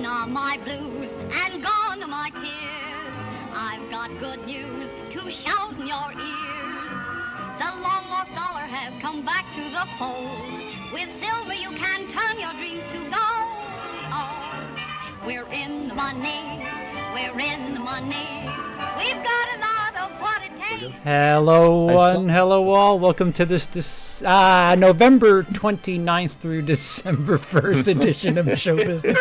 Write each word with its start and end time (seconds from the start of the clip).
Gone 0.00 0.06
are 0.06 0.26
my 0.26 0.56
blues 0.64 1.10
and 1.30 1.62
gone 1.62 2.02
are 2.02 2.08
my 2.08 2.30
tears. 2.30 3.12
I've 3.52 3.90
got 3.90 4.08
good 4.18 4.46
news 4.46 4.88
to 5.10 5.30
shout 5.30 5.74
in 5.74 5.86
your 5.86 6.12
ears. 6.12 6.88
The 7.60 7.68
long 7.84 8.08
lost 8.08 8.32
dollar 8.32 8.64
has 8.64 8.94
come 9.02 9.26
back 9.26 9.44
to 9.52 9.60
the 9.60 9.84
fold. 9.98 10.62
With 10.94 11.10
silver 11.20 11.52
you 11.52 11.76
can 11.76 12.08
turn 12.08 12.40
your 12.40 12.54
dreams 12.54 12.86
to 12.86 12.98
gold. 13.12 13.52
Oh, 14.08 15.26
we're 15.26 15.52
in 15.52 15.88
the 15.88 15.94
money. 15.94 16.64
We're 17.12 17.38
in 17.38 17.74
the 17.74 17.80
money. 17.80 18.48
We've 18.96 19.22
got 19.22 19.46
a 19.54 19.58
lot 19.60 19.79
of 20.10 20.20
what 20.20 20.42
it 20.42 20.56
takes. 20.56 20.96
Hello, 21.04 21.86
one, 21.86 22.28
hello, 22.28 22.70
all. 22.70 22.98
Welcome 22.98 23.32
to 23.34 23.44
this, 23.44 23.66
this 23.66 24.22
uh, 24.22 24.74
November 24.76 25.44
29th 25.44 26.32
through 26.32 26.62
December 26.66 27.38
1st 27.38 27.88
edition 27.88 28.38
of 28.38 28.58
Show 28.58 28.76
Business. 28.76 29.18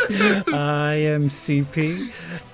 I 0.53 0.93
am 0.95 1.29
CP. 1.29 2.45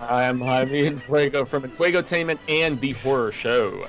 I 0.00 0.24
am 0.24 0.40
Jaime 0.40 0.90
Fuego 0.96 1.44
from 1.44 1.62
Fuegotainment 1.64 2.38
and 2.48 2.80
the 2.80 2.92
Horror 2.92 3.32
Show. 3.32 3.86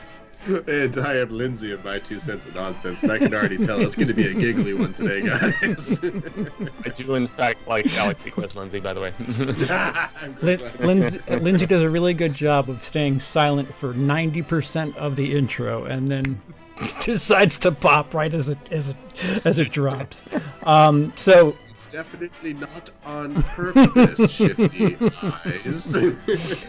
And 0.47 0.97
I 0.97 1.17
am 1.17 1.29
Lindsey 1.29 1.71
of 1.71 1.85
My 1.85 1.99
Two 1.99 2.17
Cents 2.17 2.45
of 2.45 2.55
Nonsense, 2.55 3.03
and 3.03 3.11
I 3.11 3.19
can 3.19 3.33
already 3.33 3.57
tell 3.57 3.79
it's 3.79 3.95
going 3.95 4.07
to 4.07 4.13
be 4.13 4.27
a 4.27 4.33
giggly 4.33 4.73
one 4.73 4.91
today, 4.91 5.21
guys. 5.21 5.99
I 6.03 6.89
do, 6.89 7.15
in 7.15 7.27
fact, 7.27 7.67
like 7.67 7.85
Galaxy 7.85 8.31
Quest 8.31 8.55
Lindsey, 8.55 8.79
by 8.79 8.93
the 8.93 9.01
way. 9.01 9.13
Lin- 10.41 10.71
Lindsey, 10.79 11.19
Lindsey 11.29 11.65
does 11.67 11.83
a 11.83 11.89
really 11.89 12.13
good 12.15 12.33
job 12.33 12.69
of 12.69 12.83
staying 12.83 13.19
silent 13.19 13.73
for 13.73 13.93
90% 13.93 14.95
of 14.95 15.15
the 15.15 15.37
intro 15.37 15.85
and 15.85 16.09
then 16.09 16.41
decides 17.03 17.57
to 17.59 17.71
pop 17.71 18.13
right 18.13 18.33
as 18.33 18.49
it, 18.49 18.57
as 18.71 18.89
it, 18.89 18.97
as 19.45 19.59
it 19.59 19.71
drops. 19.71 20.25
Um, 20.63 21.13
so 21.15 21.55
It's 21.69 21.70
definitely 21.91 22.53
not 22.53 22.89
on 23.05 23.43
purpose, 23.43 24.31
shifty 24.35 24.97
eyes. 25.21 25.97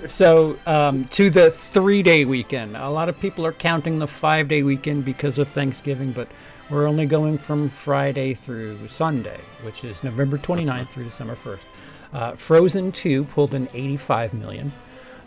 So, 0.11 0.59
um, 0.67 1.05
to 1.07 1.31
the 1.31 1.51
three 1.51 2.03
day 2.03 2.25
weekend. 2.25 2.77
A 2.77 2.91
lot 2.91 3.09
of 3.09 3.19
people 3.21 3.47
are 3.47 3.53
counting 3.53 3.99
the 3.99 4.09
five 4.09 4.49
day 4.49 4.63
weekend 4.63 5.05
because 5.05 5.39
of 5.39 5.49
Thanksgiving, 5.51 6.13
but 6.13 6.29
we're 6.71 6.87
only 6.87 7.07
going 7.07 7.39
from 7.39 7.69
Friday 7.69 8.35
through 8.35 8.89
Sunday, 8.89 9.41
which 9.63 9.85
is 9.85 10.03
November 10.03 10.39
29th 10.39 10.91
through 10.91 11.05
December 11.05 11.37
1st. 11.37 11.65
Uh, 12.13 12.33
Frozen 12.33 12.93
2 12.93 13.25
pulled 13.25 13.55
in 13.55 13.69
85 13.73 14.35
million. 14.35 14.73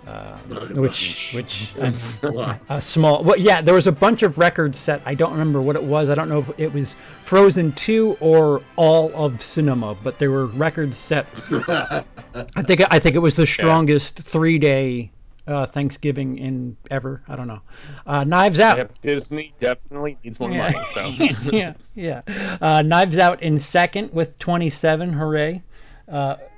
Uh, 0.08 0.38
which, 0.76 1.32
which, 1.36 1.74
a 2.70 2.80
small. 2.80 3.24
Well, 3.24 3.38
yeah, 3.40 3.62
there 3.62 3.74
was 3.74 3.88
a 3.88 3.92
bunch 3.92 4.22
of 4.24 4.38
records 4.38 4.78
set. 4.78 5.02
I 5.06 5.16
don't 5.16 5.32
remember 5.32 5.62
what 5.62 5.76
it 5.76 5.84
was. 5.84 6.10
I 6.10 6.16
don't 6.16 6.30
know 6.30 6.40
if 6.40 6.52
it 6.60 6.72
was 6.74 6.96
Frozen 7.24 7.72
2 7.74 8.18
or 8.20 8.62
all 8.76 9.12
of 9.16 9.42
cinema, 9.42 9.96
but 9.96 10.20
there 10.20 10.30
were 10.32 10.46
records 10.46 10.98
set 10.98 11.26
I 11.68 12.62
think 12.64 12.82
I 12.92 13.00
think 13.00 13.16
it 13.16 13.20
was 13.20 13.36
the 13.36 13.48
strongest 13.58 14.20
three 14.20 14.60
day 14.60 15.12
uh, 15.48 15.66
Thanksgiving 15.66 16.38
in 16.38 16.78
ever. 16.92 17.24
I 17.28 17.36
don't 17.36 17.48
know. 17.48 17.62
Uh, 18.06 18.24
Knives 18.24 18.60
Out. 18.60 18.78
Yep, 18.78 19.02
Disney 19.02 19.54
definitely 19.60 20.18
needs 20.24 20.40
more 20.40 20.52
Yeah. 20.52 20.72
money, 20.72 21.34
so. 21.34 21.50
yeah, 21.52 21.74
yeah. 21.96 22.22
Uh, 22.62 22.82
Knives 22.84 23.18
Out 23.18 23.42
in 23.42 23.58
second 23.58 24.12
with 24.14 24.38
27. 24.38 25.14
Hooray. 25.14 25.64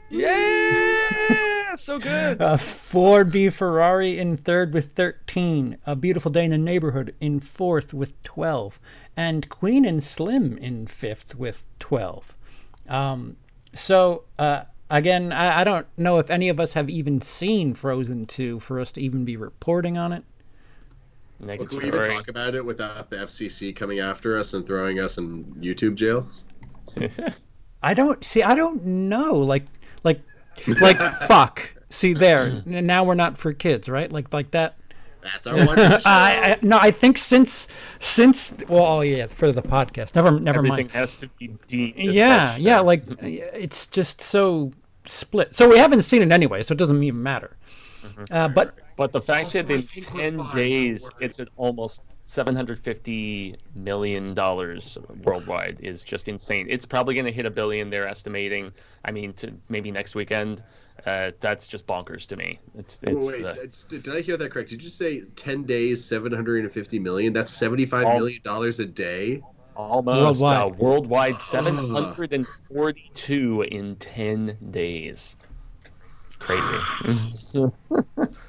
Yeah! 0.09 1.53
So 1.77 1.99
good! 1.99 2.41
Uh, 2.41 2.57
Ford 2.57 3.31
v 3.31 3.49
Ferrari 3.49 4.17
in 4.17 4.35
third 4.37 4.73
with 4.73 4.93
13. 4.93 5.77
A 5.85 5.95
Beautiful 5.95 6.31
Day 6.31 6.45
in 6.45 6.49
the 6.49 6.57
Neighborhood 6.57 7.13
in 7.21 7.39
fourth 7.39 7.93
with 7.93 8.21
12. 8.23 8.79
And 9.15 9.47
Queen 9.47 9.85
and 9.85 10.03
Slim 10.03 10.57
in 10.57 10.87
fifth 10.87 11.35
with 11.35 11.63
12. 11.79 12.35
Um, 12.89 13.37
so, 13.73 14.23
uh, 14.39 14.63
again, 14.89 15.31
I, 15.31 15.59
I 15.59 15.63
don't 15.63 15.85
know 15.97 16.17
if 16.17 16.29
any 16.29 16.49
of 16.49 16.59
us 16.59 16.73
have 16.73 16.89
even 16.89 17.21
seen 17.21 17.73
Frozen 17.73 18.25
2 18.25 18.59
for 18.59 18.79
us 18.79 18.91
to 18.93 19.01
even 19.01 19.23
be 19.23 19.37
reporting 19.37 19.97
on 19.97 20.13
it. 20.13 20.23
Well, 21.39 21.57
can 21.57 21.77
we 21.77 21.87
even 21.87 22.03
talk 22.03 22.27
about 22.27 22.55
it 22.55 22.65
without 22.65 23.11
the 23.11 23.17
FCC 23.17 23.75
coming 23.75 23.99
after 23.99 24.37
us 24.37 24.55
and 24.55 24.65
throwing 24.65 24.99
us 24.99 25.19
in 25.19 25.45
YouTube 25.59 25.95
jail? 25.95 26.27
I 27.83 27.93
don't 27.93 28.23
see. 28.23 28.41
I 28.41 28.55
don't 28.55 28.83
know. 28.83 29.35
Like, 29.35 29.65
like, 30.03 30.21
like, 30.81 30.97
fuck. 31.27 31.73
See 31.89 32.13
there. 32.13 32.61
Now 32.65 33.03
we're 33.03 33.15
not 33.15 33.37
for 33.37 33.53
kids, 33.53 33.87
right? 33.87 34.11
Like, 34.11 34.33
like 34.33 34.51
that. 34.51 34.77
That's 35.21 35.47
our 35.47 35.65
one. 35.65 35.79
I, 35.79 35.99
I 36.05 36.57
no. 36.61 36.77
I 36.79 36.91
think 36.91 37.17
since 37.17 37.67
since 37.99 38.53
well, 38.69 38.85
oh 38.85 39.01
yeah, 39.01 39.27
for 39.27 39.51
the 39.51 39.61
podcast. 39.61 40.15
Never, 40.15 40.31
never 40.39 40.59
Everything 40.59 40.87
mind. 40.87 40.91
has 40.91 41.17
to 41.17 41.27
be 41.39 41.49
deemed. 41.67 41.97
as 41.97 42.13
Yeah, 42.13 42.51
such, 42.53 42.59
yeah. 42.61 42.79
Like, 42.79 43.03
it's 43.21 43.87
just 43.87 44.21
so 44.21 44.71
split. 45.05 45.55
So 45.55 45.69
we 45.69 45.77
haven't 45.77 46.03
seen 46.03 46.21
it 46.21 46.31
anyway, 46.31 46.63
so 46.63 46.73
it 46.73 46.77
doesn't 46.77 47.01
even 47.01 47.21
matter. 47.23 47.57
Uh, 48.31 48.47
but 48.47 48.75
But 48.95 49.11
the 49.11 49.21
fact 49.21 49.45
Also, 49.45 49.63
that 49.63 49.73
in 49.73 49.83
10 49.83 50.41
days 50.55 51.09
it's 51.19 51.39
an 51.39 51.47
almost 51.57 52.03
750 52.27 53.55
million 53.73 54.33
dollars 54.33 54.97
worldwide 55.23 55.77
is 55.81 56.03
just 56.03 56.27
insane. 56.27 56.67
It's 56.69 56.85
probably 56.85 57.15
going 57.15 57.25
to 57.25 57.31
hit 57.31 57.45
a 57.45 57.49
billion. 57.49 57.89
They're 57.89 58.05
estimating. 58.07 58.73
I 59.05 59.11
mean, 59.11 59.31
to 59.35 59.53
maybe 59.69 59.91
next 59.91 60.13
weekend. 60.13 60.61
Uh, 61.05 61.31
that's 61.39 61.67
just 61.69 61.85
bonkers 61.87 62.27
to 62.27 62.35
me. 62.35 62.59
It's, 62.75 62.99
it's 63.03 63.23
Wait, 63.25 63.45
uh, 63.45 63.49
it's- 63.51 63.85
did 63.85 64.09
I 64.09 64.19
hear 64.21 64.35
that 64.35 64.51
correct? 64.51 64.69
Did 64.71 64.83
you 64.83 64.89
say 64.89 65.21
10 65.21 65.63
days, 65.63 66.03
750 66.03 66.99
million? 66.99 67.31
That's 67.33 67.51
75 67.53 68.05
All- 68.05 68.15
million 68.15 68.41
dollars 68.43 68.79
a 68.81 68.85
day? 68.85 69.41
almost 69.75 70.41
Worldwide. 70.41 70.71
uh, 70.71 70.75
worldwide 70.75 71.39
742 71.51 73.61
in 73.61 73.95
10 73.95 74.57
days. 74.71 75.37
Crazy. 76.39 76.77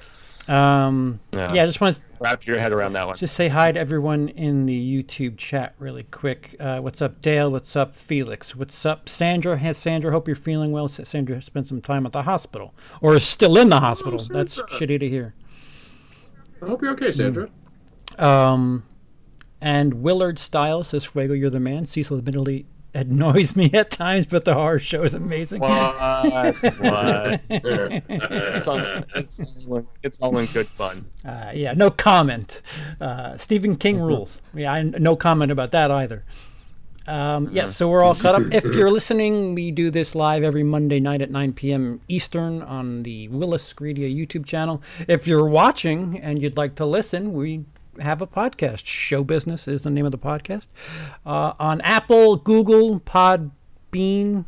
um, 0.49 1.21
Yeah. 1.33 1.53
yeah, 1.53 1.63
I 1.63 1.67
just 1.67 1.81
want 1.81 1.97
to 1.97 2.03
Wrap 2.21 2.47
your 2.47 2.59
head 2.59 2.73
around 2.73 2.95
that 2.95 3.07
one. 3.07 3.17
Just 3.17 3.35
say 3.37 3.47
hi 3.47 3.71
to 3.71 3.79
everyone 3.79 4.29
in 4.31 4.67
the 4.67 5.03
YouTube 5.05 5.37
chat 5.37 5.75
really 5.79 6.03
quick. 6.03 6.57
Uh, 6.59 6.79
what's 6.81 7.01
up, 7.01 7.23
Dale? 7.23 7.49
What's 7.49 7.77
up, 7.77 7.95
Felix? 7.95 8.57
What's 8.57 8.85
up, 8.85 9.09
Sandra? 9.09 9.57
Hey, 9.57 9.73
Sandra, 9.73 10.11
hope 10.11 10.27
you're 10.27 10.35
feeling 10.35 10.73
well. 10.73 10.87
S- 10.87 11.01
Sandra 11.05 11.41
spent 11.41 11.69
some 11.69 11.81
time 11.81 12.05
at 12.07 12.13
the 12.13 12.23
hospital 12.23 12.75
or 13.01 13.15
is 13.15 13.23
still 13.25 13.57
in 13.57 13.69
the 13.69 13.79
hospital. 13.79 14.19
That's 14.19 14.61
shitty 14.63 14.99
to 14.99 15.09
hear. 15.09 15.35
I 16.61 16.67
hope 16.67 16.83
you're 16.83 16.91
okay, 16.95 17.13
Sandra. 17.13 17.49
Um, 18.19 18.83
and 19.61 20.03
Willard 20.03 20.41
Styles 20.41 20.89
says, 20.89 21.05
Fuego, 21.05 21.35
you're 21.35 21.51
the 21.51 21.61
man. 21.61 21.87
Cecil 21.87 22.19
admittedly 22.19 22.67
annoys 22.95 23.55
me 23.57 23.71
at 23.73 23.91
times, 23.91 24.27
but 24.27 24.45
the 24.45 24.55
horror 24.55 24.79
show 24.79 25.03
is 25.03 25.15
amazing. 25.15 25.61
What? 25.61 25.95
what? 26.79 27.41
It's 28.59 28.67
all, 28.67 28.79
it's, 29.15 29.41
all 29.41 29.77
in, 29.77 29.87
it's 30.03 30.21
all 30.21 30.39
in 30.39 30.47
good 30.47 30.67
fun. 30.67 31.07
Uh, 31.25 31.53
yeah, 31.55 31.73
no 31.75 31.91
comment. 31.91 32.63
Uh, 33.01 33.37
Stephen 33.37 33.77
King 33.77 34.01
rules. 34.01 34.43
Yeah, 34.55 34.73
I, 34.73 34.83
no 34.83 35.17
comment 35.17 35.53
about 35.53 35.71
that 35.73 35.91
either. 35.91 36.25
Um, 37.09 37.49
yes, 37.53 37.75
so 37.75 37.89
we're 37.89 38.05
all 38.05 38.15
caught 38.15 38.35
up. 38.35 38.53
If 38.53 38.65
you're 38.75 38.91
listening, 38.91 39.55
we 39.55 39.71
do 39.71 39.91
this 39.91 40.15
live 40.15 40.43
every 40.43 40.63
Monday 40.63 41.01
night 41.01 41.23
at 41.23 41.31
9 41.31 41.55
p.m. 41.55 42.01
Eastern 42.07 42.63
on 42.63 43.03
the 43.03 43.29
Willis 43.29 43.73
Greedia 43.73 44.15
YouTube 44.15 44.45
channel. 44.45 44.83
If 45.07 45.27
you're 45.27 45.47
watching 45.47 46.21
and 46.21 46.43
you'd 46.43 46.59
like 46.59 46.75
to 46.77 46.85
listen, 46.85 47.33
we 47.33 47.65
have 48.01 48.23
a 48.23 48.27
podcast. 48.27 48.87
Show 48.87 49.25
Business 49.25 49.69
is 49.69 49.83
the 49.83 49.91
name 49.91 50.07
of 50.07 50.13
the 50.13 50.19
podcast. 50.19 50.69
Uh, 51.27 51.53
on 51.59 51.81
Apple, 51.83 52.37
Google, 52.37 53.01
Podbean, 53.01 54.45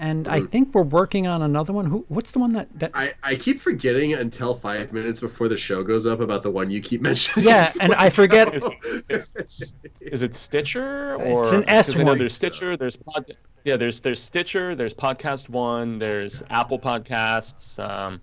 and 0.00 0.28
I 0.28 0.40
think 0.40 0.74
we're 0.74 0.82
working 0.82 1.26
on 1.26 1.42
another 1.42 1.72
one. 1.72 1.86
Who? 1.86 2.04
What's 2.08 2.30
the 2.30 2.38
one 2.38 2.52
that? 2.52 2.68
that 2.78 2.92
I, 2.94 3.14
I 3.22 3.34
keep 3.34 3.58
forgetting 3.58 4.14
until 4.14 4.54
five 4.54 4.92
minutes 4.92 5.20
before 5.20 5.48
the 5.48 5.56
show 5.56 5.82
goes 5.82 6.06
up 6.06 6.20
about 6.20 6.44
the 6.44 6.50
one 6.50 6.70
you 6.70 6.80
keep 6.80 7.00
mentioning. 7.02 7.48
yeah, 7.48 7.72
and 7.80 7.92
I 7.94 8.08
forget. 8.08 8.54
Is, 8.54 8.68
is, 9.08 9.74
is 10.00 10.22
it 10.22 10.36
Stitcher 10.36 11.16
or 11.16 11.40
It's 11.40 11.52
an 11.52 11.68
S 11.68 11.96
I 11.96 12.04
one. 12.04 12.16
There's 12.16 12.34
Stitcher. 12.34 12.76
There's 12.76 12.96
pod. 12.96 13.36
Yeah, 13.64 13.76
there's 13.76 13.98
there's 14.00 14.20
Stitcher. 14.22 14.76
There's 14.76 14.94
Podcast 14.94 15.48
One. 15.48 15.98
There's 15.98 16.44
Apple 16.48 16.78
Podcasts. 16.78 17.82
Um, 17.82 18.20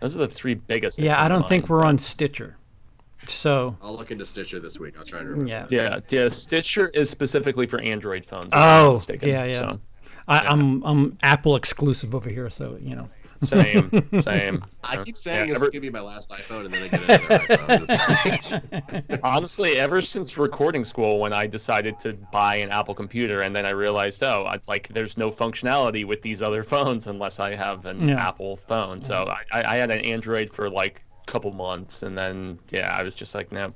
those 0.00 0.14
are 0.14 0.20
the 0.20 0.28
three 0.28 0.54
biggest. 0.54 1.00
Yeah, 1.00 1.22
I 1.22 1.26
don't 1.26 1.48
think 1.48 1.68
we're 1.68 1.84
on 1.84 1.98
Stitcher. 1.98 2.57
So 3.28 3.76
I'll 3.82 3.96
look 3.96 4.10
into 4.10 4.24
Stitcher 4.26 4.60
this 4.60 4.78
week. 4.78 4.94
I'll 4.98 5.04
try 5.04 5.20
and 5.20 5.28
remember. 5.28 5.50
yeah, 5.50 5.66
Yeah, 5.70 6.00
yeah. 6.08 6.28
Stitcher 6.28 6.88
is 6.88 7.10
specifically 7.10 7.66
for 7.66 7.80
Android 7.80 8.24
phones. 8.24 8.46
if 8.46 8.54
I'm 8.54 8.60
oh, 8.60 8.64
not 8.64 8.86
Oh, 8.90 8.94
mistaken, 8.94 9.28
yeah, 9.28 9.44
yeah. 9.44 9.54
So, 9.58 9.80
I, 10.28 10.38
I'm 10.40 10.82
I'm 10.84 11.16
Apple 11.22 11.56
exclusive 11.56 12.14
over 12.14 12.28
here, 12.28 12.50
so 12.50 12.76
you 12.80 12.94
know. 12.96 13.08
same, 13.40 13.88
same. 14.20 14.64
I 14.82 14.96
keep 15.02 15.16
saying 15.16 15.48
Yeah, 15.48 15.54
it's 15.54 15.62
ever- 15.62 15.70
gonna 15.70 15.80
be 15.80 15.90
my 15.90 16.00
last 16.00 16.28
iPhone, 16.30 16.64
and 16.66 16.74
then 16.74 16.82
I 16.82 16.88
get 16.88 17.02
another 17.04 17.56
iPhone. 17.86 19.20
Honestly, 19.22 19.78
ever 19.78 20.00
since 20.00 20.36
recording 20.36 20.84
school, 20.84 21.20
when 21.20 21.32
I 21.32 21.46
decided 21.46 21.98
to 22.00 22.14
buy 22.32 22.56
an 22.56 22.70
Apple 22.70 22.94
computer, 22.94 23.42
and 23.42 23.54
then 23.54 23.64
I 23.64 23.70
realized, 23.70 24.22
oh, 24.24 24.44
I, 24.46 24.58
like 24.66 24.88
there's 24.88 25.16
no 25.16 25.30
functionality 25.30 26.04
with 26.04 26.20
these 26.20 26.42
other 26.42 26.64
phones 26.64 27.06
unless 27.06 27.38
I 27.40 27.54
have 27.54 27.86
an 27.86 28.06
Yeah. 28.08 28.28
Apple 28.28 28.56
phone. 28.56 29.00
So 29.00 29.32
I, 29.52 29.74
I 29.74 29.76
had 29.76 29.90
an 29.90 30.00
Android 30.00 30.52
for 30.52 30.68
like 30.68 31.04
a 31.07 31.07
couple 31.28 31.52
months, 31.52 32.02
and 32.02 32.16
then 32.16 32.58
yeah, 32.70 32.94
I 32.96 33.02
was 33.02 33.14
just 33.14 33.34
like, 33.34 33.52
no, 33.52 33.72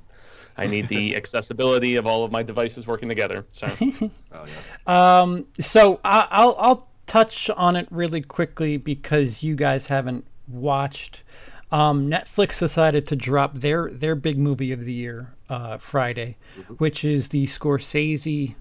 I 0.57 0.65
need 0.65 0.87
the 0.89 1.15
accessibility 1.21 1.95
of 1.95 2.05
all 2.05 2.23
of 2.23 2.31
my 2.31 2.43
devices 2.43 2.87
working 2.87 3.07
together. 3.07 3.45
So 3.51 3.67
oh 3.81 4.45
yeah. 4.87 5.21
Um, 5.21 5.45
so 5.59 5.99
I, 6.03 6.27
I'll 6.29 6.55
I'll 6.57 6.87
touch 7.05 7.49
on 7.51 7.75
it 7.75 7.87
really 7.91 8.21
quickly 8.21 8.77
because 8.77 9.43
you 9.43 9.55
guys 9.55 9.87
haven't 9.87 10.25
watched. 10.47 11.23
Um, 11.71 12.07
Netflix 12.07 12.59
decided 12.59 13.07
to 13.07 13.15
drop 13.15 13.55
their 13.55 13.89
their 13.89 14.15
big 14.15 14.37
movie 14.37 14.71
of 14.71 14.85
the 14.85 14.93
year 14.93 15.33
uh, 15.49 15.77
Friday, 15.77 16.37
which 16.77 17.03
is 17.03 17.29
the 17.29 17.45
Scorsese 17.45 18.55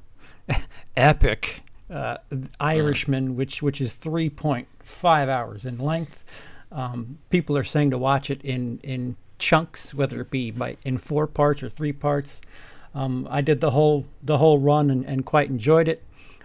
epic 0.96 1.62
uh, 1.90 2.18
Irishman, 2.60 3.36
which 3.36 3.62
which 3.62 3.80
is 3.80 3.92
three 3.92 4.30
point 4.30 4.68
five 4.82 5.28
hours 5.28 5.64
in 5.64 5.78
length. 5.78 6.24
Um, 6.72 7.18
people 7.30 7.56
are 7.56 7.64
saying 7.64 7.90
to 7.90 7.98
watch 7.98 8.30
it 8.30 8.42
in 8.42 8.80
in 8.82 9.16
chunks, 9.38 9.92
whether 9.92 10.20
it 10.20 10.30
be 10.30 10.50
by 10.50 10.76
in 10.84 10.98
four 10.98 11.26
parts 11.26 11.62
or 11.62 11.68
three 11.68 11.92
parts. 11.92 12.40
Um, 12.94 13.26
I 13.30 13.40
did 13.40 13.60
the 13.60 13.70
whole 13.70 14.06
the 14.22 14.38
whole 14.38 14.58
run 14.58 14.90
and, 14.90 15.04
and 15.04 15.24
quite 15.24 15.48
enjoyed 15.48 15.88
it. 15.88 16.02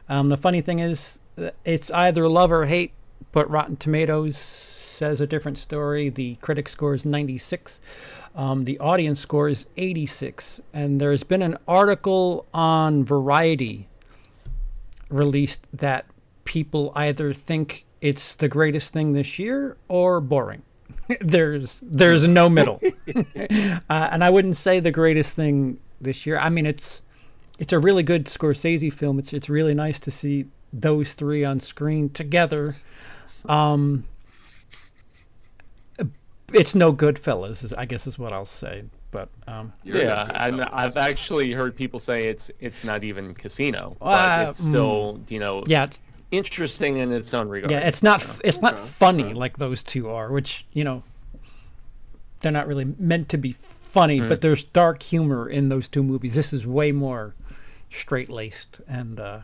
Um, 0.10 0.30
the 0.30 0.38
funny 0.38 0.62
thing 0.62 0.80
is, 0.80 1.20
uh, 1.38 1.50
it's 1.66 1.92
either 1.92 2.28
love 2.28 2.52
or 2.52 2.66
hate, 2.66 2.94
but 3.32 3.50
Rotten 3.50 3.76
Tomatoes 3.76 4.38
says 4.38 5.22
a 5.22 5.28
different 5.28 5.58
story. 5.58 6.10
The 6.10 6.36
critic 6.36 6.68
score 6.68 6.94
is 6.94 7.06
96. 7.06 7.80
Um, 8.36 8.66
the 8.66 8.80
audience 8.80 9.20
score 9.20 9.48
is 9.48 9.68
86. 9.78 10.62
And 10.74 11.00
there's 11.00 11.24
been 11.24 11.42
an 11.42 11.58
article 11.68 12.46
on 12.54 13.04
Variety 13.04 13.88
released 15.10 15.68
that 15.72 16.06
people 16.46 16.92
either 16.96 17.34
think 17.34 17.86
it's 18.02 18.36
the 18.36 18.48
greatest 18.48 18.92
thing 18.94 19.14
this 19.14 19.40
year 19.40 19.78
or 19.88 20.20
boring. 20.22 20.62
there's 21.22 21.80
there's 21.84 22.28
no 22.28 22.50
middle, 22.50 22.82
uh, 23.16 23.80
and 23.90 24.24
I 24.24 24.30
wouldn't 24.30 24.58
say 24.58 24.80
the 24.80 24.92
greatest 24.92 25.34
thing 25.34 25.80
this 26.02 26.26
year. 26.26 26.38
I 26.38 26.50
mean, 26.50 26.66
it's 26.66 27.02
it's 27.60 27.74
a 27.74 27.80
really 27.80 28.04
good 28.04 28.26
Scorsese 28.26 28.92
film. 28.92 29.20
It's 29.20 29.34
it's 29.34 29.50
really 29.50 29.74
nice 29.74 30.00
to 30.02 30.12
see 30.12 30.46
those 30.74 31.14
three 31.14 31.44
on 31.46 31.60
screen 31.60 32.10
together. 32.10 32.76
Um, 33.48 34.04
it's 36.54 36.76
no 36.76 36.94
Goodfellas, 36.94 37.64
is- 37.64 37.74
I 37.74 37.86
guess 37.86 38.08
is 38.08 38.18
what 38.18 38.34
I'll 38.34 38.46
say. 38.46 38.84
But 39.10 39.30
um, 39.48 39.72
yeah, 39.86 40.30
and 40.36 40.62
I've 40.62 40.98
actually 40.98 41.52
heard 41.54 41.76
people 41.76 42.00
say 42.00 42.28
it's 42.28 42.52
it's 42.60 42.84
not 42.84 43.06
even 43.06 43.34
Casino, 43.34 43.96
but 44.00 44.06
Uh, 44.08 44.50
it's 44.50 44.64
still 44.64 45.22
you 45.30 45.40
know 45.40 45.64
yeah, 45.66 45.86
it's 45.86 46.02
interesting 46.32 46.98
in 46.98 47.12
its 47.12 47.34
own 47.34 47.48
regard. 47.50 47.72
yeah, 47.72 47.80
it's 47.80 48.04
not 48.04 48.22
f 48.22 48.42
it's 48.44 48.62
not 48.62 48.74
Okay. 48.74 48.84
funny 48.84 49.34
like 49.34 49.58
those 49.58 49.84
two 49.84 50.10
are, 50.10 50.32
which 50.32 50.66
you 50.74 50.84
know 50.84 51.04
they're 52.42 52.52
not 52.52 52.68
really 52.68 52.86
meant 53.00 53.30
to 53.30 53.38
be 53.38 53.52
funny. 53.54 54.20
But 54.22 54.42
there's 54.42 54.64
dark 54.64 55.02
humor 55.02 55.50
in 55.50 55.70
those 55.70 55.88
two 55.90 56.04
movies. 56.04 56.36
This 56.36 56.54
is 56.54 56.68
way 56.68 56.92
more 56.92 57.34
straight 57.90 58.30
laced, 58.30 58.82
and 58.88 59.20
uh, 59.20 59.40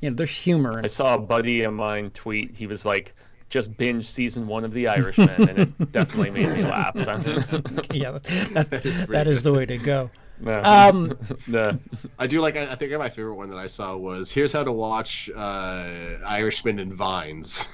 you 0.00 0.10
know 0.10 0.16
there's 0.16 0.36
humor. 0.36 0.78
In 0.78 0.84
I 0.84 0.88
saw 0.88 1.14
a 1.14 1.18
buddy 1.18 1.62
of 1.62 1.72
mine 1.72 2.10
tweet. 2.10 2.54
He 2.56 2.66
was 2.66 2.84
like, 2.84 3.14
"Just 3.48 3.74
binge 3.76 4.04
season 4.06 4.46
one 4.46 4.64
of 4.64 4.72
The 4.72 4.88
Irishman," 4.96 5.48
and 5.48 5.58
it 5.58 5.92
definitely 5.92 6.30
made 6.32 6.48
me 6.58 6.64
laugh. 6.64 6.98
So, 6.98 7.12
yeah, 7.92 8.18
that's, 8.52 8.68
that 9.08 9.26
is 9.26 9.42
the 9.42 9.52
way 9.54 9.64
to 9.66 9.78
go. 9.78 10.10
No, 10.40 10.62
Um, 10.64 11.18
no. 11.46 11.78
I 12.18 12.26
do 12.26 12.40
like. 12.40 12.56
I 12.56 12.72
I 12.72 12.74
think 12.74 12.92
my 12.98 13.08
favorite 13.08 13.34
one 13.34 13.50
that 13.50 13.58
I 13.58 13.66
saw 13.66 13.96
was 13.96 14.30
here's 14.32 14.52
how 14.52 14.64
to 14.64 14.72
watch 14.72 15.30
uh, 15.34 16.16
Irishman 16.26 16.78
in 16.78 16.94
vines. 16.94 17.66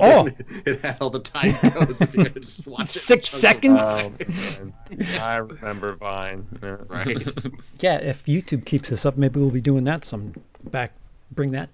Oh. 0.00 0.28
it 0.66 0.80
had 0.80 0.96
all 1.00 1.10
the 1.10 1.20
time 1.20 1.52
codes 1.54 2.00
if 2.00 2.14
you 2.14 2.24
just 2.28 2.66
watch. 2.66 2.86
Six 2.88 3.28
seconds? 3.28 4.10
Oh. 4.20 5.20
I 5.20 5.36
remember 5.36 5.94
Vine. 5.96 6.46
Yeah. 6.62 6.76
Right. 6.88 7.26
Yeah, 7.80 7.96
if 7.98 8.24
YouTube 8.24 8.64
keeps 8.64 8.90
this 8.90 9.04
up, 9.04 9.16
maybe 9.16 9.40
we'll 9.40 9.50
be 9.50 9.60
doing 9.60 9.84
that 9.84 10.04
some 10.04 10.32
back. 10.64 10.92
Bring 11.30 11.50
that 11.52 11.68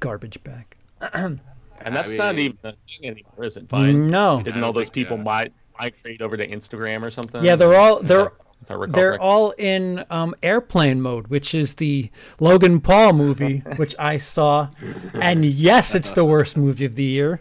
garbage 0.00 0.42
back. 0.42 0.76
And 1.12 1.40
that's 1.84 2.12
I 2.14 2.16
not 2.16 2.38
even 2.38 2.58
a 2.64 2.72
thing 2.72 3.10
anymore, 3.10 3.44
is 3.44 3.56
it? 3.56 3.68
Vine. 3.68 4.06
No. 4.06 4.42
Didn't 4.42 4.64
all 4.64 4.72
those 4.72 4.86
think, 4.86 4.94
people 4.94 5.28
uh, 5.28 5.44
mi- 5.44 5.50
migrate 5.78 6.22
over 6.22 6.36
to 6.36 6.46
Instagram 6.46 7.02
or 7.02 7.10
something? 7.10 7.44
Yeah, 7.44 7.56
they're 7.56 7.74
all 7.74 8.02
they're 8.02 8.26
If 8.26 8.32
I 8.72 8.74
recall 8.76 8.92
they're 8.94 9.10
correctly. 9.10 9.28
all 9.28 9.50
in 9.58 10.04
um, 10.10 10.34
airplane 10.42 11.00
mode, 11.02 11.26
which 11.28 11.54
is 11.54 11.74
the 11.74 12.10
Logan 12.40 12.80
Paul 12.80 13.12
movie, 13.12 13.58
which 13.76 13.94
I 13.98 14.16
saw, 14.16 14.68
and 15.14 15.44
yes, 15.44 15.94
it's 15.94 16.12
the 16.12 16.24
worst 16.24 16.56
movie 16.56 16.84
of 16.86 16.94
the 16.94 17.04
year. 17.04 17.38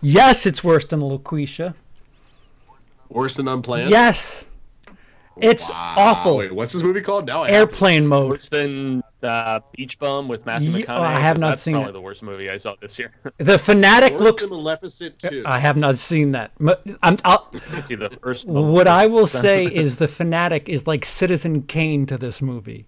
Yes, 0.00 0.46
it's 0.46 0.62
worse 0.64 0.84
than 0.84 1.00
Loqueesha. 1.00 1.74
Worse 3.08 3.36
than 3.36 3.48
unplanned. 3.48 3.90
Yes, 3.90 4.46
it's 5.36 5.68
Wow. 5.70 5.94
awful. 5.98 6.36
Wait, 6.38 6.52
what's 6.52 6.72
this 6.72 6.82
movie 6.82 7.00
called? 7.02 7.26
Now 7.26 7.42
I 7.42 7.48
have 7.50 7.54
Airplane 7.56 8.06
mode. 8.06 8.30
Worse 8.30 8.48
than 8.48 9.01
uh, 9.24 9.60
Beach 9.76 9.98
Bum 9.98 10.28
with 10.28 10.44
Matthew 10.46 10.70
Ye- 10.70 10.82
McConaughey. 10.82 10.98
oh, 10.98 11.02
I 11.02 11.18
have 11.20 11.34
'Cause 11.36 11.40
not 11.40 11.48
that's 11.50 11.62
seen 11.62 11.74
probably 11.74 11.90
it. 11.90 11.92
the 11.92 12.00
worst 12.00 12.22
movie 12.22 12.50
I 12.50 12.56
saw 12.56 12.74
this 12.80 12.98
year. 12.98 13.12
The 13.38 13.58
fanatic 13.58 14.12
Worse 14.14 14.20
looks. 14.22 14.48
Maleficent 14.50 15.18
2. 15.18 15.42
I 15.46 15.58
have 15.58 15.76
not 15.76 15.98
seen 15.98 16.32
that. 16.32 16.52
M- 16.60 16.96
I'm, 17.02 17.16
I'll, 17.24 17.50
See 17.82 17.94
the 17.94 18.10
first. 18.22 18.46
what 18.48 18.86
I 18.88 19.06
will 19.06 19.26
say 19.46 19.64
is 19.66 19.96
the 19.96 20.08
fanatic 20.08 20.68
is 20.68 20.86
like 20.86 21.04
Citizen 21.04 21.62
Kane 21.62 22.06
to 22.06 22.16
this 22.18 22.40
movie. 22.42 22.86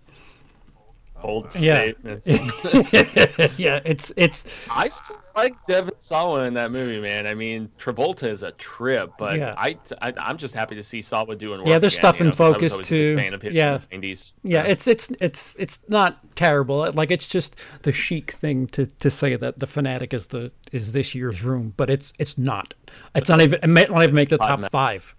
Bold 1.24 1.54
Yeah. 1.58 1.84
statements. 1.84 2.26
yeah, 3.58 3.80
it's 3.84 4.12
it's 4.14 4.44
I 4.70 4.88
still 4.88 5.16
like 5.34 5.54
Devon 5.64 5.94
Sawa 5.98 6.44
in 6.44 6.52
that 6.54 6.70
movie, 6.70 7.00
man. 7.00 7.26
I 7.26 7.34
mean, 7.34 7.70
Travolta 7.78 8.28
is 8.28 8.42
a 8.42 8.52
trip, 8.52 9.10
but 9.18 9.38
Yeah. 9.38 9.54
I, 9.56 9.78
I 10.02 10.12
am 10.30 10.36
just 10.36 10.54
happy 10.54 10.74
to 10.74 10.82
see 10.82 11.00
Sawa 11.00 11.34
doing 11.34 11.60
work. 11.60 11.68
Yeah, 11.68 11.78
there's 11.78 11.94
again, 11.94 12.00
stuff 12.02 12.16
you 12.20 12.24
in 12.24 12.26
know, 12.26 12.32
'cause 12.32 12.40
I 12.40 12.48
was 12.50 12.54
focus, 12.72 12.78
a 12.78 12.82
too. 12.82 13.16
Fan 13.16 13.32
of 13.32 13.40
his 13.40 13.54
Yeah. 13.54 13.78
in 13.90 14.00
the 14.02 14.10
90s. 14.12 14.34
Yeah, 14.42 14.64
it's 14.64 14.86
it's 14.86 15.08
it's 15.18 15.56
it's 15.58 15.78
not 15.88 16.18
terrible. 16.36 16.90
Like 16.92 17.10
it's 17.10 17.26
just 17.28 17.56
the 17.82 17.92
chic 17.92 18.32
thing 18.32 18.66
to, 18.68 18.84
to 18.86 19.10
say 19.10 19.34
that 19.36 19.58
the 19.60 19.66
fanatic 19.66 20.12
is 20.12 20.26
the 20.26 20.52
is 20.72 20.92
this 20.92 21.14
year's 21.14 21.42
room, 21.42 21.72
but 21.78 21.88
it's 21.88 22.12
it's 22.18 22.36
not. 22.36 22.74
It's 23.14 23.30
not 23.30 23.40
even 23.40 23.60
it 23.62 23.66
may 23.68 23.86
not 23.86 24.02
even 24.02 24.14
make 24.14 24.28
the 24.28 24.36
top 24.38 24.60
Five 24.60 24.70
five. 24.70 25.14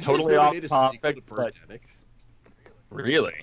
Totally 0.00 0.34
guys 0.36 0.38
off 0.46 0.52
made 0.54 0.62
to 0.62 0.68
topic, 0.68 1.00
but- 1.28 1.54
Birdemic? 1.68 1.80
Really. 2.90 3.34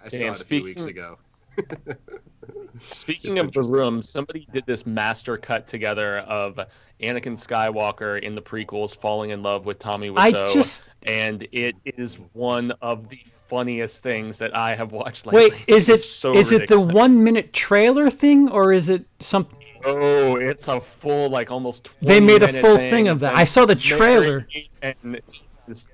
Yeah. 0.00 0.06
I 0.06 0.08
saw 0.08 0.32
it 0.32 0.42
a 0.42 0.44
few 0.44 0.64
weeks 0.64 0.84
ago. 0.84 1.18
Speaking 2.78 3.38
of 3.38 3.52
the 3.52 3.62
room, 3.62 4.02
somebody 4.02 4.46
did 4.52 4.64
this 4.66 4.86
master 4.86 5.36
cut 5.36 5.66
together 5.66 6.18
of 6.20 6.58
Anakin 7.00 7.36
Skywalker 7.36 8.20
in 8.20 8.34
the 8.34 8.42
prequels 8.42 8.96
falling 8.96 9.30
in 9.30 9.42
love 9.42 9.66
with 9.66 9.78
Tommy 9.78 10.10
I 10.16 10.32
Wiseau, 10.32 10.52
just 10.52 10.84
and 11.04 11.46
it 11.52 11.76
is 11.84 12.18
one 12.32 12.72
of 12.82 13.08
the 13.08 13.20
funniest 13.48 14.02
things 14.02 14.38
that 14.38 14.54
I 14.54 14.74
have 14.74 14.92
watched 14.92 15.26
lately. 15.26 15.50
wait. 15.50 15.64
Is 15.66 15.88
it 15.88 15.94
It's 15.94 16.08
so 16.10 16.34
is 16.34 16.52
it 16.52 16.68
the 16.68 16.80
one 16.80 17.22
minute 17.22 17.52
trailer 17.52 18.10
thing 18.10 18.48
or 18.50 18.72
is 18.72 18.88
it 18.88 19.04
some? 19.20 19.48
Oh, 19.84 20.36
it's 20.36 20.68
a 20.68 20.80
full 20.80 21.30
like 21.30 21.50
almost. 21.50 21.84
20 21.84 22.06
They 22.06 22.20
made 22.20 22.42
a 22.42 22.48
full 22.60 22.76
thing, 22.76 22.90
thing 22.90 23.08
of 23.08 23.20
that. 23.20 23.36
I 23.36 23.44
saw 23.44 23.64
the 23.64 23.76
trailer. 23.76 24.46
And 24.82 24.96
it's, 25.14 25.40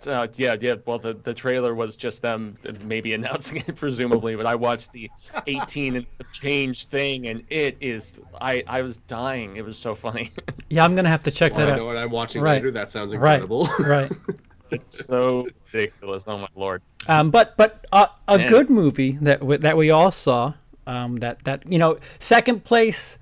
uh, 0.07 0.27
yeah, 0.37 0.57
yeah. 0.61 0.75
Well, 0.87 0.99
the, 0.99 1.15
the 1.15 1.35
trailer 1.35 1.75
was 1.75 1.97
just 1.97 2.23
them 2.23 2.57
maybe 2.85 3.13
announcing 3.19 3.59
it, 3.67 3.77
presumably. 3.77 4.37
But 4.37 4.47
I 4.47 4.55
watched 4.55 4.93
the 4.93 5.11
18 5.47 5.97
and 5.97 6.07
change 6.33 6.87
thing, 6.87 7.29
and 7.29 7.43
it 7.51 7.77
is. 7.81 8.21
I 8.41 8.63
I 8.67 8.83
was 8.83 8.97
dying. 8.99 9.57
It 9.57 9.65
was 9.65 9.77
so 9.79 9.95
funny. 9.95 10.31
Yeah, 10.71 10.85
I'm 10.85 10.97
gonna 10.97 11.09
have 11.11 11.23
to 11.25 11.31
check 11.31 11.53
Well, 11.53 11.63
I 11.63 11.71
that 11.71 11.77
know 11.77 11.83
out. 11.85 11.95
what 11.95 11.97
I'm 11.99 12.11
watching 12.11 12.43
Right. 12.43 12.55
later. 12.55 12.71
That 12.73 12.91
sounds 12.91 13.15
Right, 13.15 13.35
incredible. 13.43 13.69
right. 13.87 14.11
it's 14.71 15.05
so 15.05 15.47
ridiculous. 15.73 16.25
Oh 16.27 16.39
my 16.39 16.49
lord. 16.57 16.83
Um, 17.07 17.31
but 17.31 17.57
but 17.57 17.87
uh, 17.93 18.07
a 18.27 18.39
Man. 18.39 18.49
good 18.49 18.71
movie 18.71 19.13
that 19.21 19.41
w- 19.41 19.59
that 19.59 19.77
we 19.77 19.91
all 19.91 20.11
saw. 20.11 20.55
Um, 20.87 21.17
that 21.17 21.45
that 21.45 21.71
you 21.71 21.79
know, 21.79 21.99
second 22.19 22.65
place, 22.65 23.19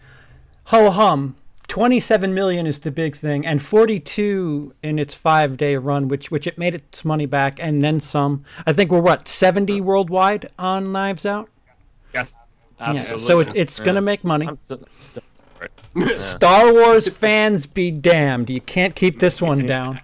ho 0.66 0.90
hum. 0.90 1.36
27 1.72 2.34
million 2.34 2.66
is 2.66 2.80
the 2.80 2.90
big 2.90 3.16
thing, 3.16 3.46
and 3.46 3.62
42 3.62 4.74
in 4.82 4.98
its 4.98 5.14
five 5.14 5.56
day 5.56 5.74
run, 5.76 6.06
which 6.06 6.30
which 6.30 6.46
it 6.46 6.58
made 6.58 6.74
its 6.74 7.02
money 7.02 7.24
back 7.24 7.58
and 7.62 7.80
then 7.80 7.98
some. 7.98 8.44
I 8.66 8.74
think 8.74 8.90
we're 8.90 9.00
what 9.00 9.26
70 9.26 9.80
worldwide 9.80 10.44
on 10.58 10.84
Knives 10.84 11.24
Out. 11.24 11.48
Yes. 12.12 12.34
Yeah, 12.78 12.90
Absolutely. 12.90 13.24
so 13.24 13.40
it, 13.40 13.52
it's 13.54 13.78
Yeah. 13.78 13.84
gonna 13.86 14.02
make 14.02 14.22
money. 14.22 14.48
I'm 14.48 14.58
so- 14.62 14.84
Yeah. 15.96 16.16
Star 16.16 16.70
Wars 16.74 17.08
fans 17.08 17.64
be 17.64 17.90
damned! 17.90 18.50
You 18.50 18.60
can't 18.60 18.94
keep 18.94 19.18
this 19.18 19.40
one 19.40 19.64
down. 19.76 19.98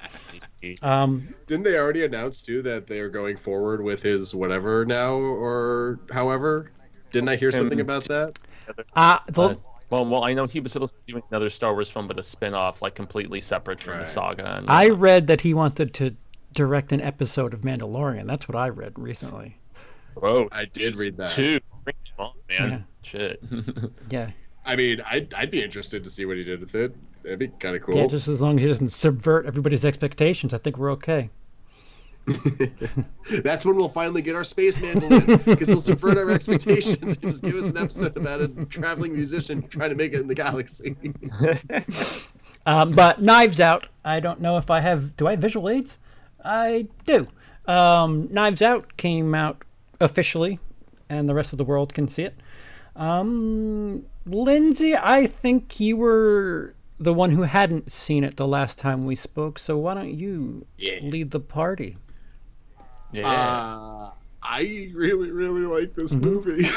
Um, 0.80 1.34
Didn't 1.48 1.64
they 1.64 1.76
already 1.76 2.02
announce 2.06 2.40
too 2.40 2.62
that 2.62 2.87
they're 2.87 3.10
going 3.10 3.37
forward 3.37 3.82
with 3.84 4.02
his 4.02 4.34
whatever 4.34 4.87
now 4.87 5.12
or 5.16 6.00
however? 6.10 6.70
Didn't 7.12 7.28
I 7.28 7.37
hear 7.37 7.52
something 7.52 7.80
about 7.80 8.04
that? 8.04 8.38
uh, 8.96 9.18
the, 9.28 9.42
Uh, 9.42 9.54
well, 9.90 10.04
well, 10.04 10.25
I 10.25 10.35
know 10.35 10.47
he 10.47 10.61
was 10.61 10.73
supposed 10.73 10.95
to 10.95 11.00
be 11.07 11.12
doing 11.12 11.23
another 11.30 11.49
Star 11.49 11.73
Wars 11.73 11.90
film, 11.90 12.09
but 12.09 12.18
a 12.18 12.23
spin-off, 12.23 12.83
like 12.83 12.95
completely 12.95 13.40
separate 13.40 13.80
from 13.80 13.99
the 13.99 14.04
saga. 14.04 14.59
And, 14.59 14.68
I 14.68 14.90
uh, 14.90 14.95
read 14.95 15.26
that 15.28 15.40
he 15.40 15.54
wanted 15.54 15.95
to 15.95 16.14
direct 16.52 16.92
an 16.92 17.00
episode 17.00 17.54
of 17.54 17.62
Mandalorian. 17.62 18.26
That's 18.26 18.49
what 18.49 18.57
I 18.57 18.68
read 18.68 18.99
recently. 18.99 19.59
Whoa, 20.14 20.49
I 20.52 20.66
did 20.66 20.99
read 20.99 21.16
that. 21.16 21.28
Two, 21.28 21.61
bring 21.85 21.97
him 22.04 22.25
on, 22.26 22.33
man. 22.49 22.87
Shit. 23.02 23.42
Yeah. 24.11 24.30
I 24.64 24.76
mean, 24.76 25.00
I'd, 25.07 25.33
I'd 25.33 25.50
be 25.50 25.62
interested 25.62 26.04
to 26.04 26.11
see 26.11 26.26
what 26.26 26.37
he 26.37 26.45
did 26.45 26.61
with 26.61 26.75
it. 26.75 26.95
That'd 27.23 27.38
be 27.38 27.49
kind 27.49 27.75
of 27.75 27.83
cool. 27.83 27.97
Yeah, 27.97 28.07
just 28.07 28.28
as 28.28 28.42
long 28.42 28.59
as 28.59 28.62
he 28.62 28.68
doesn't 28.68 28.88
subvert 28.88 29.47
everybody's 29.47 29.85
expectations, 29.85 30.52
I 30.52 30.59
think 30.59 30.76
we're 30.76 30.92
okay. 30.92 31.30
That's 33.42 33.64
when 33.64 33.76
we'll 33.76 33.88
finally 33.88 34.23
get 34.23 34.35
our 34.35 34.44
space 34.44 34.80
mandolin 34.80 35.25
because 35.44 35.68
he'll 35.68 35.80
subvert 35.80 36.18
our 36.18 36.30
expectations 36.30 37.02
and 37.02 37.20
just 37.20 37.42
give 37.42 37.54
us 37.56 37.70
an 37.70 37.76
episode 37.76 38.16
about 38.16 38.40
a 38.40 38.49
traveling 38.66 39.12
musician 39.14 39.66
trying 39.68 39.90
to 39.90 39.97
make 39.97 40.12
it 40.12 40.20
in 40.20 40.28
the 40.28 40.35
galaxy. 40.35 40.97
Um, 42.66 42.92
but 42.92 43.23
Knives 43.23 43.61
Out, 43.61 43.87
I 44.04 44.20
don't 44.20 44.40
know 44.42 44.58
if 44.58 44.70
I 44.70 44.80
have. 44.80 45.16
Do 45.16 45.26
I 45.26 45.30
have 45.30 45.40
visual 45.40 45.70
aids? 45.70 45.99
I 46.44 46.87
do. 47.06 47.26
Um, 47.66 48.28
Knives 48.30 48.61
Out 48.61 48.99
came 48.99 49.35
out 49.35 49.64
officially, 50.00 50.58
and 51.08 51.26
the 51.28 51.35
rest 51.35 51.52
of 51.52 51.58
the 51.58 51.64
world 51.64 51.94
can 51.94 52.08
see 52.08 52.25
it. 52.25 52.35
Um, 52.94 54.04
Lindsey, 54.26 54.94
I 54.94 55.26
think 55.26 55.80
you 55.80 55.97
were 55.97 56.75
the 57.00 57.14
one 57.14 57.30
who 57.30 57.42
hadn't 57.42 57.90
seen 57.90 58.23
it 58.23 58.37
the 58.37 58.47
last 58.49 58.76
time 58.76 59.06
we 59.06 59.14
spoke, 59.14 59.58
so 59.58 59.78
why 59.78 59.94
don't 59.94 60.12
you 60.18 60.66
Yeah. 60.76 60.99
lead 61.00 61.30
the 61.30 61.40
party? 61.40 61.97
Yeah. 63.12 63.28
Uh, 63.28 64.10
I 64.42 64.90
really, 64.94 65.30
really 65.30 65.62
like 65.62 65.94
this 65.94 66.14
Mm-hmm. 66.14 66.24
movie. 66.24 66.68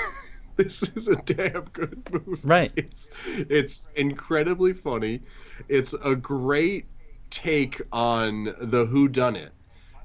this 0.56 0.82
is 0.96 1.08
a 1.08 1.16
damn 1.16 1.64
good 1.72 2.02
movie. 2.12 2.40
Right. 2.44 2.72
It's 2.76 3.10
it's 3.26 3.90
incredibly 3.96 4.72
funny. 4.72 5.22
It's 5.68 5.94
a 6.04 6.14
great 6.14 6.86
take 7.30 7.80
on 7.92 8.54
the 8.60 8.86
Who 8.86 9.08
Done 9.08 9.36
It. 9.36 9.52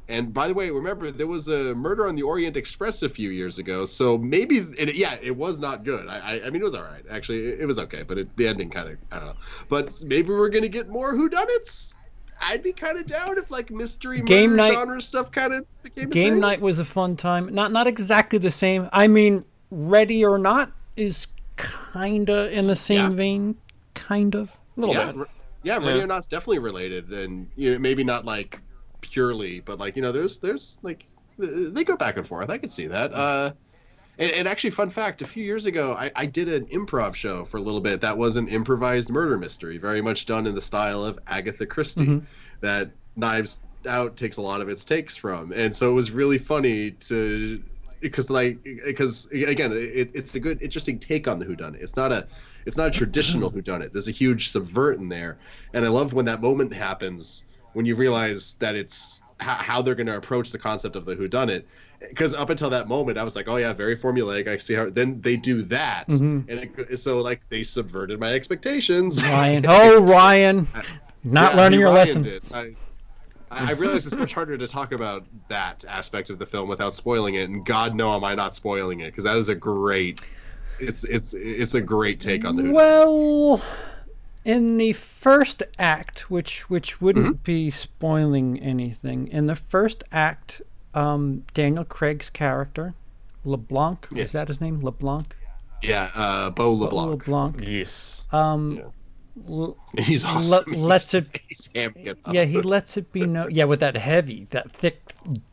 And 0.07 0.31
by 0.31 0.47
the 0.47 0.53
way, 0.53 0.69
remember 0.69 1.09
there 1.09 1.25
was 1.25 1.47
a 1.47 1.73
Murder 1.73 2.07
on 2.07 2.15
the 2.15 2.21
Orient 2.21 2.55
Express 2.57 3.01
a 3.01 3.09
few 3.09 3.31
years 3.31 3.57
ago, 3.57 3.85
so 3.85 4.19
maybe 4.19 4.57
it, 4.77 4.93
yeah, 4.93 5.17
it 5.19 5.35
was 5.35 5.59
not 5.59 5.83
good. 5.83 6.07
I, 6.07 6.19
I, 6.19 6.45
I 6.45 6.49
mean, 6.51 6.61
it 6.61 6.63
was 6.63 6.75
all 6.75 6.83
right 6.83 7.03
actually. 7.09 7.47
It, 7.47 7.61
it 7.61 7.65
was 7.65 7.79
okay, 7.79 8.03
but 8.03 8.19
it, 8.19 8.35
the 8.37 8.47
ending 8.47 8.69
kind 8.69 8.89
of 8.89 8.97
I 9.11 9.17
don't 9.17 9.29
know. 9.29 9.35
But 9.67 10.03
maybe 10.05 10.29
we're 10.29 10.49
gonna 10.49 10.67
get 10.67 10.89
more 10.89 11.15
Who 11.15 11.27
Done 11.29 11.47
It's. 11.49 11.95
I'd 12.45 12.63
be 12.63 12.71
kind 12.73 12.97
of 12.97 13.05
down 13.07 13.37
if 13.37 13.49
like 13.51 13.71
mystery 13.71 14.21
Game 14.21 14.51
murder 14.51 14.57
night- 14.57 14.73
genre 14.73 15.01
stuff 15.01 15.31
kind 15.31 15.53
of 15.53 15.65
became 15.83 16.07
a 16.07 16.11
Game 16.11 16.33
thing. 16.33 16.39
night 16.41 16.61
was 16.61 16.79
a 16.79 16.85
fun 16.85 17.15
time. 17.15 17.53
Not 17.53 17.71
not 17.71 17.87
exactly 17.87 18.39
the 18.39 18.51
same. 18.51 18.89
I 18.93 19.07
mean, 19.07 19.43
Ready 19.71 20.23
or 20.23 20.37
Not 20.37 20.71
is 20.95 21.27
kinda 21.93 22.51
in 22.51 22.67
the 22.67 22.75
same 22.75 23.11
Yeah. 23.11 23.15
vein, 23.17 23.55
kind 23.93 24.35
of. 24.35 24.51
a 24.77 24.81
little 24.81 24.95
yeah, 24.95 25.05
bit. 25.05 25.17
r- 25.19 25.27
yeah, 25.63 25.79
Yeah. 25.79 25.87
Ready 25.87 26.01
or 26.01 26.07
Not's 26.07 26.27
definitely 26.27 26.59
related, 26.59 27.11
and 27.13 27.47
you 27.55 27.71
know, 27.73 27.79
maybe 27.79 28.03
not 28.03 28.25
like 28.25 28.61
purely, 29.01 29.61
but 29.61 29.79
like 29.79 29.95
you 29.95 30.01
know, 30.01 30.11
there's 30.11 30.39
there's 30.39 30.77
like 30.83 31.05
they 31.37 31.83
go 31.83 31.95
back 31.97 32.17
and 32.17 32.25
forth. 32.27 32.49
I 32.49 32.57
could 32.57 32.71
see 32.71 32.87
that. 32.87 33.13
Uh, 33.13 33.51
and, 34.17 34.31
and 34.31 34.47
actually, 34.47 34.71
fun 34.71 34.89
fact: 34.89 35.21
a 35.21 35.25
few 35.25 35.43
years 35.43 35.65
ago, 35.65 35.93
I, 35.93 36.11
I 36.15 36.25
did 36.25 36.47
an 36.49 36.65
improv 36.67 37.15
show 37.15 37.45
for 37.45 37.57
a 37.57 37.61
little 37.61 37.81
bit. 37.81 38.01
That 38.01 38.17
was 38.17 38.37
an 38.37 38.47
improvised 38.47 39.09
murder 39.09 39.37
mystery, 39.37 39.77
very 39.77 40.01
much 40.01 40.25
done 40.25 40.47
in 40.47 40.55
the 40.55 40.61
style 40.61 41.03
of 41.03 41.19
Agatha 41.27 41.65
Christie. 41.65 42.05
Mm-hmm. 42.05 42.25
That 42.61 42.91
Knives 43.15 43.59
Out 43.87 44.17
takes 44.17 44.37
a 44.37 44.41
lot 44.41 44.61
of 44.61 44.69
its 44.69 44.85
takes 44.85 45.15
from, 45.17 45.51
and 45.51 45.75
so 45.75 45.91
it 45.91 45.93
was 45.93 46.11
really 46.11 46.37
funny 46.37 46.91
to 46.91 47.61
because 47.99 48.29
like 48.29 48.63
because 48.63 49.25
again 49.31 49.71
it, 49.73 50.11
it's 50.13 50.35
a 50.35 50.39
good 50.39 50.61
interesting 50.61 50.99
take 50.99 51.27
on 51.27 51.39
the 51.39 51.45
whodunit. 51.45 51.81
It's 51.81 51.95
not 51.95 52.11
a 52.11 52.27
it's 52.65 52.77
not 52.77 52.87
a 52.87 52.91
traditional 52.91 53.49
mm-hmm. 53.49 53.59
whodunit. 53.59 53.91
There's 53.91 54.07
a 54.07 54.11
huge 54.11 54.49
subvert 54.49 54.97
in 54.97 55.09
there. 55.09 55.37
And 55.73 55.85
i 55.85 55.87
love 55.89 56.13
when 56.13 56.25
that 56.25 56.41
moment 56.41 56.73
happens 56.73 57.43
when 57.73 57.85
you 57.85 57.95
realize 57.95 58.53
that 58.55 58.75
it's 58.75 59.21
how, 59.39 59.55
how 59.55 59.81
they're 59.81 59.95
going 59.95 60.07
to 60.07 60.15
approach 60.15 60.51
the 60.51 60.57
concept 60.57 60.95
of 60.95 61.05
the 61.05 61.15
whodunit 61.15 61.63
because 62.09 62.33
up 62.33 62.49
until 62.49 62.69
that 62.69 62.87
moment 62.87 63.17
i 63.17 63.23
was 63.23 63.35
like 63.35 63.47
oh 63.47 63.57
yeah 63.57 63.73
very 63.73 63.95
formulaic 63.97 64.47
i 64.47 64.57
see 64.57 64.73
how 64.73 64.89
then 64.89 65.19
they 65.21 65.35
do 65.35 65.61
that 65.61 66.07
and 66.09 66.49
it, 66.49 66.97
so 66.97 67.21
like 67.21 67.47
they 67.49 67.63
subverted 67.63 68.19
my 68.19 68.31
expectations 68.33 69.21
Ryan. 69.23 69.65
Oh, 69.69 70.03
Ryan. 70.03 70.67
Not 71.23 71.53
yeah, 71.53 71.57
learning 71.57 71.79
your 71.79 71.91
Ryan'd 71.91 72.25
lesson. 72.25 72.41
I, 72.53 72.59
I 73.51 73.69
I 73.69 73.71
realize 73.73 74.05
it's 74.05 74.15
much 74.15 74.33
harder 74.33 74.57
to 74.57 74.67
talk 74.67 74.91
about 74.91 75.25
that 75.49 75.85
aspect 75.87 76.29
of 76.29 76.39
the 76.39 76.45
film 76.45 76.67
without 76.67 76.93
spoiling 76.93 77.35
it, 77.35 77.49
and 77.49 77.65
God 77.65 77.95
know 77.95 78.13
am 78.15 78.23
I 78.23 78.35
not 78.35 78.53
spoiling 78.55 78.99
it 78.99 79.07
because 79.07 79.23
that 79.23 79.37
is 79.37 79.49
a 79.49 79.55
great. 79.55 80.21
It's 80.79 81.03
it's 81.05 81.33
it's 81.33 81.73
a 81.73 81.81
great 81.81 82.19
take 82.19 82.43
on 82.43 82.55
the. 82.57 82.69
Well, 82.71 83.61
in 84.43 84.77
the 84.77 84.93
first 84.93 85.63
act, 85.79 86.29
which 86.29 86.69
which 86.69 87.01
wouldn't 87.01 87.25
Mm-hmm. 87.25 87.43
be 87.43 87.71
spoiling 87.71 88.59
anything, 88.59 89.27
in 89.29 89.45
the 89.45 89.55
first 89.55 90.03
act, 90.11 90.61
um, 90.95 91.43
Daniel 91.53 91.83
Craig's 91.85 92.29
character, 92.29 92.93
LeBlanc, 93.43 94.07
Yes. 94.11 94.27
is 94.27 94.31
that 94.33 94.47
his 94.47 94.61
name? 94.61 94.81
LeBlanc. 94.81 95.35
Yeah, 95.81 96.09
uh, 96.15 96.49
Bo 96.49 96.73
LeBlanc. 96.73 97.27
LeBlanc. 97.27 97.55
Yes. 97.67 98.25
Um, 98.31 98.77
Yeah. 98.77 98.83
l- 99.49 99.77
He's 99.99 100.23
awesome. 100.23 100.49
Let- 100.49 100.67
He's- 100.67 100.77
lets 100.81 101.13
it- 101.13 101.39
He's 101.47 101.69
it 101.73 102.17
up. 102.25 102.33
yeah, 102.33 102.43
he 102.45 102.61
lets 102.61 102.97
it 102.97 103.11
be 103.11 103.25
known. 103.25 103.51
Yeah, 103.51 103.65
with 103.65 103.81
that 103.81 103.95
heavy, 103.97 104.45
that 104.45 104.71
thick 104.71 105.01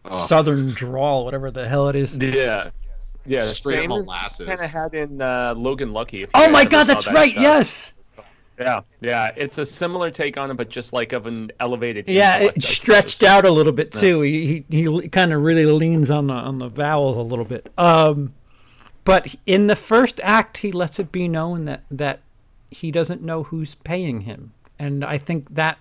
Oh. 0.04 0.14
Southern 0.14 0.70
drawl, 0.72 1.24
whatever 1.24 1.50
the 1.50 1.68
hell 1.68 1.88
it 1.88 1.96
is. 1.96 2.16
Yeah. 2.16 2.70
Yeah, 3.24 3.42
Straight 3.42 3.80
same 3.80 3.88
molasses. 3.90 4.48
kind 4.48 4.60
of 4.60 4.68
had 4.70 4.94
in 4.94 5.20
uh, 5.22 5.54
Logan 5.56 5.92
Lucky. 5.92 6.26
Oh 6.34 6.50
my 6.50 6.64
God, 6.64 6.84
that's 6.84 7.04
that 7.06 7.14
right. 7.14 7.30
stuff. 7.32 7.42
Yes. 7.42 7.94
Yeah, 8.62 8.80
yeah. 9.00 9.30
It's 9.36 9.58
a 9.58 9.66
similar 9.66 10.10
take 10.10 10.36
on 10.36 10.50
it, 10.50 10.54
but 10.54 10.68
just 10.68 10.92
like 10.92 11.12
of 11.12 11.26
an 11.26 11.50
elevated. 11.60 12.08
Yeah, 12.08 12.38
it 12.38 12.62
stretched 12.62 13.22
out 13.22 13.44
a 13.44 13.50
little 13.50 13.72
bit 13.72 13.92
too. 13.92 14.22
He 14.22 14.64
he, 14.70 14.82
he 14.82 15.08
kind 15.08 15.32
of 15.32 15.42
really 15.42 15.66
leans 15.66 16.10
on 16.10 16.28
the 16.28 16.34
on 16.34 16.58
the 16.58 16.68
vowels 16.68 17.16
a 17.16 17.22
little 17.22 17.44
bit. 17.44 17.72
Um, 17.76 18.34
but 19.04 19.34
in 19.46 19.66
the 19.66 19.76
first 19.76 20.20
act, 20.22 20.58
he 20.58 20.70
lets 20.70 20.98
it 20.98 21.12
be 21.12 21.28
known 21.28 21.64
that 21.64 21.84
that 21.90 22.20
he 22.70 22.90
doesn't 22.90 23.22
know 23.22 23.44
who's 23.44 23.74
paying 23.74 24.22
him, 24.22 24.52
and 24.78 25.04
I 25.04 25.18
think 25.18 25.54
that 25.54 25.78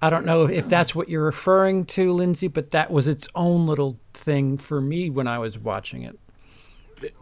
I 0.00 0.10
don't 0.10 0.26
know 0.26 0.48
if 0.48 0.68
that's 0.68 0.96
what 0.96 1.08
you're 1.08 1.24
referring 1.24 1.84
to, 1.86 2.12
Lindsey, 2.12 2.48
but 2.48 2.72
that 2.72 2.90
was 2.90 3.06
its 3.06 3.28
own 3.36 3.66
little 3.66 4.00
thing 4.12 4.58
for 4.58 4.80
me 4.80 5.08
when 5.08 5.28
I 5.28 5.38
was 5.38 5.58
watching 5.58 6.02
it. 6.02 6.18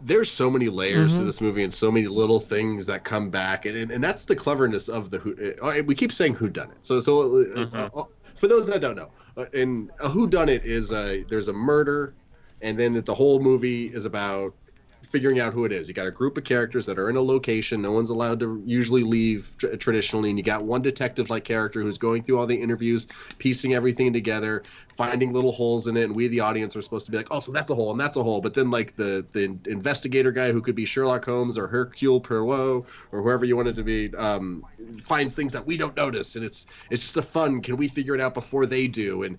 There's 0.02 0.30
so 0.30 0.50
many 0.50 0.68
layers 0.68 1.12
Mm-hmm. 1.12 1.20
to 1.20 1.24
this 1.24 1.40
movie 1.40 1.62
and 1.62 1.72
so 1.72 1.90
many 1.90 2.06
little 2.06 2.40
things 2.40 2.86
that 2.86 3.04
come 3.04 3.30
back 3.30 3.66
and, 3.66 3.76
and, 3.76 3.90
and 3.90 4.02
that's 4.02 4.24
the 4.24 4.34
cleverness 4.36 4.88
of 4.88 5.10
the 5.10 5.18
who 5.18 5.34
uh, 5.62 5.82
we 5.86 5.94
keep 5.94 6.12
saying 6.12 6.34
who 6.34 6.48
done 6.48 6.70
it 6.70 6.78
so 6.84 7.00
so 7.00 7.44
uh, 7.56 7.88
uh, 7.94 8.02
for 8.36 8.48
those 8.48 8.66
that 8.66 8.80
don't 8.80 8.96
know 8.96 9.10
uh, 9.36 9.46
in 9.52 9.90
who 10.12 10.26
done 10.26 10.48
it 10.48 10.64
is 10.64 10.92
a 10.92 11.24
there's 11.24 11.48
a 11.48 11.52
murder 11.52 12.16
and 12.62 12.78
then 12.78 13.00
the 13.04 13.14
whole 13.14 13.40
movie 13.40 13.86
is 13.86 14.04
about 14.04 14.54
figuring 15.02 15.40
out 15.40 15.52
who 15.52 15.64
it 15.64 15.72
is. 15.72 15.88
You 15.88 15.94
got 15.94 16.06
a 16.06 16.10
group 16.10 16.36
of 16.36 16.44
characters 16.44 16.86
that 16.86 16.98
are 16.98 17.08
in 17.08 17.16
a 17.16 17.22
location. 17.22 17.80
No 17.80 17.92
one's 17.92 18.10
allowed 18.10 18.38
to 18.40 18.62
usually 18.66 19.02
leave 19.02 19.54
tr- 19.58 19.74
traditionally 19.76 20.28
and 20.30 20.38
you 20.38 20.44
got 20.44 20.64
one 20.64 20.82
detective 20.82 21.30
like 21.30 21.44
character 21.44 21.80
who's 21.82 21.98
going 21.98 22.22
through 22.22 22.38
all 22.38 22.46
the 22.46 22.60
interviews 22.60 23.06
piecing 23.38 23.74
everything 23.74 24.12
together 24.12 24.62
finding 24.88 25.32
little 25.32 25.52
holes 25.52 25.86
in 25.86 25.96
it 25.96 26.04
and 26.04 26.14
we 26.14 26.28
the 26.28 26.40
audience 26.40 26.76
are 26.76 26.82
supposed 26.82 27.06
to 27.06 27.12
be 27.12 27.16
like 27.16 27.28
oh 27.30 27.40
so 27.40 27.50
that's 27.50 27.70
a 27.70 27.74
hole 27.74 27.90
and 27.90 28.00
that's 28.00 28.16
a 28.16 28.22
hole. 28.22 28.40
But 28.40 28.54
then 28.54 28.70
like 28.70 28.94
the 28.96 29.26
the 29.32 29.58
investigator 29.66 30.32
guy 30.32 30.52
who 30.52 30.60
could 30.60 30.74
be 30.74 30.84
sherlock 30.84 31.24
holmes 31.24 31.56
or 31.56 31.66
hercule 31.66 32.20
poirot 32.20 32.84
or 33.12 33.22
whoever 33.22 33.44
you 33.44 33.56
want 33.56 33.68
it 33.68 33.76
to 33.76 33.84
be 33.84 34.14
um, 34.16 34.64
finds 35.02 35.34
things 35.34 35.52
that 35.52 35.66
we 35.66 35.76
don't 35.76 35.96
notice 35.96 36.36
and 36.36 36.44
it's 36.44 36.66
it's 36.90 37.02
just 37.02 37.16
a 37.16 37.22
fun 37.22 37.60
can 37.62 37.76
we 37.76 37.88
figure 37.88 38.14
it 38.14 38.20
out 38.20 38.34
before 38.34 38.66
they 38.66 38.86
do? 38.86 39.22
And 39.22 39.38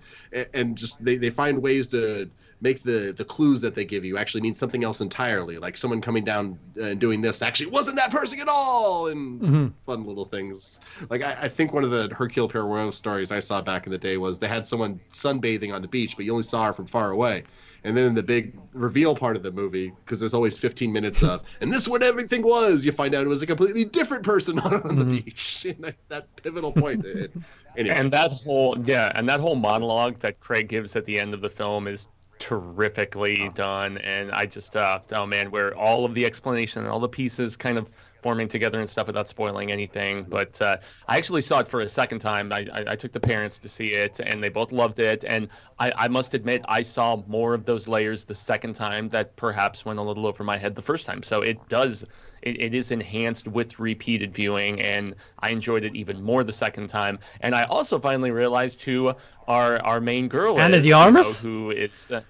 and 0.53 0.77
just 0.77 1.03
they, 1.03 1.17
they 1.17 1.29
find 1.29 1.61
ways 1.61 1.87
to 1.89 2.29
make 2.61 2.83
the 2.83 3.13
the 3.17 3.25
clues 3.25 3.59
that 3.61 3.75
they 3.75 3.83
give 3.83 4.05
you 4.05 4.17
actually 4.17 4.41
mean 4.41 4.53
something 4.53 4.83
else 4.83 5.01
entirely 5.01 5.57
like 5.57 5.75
someone 5.75 5.99
coming 5.99 6.23
down 6.23 6.57
uh, 6.77 6.83
and 6.83 6.99
doing 6.99 7.19
this 7.19 7.41
actually 7.41 7.69
wasn't 7.69 7.95
that 7.95 8.11
person 8.11 8.39
at 8.39 8.47
all 8.47 9.07
and 9.07 9.41
mm-hmm. 9.41 9.67
fun 9.85 10.05
little 10.05 10.25
things. 10.25 10.79
Like 11.09 11.23
I, 11.23 11.31
I 11.41 11.47
think 11.49 11.73
one 11.73 11.83
of 11.83 11.91
the 11.91 12.13
hercule 12.13 12.47
poirot 12.47 12.93
stories 12.93 13.31
i 13.31 13.39
saw 13.39 13.61
back 13.61 13.87
in 13.87 13.91
the 13.91 13.97
day 13.97 14.17
was 14.17 14.39
they 14.39 14.47
had 14.47 14.65
someone 14.65 14.99
sunbathing 15.11 15.73
on 15.73 15.81
the 15.81 15.87
beach 15.87 16.15
but 16.15 16.25
you 16.25 16.31
only 16.31 16.43
saw 16.43 16.67
her 16.67 16.73
from 16.73 16.85
far 16.85 17.11
away. 17.11 17.43
And 17.83 17.97
then 17.97 18.05
in 18.05 18.13
the 18.13 18.21
big 18.21 18.55
reveal 18.73 19.15
part 19.15 19.35
of 19.35 19.41
the 19.41 19.51
movie 19.51 19.91
because 20.05 20.19
there's 20.19 20.35
always 20.35 20.59
15 20.59 20.93
minutes 20.93 21.23
of 21.23 21.43
and 21.61 21.73
this 21.73 21.81
is 21.81 21.89
what 21.89 22.03
everything 22.03 22.43
was 22.43 22.85
you 22.85 22.91
find 22.91 23.15
out 23.15 23.25
it 23.25 23.29
was 23.29 23.41
a 23.41 23.47
completely 23.47 23.85
different 23.85 24.23
person 24.23 24.59
on 24.59 24.71
the 24.71 24.77
mm-hmm. 24.77 25.11
beach. 25.15 25.65
And 25.65 25.83
that, 25.83 25.95
that 26.09 26.35
pivotal 26.43 26.71
point 26.71 27.05
it, 27.05 27.31
anyway. 27.75 27.95
And 27.95 28.13
that 28.13 28.31
whole 28.31 28.77
yeah, 28.83 29.11
and 29.15 29.27
that 29.29 29.39
whole 29.39 29.55
monologue 29.55 30.19
that 30.19 30.39
Craig 30.39 30.67
gives 30.67 30.95
at 30.95 31.05
the 31.05 31.19
end 31.19 31.33
of 31.33 31.41
the 31.41 31.49
film 31.49 31.87
is 31.87 32.07
terrifically 32.41 33.49
done. 33.53 33.97
And 33.99 34.31
I 34.31 34.45
just 34.45 34.75
uh, 34.75 34.99
oh 35.13 35.25
man, 35.25 35.51
where 35.51 35.73
all 35.75 36.03
of 36.03 36.13
the 36.13 36.25
explanation 36.25 36.81
and 36.81 36.91
all 36.91 36.99
the 36.99 37.07
pieces 37.07 37.55
kind 37.55 37.77
of 37.77 37.89
forming 38.21 38.47
together 38.47 38.79
and 38.79 38.89
stuff 38.89 39.07
without 39.07 39.27
spoiling 39.27 39.71
anything. 39.71 40.23
But 40.23 40.61
uh, 40.61 40.77
I 41.07 41.17
actually 41.17 41.41
saw 41.41 41.59
it 41.59 41.67
for 41.67 41.81
a 41.81 41.89
second 41.89 42.19
time. 42.19 42.51
I, 42.51 42.67
I, 42.73 42.83
I 42.89 42.95
took 42.95 43.11
the 43.11 43.19
parents 43.19 43.59
to 43.59 43.69
see 43.69 43.89
it, 43.89 44.19
and 44.19 44.41
they 44.41 44.49
both 44.49 44.71
loved 44.71 44.99
it. 44.99 45.23
And 45.27 45.47
I, 45.79 45.91
I 45.95 46.07
must 46.07 46.33
admit, 46.33 46.63
I 46.67 46.81
saw 46.81 47.23
more 47.27 47.53
of 47.53 47.65
those 47.65 47.87
layers 47.87 48.25
the 48.25 48.35
second 48.35 48.73
time 48.73 49.09
that 49.09 49.35
perhaps 49.35 49.85
went 49.85 49.99
a 49.99 50.01
little 50.01 50.27
over 50.27 50.43
my 50.43 50.57
head 50.57 50.75
the 50.75 50.81
first 50.81 51.05
time. 51.05 51.23
So 51.23 51.41
it 51.41 51.57
does. 51.69 52.05
It, 52.41 52.59
it 52.59 52.73
is 52.73 52.91
enhanced 52.91 53.47
with 53.47 53.79
repeated 53.79 54.33
viewing, 54.33 54.81
and 54.81 55.15
I 55.39 55.49
enjoyed 55.49 55.83
it 55.83 55.95
even 55.95 56.23
more 56.23 56.43
the 56.43 56.51
second 56.51 56.87
time. 56.87 57.19
And 57.41 57.53
I 57.53 57.65
also 57.65 57.99
finally 57.99 58.31
realized 58.31 58.81
who 58.81 59.13
our 59.47 59.79
our 59.83 60.01
main 60.01 60.27
girl 60.27 60.59
Ana 60.59 60.77
is. 60.77 60.81
de 60.81 60.87
you 60.87 60.93
know, 60.93 61.01
Armas? 61.01 61.41
who 61.41 61.69
it's. 61.69 62.11
Uh, 62.11 62.21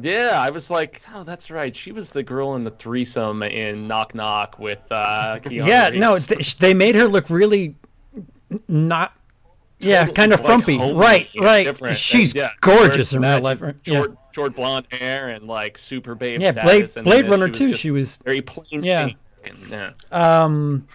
yeah, 0.00 0.30
I 0.40 0.50
was 0.50 0.70
like, 0.70 1.02
oh, 1.14 1.22
that's 1.24 1.50
right. 1.50 1.74
She 1.74 1.92
was 1.92 2.10
the 2.10 2.22
girl 2.22 2.54
in 2.56 2.64
the 2.64 2.70
threesome 2.70 3.42
in 3.42 3.86
Knock 3.86 4.14
Knock 4.14 4.58
with 4.58 4.80
uh, 4.90 5.38
Keanu 5.42 5.66
yeah, 5.66 5.88
no, 5.90 6.18
th- 6.18 6.56
they 6.56 6.74
made 6.74 6.94
her 6.94 7.06
look 7.08 7.28
really 7.30 7.74
not 8.68 9.12
Yeah, 9.78 10.00
totally, 10.00 10.14
kind 10.14 10.32
of 10.32 10.40
like, 10.40 10.46
frumpy. 10.46 10.76
homey 10.78 10.94
Right, 10.94 11.28
right. 11.38 11.64
different. 11.64 11.96
She's 11.96 12.30
And, 12.32 12.36
yeah, 12.36 12.50
gorgeous 12.60 13.12
in 13.12 13.22
real 13.22 13.40
life, 13.40 13.60
right? 13.62 13.74
Yeah. 13.84 13.98
Short, 13.98 14.16
short 14.34 14.54
blonde 14.56 14.86
hair 14.90 15.28
and 15.30 15.46
like 15.46 15.76
super 15.78 16.14
babe 16.14 16.40
Yeah, 16.40 16.52
status. 16.52 16.94
Blade, 16.94 16.96
and 16.96 17.04
Blade 17.04 17.28
Runner 17.28 17.48
she 17.48 17.52
too. 17.52 17.68
just 17.70 17.80
She 17.80 17.90
was. 17.90 18.18
very 18.18 18.40
plain. 18.42 18.82
Yeah. 18.84 19.10
Shaven. 19.44 19.68
Yeah. 19.70 19.90
Um, 20.10 20.86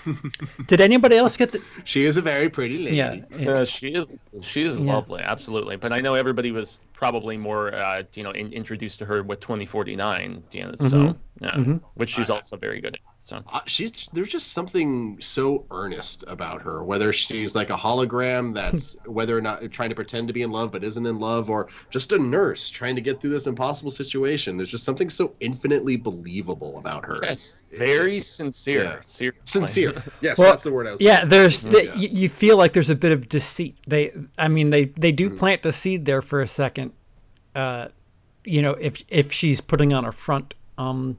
did 0.67 0.81
anybody 0.81 1.17
else 1.17 1.37
get 1.37 1.51
the? 1.51 1.61
She 1.85 2.05
is 2.05 2.17
a 2.17 2.21
very 2.21 2.49
pretty 2.49 2.77
lady. 2.79 2.97
Yeah, 2.97 3.15
yeah. 3.37 3.51
Uh, 3.51 3.65
she 3.65 3.89
is 3.89 4.17
she 4.41 4.63
is 4.63 4.79
Yeah. 4.79 4.93
lovely, 4.95 5.21
absolutely. 5.21 5.75
But 5.77 5.93
I 5.93 5.99
know 5.99 6.15
everybody 6.15 6.51
was 6.51 6.79
probably 6.93 7.37
more, 7.37 7.73
uh, 7.73 8.03
you 8.13 8.23
know, 8.23 8.31
in, 8.31 8.51
introduced 8.53 8.99
to 8.99 9.05
her 9.05 9.23
with 9.23 9.39
2049, 9.39 10.43
you 10.51 10.63
know, 10.63 10.73
so 10.79 10.97
Mhm. 10.97 11.15
yeah, 11.41 11.51
Mhm. 11.51 11.81
which 11.95 12.09
she's 12.09 12.29
also 12.29 12.57
very 12.57 12.81
good 12.81 12.95
at. 12.95 13.01
So 13.27 13.43
Uh, 13.51 13.59
she's 13.65 14.07
there's 14.13 14.29
just 14.29 14.53
something 14.53 15.17
so 15.19 15.65
earnest 15.69 16.23
about 16.27 16.61
her 16.61 16.81
whether 16.81 17.11
she's 17.11 17.55
like 17.55 17.69
a 17.69 17.75
hologram 17.75 18.53
that's 18.59 18.95
whether 19.05 19.37
or 19.37 19.41
not 19.41 19.69
trying 19.69 19.89
to 19.89 19.95
pretend 19.95 20.29
to 20.29 20.33
be 20.33 20.43
in 20.43 20.51
love 20.51 20.71
but 20.71 20.81
isn't 20.81 21.05
in 21.05 21.19
love 21.19 21.49
or 21.49 21.67
just 21.89 22.13
a 22.13 22.17
nurse 22.17 22.69
trying 22.69 22.95
to 22.95 23.01
get 23.01 23.19
through 23.19 23.29
this 23.31 23.45
impossible 23.45 23.91
situation 23.91 24.55
there's 24.55 24.71
just 24.71 24.85
something 24.85 25.09
so 25.09 25.33
infinitely 25.41 25.97
believable 25.97 26.77
about 26.77 27.03
her 27.03 27.19
yes, 27.21 27.65
very 27.77 28.17
sincere, 28.21 28.83
Yeah. 28.83 28.99
seriously. 29.03 29.43
sincere 29.45 29.93
yes 30.21 30.37
Well, 30.37 30.51
that's 30.51 30.63
the 30.63 30.71
word 30.71 30.87
i 30.87 30.93
was 30.93 31.01
Yeah, 31.01 31.25
there's 31.25 31.63
the, 31.63 31.83
Yeah. 31.83 31.95
you, 31.95 32.07
you 32.21 32.29
feel 32.29 32.55
like 32.55 32.71
there's 32.71 32.89
a 32.89 32.95
bit 32.95 33.11
of 33.11 33.27
deceit. 33.27 33.75
They, 33.85 34.13
I 34.37 34.47
mean, 34.47 34.69
they 34.69 34.85
they 34.85 35.11
do 35.11 35.29
Mm. 35.29 35.37
plant 35.37 35.63
the 35.63 35.73
seed 35.73 36.05
there 36.05 36.21
for 36.21 36.41
a 36.41 36.47
second. 36.47 36.93
Uh, 37.53 37.89
you 38.45 38.61
know, 38.61 38.71
if 38.79 39.03
if 39.09 39.33
she's 39.33 39.59
putting 39.59 39.91
on 39.91 40.05
a 40.05 40.13
front. 40.13 40.53
Um, 40.77 41.17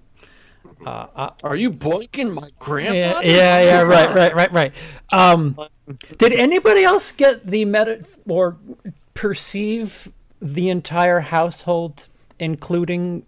uh, 0.84 1.06
uh, 1.14 1.30
Are 1.42 1.56
you 1.56 1.70
boinking 1.70 2.32
my 2.32 2.46
yeah, 2.46 2.52
grandpa? 2.58 3.20
yeah, 3.20 3.60
yeah, 3.60 3.80
right, 3.82 4.14
right, 4.14 4.34
right, 4.34 4.52
right. 4.52 4.74
Um, 5.10 5.58
did 6.18 6.32
anybody 6.32 6.84
else 6.84 7.12
get 7.12 7.46
the 7.46 7.64
meta 7.64 8.04
or 8.26 8.56
perceive 9.14 10.10
the 10.40 10.70
entire 10.70 11.20
household, 11.20 12.08
including 12.38 13.24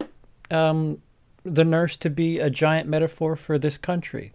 um, 0.50 1.02
the 1.42 1.64
nurse, 1.64 1.96
to 1.98 2.10
be 2.10 2.38
a 2.38 2.50
giant 2.50 2.88
metaphor 2.88 3.36
for 3.36 3.58
this 3.58 3.78
country? 3.78 4.32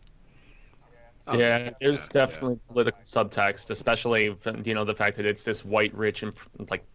Yeah, 1.33 1.71
there's 1.81 2.07
yeah, 2.07 2.25
definitely 2.25 2.59
political 2.67 3.01
subtext, 3.03 3.71
especially 3.71 4.35
you 4.63 4.73
know 4.73 4.85
the 4.85 4.93
fact 4.93 5.17
that 5.17 5.25
it's 5.25 5.43
this 5.43 5.65
white, 5.65 5.93
rich, 5.95 6.21
and 6.21 6.33
like 6.69 6.85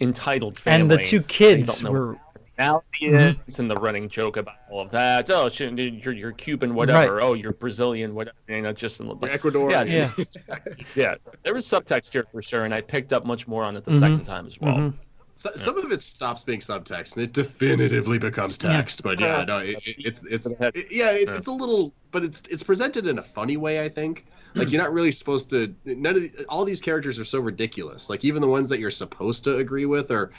entitled 0.00 0.58
family. 0.58 0.80
And 0.80 0.90
the 0.90 1.04
two 1.04 1.20
kids 1.22 1.66
don't 1.66 1.84
know 1.84 1.98
were 1.98 2.18
what 2.58 2.84
personality 2.92 3.36
is, 3.48 3.58
and 3.58 3.70
the 3.70 3.76
running 3.76 4.08
joke 4.08 4.36
about 4.36 4.56
all 4.70 4.80
of 4.82 4.90
that. 4.90 5.30
Oh, 5.30 5.48
you're, 5.48 6.12
you're 6.12 6.32
Cuban, 6.32 6.74
whatever. 6.74 7.20
Oh, 7.20 7.34
you're 7.34 7.52
Brazilian, 7.52 8.14
whatever. 8.14 8.36
You 8.48 8.62
know, 8.62 8.72
just 8.72 9.00
in 9.00 9.08
the, 9.08 9.14
ecuador 9.30 9.70
Yeah, 9.70 9.84
Yeah. 9.84 10.08
yeah. 10.94 11.14
There 11.44 11.54
was 11.54 11.66
subtext 11.66 12.12
here 12.12 12.24
for 12.30 12.42
sure, 12.42 12.64
and 12.64 12.74
I 12.74 12.80
picked 12.80 13.12
up 13.12 13.24
much 13.24 13.46
more 13.48 13.64
on 13.64 13.76
it 13.76 13.84
the 13.84 13.92
Mhm. 13.92 14.00
second 14.00 14.24
time 14.24 14.46
as 14.46 14.60
well. 14.60 14.76
Mhm. 14.76 14.94
So, 15.36 15.50
some 15.54 15.78
of 15.78 15.92
it 15.92 16.02
stops 16.02 16.42
being 16.42 16.58
subtext 16.58 17.14
and 17.16 17.22
it 17.24 17.32
definitively 17.32 18.18
becomes 18.18 18.58
text 18.58 19.04
but 19.04 19.20
yeah 19.20 19.44
no 19.44 19.58
it, 19.58 19.78
it- 19.86 19.94
it's 19.98 20.24
it's 20.24 20.46
it- 20.46 20.90
yeah 20.90 21.12
it, 21.12 21.28
it's 21.28 21.46
a 21.46 21.52
little 21.52 21.94
but 22.10 22.24
it's 22.24 22.42
it's 22.50 22.64
presented 22.64 23.06
in 23.06 23.20
a 23.20 23.22
funny 23.22 23.56
way 23.56 23.80
i 23.80 23.88
think 23.88 24.26
like 24.54 24.70
you're 24.70 24.80
not 24.80 24.92
really 24.92 25.10
supposed 25.10 25.50
to 25.50 25.74
none 25.84 26.16
of 26.16 26.22
the, 26.22 26.44
all 26.48 26.64
these 26.64 26.80
characters 26.80 27.18
are 27.18 27.24
so 27.24 27.38
ridiculous 27.40 28.08
like 28.10 28.24
even 28.24 28.40
the 28.40 28.48
ones 28.48 28.68
that 28.68 28.78
you're 28.80 28.90
supposed 28.90 29.44
to 29.44 29.58
agree 29.58 29.84
with 29.86 30.10
are 30.10 30.30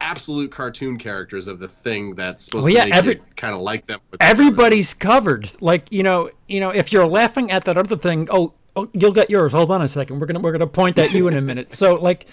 absolute 0.00 0.50
cartoon 0.50 0.98
characters 0.98 1.46
of 1.46 1.58
the 1.60 1.68
thing 1.68 2.14
that's 2.14 2.44
supposed 2.44 2.64
Well, 2.64 2.74
yeah, 2.74 2.84
to 2.84 2.90
make 2.90 2.94
every- 2.98 3.14
you 3.14 3.20
kind 3.36 3.54
of 3.54 3.60
like 3.60 3.86
them 3.86 4.00
with 4.10 4.22
everybody's 4.22 4.94
covered. 4.94 5.50
Like 5.60 5.90
you 5.92 6.02
know, 6.02 6.30
you 6.48 6.60
know, 6.60 6.70
if 6.70 6.92
you're 6.92 7.06
laughing 7.06 7.50
at 7.50 7.64
that 7.64 7.76
other 7.76 7.96
thing, 7.96 8.26
oh, 8.30 8.52
oh, 8.76 8.88
you'll 8.92 9.12
get 9.12 9.30
yours. 9.30 9.52
Hold 9.52 9.70
on 9.70 9.82
a 9.82 9.88
second. 9.88 10.18
We're 10.20 10.26
gonna 10.26 10.40
we're 10.40 10.52
gonna 10.52 10.66
point 10.66 10.98
at 10.98 11.12
you 11.12 11.28
in 11.28 11.36
a 11.36 11.40
minute. 11.40 11.72
So 11.74 11.94
like, 11.94 12.26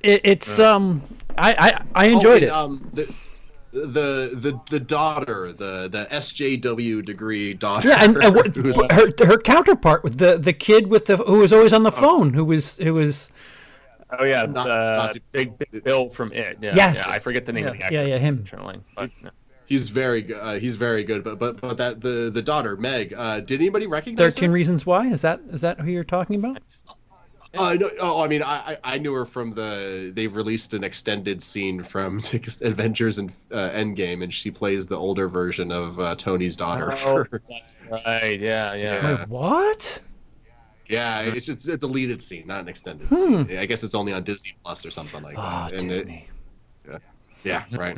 it, 0.00 0.20
it's 0.24 0.58
um, 0.58 1.02
I 1.36 1.52
I, 1.94 2.04
I 2.06 2.08
Oh, 2.10 2.14
enjoyed 2.14 2.42
and, 2.42 2.44
it. 2.44 2.50
um 2.50 2.90
the 2.94 3.12
the 3.86 4.30
the 4.34 4.58
the 4.70 4.80
daughter 4.80 5.52
the 5.52 5.88
the 5.88 6.06
sjw 6.10 7.04
degree 7.04 7.54
daughter 7.54 7.88
Yeah, 7.88 8.04
and, 8.04 8.16
and 8.22 8.34
what, 8.34 8.54
who's- 8.56 8.80
her 8.90 9.08
her 9.26 9.38
counterpart 9.38 10.02
with 10.04 10.18
the 10.18 10.36
the 10.38 10.52
kid 10.52 10.88
with 10.88 11.06
the 11.06 11.16
who 11.16 11.38
was 11.38 11.52
always 11.52 11.72
on 11.72 11.82
the 11.82 11.92
phone, 11.92 12.34
who 12.34 12.44
was 12.44 12.76
who 12.78 12.94
was 12.94 13.30
Oh 14.18 14.24
yeah, 14.24 14.46
Not- 14.46 14.70
uh, 14.70 14.96
not 14.96 15.10
to- 15.12 15.20
big, 15.32 15.58
big 15.58 15.84
Bill 15.84 16.08
from 16.08 16.32
It. 16.32 16.56
Yeah, 16.62 16.74
Yes. 16.74 16.96
yeah, 17.06 17.12
I 17.12 17.18
forget 17.18 17.44
the 17.44 17.52
name 17.52 17.64
yeah, 17.64 17.70
of 17.70 17.76
the 17.76 17.82
actor. 17.84 17.94
yeah 17.96 18.02
yeah 18.06 18.18
him. 18.18 18.46
Currently, 18.50 18.80
but 18.96 19.10
yeah. 19.22 19.30
He's 19.66 19.90
very 19.90 20.22
good. 20.22 20.38
Uh, 20.40 20.54
he's 20.54 20.76
very 20.76 21.04
good. 21.04 21.22
But 21.22 21.38
but 21.38 21.60
but 21.60 21.76
that 21.76 22.00
the 22.00 22.30
the 22.32 22.40
daughter 22.40 22.74
Meg. 22.78 23.12
Uh, 23.14 23.40
did 23.40 23.60
anybody 23.60 23.86
recognize 23.86 24.34
Thirteen 24.34 24.48
her? 24.48 24.54
Reasons 24.54 24.86
Why 24.86 25.08
is 25.08 25.20
that 25.20 25.40
is 25.50 25.60
that 25.60 25.80
who 25.80 25.90
you're 25.90 26.04
talking 26.04 26.36
about? 26.36 26.58
Uh, 27.56 27.74
no, 27.80 27.90
oh, 28.00 28.20
I 28.22 28.28
mean, 28.28 28.42
I 28.42 28.72
I 28.84 28.94
I 28.94 28.98
knew 28.98 29.12
her 29.14 29.24
from 29.24 29.52
the. 29.54 30.10
They've 30.14 30.34
released 30.34 30.74
an 30.74 30.84
extended 30.84 31.42
scene 31.42 31.82
from 31.82 32.20
Avengers 32.62 33.18
and 33.18 33.30
uh, 33.50 33.70
Endgame, 33.70 34.22
and 34.22 34.32
she 34.32 34.50
plays 34.50 34.86
the 34.86 34.96
older 34.98 35.28
version 35.28 35.72
of 35.72 35.98
uh, 35.98 36.14
Tony's 36.16 36.56
daughter. 36.56 36.92
Oh, 36.92 37.24
for- 37.24 37.42
that's 37.48 37.76
right. 37.90 38.38
Yeah, 38.38 38.74
yeah. 38.74 39.00
Yeah. 39.00 39.18
Wait, 39.20 39.28
what? 39.28 40.02
yeah, 40.88 41.20
it's 41.20 41.46
just 41.46 41.66
a 41.68 41.76
deleted 41.78 42.20
scene, 42.22 42.46
not 42.46 42.60
an 42.60 42.68
extended 42.68 43.08
Hmm. 43.08 43.46
scene. 43.46 43.58
I 43.58 43.66
guess 43.66 43.82
it's 43.82 43.94
only 43.94 44.12
on 44.12 44.24
Disney 44.24 44.54
Plus 44.62 44.84
or 44.84 44.90
something 44.90 45.22
like 45.22 45.36
Oh, 45.38 45.40
that. 45.42 45.72
And 45.72 45.90
it- 45.90 46.06
Disney. 46.06 46.28
yeah, 47.44 47.64
right. 47.72 47.96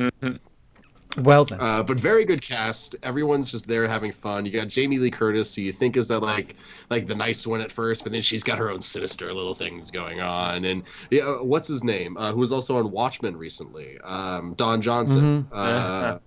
Well 1.18 1.44
then. 1.44 1.60
Uh, 1.60 1.82
but 1.82 1.98
very 1.98 2.24
good 2.24 2.40
cast. 2.40 2.94
Everyone's 3.02 3.50
just 3.50 3.66
there 3.66 3.86
having 3.88 4.12
fun. 4.12 4.46
You 4.46 4.52
got 4.52 4.68
Jamie 4.68 4.98
Lee 4.98 5.10
Curtis, 5.10 5.54
who 5.54 5.62
you 5.62 5.72
think 5.72 5.96
is 5.96 6.08
that 6.08 6.20
like 6.20 6.54
like 6.88 7.06
the 7.06 7.14
nice 7.14 7.46
one 7.46 7.60
at 7.60 7.72
first, 7.72 8.04
but 8.04 8.12
then 8.12 8.22
she's 8.22 8.42
got 8.42 8.58
her 8.58 8.70
own 8.70 8.80
sinister 8.80 9.32
little 9.32 9.54
things 9.54 9.90
going 9.90 10.20
on. 10.20 10.64
And 10.64 10.84
yeah, 11.10 11.22
uh, 11.22 11.42
what's 11.42 11.66
his 11.68 11.82
name? 11.82 12.16
Uh, 12.16 12.32
who 12.32 12.38
was 12.38 12.52
also 12.52 12.78
on 12.78 12.90
Watchmen 12.90 13.36
recently? 13.36 13.98
Um, 14.00 14.54
Don 14.54 14.80
Johnson. 14.80 15.46
Uh, 15.52 16.18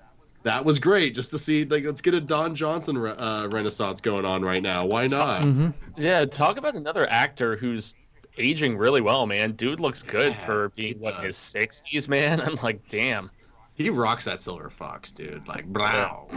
that 0.43 0.63
was 0.65 0.78
great 0.78 1.15
just 1.15 1.32
to 1.32 1.38
see. 1.38 1.63
Like, 1.63 1.86
let's 1.86 2.02
get 2.02 2.13
a 2.13 2.22
Don 2.22 2.54
Johnson 2.54 2.98
re- 2.98 3.12
uh, 3.12 3.48
renaissance 3.48 4.02
going 4.02 4.26
on 4.26 4.43
right 4.43 4.62
now. 4.62 4.86
Why 4.86 5.08
not? 5.08 5.41
hmm 5.41 5.69
Yeah, 5.96 6.26
talk 6.26 6.58
about 6.58 6.76
another 6.76 7.10
actor 7.10 7.56
who's 7.56 7.93
aging 8.38 8.78
really 8.78 9.00
well, 9.00 9.26
man. 9.26 9.54
Dude 9.54 9.80
looks 9.80 10.04
good 10.04 10.32
Yeah, 10.32 10.46
for 10.46 10.69
being 10.76 10.96
he 10.96 11.00
what 11.00 11.15
does. 11.15 11.26
his 11.28 11.38
sixties, 11.38 12.10
man. 12.10 12.41
I'm 12.46 12.56
like, 12.56 12.86
damn. 12.89 13.32
He 13.75 13.89
rocks 13.89 14.25
that 14.25 14.39
silver 14.39 14.69
fox, 14.69 15.12
dude. 15.12 15.47
Like, 15.47 15.65
wow. 15.67 16.27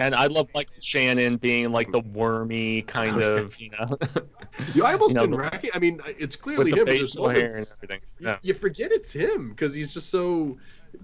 And 0.00 0.14
I 0.14 0.26
love 0.26 0.48
like 0.54 0.68
Shannon 0.80 1.36
being 1.36 1.70
like 1.70 1.90
the 1.92 2.00
wormy 2.00 2.82
kind 2.82 3.20
of, 3.22 3.58
you 3.60 3.70
know, 3.70 3.86
You 4.74 4.84
almost 4.84 5.10
You 5.10 5.14
know, 5.14 5.20
didn't 5.22 5.30
the- 5.32 5.38
recognize. 5.38 5.70
I 5.74 5.78
mean, 5.78 6.00
it's 6.18 6.34
clearly 6.36 6.70
him. 6.72 6.78
but 6.78 6.86
there's 6.86 7.10
facial 7.12 7.28
hair 7.28 7.38
and 7.40 7.48
moments- 7.50 7.74
everything. 7.82 8.00
you, 8.18 8.26
Yeah. 8.28 8.36
you 8.42 8.54
forget 8.54 8.90
it's 8.92 9.12
him 9.12 9.50
because 9.50 9.74
he's 9.74 9.92
just 9.94 10.10
so 10.10 10.56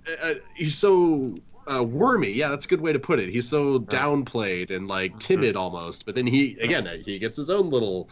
uh, 0.08 0.26
uh, 0.30 0.34
he's 0.56 0.76
so 0.76 1.36
uh, 1.72 1.82
wormy. 1.84 2.30
Yeah, 2.30 2.48
that's 2.48 2.64
a 2.64 2.68
good 2.68 2.80
way 2.80 2.92
to 2.92 2.98
put 2.98 3.18
it. 3.20 3.28
He's 3.28 3.48
so 3.48 3.78
downplayed 3.80 4.70
and 4.70 4.88
like 4.88 5.18
timid 5.18 5.54
almost. 5.56 6.06
But 6.06 6.14
then 6.14 6.26
he 6.26 6.56
again 6.60 6.88
he 7.04 7.18
gets 7.18 7.36
his 7.36 7.50
own 7.50 7.70
little 7.70 8.08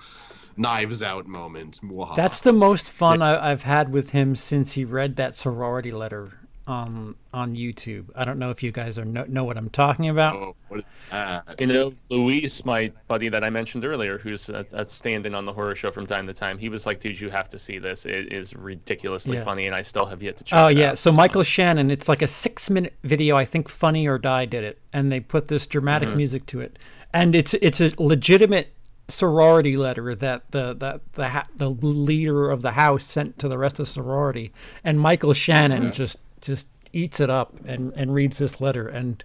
knives 0.57 1.03
out 1.03 1.27
moment. 1.27 1.81
Mwahaha. 1.83 2.15
That's 2.15 2.41
the 2.41 2.53
most 2.53 2.93
fun 2.93 3.23
I, 3.23 3.51
I've 3.51 3.63
had 3.63 3.91
with 3.93 4.11
him 4.11 4.37
since 4.37 4.73
he 4.73 4.85
read 4.85 5.17
that 5.17 5.35
sorority 5.37 5.91
letter 5.91 6.39
um, 6.67 7.17
on 7.35 7.57
YouTube. 7.57 8.07
I 8.15 8.25
don't 8.25 8.39
know 8.39 8.51
if 8.51 8.63
you 8.63 8.71
guys 8.71 8.97
are 8.99 9.05
know, 9.05 9.25
know 9.29 9.45
what 9.45 9.57
I'm 9.57 9.69
talking 9.71 10.09
about. 10.09 10.37
oh, 10.37 10.57
what 10.69 10.81
is 10.81 10.87
that? 11.11 11.57
You 11.61 11.67
know, 11.67 11.93
Luis, 12.09 12.65
my 12.65 12.93
buddy 13.09 13.29
that 13.29 13.43
I 13.43 13.51
mentioned 13.51 13.85
earlier, 13.85 14.19
who's 14.19 14.49
a, 14.49 14.65
a 14.73 14.85
stand-in 14.85 15.35
on 15.35 15.45
the 15.45 15.53
horror 15.53 15.75
show 15.75 15.91
from 15.91 16.07
time 16.07 16.27
to 16.29 16.33
time, 16.33 16.59
he 16.59 16.69
was 16.69 16.87
like, 16.87 17.01
"Dude, 17.01 17.21
you 17.21 17.31
have 17.31 17.49
to 17.51 17.59
see 17.59 17.79
this. 17.79 18.07
It 18.07 18.33
is 18.33 18.55
ridiculously 18.55 19.39
Yeah. 19.39 19.45
funny, 19.45 19.67
and 19.67 19.75
I 19.75 19.83
still 19.83 20.07
have 20.07 20.23
yet 20.23 20.37
to 20.39 20.45
check." 20.45 20.59
Oh 20.59 20.69
yeah, 20.69 20.91
out." 20.91 20.99
so 20.99 21.11
Michael 21.13 21.43
Shannon, 21.43 21.91
it's 21.91 22.09
like 22.09 22.23
a 22.23 22.27
six-minute 22.29 22.95
video. 23.03 23.37
I 23.37 23.45
think 23.45 23.69
Funny 23.69 24.07
or 24.07 24.19
Die 24.19 24.45
did 24.45 24.65
it, 24.65 24.79
and 24.93 25.11
they 25.11 25.21
put 25.21 25.49
this 25.49 25.67
dramatic 25.67 26.09
Mm-hmm. 26.11 26.17
music 26.17 26.47
to 26.47 26.61
it, 26.61 26.79
and 27.13 27.35
it's 27.35 27.55
it's 27.55 27.81
a 27.81 27.93
legitimate 27.99 28.73
sorority 29.09 29.77
letter 29.77 30.15
that 30.15 30.43
the 30.53 30.73
that 30.75 31.01
the 31.15 31.29
ha- 31.29 31.47
the 31.57 31.69
leader 31.71 32.51
of 32.51 32.63
the 32.63 32.71
house 32.73 33.05
sent 33.05 33.39
to 33.41 33.49
the 33.49 33.59
rest 33.59 33.79
of 33.81 33.89
sorority, 33.89 34.53
and 34.85 34.99
Michael 35.01 35.33
Shannon 35.35 35.93
just 35.93 36.19
just 36.43 36.69
eats 36.93 37.21
it 37.21 37.31
up 37.31 37.55
and 37.65 37.93
and 37.95 38.13
reads 38.13 38.39
this 38.39 38.61
letter, 38.61 38.87
and 38.89 39.25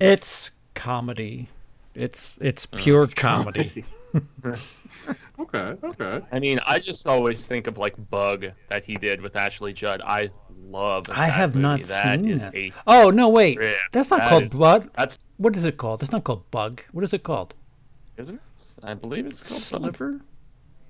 it's 0.00 0.50
comedy. 0.74 1.48
It's 1.94 2.38
it's 2.40 2.66
Oh, 2.72 2.76
pure 2.76 3.06
comedy. 3.08 3.84
Okay, 5.38 5.74
okay. 5.82 6.20
I 6.30 6.38
mean, 6.38 6.60
I 6.66 6.78
just 6.78 7.06
always 7.06 7.46
think 7.46 7.66
of 7.66 7.78
like 7.78 7.94
Bug 8.10 8.46
that 8.68 8.84
he 8.84 8.94
did 8.96 9.20
with 9.20 9.34
Ashley 9.36 9.72
Judd. 9.72 10.00
I 10.04 10.30
love. 10.68 11.08
I 11.10 11.26
have 11.26 11.54
movie. 11.54 11.62
not 11.62 11.82
That 11.84 12.20
seen 12.20 12.28
is 12.28 12.42
that. 12.42 12.54
a 12.54 12.72
Oh 12.86 13.10
no, 13.10 13.28
wait, 13.30 13.58
Yeah, 13.60 13.74
that's 13.90 14.10
not 14.10 14.20
that 14.20 14.28
called 14.28 14.42
is- 14.44 14.52
Blood. 14.52 14.90
that's 14.94 15.18
What 15.38 15.56
is 15.56 15.64
it 15.64 15.76
called? 15.78 16.02
It's 16.02 16.12
not 16.12 16.24
called 16.24 16.48
Bug. 16.50 16.82
What 16.92 17.04
is 17.04 17.12
it 17.12 17.22
called? 17.22 17.54
isn't 18.18 18.36
it? 18.36 18.74
I 18.84 18.94
believe 18.94 19.26
it's 19.26 19.42
called 19.70 19.82
Bug. 19.82 19.96
Sliver? 19.96 20.20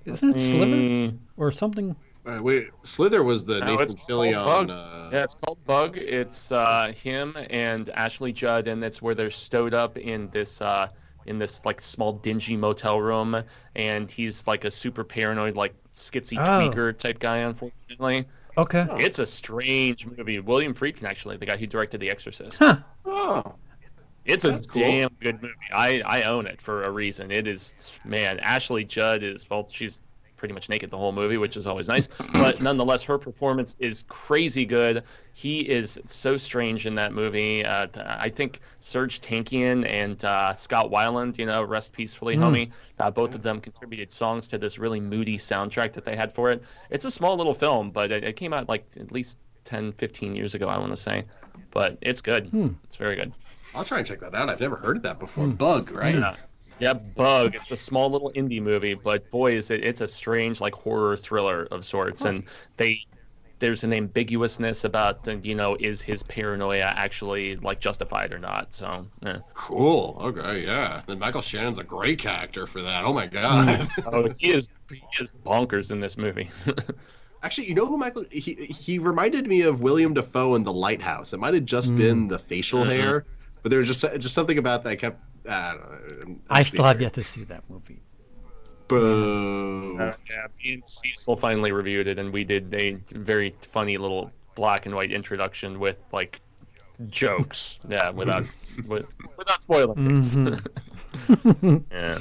Isn't 0.05 0.29
it 0.35 0.39
Sliver 0.39 0.75
Mm, 0.75 1.17
or 1.37 1.51
something? 1.51 1.95
Uh, 2.25 2.39
wait, 2.41 2.69
Slither 2.83 3.21
was 3.23 3.43
the 3.43 3.59
No, 3.59 3.65
Nathan 3.65 3.83
it's 3.83 3.95
called 3.95 4.07
Fillion. 4.09 4.45
Bug. 4.45 4.69
Uh, 4.69 5.09
Yeah, 5.11 5.23
it's 5.23 5.35
called 5.35 5.63
Bug. 5.65 5.97
It's 5.97 6.51
uh, 6.51 6.93
him 6.95 7.35
and 7.49 7.89
Ashley 7.89 8.31
Judd, 8.31 8.67
and 8.67 8.83
it's 8.83 9.01
where 9.01 9.13
they're 9.13 9.29
stowed 9.31 9.73
up 9.73 9.97
in 9.97 10.29
this 10.29 10.61
uh, 10.61 10.87
in 11.25 11.37
this 11.37 11.65
like 11.65 11.81
small 11.81 12.13
dingy 12.13 12.55
motel 12.57 12.99
room, 13.01 13.41
and 13.75 14.09
he's 14.09 14.47
like 14.47 14.63
a 14.65 14.71
super 14.71 15.03
paranoid, 15.03 15.55
like 15.57 15.73
skitsy 15.93 16.37
Oh. 16.37 16.43
tweaker 16.43 16.97
type 16.97 17.19
guy. 17.19 17.37
Unfortunately, 17.37 18.25
Okay. 18.57 18.85
it's 18.99 19.19
a 19.19 19.25
strange 19.25 20.05
movie. 20.05 20.39
William 20.39 20.73
Friedkin, 20.73 21.03
actually, 21.03 21.37
the 21.37 21.45
guy 21.45 21.57
who 21.57 21.67
directed 21.67 21.99
The 21.99 22.09
Exorcist. 22.09 22.59
Huh. 22.59 22.77
Oh, 23.05 23.55
It's 24.25 24.45
a 24.45 24.59
cool. 24.59 24.81
damn 24.81 25.09
good 25.19 25.41
movie. 25.41 25.53
I, 25.73 26.01
I 26.01 26.23
own 26.23 26.45
it 26.47 26.61
for 26.61 26.83
a 26.83 26.91
reason. 26.91 27.31
It 27.31 27.47
is 27.47 27.91
man, 28.05 28.39
Ashley 28.39 28.85
Judd 28.85 29.23
is 29.23 29.49
well, 29.49 29.67
she's 29.69 30.01
pretty 30.43 30.53
much 30.53 30.67
naked 30.67 30.91
the 30.91 30.97
whole 30.97 31.13
movie, 31.13 31.37
which 31.37 31.55
is 31.55 31.65
always 31.65 31.87
nice. 31.87 32.09
But 32.33 32.59
nonetheless, 32.61 33.01
her 33.03 33.17
performance 33.17 33.77
is 33.79 34.03
crazy 34.09 34.65
good. 34.65 35.05
He 35.31 35.61
is 35.61 35.97
so 36.03 36.35
strange 36.35 36.85
in 36.85 36.95
that 36.95 37.13
movie. 37.13 37.63
Uh, 37.65 37.87
t- 37.87 38.01
I 38.03 38.27
think 38.27 38.59
Serj 38.81 39.21
Tankian 39.21 39.87
and 39.89 40.21
uh, 40.25 40.51
Scott 40.51 40.91
Weiland, 40.91 41.37
you 41.37 41.45
know, 41.45 41.63
rest 41.63 41.93
peacefully, 41.93 42.35
homie. 42.35 42.71
Uh, 42.99 43.09
both 43.09 43.35
of 43.35 43.41
them 43.41 43.61
contributed 43.61 44.11
songs 44.11 44.49
to 44.49 44.57
this 44.57 44.77
really 44.77 44.99
moody 44.99 45.37
soundtrack 45.37 45.93
that 45.93 46.03
they 46.03 46.17
had 46.17 46.29
for 46.29 46.51
it. 46.51 46.61
It's 46.89 47.05
a 47.05 47.11
small 47.11 47.37
little 47.37 47.53
film, 47.53 47.91
but 47.91 48.11
it, 48.11 48.25
it 48.25 48.35
came 48.35 48.51
out 48.51 48.67
like 48.67 48.83
at 48.99 49.13
least 49.13 49.37
10, 49.63 49.93
15 49.93 50.35
years 50.35 50.55
ago, 50.55 50.67
I 50.67 50.77
want 50.77 50.91
to 50.91 50.97
say. 50.97 51.23
But 51.71 51.97
it's 52.01 52.19
good. 52.19 52.53
It's 52.83 52.97
very 52.97 53.15
good. 53.15 53.31
I'll 53.73 53.85
try 53.85 53.99
and 53.99 54.05
check 54.05 54.19
that 54.19 54.35
out. 54.35 54.49
I've 54.49 54.59
never 54.59 54.75
heard 54.75 54.97
of 54.97 55.03
that 55.03 55.19
before. 55.19 55.47
Bug, 55.47 55.89
right? 55.91 56.15
Yeah. 56.15 56.35
Yeah, 56.83 56.93
Bug. 56.93 57.55
It's 57.55 57.71
a 57.71 57.77
small 57.77 58.09
little 58.11 58.31
indie 58.35 58.61
movie, 58.61 58.93
but 58.93 59.29
boy, 59.31 59.53
is 59.55 59.71
it! 59.71 59.85
It's 59.85 60.01
a 60.01 60.07
strange, 60.07 60.59
like 60.59 60.75
horror 60.75 61.15
thriller 61.15 61.67
of 61.71 61.85
sorts, 61.85 62.25
and 62.25 62.43
they 62.77 62.99
there's 63.59 63.85
an 63.85 63.93
ambiguousness 63.93 64.83
about, 64.83 65.25
uh, 65.29 65.37
you 65.41 65.55
know, 65.55 65.77
is 65.79 66.01
his 66.01 66.21
paranoia 66.23 66.93
actually 66.97 67.55
like 67.57 67.79
justified 67.79 68.33
or 68.33 68.39
not? 68.39 68.73
So, 68.73 69.07
yeah. 69.21 69.37
Cool. 69.53 70.17
Okay, 70.21 70.65
yeah. 70.65 71.01
And 71.07 71.17
Michael 71.21 71.39
Shannon's 71.39 71.77
a 71.77 71.83
great 71.85 72.19
character 72.19 72.67
for 72.67 72.81
that. 72.81 73.05
Oh 73.05 73.13
my 73.13 73.27
god. 73.27 73.89
oh, 74.05 74.27
he 74.37 74.51
is 74.51 74.67
he 74.89 75.01
is 75.21 75.31
bonkers 75.45 75.91
in 75.91 76.01
this 76.01 76.17
movie. 76.17 76.49
Actually, 77.43 77.69
you 77.69 77.75
know 77.75 77.85
who 77.85 77.97
Michael? 77.97 78.25
He 78.31 78.53
he 78.55 78.99
reminded 78.99 79.47
me 79.47 79.61
of 79.61 79.79
William 79.79 80.13
Dafoe 80.13 80.55
in 80.55 80.63
The 80.63 80.73
Lighthouse. 80.73 81.31
It 81.31 81.39
might 81.39 81.53
have 81.53 81.65
just 81.65 81.95
been 81.95 82.27
the 82.27 82.39
facial 82.39 82.83
Mhm. 82.83 82.87
hair, 82.87 83.25
but 83.61 83.69
there 83.69 83.79
was 83.79 83.87
just 83.87 84.01
just 84.19 84.35
something 84.35 84.57
about 84.57 84.83
that 84.83 84.97
kept. 84.99 85.21
I 85.47 85.71
don't 85.71 85.81
know. 85.81 86.21
I'm 86.23 86.41
I 86.49 86.59
just 86.59 86.69
still 86.73 86.85
have 86.85 87.01
yet 87.01 87.13
to 87.13 87.23
see 87.23 87.43
that 87.45 87.63
movie. 87.69 88.01
Boo. 88.87 89.97
Uh, 89.99 90.13
yeah, 90.29 90.47
me 90.63 90.73
and 90.73 90.83
Cecil 90.85 91.35
finally 91.37 91.71
reviewed 91.71 92.07
it, 92.07 92.19
and 92.19 92.31
we 92.31 92.43
did 92.43 92.73
a 92.73 92.97
very 93.11 93.55
funny 93.71 93.97
little 93.97 94.31
black 94.55 94.85
and 94.85 94.95
white 94.95 95.11
introduction 95.11 95.79
with 95.79 95.97
like 96.11 96.41
jokes. 97.09 97.79
Yeah, 97.87 98.09
without 98.09 98.43
with, 98.87 99.05
without 99.37 99.61
spoiling 99.61 99.95
things. 99.95 100.35
Mhm. 100.35 101.83
yeah. 101.91 102.19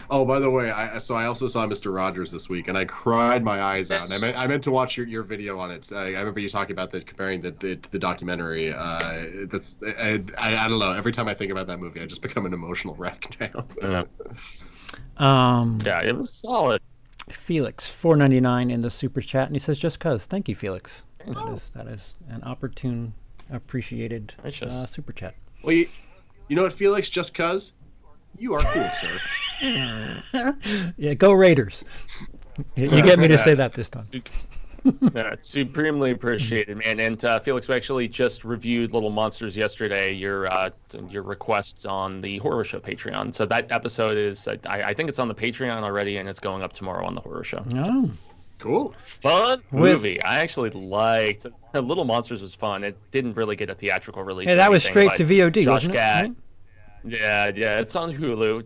Oh, 0.10 0.24
by 0.24 0.38
the 0.38 0.50
way, 0.50 0.70
I 0.70 0.98
so 0.98 1.14
I 1.14 1.26
also 1.26 1.48
saw 1.48 1.66
Mr. 1.66 1.94
Rogers 1.94 2.30
this 2.30 2.48
week, 2.48 2.68
and 2.68 2.76
I 2.76 2.84
cried 2.84 3.42
my 3.44 3.60
eyes 3.62 3.90
out. 3.90 4.04
And 4.04 4.14
I 4.14 4.18
meant 4.18 4.36
I 4.38 4.46
meant 4.46 4.62
to 4.64 4.70
watch 4.70 4.96
your, 4.96 5.06
your 5.06 5.22
video 5.22 5.58
on 5.58 5.70
it. 5.70 5.90
Uh, 5.92 5.96
I 5.98 6.08
remember 6.10 6.40
you 6.40 6.48
talking 6.48 6.72
about 6.72 6.90
the 6.90 7.00
comparing 7.00 7.40
the 7.40 7.50
the, 7.52 7.78
the 7.90 7.98
documentary. 7.98 8.72
Uh, 8.72 9.24
that's 9.46 9.76
I, 9.86 10.22
I 10.38 10.56
I 10.64 10.68
don't 10.68 10.78
know. 10.78 10.92
Every 10.92 11.12
time 11.12 11.28
I 11.28 11.34
think 11.34 11.50
about 11.52 11.66
that 11.68 11.80
movie, 11.80 12.00
I 12.00 12.06
just 12.06 12.22
become 12.22 12.46
an 12.46 12.52
emotional 12.54 12.94
wreck 12.94 13.36
now. 13.40 13.64
yeah. 13.82 14.04
Um, 15.18 15.78
Yeah, 15.84 16.00
it 16.02 16.16
was 16.16 16.32
solid. 16.32 16.80
Felix, 17.30 17.88
four 17.88 18.16
ninety 18.16 18.40
nine 18.40 18.70
in 18.70 18.80
the 18.80 18.90
super 18.90 19.20
chat, 19.20 19.46
and 19.46 19.54
he 19.54 19.60
says, 19.60 19.78
"Just 19.78 20.00
cause." 20.00 20.24
Thank 20.26 20.48
you, 20.48 20.54
Felix. 20.54 21.04
That 21.26 21.48
is 21.52 21.70
that 21.70 21.86
is 21.86 22.16
an 22.28 22.42
opportune, 22.42 23.14
appreciated 23.50 24.34
uh, 24.44 24.86
super 24.86 25.12
chat. 25.12 25.34
well, 25.62 25.72
you, 25.72 25.88
you 26.48 26.56
know 26.56 26.62
what, 26.64 26.72
Felix? 26.72 27.08
Just 27.08 27.32
cause 27.32 27.72
you 28.38 28.54
are 28.54 28.60
cool, 28.60 28.84
sir. 28.84 29.18
Yeah, 30.96 31.14
go 31.14 31.32
Raiders. 31.32 31.84
You 32.76 32.84
you 32.88 33.02
get 33.02 33.18
me 33.18 33.28
to 33.28 33.38
say 33.38 33.54
that 33.54 33.74
this 33.74 33.88
time. 33.88 34.04
Yeah, 34.84 35.32
it's 35.34 35.48
supremely 35.48 36.10
appreciated, 36.10 36.76
man. 36.78 36.98
And 36.98 37.24
uh, 37.24 37.38
Felix, 37.38 37.68
we 37.68 37.76
actually 37.76 38.08
just 38.08 38.44
reviewed 38.44 38.92
Little 38.92 39.10
Monsters 39.10 39.56
yesterday. 39.56 40.12
Your 40.12 40.52
uh, 40.52 40.70
your 41.08 41.22
request 41.22 41.86
on 41.86 42.20
the 42.20 42.38
Horror 42.38 42.64
Show 42.64 42.80
Patreon. 42.80 43.32
So 43.32 43.46
that 43.46 43.70
episode 43.70 44.18
is, 44.18 44.48
I, 44.48 44.58
I 44.66 44.94
think 44.94 45.08
it's 45.08 45.20
on 45.20 45.28
the 45.28 45.34
Patreon 45.34 45.82
already, 45.82 46.16
and 46.16 46.28
it's 46.28 46.40
going 46.40 46.62
up 46.64 46.72
tomorrow 46.72 47.06
on 47.06 47.14
the 47.14 47.20
Horror 47.20 47.44
Show. 47.44 47.64
Oh, 47.76 48.10
Cool. 48.58 48.94
Fun 48.98 49.60
With- 49.70 49.80
movie. 50.02 50.20
I 50.22 50.38
actually 50.40 50.70
liked. 50.70 51.46
Little 51.74 52.04
Monsters 52.04 52.42
was 52.42 52.54
fun. 52.54 52.82
It 52.84 52.96
didn't 53.12 53.34
really 53.34 53.54
get 53.56 53.70
a 53.70 53.74
theatrical 53.74 54.22
release. 54.24 54.46
yeah, 54.48 54.54
or 54.54 54.56
that 54.56 54.70
was 54.70 54.82
straight 54.84 55.14
to 55.16 55.24
VOD, 55.24 55.62
Josh 55.62 55.66
wasn't 55.66 55.94
it? 55.94 55.98
Gad. 55.98 56.22
Right? 56.24 56.36
Yeah, 57.04 57.50
yeah, 57.54 57.78
it's 57.78 57.96
on 57.96 58.12
Hulu. 58.12 58.64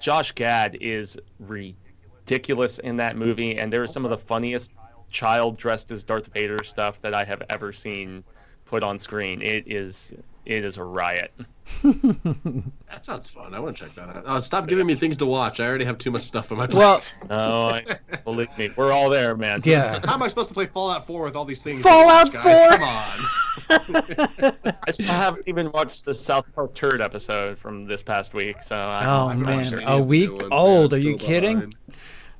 Josh 0.00 0.32
Gad 0.32 0.78
is 0.80 1.18
ridiculous 1.38 2.78
in 2.78 2.96
that 2.96 3.16
movie, 3.16 3.58
and 3.58 3.72
there 3.72 3.82
is 3.82 3.92
some 3.92 4.04
of 4.04 4.10
the 4.10 4.18
funniest 4.18 4.72
child 5.10 5.56
dressed 5.56 5.90
as 5.90 6.04
Darth 6.04 6.32
Vader 6.32 6.64
stuff 6.64 7.00
that 7.02 7.14
I 7.14 7.24
have 7.24 7.42
ever 7.50 7.72
seen 7.72 8.24
put 8.64 8.82
on 8.82 8.98
screen. 8.98 9.42
It 9.42 9.64
is, 9.66 10.14
it 10.46 10.64
is 10.64 10.76
a 10.78 10.84
riot. 10.84 11.32
That 11.82 13.04
sounds 13.04 13.28
fun. 13.28 13.52
I 13.52 13.58
want 13.60 13.76
to 13.76 13.84
check 13.84 13.94
that 13.96 14.08
out. 14.08 14.22
Oh, 14.26 14.38
stop 14.38 14.68
giving 14.68 14.86
me 14.86 14.94
things 14.94 15.16
to 15.18 15.26
watch. 15.26 15.58
I 15.60 15.66
already 15.66 15.84
have 15.84 15.98
too 15.98 16.10
much 16.12 16.22
stuff 16.22 16.50
on 16.52 16.56
my 16.58 16.66
plate. 16.66 16.78
Well, 16.78 17.02
No, 17.28 17.66
I, 17.66 17.84
believe 18.24 18.56
me, 18.56 18.70
we're 18.76 18.92
all 18.92 19.10
there, 19.10 19.36
man. 19.36 19.60
yeah. 19.64 19.98
How 20.04 20.14
am 20.14 20.22
I 20.22 20.28
supposed 20.28 20.48
to 20.48 20.54
play 20.54 20.66
Fallout 20.66 21.06
4 21.06 21.24
with 21.24 21.36
all 21.36 21.44
these 21.44 21.60
things? 21.60 21.78
to 21.78 21.82
Fallout 21.82 22.32
watch, 22.32 22.42
guys? 22.44 22.68
4? 22.68 22.78
Come 22.78 22.88
on. 22.88 24.72
I 24.86 24.90
still 24.92 25.06
haven't 25.08 25.46
even 25.48 25.70
watched 25.72 26.04
the 26.04 26.14
South 26.14 26.46
Park 26.54 26.74
turd 26.74 27.00
episode 27.00 27.58
from 27.58 27.84
this 27.86 28.02
past 28.02 28.32
week, 28.32 28.62
so 28.62 28.76
I, 28.76 29.04
Oh, 29.04 29.28
I'm 29.28 29.42
man. 29.42 29.56
not 29.58 29.66
sure. 29.68 29.80
A 29.84 30.00
week 30.00 30.30
old, 30.52 30.94
are 30.94 30.98
you 30.98 31.16
kidding? 31.16 31.74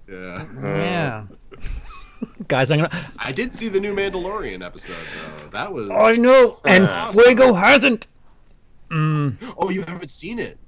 behind. 0.08 0.46
Yeah. 0.56 0.62
Yeah. 0.62 1.24
Oh. 1.28 1.58
Guys, 2.48 2.70
I'm 2.70 2.78
gonna. 2.80 3.10
I 3.18 3.32
did 3.32 3.54
see 3.54 3.68
the 3.68 3.80
new 3.80 3.94
Mandalorian 3.94 4.64
episode 4.64 4.96
though. 5.42 5.48
That 5.50 5.72
was. 5.72 5.90
I 5.90 6.16
know, 6.16 6.58
and. 6.64 6.88
Fuego 7.12 7.52
hasn't. 7.52 8.06
Mm. 8.90 9.36
Oh, 9.58 9.70
you 9.70 9.82
haven't 9.82 10.10
seen 10.10 10.38
it? 10.38 10.58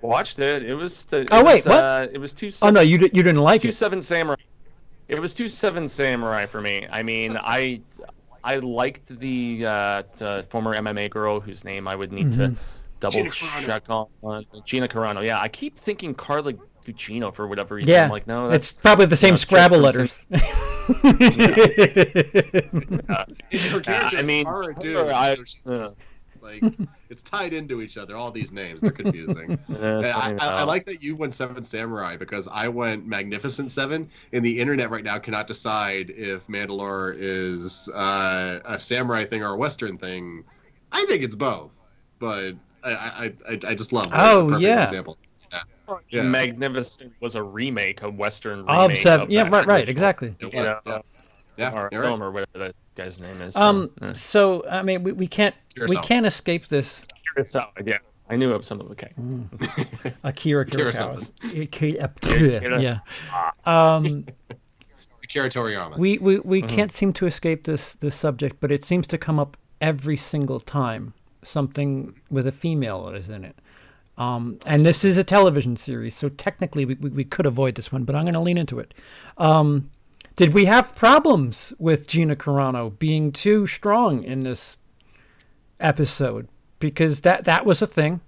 Watched 0.00 0.38
it. 0.38 0.62
It 0.62 0.74
was. 0.74 1.04
The, 1.04 1.18
it 1.20 1.28
Oh, 1.32 1.44
wait, 1.44 1.56
was, 1.56 1.66
what? 1.66 1.76
Uh, 1.84 2.06
it 2.12 2.18
was 2.18 2.32
two. 2.34 2.50
Oh 2.62 2.70
no, 2.70 2.80
you 2.80 2.98
di- 2.98 3.10
you 3.12 3.22
didn't 3.22 3.40
like 3.42 3.60
two 3.60 3.68
it. 3.68 3.74
seven 3.74 4.00
samurai. 4.00 4.36
It 5.08 5.18
was 5.20 5.34
two 5.34 5.48
seven 5.48 5.88
samurai 5.88 6.46
for 6.46 6.60
me. 6.60 6.86
I 6.90 7.02
mean, 7.02 7.36
I 7.40 7.80
I 8.44 8.56
liked 8.56 9.18
the 9.18 9.66
uh, 9.66 10.02
t- 10.16 10.42
former 10.50 10.74
MMA 10.74 11.10
girl 11.10 11.40
whose 11.40 11.64
name 11.64 11.88
I 11.88 11.96
would 11.96 12.12
need 12.12 12.32
to 12.34 12.54
double 13.00 13.12
Gina 13.14 13.30
Carano. 13.30 13.66
check 13.66 13.82
on. 13.90 14.46
Gina 14.64 14.86
Carano. 14.88 15.24
Yeah, 15.24 15.40
I 15.40 15.48
keep 15.48 15.78
thinking 15.78 16.14
Carla 16.14 16.52
Gugino 16.92 17.32
for 17.32 17.46
whatever 17.46 17.74
reason. 17.76 17.90
Yeah, 17.90 18.04
I'm 18.04 18.10
like 18.10 18.26
no, 18.26 18.48
that's 18.48 18.70
it's 18.70 18.78
probably 18.80 19.06
the 19.06 19.16
same 19.16 19.32
no, 19.32 19.36
Scrabble 19.36 19.78
letters. 19.78 20.26
Her 23.70 23.80
character 23.80 24.16
I 24.18 24.22
mean, 24.24 24.44
Cara 24.44 24.66
her, 24.66 24.74
too. 24.74 25.00
I- 25.00 25.36
so 25.44 25.70
uh. 25.72 25.88
like 26.40 26.62
it's 27.10 27.22
tied 27.22 27.52
into 27.52 27.82
each 27.82 27.96
other. 27.96 28.16
All 28.16 28.30
these 28.30 28.52
names, 28.52 28.80
they're 28.80 28.90
confusing. 28.90 29.58
And 29.68 30.06
I, 30.06 30.32
I, 30.38 30.46
I 30.60 30.62
like 30.64 30.84
that 30.86 31.02
you 31.02 31.16
went 31.16 31.32
Seven 31.34 31.62
Samurai 31.62 32.16
because 32.16 32.48
I 32.50 32.68
went 32.68 33.06
Magnificent 33.06 33.70
Seven, 33.72 34.08
and 34.32 34.44
the 34.44 34.58
internet 34.60 34.90
right 34.90 35.04
now 35.04 35.18
cannot 35.18 35.46
decide 35.46 36.10
if 36.10 36.46
Mandalore 36.46 37.14
is 37.18 37.88
uh, 37.90 38.60
a 38.64 38.78
samurai 38.80 39.24
thing 39.24 39.42
or 39.42 39.52
a 39.54 39.56
Western 39.56 39.98
thing. 39.98 40.44
I 40.92 41.04
think 41.06 41.22
it's 41.22 41.36
both, 41.36 41.74
but 42.18 42.52
I 42.84 42.90
I, 42.92 43.32
I, 43.48 43.58
I 43.68 43.74
just 43.74 43.92
love. 43.92 44.06
it. 44.06 44.12
A 44.12 44.30
Oh, 44.30 44.44
perfect 44.46 44.62
yeah. 44.62 44.84
Example. 44.84 45.18
Yeah. 46.10 46.22
Magnificent 46.22 47.12
was 47.20 47.34
a 47.34 47.42
remake, 47.42 48.02
a 48.02 48.10
Western 48.10 48.64
remake 48.66 48.90
of 48.92 48.96
seven. 48.98 49.30
Yeah, 49.30 49.44
that 49.44 49.52
right, 49.52 49.66
right, 49.66 49.88
exactly. 49.88 50.34
It 50.38 50.52
You 50.52 50.62
know, 50.62 50.78
was, 50.84 51.02
yeah, 51.56 51.70
or 51.72 51.88
you're 51.90 52.02
right. 52.02 52.08
film 52.08 52.22
or 52.22 52.30
whatever 52.30 52.58
that 52.58 52.74
guy's 52.94 53.20
name 53.20 53.40
is. 53.40 53.56
Um. 53.56 53.90
so, 53.98 54.06
uh, 54.06 54.14
So 54.14 54.68
I 54.68 54.82
mean, 54.82 55.02
we, 55.02 55.12
we 55.12 55.26
can't 55.26 55.54
we 55.88 55.96
can't 55.96 56.26
escape 56.26 56.66
this. 56.66 57.02
Kurosawa, 57.36 57.68
yeah, 57.86 57.98
I 58.28 58.36
knew 58.36 58.52
of 58.52 58.64
some 58.66 58.80
of 58.80 58.88
the 58.90 58.94
K. 58.94 59.08
Akira 60.24 60.62
Akira 60.62 60.92
Kurosawa. 60.92 61.30
Akira- 61.62 62.04
Akira- 62.22 62.80
Yeah. 62.82 62.98
Um. 63.64 64.26
Akira 65.24 65.48
Toriyama. 65.48 65.96
we 65.98 66.18
we, 66.18 66.38
we 66.40 66.60
Mm-hmm. 66.62 66.74
can't 66.74 66.92
seem 66.92 67.12
to 67.14 67.26
escape 67.26 67.64
this 67.64 67.94
this 67.94 68.14
subject, 68.14 68.60
but 68.60 68.70
it 68.70 68.84
seems 68.84 69.06
to 69.08 69.18
come 69.18 69.38
up 69.38 69.56
every 69.80 70.16
single 70.16 70.60
time 70.60 71.14
something 71.42 72.14
with 72.30 72.46
a 72.46 72.52
female 72.52 73.08
is 73.10 73.28
in 73.28 73.44
it. 73.44 73.56
Um, 74.18 74.58
and 74.66 74.84
this 74.84 75.04
is 75.04 75.16
a 75.16 75.24
television 75.24 75.76
series, 75.76 76.14
so 76.14 76.28
technically 76.28 76.84
we, 76.84 76.94
we, 76.94 77.10
we 77.10 77.24
could 77.24 77.46
avoid 77.46 77.76
this 77.76 77.92
one, 77.92 78.02
but 78.02 78.16
I'm 78.16 78.24
going 78.24 78.34
to 78.34 78.40
lean 78.40 78.58
into 78.58 78.80
it. 78.80 78.92
Um, 79.38 79.90
did 80.34 80.52
we 80.52 80.64
have 80.66 80.94
problems 80.96 81.72
with 81.78 82.08
Gina 82.08 82.36
Carano 82.36 82.96
being 82.98 83.30
too 83.32 83.66
strong 83.66 84.24
in 84.24 84.40
this 84.40 84.78
episode? 85.80 86.48
Because 86.80 87.20
that 87.22 87.44
that 87.44 87.64
was 87.64 87.80
a 87.80 87.86
thing. 87.86 88.20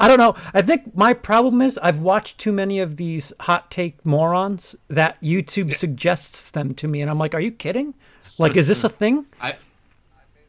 I 0.00 0.06
don't 0.06 0.18
know. 0.18 0.34
I 0.54 0.62
think 0.62 0.94
my 0.94 1.12
problem 1.12 1.60
is 1.60 1.78
I've 1.78 1.98
watched 1.98 2.38
too 2.38 2.52
many 2.52 2.78
of 2.78 2.96
these 2.96 3.32
hot 3.40 3.70
take 3.70 4.04
morons 4.06 4.76
that 4.88 5.20
YouTube 5.20 5.74
suggests 5.74 6.50
them 6.50 6.72
to 6.74 6.86
me, 6.88 7.00
and 7.00 7.10
I'm 7.10 7.18
like, 7.18 7.34
are 7.34 7.40
you 7.40 7.52
kidding? 7.52 7.94
Like, 8.38 8.56
is 8.56 8.68
this 8.68 8.84
a 8.84 8.88
thing? 8.88 9.26
I 9.40 9.56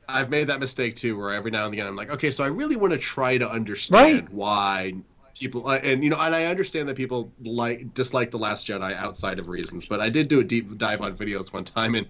I've 0.10 0.30
made 0.30 0.48
that 0.48 0.60
mistake 0.60 0.96
too, 0.96 1.18
where 1.18 1.32
every 1.34 1.52
now 1.52 1.66
and 1.66 1.74
again 1.74 1.88
I'm 1.88 1.96
like, 1.96 2.10
okay, 2.12 2.32
so 2.32 2.44
I 2.44 2.48
really 2.48 2.76
want 2.76 2.94
to 2.94 3.00
try 3.00 3.38
to 3.38 3.50
understand 3.50 4.02
Right. 4.30 4.32
why 4.34 4.94
people 5.40 5.68
uh, 5.70 5.76
and 5.78 6.04
you 6.04 6.10
know 6.10 6.18
and 6.20 6.36
i 6.36 6.44
understand 6.46 6.90
that 6.90 6.96
people 6.98 7.32
like 7.44 7.94
dislike 7.94 8.30
the 8.30 8.38
last 8.38 8.68
jedi 8.68 8.94
outside 8.98 9.40
of 9.40 9.48
reasons 9.48 9.88
but 9.88 10.02
i 10.02 10.10
did 10.10 10.28
do 10.28 10.42
a 10.42 10.44
deep 10.44 10.78
dive 10.78 11.02
on 11.02 11.16
videos 11.16 11.54
one 11.54 11.64
time 11.64 11.96
and 11.96 12.06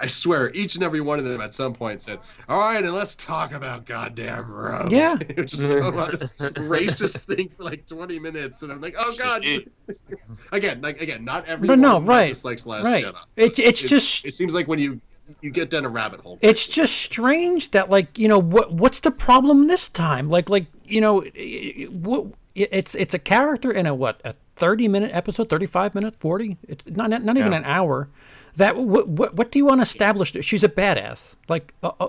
i 0.00 0.06
swear 0.06 0.50
each 0.54 0.76
and 0.76 0.84
every 0.84 1.02
one 1.02 1.18
of 1.18 1.26
them 1.26 1.42
at 1.42 1.52
some 1.52 1.74
point 1.74 2.00
said 2.00 2.18
all 2.48 2.58
right 2.60 2.82
and 2.82 2.94
let's 2.94 3.14
talk 3.16 3.52
about 3.52 3.84
goddamn 3.84 4.50
rose 4.50 4.90
Yeah. 4.90 5.14
it 5.20 5.36
was 5.36 5.50
just 5.50 5.68
go 5.68 5.90
this 6.12 6.38
racist 6.38 7.18
thing 7.26 7.50
for 7.50 7.64
like 7.64 7.86
20 7.86 8.18
minutes 8.18 8.62
and 8.62 8.72
i'm 8.72 8.80
like 8.80 8.94
oh 8.98 9.14
god 9.18 9.44
again 10.52 10.80
like 10.80 11.02
again 11.02 11.22
not 11.24 11.46
everyone 11.46 11.82
no, 11.82 12.00
right, 12.00 12.28
dislikes 12.28 12.64
last 12.64 12.84
right. 12.84 13.04
jedi 13.04 13.14
It's 13.36 13.58
it's 13.58 13.82
just 13.82 14.24
it 14.24 14.32
seems 14.32 14.54
like 14.54 14.68
when 14.68 14.78
you 14.78 15.00
you 15.40 15.50
get 15.50 15.70
down 15.70 15.84
a 15.84 15.88
rabbit 15.88 16.20
hole. 16.20 16.38
It's 16.42 16.66
just 16.68 16.96
strange 16.96 17.70
that 17.72 17.90
like 17.90 18.18
you 18.18 18.28
know 18.28 18.38
what 18.38 18.72
what's 18.72 19.00
the 19.00 19.10
problem 19.10 19.66
this 19.66 19.88
time? 19.88 20.28
Like 20.28 20.48
like 20.48 20.66
you 20.84 21.00
know 21.00 21.22
i- 21.22 21.74
i- 21.82 21.84
what 21.90 22.26
it's 22.54 22.94
it's 22.94 23.14
a 23.14 23.18
character 23.18 23.70
in 23.70 23.86
a 23.86 23.94
what 23.94 24.20
a 24.24 24.34
30 24.56 24.88
minute 24.88 25.10
episode 25.14 25.48
35 25.48 25.94
minute 25.94 26.14
40 26.16 26.58
it's 26.68 26.84
not 26.86 27.08
not, 27.10 27.22
not 27.24 27.36
even 27.38 27.52
Yeah. 27.52 27.58
an 27.58 27.64
hour. 27.64 28.08
That 28.56 28.76
what, 28.76 29.08
what 29.08 29.34
what 29.34 29.50
do 29.52 29.58
you 29.58 29.64
want 29.66 29.78
to 29.78 29.82
establish? 29.82 30.32
She's 30.42 30.64
a 30.64 30.68
badass. 30.68 31.36
Like 31.48 31.72
uh, 31.82 31.92
uh, 32.00 32.08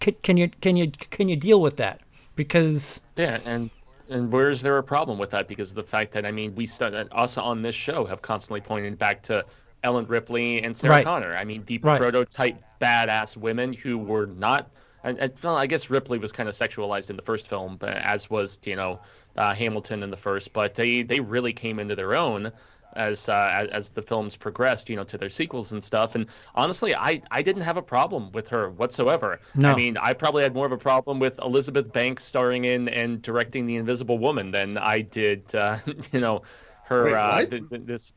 can, 0.00 0.14
can 0.22 0.36
you 0.36 0.48
can 0.60 0.76
you 0.76 0.90
can 0.90 1.28
you 1.28 1.36
deal 1.36 1.60
with 1.60 1.76
that? 1.76 2.00
Because 2.34 3.02
Yeah, 3.16 3.38
and 3.44 3.70
and 4.08 4.32
where 4.32 4.48
is 4.50 4.62
there 4.62 4.78
a 4.78 4.82
problem 4.82 5.18
with 5.18 5.30
that? 5.30 5.48
Because 5.48 5.70
of 5.70 5.76
the 5.76 5.82
fact 5.84 6.12
that 6.12 6.26
I 6.26 6.32
mean, 6.32 6.54
we 6.54 6.66
st- 6.66 6.94
us 7.12 7.38
on 7.38 7.62
this 7.62 7.74
show 7.74 8.04
have 8.06 8.20
constantly 8.22 8.60
pointed 8.60 8.98
back 8.98 9.22
to 9.24 9.44
Ellen 9.82 10.06
Ripley 10.06 10.62
and 10.62 10.76
Sarah 10.76 10.94
Right. 10.94 11.04
Connor. 11.04 11.36
I 11.36 11.44
mean, 11.44 11.64
the 11.66 11.78
Right. 11.78 11.98
prototype 12.00 12.56
badass 12.80 13.36
women 13.36 13.72
who 13.72 13.98
were 13.98 14.26
not. 14.26 14.70
And, 15.04 15.18
and, 15.18 15.32
well, 15.42 15.56
I 15.56 15.66
guess 15.66 15.90
Ripley 15.90 16.18
was 16.18 16.30
kind 16.30 16.48
of 16.48 16.54
sexualized 16.54 17.10
in 17.10 17.16
the 17.16 17.22
first 17.22 17.48
film, 17.48 17.76
but 17.76 17.90
as 17.96 18.30
was 18.30 18.60
you 18.64 18.76
know 18.76 19.00
uh, 19.36 19.52
Hamilton 19.54 20.02
in 20.02 20.10
the 20.10 20.16
first. 20.16 20.52
But 20.52 20.74
they 20.76 21.02
they 21.02 21.18
really 21.20 21.52
came 21.52 21.78
into 21.80 21.96
their 21.96 22.14
own 22.14 22.52
as 22.94 23.28
uh, 23.28 23.50
as, 23.52 23.68
as 23.70 23.88
the 23.88 24.02
films 24.02 24.36
progressed, 24.36 24.88
you 24.90 24.94
know, 24.96 25.02
to 25.04 25.18
their 25.18 25.30
sequels 25.30 25.72
and 25.72 25.82
stuff. 25.82 26.14
And 26.14 26.26
honestly, 26.54 26.94
I 26.94 27.20
I 27.32 27.42
didn't 27.42 27.62
have 27.62 27.76
a 27.76 27.82
problem 27.82 28.30
with 28.32 28.48
her 28.50 28.70
whatsoever. 28.70 29.40
No. 29.56 29.72
I 29.72 29.74
mean, 29.74 29.96
I 29.96 30.12
probably 30.12 30.44
had 30.44 30.54
more 30.54 30.66
of 30.66 30.72
a 30.72 30.78
problem 30.78 31.18
with 31.18 31.38
Elizabeth 31.40 31.92
Banks 31.92 32.24
starring 32.24 32.64
in 32.64 32.88
and 32.88 33.20
directing 33.22 33.66
The 33.66 33.76
Invisible 33.76 34.18
Woman 34.18 34.52
than 34.52 34.78
I 34.78 35.00
did, 35.00 35.52
uh, 35.54 35.78
you 36.12 36.20
know, 36.20 36.42
her 36.84 37.06
Wait, 37.06 37.14
uh, 37.14 37.44
th- 37.46 37.68
th- 37.70 37.82
this. 37.86 38.12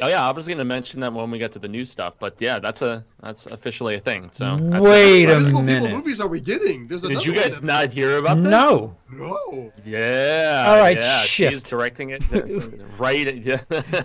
Oh 0.00 0.08
yeah, 0.08 0.26
I 0.26 0.32
was 0.32 0.46
going 0.46 0.58
to 0.58 0.64
mention 0.64 1.00
that 1.00 1.12
when 1.12 1.30
we 1.30 1.38
get 1.38 1.52
to 1.52 1.58
the 1.58 1.68
new 1.68 1.84
stuff, 1.84 2.14
but 2.18 2.34
yeah, 2.40 2.58
that's 2.58 2.82
a 2.82 3.04
that's 3.20 3.46
officially 3.46 3.94
a 3.94 4.00
thing. 4.00 4.30
So 4.32 4.56
that's 4.56 4.84
Wait 4.84 5.26
a 5.28 5.32
Invisible 5.34 5.60
People 5.60 5.64
minute. 5.80 5.90
movies 5.92 6.18
are 6.20 6.26
we 6.28 6.40
getting 6.40 6.88
there's 6.88 7.02
Did 7.02 7.24
you 7.24 7.34
guys 7.34 7.62
not 7.62 7.90
hear 7.90 8.16
about 8.16 8.36
this? 8.42 8.50
no 8.50 8.96
no 9.10 9.70
Yeah. 9.84 10.64
All 10.68 10.78
right, 10.78 10.96
yeah, 10.98 11.20
shift. 11.20 11.52
She's 11.52 11.62
directing 11.62 12.10
it 12.10 12.24
right. 12.98 13.44
yeah. 13.44 13.60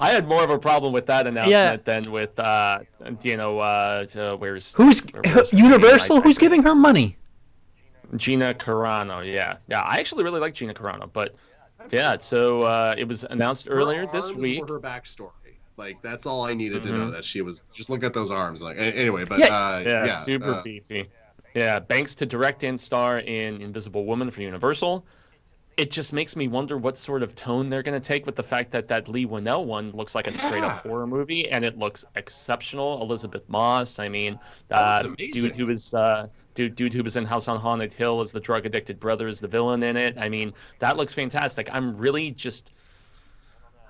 I 0.00 0.10
had 0.10 0.28
more 0.28 0.44
of 0.44 0.50
a 0.50 0.58
problem 0.58 0.92
with 0.92 1.06
that 1.06 1.26
announcement 1.26 1.84
than 1.84 2.10
with 2.12 2.38
uh, 2.38 2.80
you 3.22 3.36
know, 3.36 3.58
uh, 3.60 4.06
uh, 4.16 4.36
where's 4.36 4.72
who's 4.74 5.00
where's 5.00 5.50
her 5.50 5.56
universal 5.56 6.16
I- 6.16 6.20
I 6.20 6.22
who's 6.22 6.38
giving 6.38 6.62
her 6.62 6.74
money 6.74 7.16
Gina 8.16 8.54
Carano, 8.54 9.24
yeah, 9.24 9.56
yeah. 9.68 9.80
I 9.82 9.98
actually 9.98 10.24
really 10.24 10.40
like 10.40 10.54
Gina 10.54 10.72
Carano, 10.72 11.10
but 11.12 11.34
yeah. 11.90 12.18
So 12.18 12.62
uh, 12.62 12.94
it 12.98 13.06
was 13.06 13.24
announced 13.24 13.66
Her 13.66 13.72
earlier 13.74 14.06
this 14.06 14.32
week. 14.32 14.60
were 14.68 14.74
her 14.74 14.80
backstory. 14.80 15.30
Like 15.76 16.02
that's 16.02 16.26
all 16.26 16.42
I 16.44 16.54
needed 16.54 16.82
to 16.82 16.88
Mhm. 16.88 16.98
know 16.98 17.10
that 17.10 17.24
she 17.24 17.40
was. 17.40 17.60
Just 17.74 17.88
look 17.88 18.02
at 18.02 18.12
those 18.12 18.30
arms. 18.30 18.60
Like 18.62 18.76
anyway, 18.78 19.24
but 19.24 19.38
Yeah. 19.38 19.46
uh, 19.56 19.78
Yeah, 19.84 20.04
yeah, 20.06 20.16
super 20.16 20.54
uh, 20.54 20.62
beefy. 20.62 21.08
Yeah, 21.54 21.78
Banks 21.78 22.14
to 22.16 22.26
direct 22.26 22.62
and 22.64 22.78
star 22.78 23.18
in 23.20 23.62
Invisible 23.62 24.04
Woman 24.04 24.30
for 24.30 24.42
Universal. 24.42 25.04
It 25.76 25.92
just 25.92 26.12
makes 26.12 26.34
me 26.34 26.48
wonder 26.48 26.76
what 26.76 26.98
sort 26.98 27.22
of 27.22 27.36
tone 27.36 27.70
they're 27.70 27.84
going 27.84 27.98
to 28.00 28.04
take 28.04 28.26
with 28.26 28.34
the 28.34 28.42
fact 28.42 28.72
that 28.72 28.88
that 28.88 29.06
Leigh 29.08 29.26
Whannell 29.26 29.64
one 29.64 29.92
looks 29.92 30.16
like 30.16 30.26
a 30.26 30.32
straight 30.32 30.64
up 30.64 30.82
horror 30.82 31.06
movie 31.06 31.48
and 31.48 31.64
it 31.64 31.78
looks 31.78 32.04
exceptional. 32.16 33.00
Elisabeth 33.00 33.48
Moss, 33.48 34.00
I 34.00 34.08
mean, 34.08 34.38
That 34.68 34.76
uh, 34.76 35.02
dude 35.02 35.14
amazing. 35.20 35.54
who 35.54 35.66
was 35.66 35.94
uh, 35.94 36.26
dude 36.58 36.74
dude 36.74 36.92
who 36.92 37.04
was 37.04 37.16
in 37.16 37.24
House 37.24 37.46
on 37.46 37.60
Haunted 37.60 37.92
Hill 37.92 38.20
as 38.20 38.32
the 38.32 38.40
drug 38.40 38.66
addicted 38.66 38.98
brother 38.98 39.28
is 39.28 39.38
the 39.38 39.46
villain 39.46 39.84
in 39.84 39.96
it. 39.96 40.18
I 40.18 40.28
mean, 40.28 40.52
that 40.80 40.96
looks 40.96 41.14
fantastic. 41.14 41.68
I'm 41.72 41.96
really 41.96 42.32
just 42.32 42.72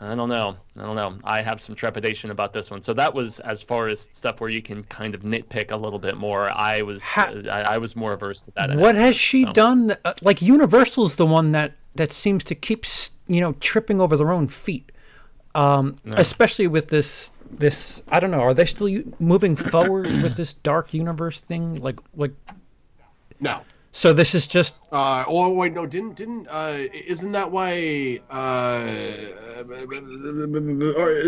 I 0.01 0.15
don't 0.15 0.29
know. 0.29 0.55
I 0.77 0.83
don't 0.83 0.95
know. 0.95 1.19
I 1.25 1.41
have 1.41 1.61
some 1.61 1.75
trepidation 1.75 2.31
about 2.31 2.53
this 2.53 2.71
one. 2.71 2.83
So 2.83 2.93
that 2.95 3.13
was 3.13 3.41
as 3.41 3.63
far 3.63 3.89
as 3.89 4.09
stuff 4.13 4.41
where 4.41 4.51
you 4.51 4.63
can 4.63 4.85
kind 4.85 5.15
of 5.15 5.23
nitpick 5.23 5.73
a 5.73 5.77
little 5.77 5.99
bit 5.99 6.17
more. 6.17 6.51
I 6.51 6.83
was 6.83 7.03
Ha- 7.03 7.33
uh, 7.35 7.49
I, 7.51 7.75
I 7.75 7.79
was 7.79 7.97
more 7.97 8.13
averse 8.13 8.43
to 8.43 8.51
that. 8.53 8.77
What 8.77 8.95
has 8.95 9.17
she 9.17 9.45
so. 9.45 9.53
done? 9.53 9.97
Uh, 10.05 10.13
like 10.23 10.43
Universal's 10.43 11.17
the 11.17 11.27
one 11.27 11.53
that 11.53 11.73
that 11.95 12.13
seems 12.13 12.45
to 12.45 12.55
keep 12.55 12.85
you 13.27 13.41
know 13.41 13.55
tripping 13.55 13.99
over 13.99 14.15
their 14.15 14.31
own 14.31 14.47
feet, 14.47 14.93
um, 15.55 15.97
especially 16.05 16.67
with 16.67 16.91
this 16.91 17.33
this. 17.51 18.03
I 18.09 18.21
don't 18.21 18.31
know. 18.31 18.41
Are 18.41 18.55
they 18.55 18.65
still 18.65 18.89
u- 18.89 19.15
moving 19.19 19.57
forward 19.57 20.07
with 20.23 20.37
this 20.37 20.55
dark 20.55 20.95
universe 20.95 21.41
thing? 21.41 21.81
Like 21.81 21.99
like 22.17 22.33
no. 23.41 23.61
so 23.93 24.13
this 24.13 24.35
is 24.35 24.47
just 24.47 24.77
Uh, 24.93 25.25
oh 25.27 25.51
wait, 25.51 25.73
no, 25.73 25.87
didn't 25.87 26.17
didn't 26.17 26.47
uh, 26.49 26.87
isn't 26.93 27.33
that 27.33 27.51
why 27.51 28.21
uh, 28.31 28.87
or 29.59 29.65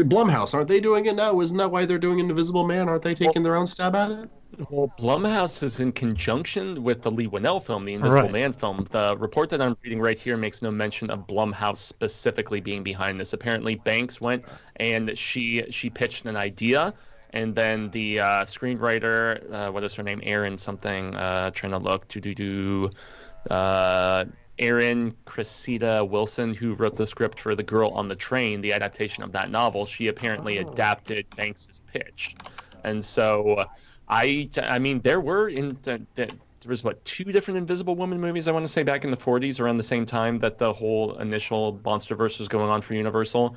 Blumhouse 0.04 0.54
aren't 0.54 0.68
they 0.68 0.80
doing 0.80 1.06
it 1.06 1.14
now? 1.14 1.40
Isn't 1.40 1.56
that 1.56 1.70
why 1.70 1.84
they're 1.84 1.98
doing 1.98 2.18
Invisible 2.18 2.66
Man? 2.66 2.88
Aren't 2.88 3.02
they 3.02 3.14
taking 3.14 3.42
their 3.42 3.56
own 3.56 3.66
stab 3.66 3.94
at 3.96 4.10
it? 4.10 4.30
Well, 4.68 4.92
Blumhouse 4.98 5.62
is 5.62 5.80
in 5.80 5.92
conjunction 5.92 6.82
with 6.82 7.02
the 7.02 7.10
Leigh 7.10 7.28
Whannell 7.28 7.62
film, 7.62 7.84
the 7.84 7.94
Invisible 7.94 8.22
Right. 8.22 8.32
Man 8.32 8.52
film. 8.52 8.84
The 8.90 9.16
report 9.16 9.50
that 9.50 9.62
I'm 9.62 9.76
reading 9.82 10.00
right 10.00 10.18
here 10.18 10.36
makes 10.36 10.60
no 10.60 10.70
mention 10.70 11.10
of 11.10 11.26
Blumhouse 11.26 11.78
specifically 11.78 12.60
being 12.60 12.82
behind 12.82 13.20
this. 13.20 13.32
Apparently, 13.32 13.76
Banks 13.76 14.20
went 14.20 14.44
and 14.76 15.16
she 15.16 15.64
she 15.70 15.88
pitched 15.88 16.26
an 16.26 16.36
idea, 16.36 16.94
and 17.30 17.54
then 17.54 17.90
the 17.90 18.20
uh, 18.20 18.44
screenwriter, 18.44 19.52
uh, 19.52 19.70
what 19.70 19.84
is 19.84 19.94
her 19.94 20.02
name, 20.02 20.20
Erin 20.24 20.58
something, 20.58 21.14
uh, 21.14 21.50
trying 21.52 21.72
to 21.72 21.78
look, 21.78 22.08
to 22.08 22.20
do 22.20 22.34
do, 22.34 22.84
uh, 23.50 24.24
Erin 24.58 25.16
Cressida 25.24 26.04
Wilson, 26.04 26.54
who 26.54 26.74
wrote 26.74 26.96
the 26.96 27.06
script 27.06 27.38
for 27.38 27.54
The 27.54 27.62
Girl 27.62 27.90
on 27.90 28.08
the 28.08 28.16
Train, 28.16 28.60
the 28.60 28.72
adaptation 28.72 29.22
of 29.22 29.32
that 29.32 29.50
novel, 29.50 29.86
she 29.86 30.08
apparently 30.08 30.58
adapted 30.58 31.26
Banks's 31.36 31.80
pitch, 31.92 32.34
and 32.82 33.04
so. 33.04 33.64
I 34.10 34.48
I 34.60 34.78
mean 34.78 35.00
there 35.00 35.20
were 35.20 35.48
in 35.48 35.78
the, 35.82 36.02
the, 36.16 36.26
there 36.26 36.68
was 36.68 36.84
what 36.84 37.02
two 37.04 37.24
different 37.24 37.56
Invisible 37.58 37.94
Woman 37.94 38.20
movies 38.20 38.48
I 38.48 38.52
want 38.52 38.66
to 38.66 38.72
say 38.72 38.82
back 38.82 39.04
in 39.04 39.10
the 39.10 39.16
40s 39.16 39.60
around 39.60 39.76
the 39.78 39.82
same 39.82 40.04
time 40.04 40.38
that 40.40 40.58
the 40.58 40.72
whole 40.72 41.16
initial 41.18 41.78
MonsterVerse 41.84 42.38
was 42.38 42.48
going 42.48 42.68
on 42.68 42.82
for 42.82 42.94
Universal, 42.94 43.56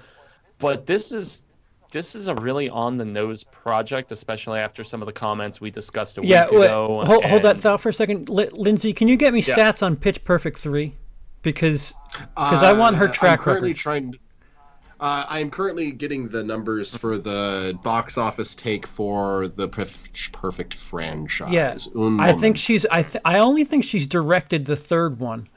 but 0.59 0.85
this 0.85 1.11
is 1.11 1.43
this 1.91 2.15
is 2.15 2.27
a 2.27 2.35
really 2.35 2.69
on 2.69 2.97
the 2.97 3.05
nose 3.05 3.43
project, 3.43 4.11
especially 4.11 4.59
after 4.59 4.83
some 4.83 5.01
of 5.01 5.05
the 5.05 5.11
comments 5.13 5.59
we 5.61 5.69
discussed 5.69 6.17
a 6.17 6.25
yeah. 6.25 6.47
Wait, 6.49 6.65
ago. 6.65 7.01
hold, 7.05 7.23
hold 7.25 7.41
that 7.43 7.59
thought 7.59 7.81
for 7.81 7.89
a 7.89 7.93
second, 7.93 8.29
Li- 8.29 8.49
Lindsey. 8.53 8.93
Can 8.93 9.07
you 9.07 9.15
get 9.17 9.31
me 9.33 9.41
Yeah. 9.41 9.55
stats 9.55 9.83
on 9.83 9.95
Pitch 9.95 10.23
Perfect 10.23 10.57
three? 10.59 10.95
Because 11.43 11.93
because 12.35 12.63
I 12.63 12.73
want 12.73 12.95
her 12.95 13.09
Uh, 13.09 13.11
track 13.11 13.39
I'm 13.39 13.43
currently 13.43 13.69
record. 13.71 13.79
trying. 13.81 14.15
Uh, 15.03 15.25
I'm 15.27 15.51
currently 15.51 15.91
getting 15.91 16.29
the 16.29 16.41
numbers 16.45 16.95
for 16.95 17.17
the 17.17 17.77
box 17.83 18.17
office 18.17 18.55
take 18.55 18.87
for 18.87 19.49
the 19.49 19.67
Perf- 19.67 20.31
Perfect 20.31 20.75
franchise. 20.75 21.51
Yeah, 21.51 21.77
Un 21.93 22.21
I 22.21 22.31
think 22.31 22.57
she's. 22.57 22.85
I 22.85 23.03
th- 23.03 23.21
I 23.25 23.39
only 23.39 23.65
think 23.65 23.83
she's 23.83 24.07
directed 24.07 24.63
the 24.63 24.77
third 24.77 25.19
one. 25.19 25.49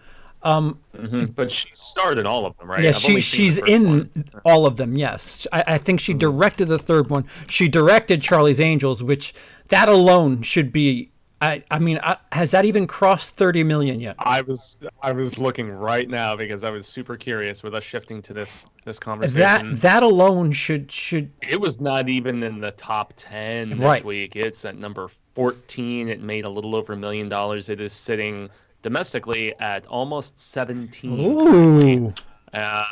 Mhm, 0.44 1.32
but 1.37 1.52
she 1.52 1.68
starred 1.74 2.18
in 2.18 2.26
all 2.26 2.44
of 2.44 2.56
them, 2.59 2.68
right? 2.68 2.82
Yeah, 2.82 2.88
I've 2.88 2.96
she 2.96 3.09
only 3.11 3.20
seen 3.20 3.38
the 3.38 3.54
she's 3.54 3.59
in 3.59 3.87
one. 3.87 4.24
all 4.44 4.66
of 4.66 4.78
them. 4.78 4.96
Yes, 4.98 5.46
I, 5.52 5.62
I 5.68 5.78
think 5.78 6.00
she 6.00 6.12
directed 6.12 6.66
the 6.66 6.78
third 6.78 7.09
one. 7.09 7.24
She 7.46 7.68
directed 7.68 8.22
Charlie's 8.22 8.59
Angels, 8.59 9.00
which 9.00 9.32
that 9.68 9.88
alone 9.88 10.42
should 10.42 10.72
be. 10.72 11.11
I 11.42 11.62
I 11.70 11.79
mean, 11.79 12.01
I, 12.03 12.16
has 12.33 12.51
that 12.53 12.64
even 12.64 12.87
crossed 12.87 13.37
thirty 13.37 13.62
million 13.62 14.01
yet? 14.01 14.16
I 14.18 14.40
was 14.40 14.87
I 15.03 15.12
was 15.12 15.38
looking 15.38 15.68
right 15.70 16.09
now 16.09 16.35
because 16.35 16.64
I 16.64 16.70
was 16.70 16.87
super 16.87 17.16
curious 17.16 17.62
with 17.62 17.75
us 17.75 17.85
shifting 17.85 18.22
to 18.22 18.33
this 18.33 18.66
this 18.85 18.99
conversation. 18.99 19.72
That 19.72 19.81
that 19.83 20.03
alone 20.03 20.53
should 20.53 20.90
should. 20.90 21.31
It 21.42 21.61
was 21.61 21.79
not 21.81 22.09
even 22.09 22.42
in 22.42 22.61
the 22.61 22.70
top 22.72 23.12
10 23.16 23.70
this 23.70 23.79
Right. 23.81 24.05
week. 24.05 24.35
It's 24.37 24.64
at 24.64 24.77
number 24.79 25.11
14. 25.35 26.09
It 26.09 26.22
made 26.22 26.46
a 26.46 26.49
little 26.49 26.75
over 26.75 26.94
a 26.94 26.96
million 26.96 27.29
dollars. 27.29 27.68
It 27.68 27.81
is 27.83 27.92
sitting 27.92 28.49
domestically 28.81 29.55
at 29.61 29.87
almost 29.88 30.38
17. 30.40 31.20
Ooh. 31.20 32.14
Uh, 32.55 32.85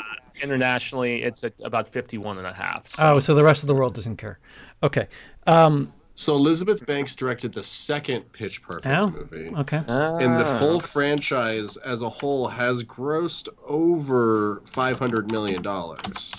internationally, 0.43 1.23
it's 1.23 1.45
at 1.45 1.55
about 1.65 1.89
51 1.89 2.39
and 2.39 2.47
a 2.47 2.53
half. 2.53 2.89
So, 2.89 3.03
Oh, 3.15 3.19
so 3.21 3.35
the 3.35 3.45
rest 3.45 3.63
of 3.63 3.69
the 3.69 3.75
world 3.75 3.95
doesn't 3.95 4.17
care. 4.17 4.39
Okay. 4.83 5.07
Um. 5.47 5.93
So 6.17 6.37
Elizabeth 6.37 6.87
Banks 6.87 7.15
directed 7.17 7.53
the 7.53 7.63
second 7.63 8.31
Pitch 8.33 8.63
Perfect 8.63 8.87
Oh, 8.87 9.11
movie. 9.11 9.51
Okay. 9.57 9.79
And 9.89 10.39
the 10.39 10.45
Ah. 10.47 10.59
whole 10.59 10.81
franchise 10.81 11.77
as 11.79 12.03
a 12.03 12.09
whole 12.09 12.47
has 12.47 12.85
grossed 12.85 13.49
over 13.67 14.63
five 14.65 14.99
hundred 14.99 15.31
million 15.31 15.61
dollars. 15.63 16.33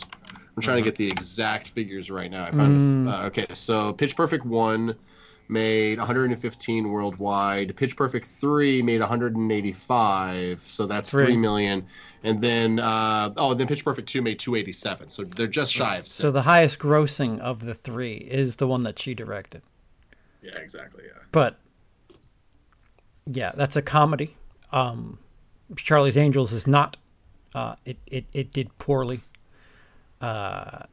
I'm 0.55 0.61
trying 0.61 0.77
to 0.77 0.83
get 0.89 0.95
the 0.95 1.07
exact 1.07 1.67
figures 1.69 2.09
right 2.09 2.31
now. 2.31 2.45
I 2.45 2.51
found 2.51 2.79
Mm. 2.79 3.11
uh, 3.13 3.25
okay. 3.27 3.45
So 3.53 3.91
Pitch 3.91 4.15
Perfect 4.15 4.45
one 4.45 4.95
made 5.47 5.97
115 5.97 6.91
worldwide. 6.91 7.75
Pitch 7.75 7.95
Perfect 7.95 8.25
3 8.25 8.81
made 8.81 8.99
185, 8.99 10.61
so 10.61 10.85
that's 10.85 11.11
Three. 11.11 11.25
3 11.25 11.37
million. 11.37 11.85
And 12.23 12.41
then 12.41 12.79
uh, 12.79 13.33
oh, 13.37 13.51
and 13.51 13.59
then 13.59 13.67
Pitch 13.67 13.85
Perfect 13.85 14.09
2 14.09 14.21
made 14.21 14.39
287. 14.39 15.09
So 15.09 15.23
they're 15.23 15.47
just 15.47 15.71
shy 15.71 15.97
of 15.97 16.07
So 16.07 16.31
the 16.31 16.41
highest 16.41 16.79
grossing 16.79 17.39
of 17.39 17.61
the 17.63 17.73
three 17.73 18.15
is 18.15 18.55
the 18.55 18.67
one 18.67 18.83
that 18.83 18.97
she 18.97 19.13
directed. 19.13 19.61
Yeah, 20.41 20.57
exactly. 20.57 21.03
Yeah. 21.05 21.21
But 21.31 21.57
yeah, 23.25 23.51
that's 23.55 23.75
a 23.75 23.81
comedy. 23.81 24.35
Um, 24.71 25.19
Charlie's 25.75 26.17
Angels 26.17 26.53
is 26.53 26.67
not. 26.67 26.97
Uh, 27.53 27.75
it, 27.85 27.97
it 28.07 28.25
it 28.33 28.51
did 28.51 28.75
poorly. 28.77 29.21
Uh, 30.21 30.83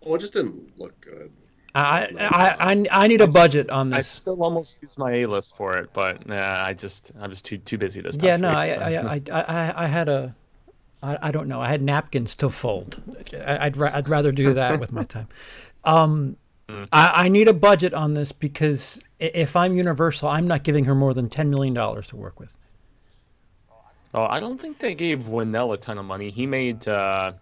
Well, 0.00 0.16
it 0.16 0.20
just 0.20 0.32
didn't 0.34 0.78
look 0.78 1.00
good. 1.00 1.30
I 1.76 2.08
I 2.18 2.72
I, 2.72 2.86
I 2.90 3.06
need 3.06 3.20
a 3.20 3.26
budget 3.26 3.70
on 3.70 3.90
this. 3.90 3.98
I 3.98 4.00
still 4.02 4.42
almost 4.42 4.82
used 4.82 4.98
my 4.98 5.12
A 5.12 5.26
list 5.26 5.56
for 5.56 5.76
it, 5.76 5.90
but 5.92 6.26
nah, 6.26 6.64
I 6.64 6.72
just 6.72 7.12
I 7.20 7.26
was 7.28 7.42
too 7.42 7.58
too 7.58 7.78
busy 7.78 8.00
this 8.00 8.16
past 8.16 8.24
Yeah, 8.24 8.36
no, 8.36 8.48
week, 8.50 8.56
I, 8.56 9.20
so. 9.22 9.30
I, 9.30 9.40
I, 9.40 9.40
I, 9.42 9.84
I- 9.84 9.86
had 9.86 10.08
a, 10.08 10.34
I, 11.02 11.18
I 11.22 11.30
don't 11.30 11.48
know, 11.48 11.60
I 11.60 11.68
had 11.68 11.82
napkins 11.82 12.34
to 12.36 12.48
fold. 12.50 13.02
I, 13.34 13.66
I'd, 13.66 13.76
ra- 13.76 13.90
I'd 13.92 14.08
rather 14.08 14.32
do 14.32 14.54
that 14.54 14.80
with 14.80 14.92
my 14.92 15.04
time. 15.04 15.28
Um, 15.84 16.36
I, 16.68 17.12
I 17.26 17.28
need 17.28 17.46
a 17.46 17.52
budget 17.52 17.94
on 17.94 18.14
this 18.14 18.32
because 18.32 19.00
if 19.20 19.54
I'm 19.54 19.76
Universal, 19.76 20.28
I'm 20.28 20.48
not 20.48 20.64
giving 20.64 20.84
her 20.86 20.96
more 20.96 21.14
than 21.14 21.28
ten 21.28 21.48
million 21.48 21.74
dollars 21.74 22.08
to 22.08 22.16
work 22.16 22.40
with. 22.40 22.52
Oh, 24.12 24.24
I 24.24 24.40
don't 24.40 24.60
think 24.60 24.80
they 24.80 24.96
gave 24.96 25.28
Whannell 25.28 25.74
a 25.74 25.76
ton 25.76 25.96
of 25.98 26.04
money. 26.06 26.30
He 26.30 26.44
made 26.44 26.88
uh, 26.88 27.34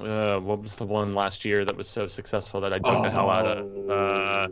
uh, 0.00 0.38
what 0.40 0.62
was 0.62 0.76
the 0.76 0.84
one 0.86 1.14
last 1.14 1.44
year 1.44 1.64
that 1.64 1.76
was 1.76 1.88
so 1.88 2.06
successful 2.06 2.60
that 2.60 2.72
I 2.72 2.78
dug 2.78 3.02
the 3.04 3.10
hell 3.10 3.30
out 3.30 3.46
of? 3.46 3.90
Uh, 3.90 4.48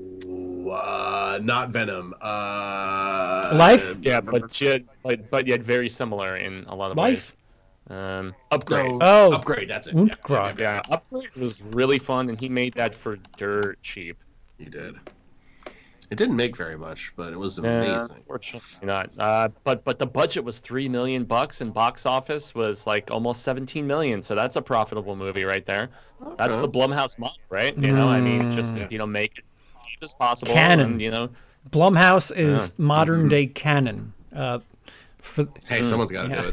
Oh, 0.63 0.71
uh, 0.73 1.41
not 1.43 1.71
Venom. 1.71 2.15
Uh, 2.21 3.51
Life? 3.55 3.97
yeah, 4.03 4.21
but 4.21 4.61
yet, 4.61 4.83
but, 5.03 5.29
but 5.31 5.47
yet 5.47 5.63
very 5.63 5.89
similar 5.89 6.37
in 6.37 6.65
a 6.69 6.75
lot 6.75 6.91
of 6.93 6.97
Life? 6.97 7.35
ways. 7.89 7.97
Um, 7.99 8.35
upgrade. 8.53 8.87
No, 8.87 8.99
Oh, 9.01 9.33
upgrade. 9.33 9.69
That's 9.69 9.89
it. 9.89 9.95
Und 9.97 10.15
Yeah, 10.29 10.47
yeah, 10.47 10.55
Yeah, 10.59 10.83
upgrade 10.91 11.35
was 11.35 11.61
really 11.63 11.99
fun, 11.99 12.29
and 12.29 12.39
he 12.39 12.49
made 12.49 12.75
that 12.75 12.95
for 12.95 13.17
dirt 13.37 13.83
cheap. 13.83 14.17
He 14.59 14.67
did. 14.67 14.95
It 16.11 16.17
didn't 16.19 16.35
make 16.37 16.57
very 16.57 16.77
much, 16.77 17.13
but 17.17 17.33
it 17.33 17.37
was 17.39 17.59
amazing. 17.59 18.17
unfortunately 18.17 18.87
not. 18.87 19.11
Uh, 19.19 19.49
but 19.63 19.85
but 19.85 19.99
the 20.01 20.07
budget 20.07 20.43
was 20.45 20.59
three 20.59 20.89
million 20.89 21.25
bucks, 21.25 21.61
and 21.61 21.73
box 21.73 22.05
office 22.05 22.53
was 22.55 22.85
like 22.87 23.11
almost 23.13 23.43
seventeen 23.43 23.87
million. 23.87 24.21
So 24.23 24.35
that's 24.35 24.57
a 24.57 24.63
profitable 24.63 25.15
movie 25.15 25.45
right 25.45 25.65
there. 25.65 25.91
That's 26.37 26.59
the 26.59 26.69
Blumhouse 26.69 27.17
model, 27.19 27.37
right? 27.49 27.77
You 27.77 27.93
know, 27.93 28.09
I 28.09 28.21
mean, 28.21 28.51
just 28.51 28.75
Mm. 28.75 28.91
you 28.91 28.99
know, 28.99 29.07
make 29.07 29.39
it 29.39 29.45
as 29.67 29.73
cheap 29.89 29.99
as 30.03 30.15
possible, 30.15 30.53
Cannon. 30.55 30.93
and 30.93 31.03
you 31.03 31.11
know, 31.13 31.31
Blumhouse 31.71 32.35
is 32.37 32.75
modern 32.77 33.21
Mm-hmm. 33.21 33.29
day 33.29 33.47
Cannon. 33.47 34.13
Uh, 34.35 34.59
for 35.19 35.47
Hey, 35.67 35.83
someone's 35.83 36.11
got 36.11 36.29
to 36.29 36.53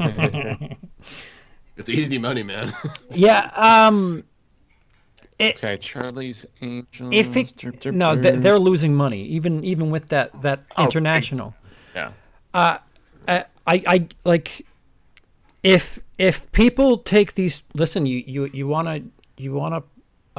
it. 0.00 0.78
It's 1.76 1.90
easy 1.90 2.16
money, 2.18 2.42
man. 2.42 2.72
yeah, 3.10 3.50
um, 3.54 4.24
okay, 5.40 5.76
Charlie's 5.76 6.46
Angels. 6.62 7.10
if 7.12 7.36
it 7.36 7.56
dur- 7.56 7.92
no, 7.92 8.20
th- 8.20 8.36
they're 8.36 8.58
losing 8.58 8.94
money 8.94 9.22
even 9.24 9.64
even 9.64 9.90
with 9.90 10.08
that 10.08 10.40
that 10.42 10.60
Oh, 10.76 10.84
international. 10.84 11.54
yeah. 11.94 12.12
Uh, 12.54 12.78
I, 13.28 13.44
I 13.66 14.06
like 14.24 14.64
if 15.62 15.98
if 16.18 16.50
people 16.52 16.98
take 16.98 17.34
these 17.34 17.62
listen 17.74 18.06
you 18.06 18.22
you 18.26 18.50
you 18.52 18.68
want 18.68 18.86
to 18.88 19.02
you 19.42 19.52
want 19.52 19.72
to 19.74 19.82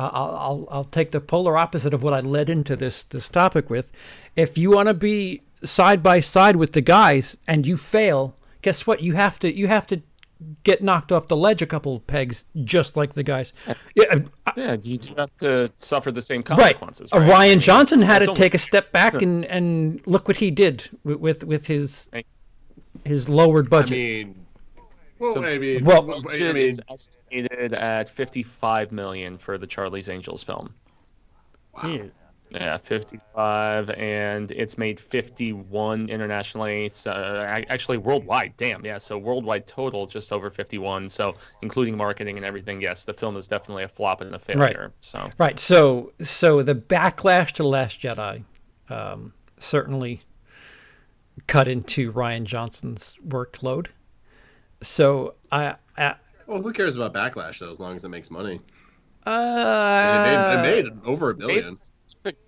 uh, 0.01 0.09
I'll, 0.13 0.35
I'll 0.35 0.67
I'll 0.71 0.83
take 0.85 1.11
the 1.11 1.19
polar 1.19 1.57
opposite 1.57 1.93
of 1.93 2.01
what 2.03 2.13
I 2.13 2.19
led 2.21 2.49
into 2.49 2.75
this 2.75 3.03
this 3.03 3.27
topic 3.29 3.69
with 3.69 3.91
if 4.35 4.57
you 4.57 4.71
want 4.71 4.87
to 4.87 4.93
be 4.93 5.41
side 5.63 6.01
by 6.01 6.19
side 6.21 6.55
with 6.55 6.71
the 6.73 6.81
guys 6.81 7.35
and 7.47 7.67
you 7.67 7.77
fail 7.77 8.35
guess 8.61 8.87
what 8.87 9.01
you 9.01 9.13
have 9.15 9.37
to 9.39 9.51
you 9.53 9.67
have 9.67 9.85
to 9.87 10.01
get 10.63 10.81
knocked 10.83 11.11
off 11.11 11.27
the 11.27 11.35
ledge 11.35 11.61
a 11.61 11.65
couple 11.65 11.95
of 11.95 12.05
pegs 12.07 12.45
just 12.63 12.95
like 12.95 13.13
the 13.13 13.23
guys 13.23 13.53
yeah 13.95 14.03
uh, 14.11 14.51
Yeah, 14.55 14.77
you 14.81 14.97
do 14.97 15.13
have 15.17 15.35
to 15.39 15.71
suffer 15.77 16.11
the 16.11 16.21
same 16.21 16.43
consequences. 16.43 17.11
Uh, 17.11 17.19
right? 17.19 17.51
Rian 17.51 17.59
Johnson 17.59 18.01
had 18.01 18.21
It's 18.21 18.27
to 18.27 18.31
only- 18.31 18.37
take 18.37 18.53
a 18.53 18.57
step 18.59 18.91
back 18.91 19.21
and 19.21 19.45
and 19.45 20.01
look 20.07 20.27
what 20.27 20.37
he 20.37 20.51
did 20.51 20.89
with 21.03 21.19
with, 21.19 21.43
with 21.43 21.67
his 21.67 22.09
his 23.05 23.27
lowered 23.29 23.67
I 23.67 23.69
budget 23.69 23.91
mean, 23.97 24.45
well, 25.19 25.33
So- 25.33 25.43
I 25.45 25.57
mean, 25.57 25.83
Well- 25.83 26.11
I 26.13 26.19
Budget 26.21 26.53
mean, 26.55 26.67
is 26.67 26.79
estimated 26.89 27.73
at 27.73 28.07
55 28.09 28.91
million 28.91 29.37
for 29.37 29.57
the 29.57 29.65
Charlie's 29.67 30.09
Angels 30.09 30.43
film. 30.43 30.73
Yeah. 31.83 32.03
Yeah, 32.49 32.77
55, 32.77 33.89
and 33.89 34.51
it's 34.51 34.77
made 34.77 35.01
51 35.01 36.09
internationally. 36.09 36.87
So 36.89 37.11
uh, 37.11 37.61
actually 37.67 37.97
worldwide, 37.97 38.53
damn, 38.55 38.85
yeah. 38.85 38.97
So 38.97 39.17
worldwide 39.17 39.67
total, 39.67 40.07
just 40.07 40.31
over 40.31 40.49
51. 40.49 41.09
So 41.09 41.35
including 41.61 41.97
marketing 41.97 42.37
and 42.37 42.45
everything, 42.45 42.81
yes, 42.81 43.03
the 43.03 43.13
film 43.13 43.35
is 43.35 43.47
definitely 43.47 43.83
a 43.83 43.89
flop 43.89 44.21
and 44.21 44.33
a 44.33 44.39
failure. 44.39 44.81
Right. 44.81 44.91
So 45.01 45.29
Right. 45.37 45.59
So 45.59 46.13
so 46.21 46.63
the 46.63 46.75
backlash 46.75 47.51
to 47.53 47.67
Last 47.67 47.99
Jedi 47.99 48.43
um, 48.89 49.33
certainly 49.59 50.21
cut 51.47 51.67
into 51.67 52.13
Rian 52.13 52.45
Johnson's 52.45 53.17
workload. 53.27 53.87
So 54.81 55.35
I, 55.51 55.75
I 55.97 56.15
well, 56.45 56.61
who 56.61 56.71
cares 56.71 56.95
about 56.95 57.13
backlash 57.13 57.59
though, 57.59 57.71
as 57.71 57.79
long 57.81 57.97
as 57.97 58.05
it 58.05 58.09
makes 58.09 58.31
money? 58.31 58.61
uh, 59.25 60.23
it, 60.23 60.63
made, 60.63 60.85
it 60.85 60.85
made 60.85 60.99
over 61.05 61.31
a 61.31 61.35
billion. 61.35 61.75
Perfect 61.75 61.96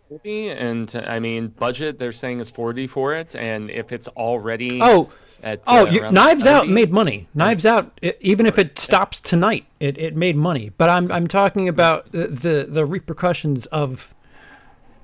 movie, 0.09 0.49
and 0.49 1.03
I 1.07 1.19
mean 1.19 1.47
budget 1.47 1.99
they're 1.99 2.11
saying 2.11 2.39
is 2.39 2.49
40 2.49 2.87
for 2.87 3.13
it, 3.13 3.35
and 3.35 3.69
if 3.69 3.91
it's 3.91 4.07
already 4.09 4.79
oh 4.81 5.11
at 5.43 5.61
oh 5.67 5.85
uh, 5.85 5.89
you, 5.89 6.01
around 6.01 6.13
Knives 6.13 6.45
Out 6.45 6.67
made 6.67 6.91
money. 6.91 7.27
Knives 7.33 7.65
Out 7.65 7.99
i 8.03 8.13
even 8.19 8.45
if 8.45 8.57
it 8.57 8.77
stops 8.77 9.19
tonight, 9.19 9.65
it, 9.79 9.97
it 9.97 10.15
made 10.15 10.35
money. 10.35 10.71
But 10.77 10.89
I'm 10.89 11.11
I'm 11.11 11.27
talking 11.27 11.69
about 11.69 12.11
the 12.11 12.27
the, 12.27 12.67
the 12.69 12.85
repercussions 12.85 13.65
of 13.67 14.13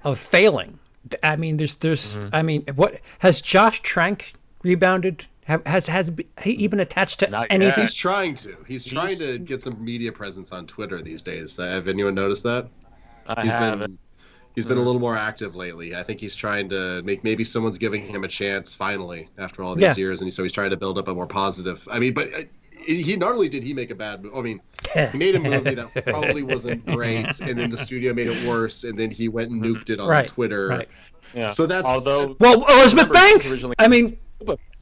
of 0.03 0.19
failing. 0.19 0.79
I 1.23 1.35
mean, 1.35 1.57
there's 1.57 1.75
there's 1.75 2.17
Mm-hmm. 2.17 2.29
I 2.33 2.41
mean, 2.43 2.65
what 2.75 2.99
has 3.19 3.41
Josh 3.41 3.81
Trank 3.81 4.33
rebounded? 4.63 5.27
Have, 5.45 5.65
has 5.67 5.87
has 5.87 6.11
he 6.41 6.51
even 6.51 6.79
attached 6.79 7.19
to 7.19 7.29
Not 7.29 7.47
anything? 7.49 7.81
He's 7.81 7.93
trying 7.93 8.35
to. 8.35 8.57
He's 8.67 8.83
trying 8.83 9.15
to 9.17 9.37
get 9.37 9.61
some 9.61 9.83
media 9.83 10.11
presence 10.11 10.51
on 10.51 10.65
Twitter 10.65 11.01
these 11.01 11.21
days. 11.21 11.59
Uh, 11.59 11.67
have 11.67 11.87
anyone 11.87 12.15
noticed 12.15 12.43
that? 12.43 12.67
I 13.27 13.43
He's 13.43 13.51
have 13.51 13.79
been 13.79 13.97
he's 14.55 14.65
been 14.65 14.77
a 14.77 14.81
little 14.81 14.99
more 15.01 15.15
active 15.17 15.55
lately. 15.55 15.95
I 15.95 16.03
think 16.03 16.19
he's 16.19 16.35
trying 16.35 16.69
to 16.69 17.01
make 17.03 17.23
maybe 17.23 17.43
someone's 17.43 17.77
giving 17.77 18.05
him 18.05 18.23
a 18.23 18.27
chance 18.27 18.73
finally 18.73 19.29
after 19.37 19.63
all 19.63 19.75
these 19.75 19.83
Yeah. 19.83 19.95
years, 19.95 20.21
and 20.21 20.33
so 20.33 20.43
he's 20.43 20.53
trying 20.53 20.69
to 20.71 20.77
build 20.77 20.97
up 20.97 21.07
a 21.07 21.13
more 21.13 21.27
positive. 21.27 21.87
I 21.91 21.99
mean, 21.99 22.13
but 22.13 22.33
uh, 22.33 22.41
he 22.85 23.15
not 23.15 23.31
only 23.33 23.49
did 23.49 23.63
he 23.63 23.73
make 23.73 23.89
a 23.91 23.95
bad 23.95 24.23
movie. 24.23 24.35
I 24.37 24.41
mean, 24.41 24.61
he 25.11 25.17
made 25.17 25.35
a 25.35 25.39
movie 25.39 25.75
that 25.75 26.05
probably 26.05 26.43
wasn't 26.43 26.85
great, 26.85 27.39
and 27.41 27.57
then 27.59 27.69
the 27.69 27.77
studio 27.77 28.13
made 28.13 28.27
it 28.29 28.47
worse, 28.47 28.83
and 28.83 28.97
then 28.97 29.11
he 29.11 29.27
went 29.27 29.51
and 29.51 29.61
nuked 29.61 29.89
it 29.89 29.99
on 29.99 30.07
Right, 30.07 30.27
Twitter. 30.27 30.67
right. 30.67 30.87
yeah. 31.33 31.47
So 31.47 31.65
that's- 31.65 31.85
although 31.85 32.35
Well, 32.39 32.63
Elizabeth 32.65 32.93
Remember, 33.09 33.13
Banks. 33.13 33.51
originally- 33.51 33.75
I 33.79 33.87
mean, 33.87 34.17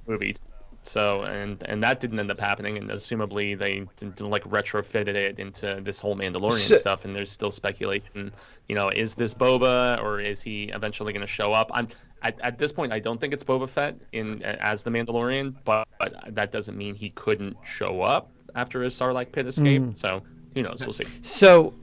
movies. 0.08 0.42
So 0.84 1.24
and 1.24 1.64
and 1.64 1.82
that 1.84 2.00
didn't 2.00 2.20
end 2.20 2.30
up 2.30 2.40
happening, 2.40 2.78
and 2.78 2.90
assumably 2.90 3.58
they 3.58 3.86
didn't, 3.98 4.20
like 4.22 4.44
retrofitted 4.44 5.16
it 5.16 5.40
into 5.40 5.80
this 5.82 6.00
whole 6.00 6.16
Mandalorian 6.16 6.54
So- 6.68 6.76
stuff, 6.76 7.06
and 7.06 7.16
there's 7.16 7.32
still 7.32 7.52
speculation. 7.52 8.32
You 8.68 8.76
know, 8.76 8.90
is 8.90 9.16
this 9.16 9.34
Boba 9.34 10.02
or 10.02 10.20
is 10.20 10.42
he 10.42 10.66
eventually 10.66 11.14
going 11.14 11.22
to 11.22 11.28
show 11.28 11.54
up? 11.54 11.72
I'm 11.74 11.88
at, 12.22 12.40
at 12.42 12.58
this 12.58 12.72
point, 12.72 12.94
I 12.94 13.00
don't 13.00 13.20
think 13.20 13.34
it's 13.34 13.44
Boba 13.44 13.68
Fett 13.68 13.96
in 14.14 14.42
as 14.44 14.84
the 14.84 14.90
Mandalorian, 14.90 15.56
but, 15.66 15.86
but 16.00 16.14
that 16.30 16.52
doesn't 16.54 16.78
mean 16.78 16.96
he 16.96 17.10
couldn't 17.10 17.58
show 17.66 18.02
up 18.02 18.30
after 18.56 18.82
his 18.82 18.94
Sarlacc 18.98 19.32
pit 19.34 19.46
escape. 19.48 19.82
Mm. 19.82 19.98
So 19.98 20.22
who 20.54 20.62
knows? 20.64 20.80
We'll 20.82 20.94
see. 20.94 21.06
so 21.22 21.74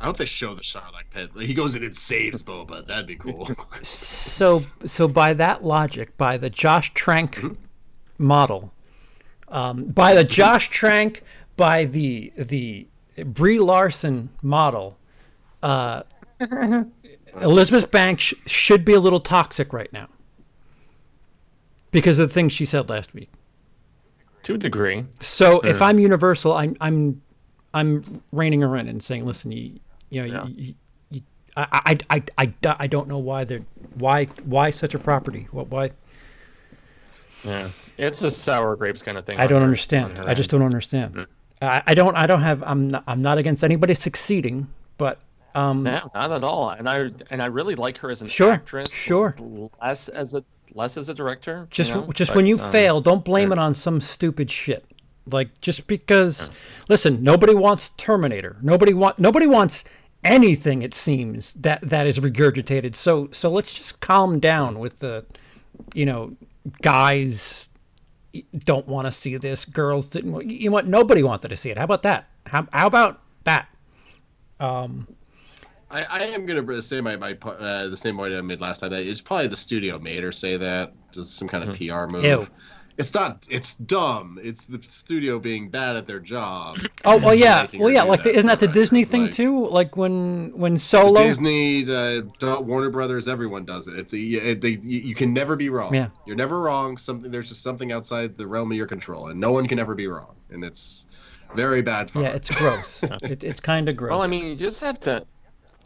I 0.00 0.06
hope 0.06 0.16
they 0.16 0.24
show 0.24 0.54
the 0.54 0.62
Sarlacc 0.62 1.10
pit. 1.10 1.30
He 1.46 1.52
goes 1.54 1.74
in 1.76 1.84
and 1.84 1.94
saves 1.96 2.42
Boba. 2.42 2.86
That'd 2.86 3.06
be 3.06 3.16
cool. 3.16 3.50
so 3.82 4.62
so 4.86 5.06
by 5.08 5.34
that 5.34 5.62
logic, 5.64 6.16
by 6.16 6.36
the 6.38 6.50
Josh 6.50 6.92
Trank 6.94 7.36
Mm-hmm. 7.36 7.54
Model, 8.22 8.72
um, 9.48 9.84
by 9.84 10.14
the 10.14 10.24
Josh 10.24 10.68
Trank, 10.70 11.22
by 11.56 11.84
the 11.84 12.32
the 12.36 12.86
Brie 13.26 13.58
Larson 13.58 14.30
model, 14.40 14.96
uh, 15.62 16.02
Elizabeth 17.40 17.90
Banks 17.90 18.22
sh- 18.24 18.34
should 18.46 18.84
be 18.84 18.94
a 18.94 19.00
little 19.00 19.20
toxic 19.20 19.72
right 19.72 19.92
now 19.92 20.08
because 21.90 22.18
of 22.18 22.28
the 22.28 22.34
things 22.34 22.52
she 22.52 22.64
said 22.64 22.88
last 22.88 23.12
week. 23.14 23.30
To 24.44 24.54
a 24.54 24.58
degree, 24.58 25.04
So 25.20 25.60
if 25.60 25.80
I'm 25.80 25.98
Universal, 26.00 26.52
I'm 26.54 26.76
I'm 26.80 27.22
I'm 27.74 28.22
reining 28.32 28.60
her 28.62 28.76
in 28.76 28.88
and 28.88 29.00
saying, 29.02 29.24
listen, 29.24 29.52
you 29.52 29.78
you 30.10 30.22
know, 30.22 30.26
Yeah. 30.26 30.46
you, 30.48 30.74
you, 31.10 31.22
I, 31.56 31.98
I, 32.10 32.16
I, 32.16 32.22
I, 32.38 32.76
I 32.80 32.86
don't 32.88 33.06
know 33.08 33.18
why 33.18 33.44
they're 33.44 33.64
why 33.94 34.24
why 34.44 34.70
such 34.70 34.94
a 34.94 34.98
property. 34.98 35.46
What 35.52 35.68
why 35.68 35.90
yeah, 37.44 37.68
it's 37.98 38.22
a 38.22 38.30
sour 38.30 38.76
grapes 38.76 39.02
kind 39.02 39.18
of 39.18 39.24
thing. 39.24 39.38
I 39.38 39.46
don't 39.46 39.60
her- 39.60 39.64
understand. 39.64 40.18
I 40.20 40.34
just 40.34 40.50
don't 40.50 40.62
understand. 40.62 41.26
I, 41.60 41.82
I 41.86 41.94
don't 41.94 42.16
I 42.16 42.26
don't 42.26 42.42
have 42.42 42.62
I'm 42.64 42.88
not, 42.88 43.04
I'm 43.06 43.22
not 43.22 43.38
against 43.38 43.62
anybody 43.62 43.94
succeeding, 43.94 44.68
but 44.98 45.20
Um, 45.54 45.82
No, 45.84 46.10
not 46.14 46.32
at 46.32 46.42
all. 46.44 46.70
And 46.70 46.88
I 46.88 47.10
and 47.30 47.40
I 47.42 47.46
really 47.46 47.74
like 47.76 47.98
her 47.98 48.10
as 48.10 48.20
an 48.22 48.28
Sure, 48.28 48.52
actress. 48.52 48.90
sure. 48.90 49.36
Less 49.80 50.08
as 50.08 50.34
a 50.34 50.42
less 50.74 50.96
as 50.96 51.08
a 51.08 51.14
director. 51.14 51.68
just 51.70 51.90
you 51.90 51.96
know? 52.00 52.12
just 52.12 52.30
But, 52.30 52.36
when 52.36 52.46
you 52.46 52.58
um, 52.58 52.70
fail, 52.72 53.00
don't 53.00 53.24
blame 53.24 53.52
it 53.52 53.58
on 53.58 53.74
some 53.74 54.00
stupid 54.00 54.50
shit. 54.50 54.84
Like 55.30 55.60
just 55.60 55.86
because, 55.86 56.50
listen, 56.88 57.22
nobody 57.22 57.54
wants 57.54 57.90
Terminator. 57.90 58.56
Nobody 58.62 58.92
want 58.94 59.18
nobody 59.20 59.46
wants 59.46 59.84
anything. 60.24 60.82
It 60.82 60.94
seems 60.94 61.52
that 61.52 61.80
that 61.82 62.06
is 62.08 62.18
regurgitated. 62.18 62.96
So 62.96 63.28
so 63.30 63.48
let's 63.50 63.72
just 63.72 64.00
calm 64.00 64.40
down 64.40 64.80
with 64.80 64.98
the, 64.98 65.24
you 65.94 66.06
know, 66.06 66.34
guys 66.80 67.68
don't 68.64 68.86
want 68.86 69.06
to 69.06 69.10
see 69.10 69.36
this. 69.36 69.64
Girls 69.64 70.08
didn't. 70.08 70.50
You 70.50 70.70
know 70.70 70.72
what? 70.72 70.86
Nobody 70.86 71.22
wanted 71.22 71.48
to 71.48 71.56
see 71.56 71.70
it. 71.70 71.78
How 71.78 71.84
about 71.84 72.02
that? 72.02 72.28
How 72.46 72.66
how 72.72 72.86
about 72.86 73.20
that? 73.44 73.68
I, 75.90 76.04
I 76.04 76.22
am 76.26 76.46
gonna 76.46 76.80
say 76.80 77.00
my 77.00 77.16
my 77.16 77.32
uh, 77.32 77.88
the 77.88 77.96
same 77.96 78.16
point 78.16 78.34
I 78.34 78.40
made 78.40 78.60
last 78.60 78.80
time. 78.80 78.90
That 78.90 79.02
it's 79.02 79.20
probably 79.20 79.48
the 79.48 79.56
studio 79.56 79.98
made 79.98 80.22
her 80.22 80.32
say 80.32 80.56
that, 80.56 80.94
just 81.12 81.36
some 81.36 81.48
kind 81.48 81.68
of 81.68 81.76
PR 81.76 82.06
move. 82.06 82.24
Ew. 82.24 82.48
It's 82.98 83.14
not. 83.14 83.46
It's 83.50 83.74
dumb. 83.74 84.38
It's 84.42 84.66
the 84.66 84.80
studio 84.82 85.38
being 85.38 85.70
bad 85.70 85.96
at 85.96 86.06
their 86.06 86.20
job. 86.20 86.78
Oh 87.04 87.16
well, 87.16 87.34
yeah, 87.34 87.66
well 87.74 87.90
yeah. 87.90 88.02
do 88.04 88.08
Like 88.10 88.26
isn't 88.26 88.46
that 88.46 88.60
the 88.60 88.66
for 88.66 88.72
Disney 88.72 89.00
record, 89.00 89.10
thing 89.10 89.22
like- 89.22 89.32
too? 89.32 89.68
Like 89.68 89.96
when 89.96 90.52
when 90.54 90.76
Solo. 90.76 91.22
Disney, 91.22 91.88
uh, 91.90 92.22
don't- 92.38 92.66
Warner 92.66 92.90
Brothers, 92.90 93.28
everyone 93.28 93.64
does 93.64 93.88
it. 93.88 93.98
It's 93.98 94.12
a, 94.12 94.18
it, 94.18 94.60
they, 94.60 94.70
you, 94.82 95.00
you 95.00 95.14
can 95.14 95.32
never 95.32 95.56
be 95.56 95.68
wrong. 95.70 95.94
Yeah. 95.94 96.08
you're 96.26 96.36
never 96.36 96.60
wrong. 96.60 96.96
Something 96.98 97.30
there's 97.30 97.48
just 97.48 97.62
something 97.62 97.92
outside 97.92 98.36
the 98.36 98.46
realm 98.46 98.70
of 98.70 98.76
your 98.76 98.86
control, 98.86 99.28
and 99.28 99.40
no 99.40 99.52
one 99.52 99.66
can 99.66 99.78
ever 99.78 99.94
be 99.94 100.06
wrong. 100.06 100.34
And 100.50 100.62
it's 100.62 101.06
very 101.54 101.82
bad 101.82 102.10
for 102.10 102.22
Yeah, 102.22 102.28
it's 102.30 102.50
gross. 102.50 103.02
it, 103.22 103.42
it's 103.42 103.60
kind 103.60 103.88
of 103.88 103.96
gross. 103.96 104.10
Well, 104.10 104.22
I 104.22 104.26
mean, 104.26 104.46
you 104.46 104.56
just 104.56 104.80
have 104.82 105.00
to 105.00 105.24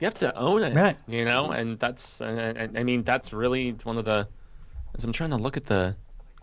you 0.00 0.04
have 0.04 0.14
to 0.14 0.36
own 0.36 0.62
it, 0.62 0.74
Right. 0.74 0.96
You 1.06 1.24
know, 1.24 1.52
and 1.52 1.78
that's 1.78 2.20
and, 2.20 2.38
and 2.38 2.76
I 2.78 2.82
mean 2.82 3.04
that's 3.04 3.32
really 3.32 3.76
one 3.84 3.96
of 3.96 4.04
the. 4.04 4.28
As 4.94 5.04
I'm 5.04 5.12
trying 5.12 5.30
to 5.30 5.36
look 5.36 5.56
at 5.56 5.66
the 5.66 5.94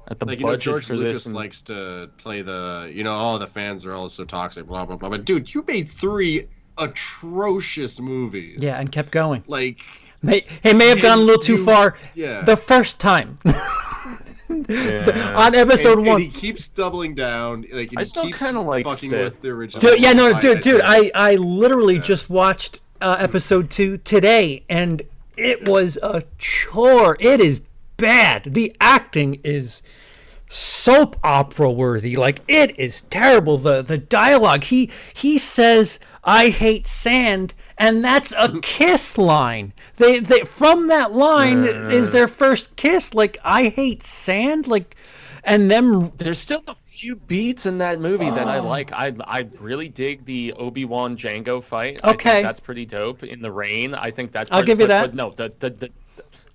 at 0.07 0.19
the 0.19 0.25
like 0.25 0.39
you 0.39 0.45
know 0.45 0.55
George 0.57 0.85
for 0.85 0.95
Lucas 0.95 1.15
this, 1.17 1.25
and- 1.27 1.35
likes 1.35 1.61
to 1.63 2.09
play 2.17 2.41
the 2.41 2.91
you 2.93 3.03
know 3.03 3.17
oh 3.17 3.37
the 3.37 3.47
fans 3.47 3.85
are 3.85 3.93
all 3.93 4.09
so 4.09 4.23
toxic 4.25 4.65
blah 4.67 4.85
blah 4.85 4.95
blah 4.95 5.09
but 5.09 5.25
dude 5.25 5.53
you 5.53 5.63
made 5.67 5.87
three 5.87 6.47
atrocious 6.77 7.99
movies 7.99 8.59
yeah, 8.61 8.79
and 8.79 8.91
kept 8.91 9.11
going. 9.11 9.43
like 9.47 9.79
May, 10.21 10.45
he 10.63 10.73
may 10.73 10.87
have 10.87 11.01
gone 11.01 11.19
a 11.19 11.21
little 11.21 11.41
too 11.41 11.57
you- 11.57 11.65
far 11.65 11.97
yeah. 12.15 12.41
the 12.43 12.55
first 12.57 12.99
time 12.99 13.37
yeah. 14.49 15.33
on 15.35 15.53
episode 15.55 15.97
and, 15.99 16.07
and 16.07 16.07
one. 16.07 16.21
he 16.21 16.29
keeps 16.29 16.67
doubling 16.67 17.13
down 17.15 17.65
like 17.71 17.89
and 17.91 17.99
I 17.99 18.03
still 18.03 18.29
kinda 18.31 18.59
like 18.61 18.85
fucking 18.85 19.09
Sid. 19.09 19.23
with 19.23 19.41
the 19.41 19.49
original 19.49 19.81
Dude, 19.81 20.01
yeah, 20.01 20.13
no, 20.13 20.39
dude, 20.39 20.61
dude, 20.61 20.81
I, 20.81 21.05
I, 21.05 21.11
I 21.15 21.35
literally 21.35 21.99
just 21.99 22.29
watched 22.29 22.81
uh, 23.01 23.17
episode 23.19 23.69
two 23.69 23.97
today, 23.97 24.63
and 24.69 25.01
it 25.35 25.67
was 25.67 25.97
a 26.01 26.23
chore. 26.37 27.17
It 27.19 27.41
is 27.41 27.61
bad. 28.03 28.53
The 28.53 28.75
acting 28.81 29.39
is 29.43 29.81
soap 30.49 31.15
opera 31.23 31.71
worthy. 31.71 32.15
Like 32.15 32.41
it 32.47 32.77
is 32.79 33.01
terrible. 33.03 33.57
The 33.57 33.81
the 33.81 33.97
dialogue. 33.97 34.65
He 34.65 34.91
he 35.13 35.37
says, 35.37 35.99
"I 36.23 36.49
hate 36.49 36.85
sand." 36.85 37.53
And 37.75 38.03
that's 38.03 38.33
a 38.33 38.49
mm. 38.49 38.61
kiss 38.61 39.17
line. 39.17 39.73
They, 39.95 40.19
they 40.19 40.41
from 40.41 40.87
that 40.89 41.11
line 41.11 41.63
uh. 41.63 41.89
is 41.91 42.11
their 42.11 42.27
first 42.27 42.75
kiss. 42.75 43.13
Like 43.13 43.37
I 43.43 43.69
hate 43.69 44.03
sand. 44.03 44.67
Like, 44.67 44.95
and 45.43 45.71
them 45.71 46.11
There's 46.17 46.39
still 46.39 46.63
a 46.67 46.75
few 46.83 47.15
beats 47.15 47.65
in 47.65 47.79
that 47.79 47.99
movie 47.99 48.29
that 48.29 48.47
Oh. 48.47 48.51
I 48.51 48.59
like. 48.59 48.91
I 48.93 49.13
I 49.25 49.47
really 49.59 49.89
dig 49.89 50.23
the 50.25 50.53
Obi 50.53 50.85
Wan 50.85 51.17
Jango 51.17 51.63
fight. 51.63 52.03
Okay. 52.03 52.43
that's 52.43 52.59
pretty 52.59 52.85
dope. 52.85 53.23
In 53.23 53.41
the 53.41 53.51
rain, 53.51 53.95
I 53.95 54.11
think 54.11 54.31
that's. 54.31 54.51
I'll 54.51 54.63
give 54.63 54.79
you 54.79 54.85
but- 54.85 54.89
that. 54.89 55.05
But 55.07 55.15
no, 55.15 55.31
the 55.31 55.51
the. 55.59 55.69
the 55.71 55.89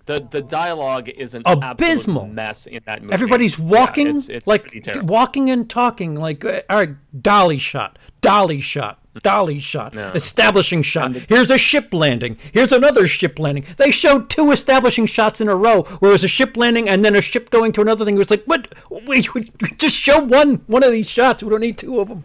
the, 0.09 0.27
the 0.31 0.43
dialogue 0.43 1.09
is 1.11 1.35
an 1.35 1.43
Abysmal. 1.47 2.27
mess 2.27 2.67
in 2.67 2.81
that 2.87 3.03
movie. 3.03 3.15
Everybody's 3.15 3.59
Yeah, 3.59 3.65
walking 3.67 4.07
it's, 4.17 4.29
it's 4.29 4.47
like 4.49 4.73
walking 5.03 5.51
and 5.51 5.69
talking 5.71 6.15
like 6.17 6.45
uh, 6.45 6.63
all 6.69 6.79
right, 6.79 6.91
dolly 7.23 7.59
shot, 7.59 7.99
dolly 8.21 8.61
shot, 8.61 8.99
dolly 9.23 9.59
shot, 9.59 9.95
No. 9.95 10.11
establishing 10.15 10.83
shot. 10.83 11.15
Here's 11.15 11.51
a 11.51 11.59
ship 11.59 11.93
landing. 11.93 12.39
Here's 12.53 12.73
another 12.73 13.07
ship 13.07 13.39
landing. 13.39 13.65
They 13.77 13.91
showed 13.91 14.31
two 14.31 14.51
establishing 14.51 15.07
shots 15.07 15.41
in 15.41 15.49
a 15.49 15.55
row, 15.57 15.83
where 16.01 16.11
it 16.11 16.13
was 16.13 16.25
a 16.25 16.29
ship 16.29 16.57
landing 16.57 16.89
and 16.89 17.05
then 17.05 17.15
a 17.15 17.21
ship 17.21 17.51
going 17.51 17.73
to 17.73 17.81
another 17.81 18.05
thing. 18.05 18.17
It 18.17 18.19
was 18.19 18.31
like, 18.31 18.45
what? 18.47 18.75
Wait, 18.91 19.35
we- 19.35 19.49
we 19.61 19.69
just 19.77 19.95
show 19.95 20.19
one 20.21 20.63
one 20.67 20.83
of 20.83 20.91
these 20.93 21.09
shots. 21.09 21.43
We 21.43 21.51
don't 21.51 21.61
need 21.61 21.79
two 21.79 22.01
of 22.01 22.09
them. 22.09 22.25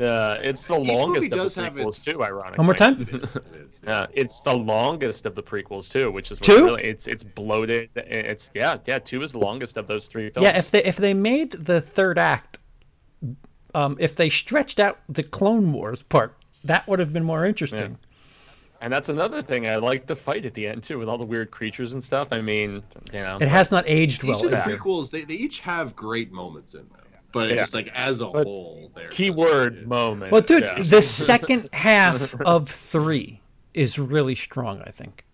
Uh, 0.00 0.38
it's 0.42 0.66
the 0.66 0.78
movie 0.78 0.92
longest 0.94 1.32
of 1.32 1.54
the 1.54 1.60
prequels 1.60 1.88
its- 1.88 2.04
too. 2.06 2.22
Ironically, 2.24 2.56
One 2.58 2.66
more 2.66 2.74
time. 2.74 3.06
Yeah, 3.82 4.06
it's 4.12 4.40
the 4.42 4.52
longest 4.54 5.24
of 5.24 5.34
the 5.34 5.42
prequels 5.42 5.90
too, 5.90 6.10
which 6.10 6.30
is 6.30 6.38
Two? 6.38 6.66
Really, 6.66 6.84
it's 6.84 7.06
it's 7.08 7.22
bloated. 7.22 7.88
It's 7.96 8.50
yeah, 8.54 8.76
yeah. 8.86 8.98
Two 8.98 9.22
is 9.22 9.32
the 9.32 9.38
longest 9.38 9.78
of 9.78 9.86
those 9.86 10.06
three 10.06 10.28
films. 10.28 10.46
Yeah, 10.46 10.58
if 10.58 10.70
they 10.70 10.84
if 10.84 10.96
they 10.96 11.14
made 11.14 11.52
the 11.52 11.80
third 11.80 12.18
act, 12.18 12.58
um, 13.74 13.96
if 13.98 14.14
they 14.16 14.28
stretched 14.28 14.80
out 14.80 14.98
the 15.08 15.22
Clone 15.22 15.72
Wars 15.72 16.02
part, 16.02 16.36
that 16.64 16.86
would 16.88 16.98
have 16.98 17.12
been 17.12 17.24
more 17.24 17.46
interesting. 17.46 17.96
and 18.82 18.92
that's 18.92 19.08
another 19.08 19.40
thing. 19.40 19.66
I 19.66 19.76
like 19.76 20.06
the 20.06 20.16
fight 20.16 20.44
at 20.44 20.52
the 20.52 20.66
end 20.66 20.82
too, 20.82 20.98
with 20.98 21.08
all 21.08 21.18
the 21.18 21.24
weird 21.24 21.50
creatures 21.50 21.94
and 21.94 22.04
stuff. 22.04 22.28
I 22.32 22.42
mean, 22.42 22.82
you 23.14 23.20
know, 23.20 23.38
It 23.40 23.48
has 23.48 23.70
not 23.70 23.84
aged 23.86 24.22
well. 24.24 24.36
each 24.38 24.44
of 24.44 24.50
the 24.50 24.56
prequels 24.58 25.10
they, 25.10 25.24
they 25.24 25.34
each 25.34 25.60
have 25.60 25.96
great 25.96 26.32
moments 26.32 26.74
in 26.74 26.80
them 26.90 26.99
but 27.32 27.50
Yeah. 27.50 27.56
just 27.56 27.74
like 27.74 27.88
as 27.94 28.20
a 28.20 28.26
But 28.26 28.44
whole 28.44 28.90
they're 28.94 29.04
just- 29.06 29.16
keyword 29.16 29.86
moment. 29.88 30.32
Well, 30.32 30.40
dude, 30.40 30.62
yeah. 30.62 30.82
the 30.82 31.02
second 31.28 31.68
half 31.72 32.34
of 32.44 32.68
three 32.68 33.40
is 33.74 33.98
really 33.98 34.34
strong. 34.34 34.82
I 34.86 34.90
think. 34.90 35.24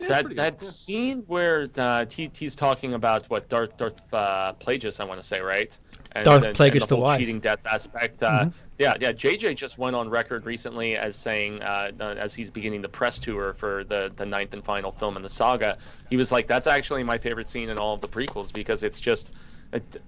That 0.00 0.08
that 0.08 0.28
good, 0.28 0.36
yeah. 0.36 0.52
scene 0.58 1.18
where 1.28 1.68
uh, 1.78 2.04
he, 2.10 2.30
he's 2.36 2.54
talking 2.56 2.92
about 2.94 3.24
what 3.30 3.48
Darth 3.48 3.76
Darth 3.78 3.94
uh, 4.12 4.52
Plagueis, 4.54 5.00
I 5.00 5.04
want 5.04 5.18
to 5.20 5.26
say, 5.26 5.40
right? 5.40 5.76
And, 6.12 6.24
Darth 6.26 6.42
and- 6.44 6.56
Plagueis 6.56 6.72
and 6.72 6.80
the 6.82 6.86
the 6.88 6.94
whole 6.96 7.04
Wise. 7.04 7.18
cheating 7.20 7.40
death 7.40 7.60
aspect. 7.64 8.22
Uh, 8.22 8.50
Yeah, 8.76 8.94
yeah. 9.00 9.12
JJ 9.12 9.54
just 9.56 9.78
went 9.78 9.94
on 9.94 10.10
record 10.10 10.44
recently 10.46 10.96
as 10.96 11.16
saying, 11.16 11.62
uh, 11.62 11.92
uh, 12.00 12.14
as 12.18 12.34
he's 12.34 12.50
beginning 12.50 12.82
the 12.82 12.88
press 12.88 13.18
tour 13.20 13.54
for 13.54 13.84
the 13.84 14.12
the 14.16 14.26
ninth 14.26 14.52
and 14.52 14.64
final 14.64 14.90
film 14.90 15.16
in 15.16 15.22
the 15.22 15.28
saga, 15.28 15.78
he 16.10 16.16
was 16.16 16.32
like, 16.32 16.48
"That's 16.48 16.66
actually 16.66 17.04
my 17.04 17.16
favorite 17.16 17.48
scene 17.48 17.70
in 17.70 17.78
all 17.78 17.94
of 17.94 18.00
the 18.00 18.08
prequels 18.08 18.52
because 18.52 18.82
it's 18.82 18.98
just." 19.00 19.32
It, 19.72 20.02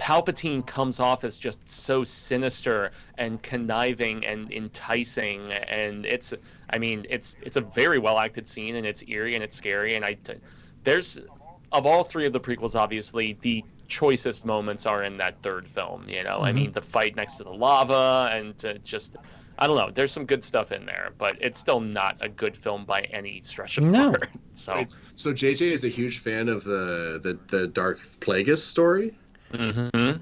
Palpatine 0.00 0.66
comes 0.66 0.98
off 0.98 1.24
as 1.24 1.38
just 1.38 1.68
so 1.68 2.04
sinister 2.04 2.90
and 3.18 3.42
conniving 3.42 4.24
and 4.24 4.50
enticing, 4.50 5.52
and 5.52 6.06
it's, 6.06 6.32
I 6.70 6.78
mean, 6.78 7.04
it's 7.10 7.36
it's 7.42 7.56
a 7.56 7.60
very 7.60 7.98
well 7.98 8.18
acted 8.18 8.48
scene, 8.48 8.76
and 8.76 8.86
it's 8.86 9.04
eerie 9.06 9.34
and 9.34 9.44
it's 9.44 9.54
scary, 9.54 9.96
and 9.96 10.04
I, 10.04 10.16
there's, 10.84 11.20
of 11.70 11.84
all 11.84 12.02
three 12.02 12.24
of 12.24 12.32
the 12.32 12.40
prequels, 12.40 12.74
obviously 12.74 13.36
the 13.42 13.62
choicest 13.88 14.46
moments 14.46 14.86
are 14.86 15.04
in 15.04 15.18
that 15.18 15.42
third 15.42 15.68
film. 15.68 16.08
You 16.08 16.24
know, 16.24 16.40
I 16.40 16.48
mm-hmm. 16.48 16.56
mean, 16.56 16.72
the 16.72 16.80
fight 16.80 17.14
next 17.14 17.34
to 17.34 17.44
the 17.44 17.50
lava, 17.52 18.30
and 18.32 18.54
just, 18.82 19.16
I 19.58 19.66
don't 19.66 19.76
know, 19.76 19.90
there's 19.92 20.12
some 20.12 20.24
good 20.24 20.42
stuff 20.42 20.72
in 20.72 20.86
there, 20.86 21.12
but 21.18 21.36
it's 21.42 21.60
still 21.60 21.80
not 21.80 22.16
a 22.22 22.28
good 22.30 22.56
film 22.56 22.86
by 22.86 23.02
any 23.02 23.40
stretch 23.40 23.76
of 23.76 23.84
the 23.84 23.90
No. 23.90 24.10
word. 24.12 24.28
So, 24.52 24.72
It's- 24.72 24.98
so 25.14 25.32
jj 25.32 25.60
is 25.60 25.84
a 25.84 25.88
huge 25.88 26.18
fan 26.18 26.48
of 26.48 26.64
the 26.64 27.20
the, 27.22 27.38
the 27.56 27.68
darth 27.68 28.18
plagueis 28.20 28.58
story 28.58 29.16
Mhm. 29.52 30.20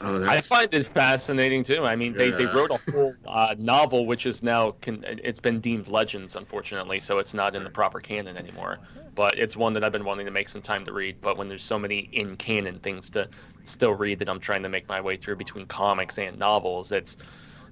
oh 0.00 0.28
I 0.28 0.40
find 0.40 0.72
it 0.72 0.86
fascinating 0.94 1.64
too. 1.64 1.84
I 1.84 1.96
mean, 1.96 2.14
they, 2.14 2.30
they 2.30 2.46
wrote 2.46 2.70
a 2.70 2.78
whole 2.92 3.16
uh, 3.26 3.54
novel, 3.58 4.06
which 4.06 4.26
is 4.26 4.42
now 4.42 4.72
con- 4.82 5.04
it's 5.06 5.40
been 5.40 5.60
deemed 5.60 5.88
legends, 5.88 6.36
unfortunately, 6.36 7.00
so 7.00 7.18
it's 7.18 7.34
not 7.34 7.56
in 7.56 7.64
the 7.64 7.70
proper 7.70 8.00
canon 8.00 8.36
anymore. 8.36 8.78
But 9.14 9.38
it's 9.38 9.56
one 9.56 9.72
that 9.72 9.82
I've 9.82 9.92
been 9.92 10.04
wanting 10.04 10.26
to 10.26 10.32
make 10.32 10.48
some 10.48 10.62
time 10.62 10.84
to 10.86 10.92
read. 10.92 11.16
But 11.20 11.36
when 11.36 11.48
there's 11.48 11.64
so 11.64 11.78
many 11.78 12.08
in 12.12 12.36
canon 12.36 12.78
things 12.78 13.10
to 13.10 13.28
still 13.64 13.94
read 13.94 14.20
that 14.20 14.28
I'm 14.28 14.40
trying 14.40 14.62
to 14.62 14.68
make 14.68 14.88
my 14.88 15.00
way 15.00 15.16
through 15.16 15.36
between 15.36 15.66
comics 15.66 16.18
and 16.18 16.38
novels, 16.38 16.92
it's 16.92 17.16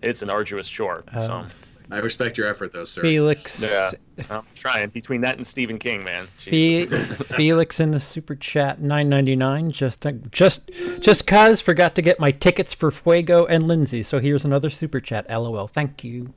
it's 0.02 0.22
an 0.22 0.30
arduous 0.30 0.68
chore. 0.68 1.04
so 1.18 1.32
Um, 1.32 1.46
i 1.90 1.98
respect 1.98 2.36
your 2.36 2.48
effort 2.48 2.72
though 2.72 2.84
sir 2.84 3.00
Felix. 3.00 3.60
yeah, 3.62 3.90
I'm 4.30 4.42
trying 4.54 4.88
between 4.90 5.20
that 5.20 5.36
and 5.36 5.46
Stephen 5.46 5.78
King, 5.78 6.02
man. 6.04 6.26
Fe- 6.26 6.86
Felix 6.86 7.80
in 7.80 7.90
the 7.90 8.00
super 8.00 8.34
chat, 8.34 8.80
nine 8.80 9.08
ninety 9.08 9.36
nine. 9.36 9.70
Just 9.70 10.04
uh, 10.06 10.12
just 10.30 10.70
just 11.00 11.26
cause 11.26 11.60
forgot 11.60 11.94
to 11.96 12.02
get 12.02 12.18
my 12.18 12.30
tickets 12.30 12.72
for 12.72 12.90
Fuego 12.90 13.44
and 13.44 13.68
Lindsey. 13.68 14.02
So 14.02 14.18
here's 14.18 14.44
another 14.44 14.70
super 14.70 15.00
chat. 15.00 15.28
LOL. 15.28 15.66
Thank 15.68 16.02
you, 16.02 16.32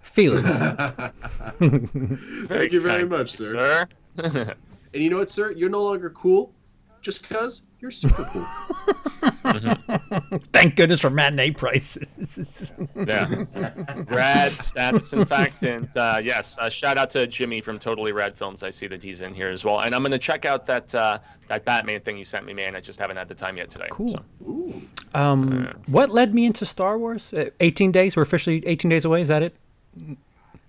Felix. 0.00 0.48
thank 1.58 2.72
you 2.72 2.80
very 2.80 3.04
much 3.04 3.32
sir 3.32 3.86
sir. 4.16 4.54
and 4.94 5.02
you 5.02 5.10
know 5.10 5.18
what 5.18 5.30
sir 5.30 5.50
you're 5.52 5.68
no 5.70 5.82
longer 5.82 6.10
cool 6.10 6.52
just 7.02 7.28
because 7.28 7.62
you're 7.80 7.90
super 7.90 8.24
cool 8.24 8.46
Thank 10.52 10.76
goodness 10.76 11.00
for 11.00 11.10
matinee 11.10 11.52
prices. 11.52 12.72
Yeah. 12.94 13.44
Rad 14.08 14.52
status, 14.52 15.12
in 15.12 15.24
fact. 15.24 15.62
And 15.62 15.88
uh, 15.96 16.20
yes, 16.22 16.58
uh, 16.58 16.68
shout 16.68 16.98
out 16.98 17.10
to 17.10 17.26
Jimmy 17.26 17.60
from 17.60 17.78
Totally 17.78 18.12
Rad 18.12 18.36
Films. 18.36 18.62
I 18.62 18.70
see 18.70 18.86
that 18.88 19.02
he's 19.02 19.22
in 19.22 19.34
here 19.34 19.48
as 19.48 19.64
well. 19.64 19.80
And 19.80 19.94
I'm 19.94 20.02
going 20.02 20.12
to 20.12 20.18
check 20.18 20.44
out 20.44 20.66
that 20.66 20.94
uh, 20.94 21.18
that 21.48 21.64
Batman 21.64 22.00
thing 22.00 22.18
you 22.18 22.24
sent 22.24 22.44
me, 22.46 22.52
man. 22.52 22.76
I 22.76 22.80
just 22.80 22.98
haven't 22.98 23.16
had 23.16 23.28
the 23.28 23.34
time 23.34 23.56
yet 23.56 23.70
today. 23.70 23.88
Cool. 23.90 24.08
So. 24.08 24.24
Ooh. 24.44 24.82
um, 25.14 25.72
what 25.86 26.10
led 26.10 26.34
me 26.34 26.46
into 26.46 26.66
Star 26.66 26.98
Wars? 26.98 27.32
Uh, 27.32 27.50
18 27.60 27.92
days. 27.92 28.16
We're 28.16 28.22
officially 28.22 28.66
18 28.66 28.88
days 28.88 29.04
away. 29.04 29.22
Is 29.22 29.28
that 29.28 29.42
it? 29.42 29.56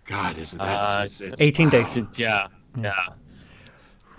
God, 0.05 0.37
is 0.37 0.53
it 0.53 0.61
Uh, 0.61 0.99
that's 0.99 1.21
it's, 1.21 1.33
it's, 1.33 1.41
18 1.41 1.69
days. 1.69 1.97
Yeah, 2.15 2.47
yeah. 2.79 2.93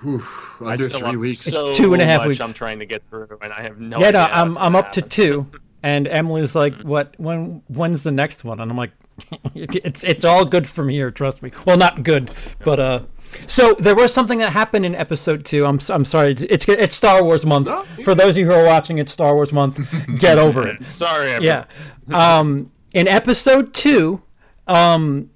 Whew, 0.03 0.25
I 0.61 0.73
under 0.73 0.85
still 0.85 1.01
three 1.01 1.09
have 1.11 1.21
weeks. 1.21 1.47
It's 1.47 1.77
two 1.79 1.93
and 1.93 2.03
a 2.03 2.05
half 2.07 2.27
weeks. 2.27 2.41
I'm 2.41 2.53
trying 2.53 2.79
to 2.81 2.87
get 2.87 3.03
through, 3.11 3.39
and 3.43 3.53
I 3.53 3.63
have 3.63 3.79
no. 3.81 3.99
yeah, 3.99 4.11
no, 4.11 4.21
idea 4.21 4.35
how 4.35 4.43
I'm 4.43 4.49
I'm 4.59 4.73
gonna 4.73 4.79
up 4.79 4.93
to 4.93 5.03
two, 5.03 5.47
and 5.83 6.07
Emily's 6.09 6.55
like, 6.55 6.75
"What? 6.83 7.15
When? 7.19 7.63
When's 7.69 8.03
the 8.03 8.13
next 8.13 8.45
one?" 8.45 8.61
And 8.61 8.71
I'm 8.71 8.77
like, 8.77 8.93
"It's 9.55 10.05
it's 10.05 10.25
all 10.25 10.45
good 10.45 10.69
from 10.69 10.89
here. 10.89 11.11
Trust 11.11 11.43
me. 11.43 11.51
Well, 11.67 11.77
not 11.77 12.03
good, 12.03 12.31
but 12.65 12.81
uh." 12.81 13.01
So 13.47 13.75
there 13.75 13.95
was 13.95 14.13
something 14.13 14.41
that 14.41 14.53
happened 14.53 14.85
in 14.85 14.97
episode 14.97 15.45
two. 15.45 15.65
I'm 15.65 15.77
s- 15.77 15.89
I'm 15.89 16.05
sorry. 16.05 16.33
It's 16.33 16.43
it's, 16.43 16.69
it's 16.69 16.95
Star 16.97 17.23
Wars 17.23 17.47
month. 17.47 17.67
No, 17.69 17.85
For 18.03 18.13
those 18.17 18.31
of 18.35 18.39
you 18.39 18.47
who 18.47 18.53
are 18.53 18.65
watching, 18.65 18.99
it's 18.99 19.13
Star 19.13 19.35
Wars 19.37 19.53
month. 19.53 19.79
Get 20.19 20.37
over 20.37 20.67
it. 20.67 20.85
Sorry. 20.89 21.39
Yeah. 21.45 21.67
Um, 22.13 22.73
in 22.93 23.07
episode 23.07 23.73
two, 23.73 24.21
um, 24.67 25.31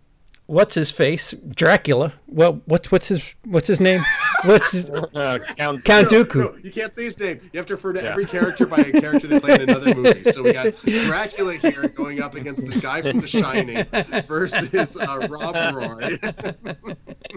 what's 0.46 0.74
his 0.74 0.90
face? 0.90 1.34
Dracula. 1.54 2.12
Well, 2.26 2.62
what's 2.64 2.90
what's 2.90 3.06
his 3.06 3.36
what's 3.44 3.68
his 3.68 3.78
name? 3.78 4.02
What's 4.44 4.88
Uh, 5.14 5.38
Count. 5.56 5.84
Count 5.84 6.10
No, 6.10 6.24
Dooku? 6.24 6.34
no, 6.36 6.56
you 6.62 6.70
can't 6.72 6.94
say 6.94 7.04
his 7.04 7.18
name. 7.18 7.40
You 7.52 7.58
have 7.58 7.66
to 7.66 7.74
refer 7.74 7.92
to 7.94 8.02
every 8.02 8.26
character 8.26 8.66
by 8.66 8.78
a 8.78 8.92
character 9.00 9.26
they 9.26 9.38
played 9.40 9.60
in 9.62 9.70
another 9.70 9.94
movie. 10.00 10.30
So 10.32 10.42
we 10.42 10.52
got 10.52 10.74
Dracula 10.82 11.54
here 11.54 11.88
going 11.88 12.20
up 12.20 12.34
against 12.34 12.66
the 12.66 12.78
guy 12.80 13.02
from 13.02 13.20
The 13.20 13.26
Shining 13.26 13.86
versus 14.26 14.96
uh, 14.96 15.26
Rob 15.30 15.74
Roy. 15.74 16.18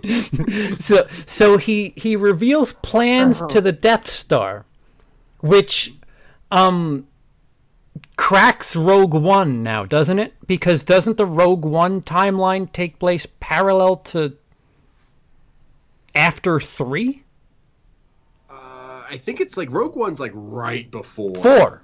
so 0.77 1.07
so 1.25 1.57
he 1.57 1.93
he 1.95 2.15
reveals 2.15 2.73
plans 2.73 3.41
to 3.49 3.61
the 3.61 3.71
Death 3.71 4.07
Star, 4.09 4.65
which 5.39 5.93
um 6.51 7.07
cracks 8.15 8.75
Rogue 8.75 9.13
One 9.13 9.59
now, 9.59 9.85
doesn't 9.85 10.19
it? 10.19 10.33
Because 10.45 10.83
doesn't 10.83 11.17
the 11.17 11.25
Rogue 11.25 11.65
One 11.65 12.01
timeline 12.01 12.71
take 12.71 12.99
place 12.99 13.27
parallel 13.39 13.97
to 13.97 14.35
after 16.17 16.59
three? 16.59 17.23
Uh, 18.49 19.03
I 19.09 19.17
think 19.17 19.39
it's 19.39 19.55
like 19.57 19.71
Rogue 19.71 19.95
One's 19.95 20.19
like 20.19 20.31
right 20.33 20.89
before 20.89 21.35
Four. 21.35 21.81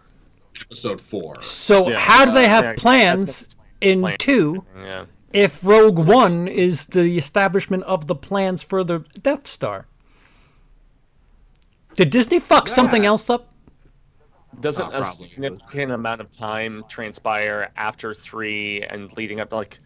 episode 0.66 1.00
four. 1.00 1.42
So 1.42 1.90
Yeah, 1.90 2.00
how 2.00 2.26
do 2.26 2.32
they 2.34 2.46
uh, 2.46 2.50
have 2.50 2.64
yeah, 2.66 2.74
plans 2.78 3.48
the 3.82 3.88
in 3.92 4.02
plan. 4.02 4.18
two 4.18 4.66
Yeah. 4.78 5.06
if 5.32 5.64
Rogue 5.64 6.00
One 6.00 6.48
is 6.48 6.88
the 6.88 7.18
establishment 7.18 7.84
of 7.84 8.08
the 8.08 8.16
plans 8.16 8.64
for 8.64 8.84
the 8.84 9.00
Death 9.22 9.48
Star? 9.48 9.88
Did 11.96 12.10
Disney 12.10 12.40
fuck 12.40 12.68
something 12.68 13.06
else 13.06 13.30
up? 13.30 13.50
Doesn't 14.60 14.94
Uh, 14.94 15.00
a 15.00 15.04
significant 15.04 15.92
amount 15.92 16.22
of 16.22 16.32
time 16.32 16.84
transpire 16.88 17.72
after 17.76 18.14
three 18.14 18.82
and 18.84 19.16
leading 19.18 19.40
up? 19.40 19.52
Like, 19.54 19.80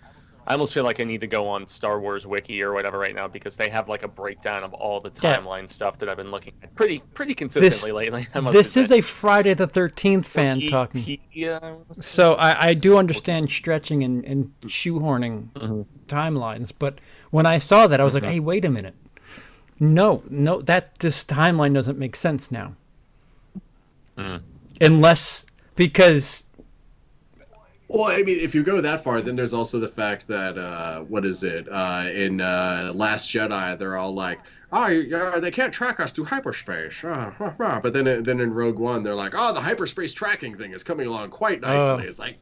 I 0.48 0.54
almost 0.54 0.74
feel 0.74 0.86
like 0.86 1.02
I 1.02 1.04
need 1.04 1.20
to 1.22 1.28
go 1.28 1.46
on 1.46 1.68
Star 1.68 2.00
Wars 2.00 2.26
Wiki 2.26 2.62
or 2.64 2.72
whatever 2.72 2.98
right 2.98 3.14
now 3.14 3.28
because 3.28 3.58
they 3.58 3.70
have 3.70 3.90
like 3.90 4.04
a 4.04 4.08
breakdown 4.08 4.64
of 4.64 4.74
all 4.74 5.02
the 5.02 5.12
Yeah. 5.22 5.38
timeline 5.38 5.70
stuff 5.70 5.98
that 6.00 6.08
I've 6.08 6.16
been 6.16 6.32
looking 6.32 6.54
at 6.64 6.74
pretty 6.74 7.00
pretty 7.14 7.36
consistently 7.36 7.92
lately. 7.92 8.28
This 8.54 8.78
is 8.78 8.90
a 8.90 9.02
Friday 9.02 9.54
the 9.54 9.68
Thirteenth 9.68 10.26
fan 10.26 10.62
talking. 10.70 11.20
uh, 11.46 11.76
so 11.92 12.36
I, 12.36 12.68
I 12.70 12.74
do 12.74 12.98
understand 12.98 13.50
stretching 13.52 14.04
and, 14.04 14.24
and 14.24 14.52
shoehorning 14.66 15.50
Mm-hmm. 15.52 15.82
timelines, 16.08 16.72
but 16.80 17.00
when 17.32 17.46
I 17.46 17.58
saw 17.58 17.86
that, 17.88 18.00
I 18.00 18.04
was 18.06 18.14
like, 18.16 18.24
"Hey, 18.24 18.40
wait 18.40 18.64
a 18.64 18.70
minute! 18.70 18.96
No, 19.82 20.24
no, 20.30 20.62
that 20.62 20.98
this 21.00 21.24
timeline 21.26 21.74
doesn't 21.74 22.00
make 22.00 22.16
sense 22.16 22.50
now, 22.52 22.74
Mm. 24.18 24.42
unless 24.80 25.46
because 25.76 26.46
Well, 27.90 28.04
I 28.06 28.22
mean, 28.24 28.38
if 28.40 28.54
you 28.54 28.64
go 28.64 28.82
that 28.82 29.02
far, 29.04 29.22
then 29.22 29.36
there's 29.38 29.54
also 29.54 29.80
the 29.80 29.88
fact 29.88 30.28
that 30.28 30.58
uh, 30.58 31.02
what 31.02 31.26
is 31.26 31.44
it 31.44 31.68
uh, 31.72 32.10
in 32.14 32.42
uh, 32.42 32.92
Last 32.94 33.30
Jedi? 33.30 33.80
They're 33.80 33.96
all 33.96 34.14
like, 34.14 34.40
"Oh, 34.74 34.88
you- 34.88 35.16
uh, 35.16 35.40
they 35.40 35.52
can't 35.52 35.74
track 35.74 36.02
us 36.02 36.12
through 36.12 36.26
hyperspace." 36.26 37.02
Uh, 37.04 37.32
huh, 37.38 37.54
huh. 37.58 37.80
But 37.82 37.94
then, 37.94 38.24
then 38.24 38.42
in 38.42 38.54
Rogue 38.54 38.78
One, 38.78 39.04
they're 39.04 39.16
like, 39.16 39.34
"Oh, 39.38 39.54
the 39.54 39.62
hyperspace 39.62 40.12
tracking 40.12 40.58
thing 40.58 40.74
is 40.74 40.84
coming 40.84 41.08
along 41.08 41.30
quite 41.30 41.62
nicely." 41.62 41.88
Oh. 41.88 41.98
It's 42.00 42.20
like, 42.20 42.38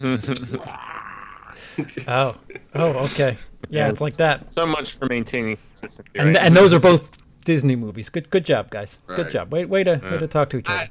oh, 2.08 2.34
oh, 2.74 3.04
okay, 3.06 3.36
yeah, 3.70 3.88
it's 3.88 4.00
like 4.00 4.14
that, 4.16 4.52
so 4.52 4.66
much 4.66 4.98
for 4.98 5.06
maintaining 5.06 5.56
consistency. 5.70 6.10
and 6.14 6.28
right? 6.28 6.36
and 6.38 6.56
those 6.56 6.72
are 6.72 6.80
both 6.80 7.18
Disney 7.44 7.76
movies. 7.76 8.08
Good, 8.08 8.30
good 8.30 8.44
job, 8.44 8.70
guys. 8.70 8.98
Good 9.08 9.18
Right. 9.18 9.30
job. 9.30 9.52
Wait, 9.52 9.68
way 9.68 9.84
to, 9.84 10.00
way 10.02 10.18
to 10.18 10.26
talk 10.26 10.50
to 10.50 10.58
each 10.58 10.68
other. 10.68 10.78
I- 10.78 10.90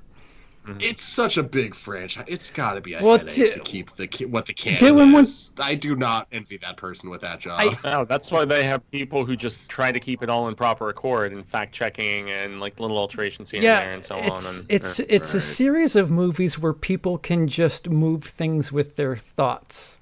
Mm-hmm. 0.66 0.80
it's 0.82 1.04
such 1.04 1.38
a 1.38 1.44
big 1.44 1.76
franchise. 1.76 2.26
It's 2.28 2.50
got 2.50 2.74
to 2.74 2.82
be 2.82 2.96
a 2.96 3.04
Well, 3.04 3.18
headache 3.20 3.36
do- 3.36 3.54
to 3.54 3.60
keep 3.60 3.92
the 3.92 4.08
what 4.26 4.48
the 4.48 4.54
canon 4.54 4.80
Doing. 4.80 5.28
I 5.60 5.76
do 5.76 5.96
not 5.96 6.28
envy 6.32 6.58
that 6.58 6.76
person 6.76 7.10
with 7.10 7.22
that 7.22 7.40
job. 7.40 7.60
I- 7.60 7.78
No, 7.84 8.04
that's 8.04 8.32
why 8.32 8.46
they 8.46 8.64
have 8.64 8.90
people 8.90 9.26
who 9.26 9.36
just 9.36 9.70
try 9.70 9.92
to 9.92 10.00
keep 10.00 10.24
it 10.24 10.30
all 10.30 10.48
in 10.48 10.56
proper 10.56 10.90
accord 10.90 11.34
and 11.34 11.46
fact 11.48 11.72
checking 11.74 12.32
and 12.32 12.60
like 12.60 12.80
little 12.80 12.98
alterations 12.98 13.52
here 13.52 13.60
and 13.60 13.66
there 13.68 13.92
and 13.94 14.04
so 14.04 14.16
on. 14.16 14.24
it's 14.38 14.58
And, 14.60 14.66
it's 14.70 15.00
yeah. 15.00 15.06
it's 15.10 15.34
a 15.36 15.42
series 15.42 15.96
of 15.96 16.10
movies 16.10 16.58
where 16.58 16.74
people 16.74 17.18
can 17.20 17.48
just 17.48 17.90
move 17.90 18.24
things 18.24 18.72
with 18.72 18.96
their 18.96 19.16
thoughts, 19.16 20.00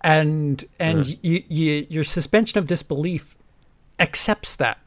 and 0.00 0.64
and 0.78 1.04
mm-hmm. 1.04 1.26
you, 1.26 1.42
you, 1.48 1.86
your 1.90 2.04
suspension 2.04 2.58
of 2.58 2.66
disbelief 2.66 3.36
accepts 3.98 4.54
that. 4.56 4.78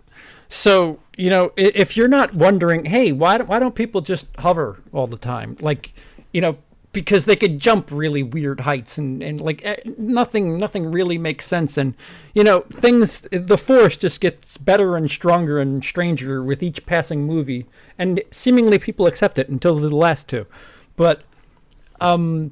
So 0.49 0.99
you 1.17 1.29
know 1.29 1.51
if 1.55 1.97
you're 1.97 2.07
not 2.07 2.33
wondering, 2.33 2.85
hey, 2.85 3.11
why 3.11 3.37
don't, 3.37 3.47
why 3.47 3.59
don't 3.59 3.75
people 3.75 4.01
just 4.01 4.27
hover 4.37 4.81
all 4.91 5.07
the 5.07 5.17
time? 5.17 5.57
Like 5.59 5.93
you 6.31 6.41
know 6.41 6.57
because 6.93 7.25
they 7.25 7.35
could 7.35 7.59
jump 7.59 7.89
really 7.91 8.23
weird 8.23 8.61
heights 8.61 8.97
and, 8.97 9.21
and 9.21 9.39
like 9.39 9.63
eh, 9.63 9.75
nothing 9.99 10.57
nothing 10.57 10.91
really 10.91 11.17
makes 11.17 11.45
sense. 11.45 11.77
And 11.77 11.93
you 12.33 12.43
know 12.43 12.61
things 12.71 13.19
the 13.31 13.57
force 13.57 13.97
just 13.97 14.19
gets 14.21 14.57
better 14.57 14.95
and 14.95 15.09
stronger 15.09 15.59
and 15.59 15.83
stranger 15.83 16.41
with 16.41 16.63
each 16.63 16.85
passing 16.85 17.25
movie. 17.25 17.65
And 17.97 18.21
seemingly 18.31 18.79
people 18.79 19.05
accept 19.05 19.37
it 19.37 19.49
until 19.49 19.75
the 19.75 19.95
last 19.95 20.27
two. 20.27 20.47
But 20.95 21.21
um 22.01 22.51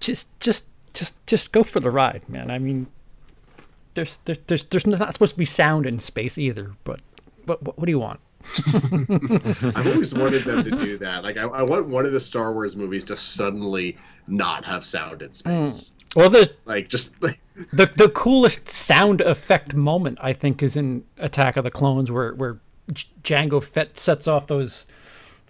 just 0.00 0.28
just 0.40 0.64
just 0.94 1.14
just 1.26 1.52
go 1.52 1.62
for 1.62 1.80
the 1.80 1.90
ride 1.90 2.28
man. 2.28 2.50
I 2.50 2.58
mean 2.58 2.88
there's 3.96 4.18
there's 4.24 4.38
there's, 4.46 4.64
there's 4.64 4.86
not 4.86 5.12
supposed 5.12 5.34
to 5.34 5.38
be 5.38 5.44
sound 5.44 5.86
in 5.86 5.98
space 5.98 6.38
either 6.38 6.72
but 6.84 7.00
but 7.44 7.62
what, 7.62 7.78
what 7.78 7.86
do 7.86 7.92
you 7.92 7.98
want 7.98 8.20
I've 9.74 9.86
always 9.86 10.14
wanted 10.14 10.44
them 10.44 10.62
to 10.62 10.70
do 10.70 10.96
that. 10.98 11.24
Like, 11.24 11.36
I, 11.36 11.42
I 11.42 11.62
want 11.62 11.88
one 11.88 12.06
of 12.06 12.12
the 12.12 12.20
Star 12.20 12.52
Wars 12.52 12.76
movies 12.76 13.04
to 13.06 13.16
suddenly 13.16 13.98
not 14.28 14.64
have 14.64 14.84
sound 14.84 15.22
in 15.22 15.28
hmm. 15.28 15.66
space. 15.66 15.90
well 16.14 16.30
there's 16.30 16.50
Like, 16.64 16.88
just 16.88 17.20
like, 17.22 17.40
the 17.72 17.86
the 17.86 18.08
coolest 18.10 18.68
sound 18.68 19.20
effect 19.20 19.74
moment 19.74 20.18
I 20.20 20.32
think 20.32 20.62
is 20.62 20.76
in 20.76 21.04
Attack 21.18 21.56
of 21.56 21.64
the 21.64 21.70
Clones 21.70 22.10
where 22.10 22.34
where 22.34 22.58
J- 22.92 23.08
Jango 23.22 23.62
Fett 23.62 23.98
sets 23.98 24.28
off 24.28 24.46
those 24.46 24.86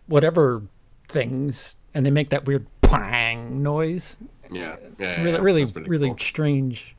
whatever 0.07 0.62
things 1.09 1.76
and 1.92 2.07
they 2.07 2.11
make 2.11 2.30
that 2.30 2.47
weird 2.47 2.66
pang 2.80 3.62
noise. 3.62 4.16
yeah, 4.51 4.72
uh, 4.72 4.76
yeah, 4.99 5.20
Really 5.20 5.32
yeah, 5.32 5.38
really 5.38 5.64
really 5.64 6.09
cool. 6.09 6.18
strange. 6.18 6.95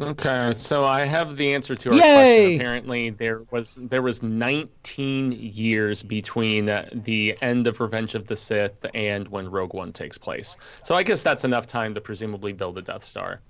Okay, 0.00 0.52
so 0.56 0.84
I 0.84 1.04
have 1.04 1.36
the 1.36 1.52
answer 1.52 1.74
to 1.76 1.90
our 1.90 1.94
Yay! 1.94 2.00
question. 2.00 2.54
Apparently, 2.60 3.10
there 3.10 3.42
was 3.50 3.78
there 3.82 4.00
was 4.00 4.22
19 4.22 5.32
years 5.32 6.02
between 6.02 6.70
uh, 6.70 6.88
the 6.92 7.36
end 7.42 7.66
of 7.66 7.78
Revenge 7.78 8.14
of 8.14 8.26
the 8.26 8.34
Sith 8.34 8.86
and 8.94 9.28
when 9.28 9.50
Rogue 9.50 9.74
One 9.74 9.92
takes 9.92 10.16
place. 10.16 10.56
So 10.82 10.94
I 10.94 11.02
guess 11.02 11.22
that's 11.22 11.44
enough 11.44 11.66
time 11.66 11.92
to 11.94 12.00
presumably 12.00 12.52
build 12.54 12.78
a 12.78 12.82
Death 12.82 13.04
Star. 13.04 13.40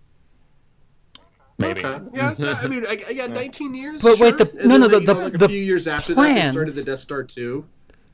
Maybe. 1.58 1.84
Okay. 1.84 2.04
Yeah, 2.12 2.34
yeah, 2.38 2.58
I 2.60 2.66
mean, 2.66 2.86
I, 2.88 3.04
yeah, 3.12 3.26
19 3.28 3.74
years. 3.74 4.02
But 4.02 4.18
wait, 4.18 4.36
the- 4.36 4.50
And 4.58 4.68
no, 4.68 4.78
no, 4.78 4.88
they- 4.88 5.04
the- 5.04 5.14
you 5.14 5.20
know, 5.20 5.28
the- 5.28 5.34
a 5.34 5.38
the 5.38 5.48
few 5.48 5.60
years 5.60 5.86
after 5.86 6.14
that, 6.14 6.34
they 6.34 6.50
started 6.50 6.74
the 6.74 6.82
Death 6.84 6.98
Star 7.00 7.22
2. 7.22 7.64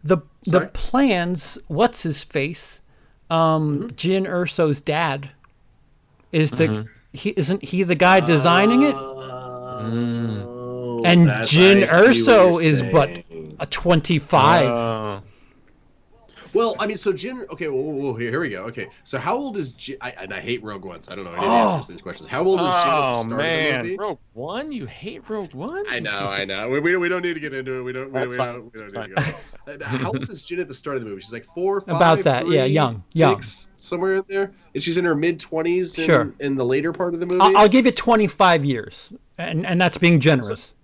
The 0.04 0.18
the 0.44 0.66
plans, 0.74 1.58
what's 1.68 2.02
his 2.02 2.22
face? 2.22 2.80
Um 3.30 3.88
Jyn 3.90 4.26
Erso's 4.28 4.80
dad 4.82 5.30
is 6.30 6.50
the 6.50 6.86
he 7.12 7.30
isn't 7.30 7.64
he 7.64 7.82
the 7.82 7.94
guy 7.94 8.20
designing 8.20 8.82
it? 8.82 8.94
Oh, 8.94 11.00
And 11.04 11.28
that's- 11.28 11.52
Jyn 11.52 11.84
I 11.84 11.86
see 11.86 11.92
what 11.92 12.10
Erso 12.10 12.52
you're 12.54 12.62
is 12.62 12.82
but 12.82 13.22
a 13.60 13.66
25. 13.66 14.68
Oh. 14.68 15.20
Well, 16.54 16.74
I 16.78 16.86
mean, 16.86 16.96
so 16.96 17.12
Jyn. 17.12 17.48
Okay, 17.50 17.68
whoa, 17.68 17.80
whoa, 17.80 17.92
whoa, 17.94 18.14
here, 18.14 18.30
here 18.30 18.40
we 18.40 18.48
go. 18.48 18.62
Okay, 18.64 18.88
so 19.04 19.18
how 19.18 19.36
old 19.36 19.56
is 19.56 19.72
Jyn? 19.74 19.96
I, 20.00 20.10
and 20.12 20.32
I 20.32 20.40
hate 20.40 20.62
Rogue 20.62 20.84
One, 20.84 21.00
so 21.00 21.12
I 21.12 21.14
don't 21.16 21.24
know 21.24 21.32
any 21.34 21.44
Oh. 21.46 21.50
answers 21.74 21.86
to 21.86 21.92
these 21.92 22.00
questions. 22.02 22.28
How 22.28 22.42
old 22.44 22.60
is 22.60 22.66
Jyn 22.66 22.70
at 22.70 22.84
the 22.84 22.90
Oh 22.90 23.12
start 23.12 23.24
of 23.24 23.28
the 23.30 23.36
man, 23.36 23.82
movie? 23.82 23.96
Rogue 23.98 24.18
One? 24.32 24.72
You 24.72 24.86
hate 24.86 25.28
Rogue 25.28 25.52
One? 25.54 25.84
I 25.88 26.00
know, 26.00 26.28
I 26.28 26.44
know. 26.44 26.68
We, 26.68 26.80
we, 26.80 26.96
we 26.96 27.08
don't 27.08 27.22
need 27.22 27.34
to 27.34 27.40
get 27.40 27.52
into 27.54 27.78
it. 27.78 27.82
We 27.82 27.92
don't. 27.92 28.06
We, 28.12 28.20
That's 28.20 28.32
we 28.32 28.36
fine. 28.38 28.54
don't, 28.54 28.64
we 28.74 28.80
don't 28.80 29.14
That's 29.14 29.52
need 29.68 29.78
to 29.78 29.78
go. 29.78 29.84
How 29.86 30.08
old 30.08 30.22
is 30.28 30.42
Jyn 30.42 30.60
at 30.60 30.68
the 30.68 30.74
start 30.74 30.96
of 30.96 31.02
the 31.02 31.08
movie? 31.08 31.20
She's 31.20 31.32
like 31.32 31.44
four, 31.44 31.80
five, 31.82 31.96
About 31.96 32.22
that, 32.24 32.48
yeah, 32.48 32.62
three, 32.64 32.72
young, 32.72 33.02
young. 33.12 33.42
six, 33.42 33.68
somewhere 33.76 34.16
in 34.16 34.24
there. 34.28 34.50
And 34.74 34.82
she's 34.82 34.96
in 34.98 35.04
her 35.04 35.14
mid 35.14 35.38
twenties. 35.40 35.94
Sure. 35.94 36.32
In 36.40 36.56
the 36.56 36.64
later 36.64 36.92
part 36.92 37.14
of 37.14 37.20
the 37.20 37.26
movie. 37.26 37.40
I'll, 37.42 37.56
I'll 37.56 37.68
give 37.68 37.84
you 37.86 37.92
25 37.92 38.64
years, 38.64 39.12
and 39.36 39.66
and 39.66 39.80
that's 39.80 39.98
being 39.98 40.18
generous. 40.20 40.74